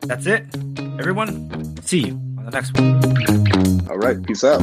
that's 0.00 0.26
it. 0.26 0.44
Everyone, 0.98 1.76
see 1.84 2.00
you 2.08 2.14
on 2.36 2.46
the 2.46 2.50
next 2.50 2.76
one. 2.76 3.88
All 3.88 3.98
right, 3.98 4.20
peace 4.26 4.42
out. 4.42 4.60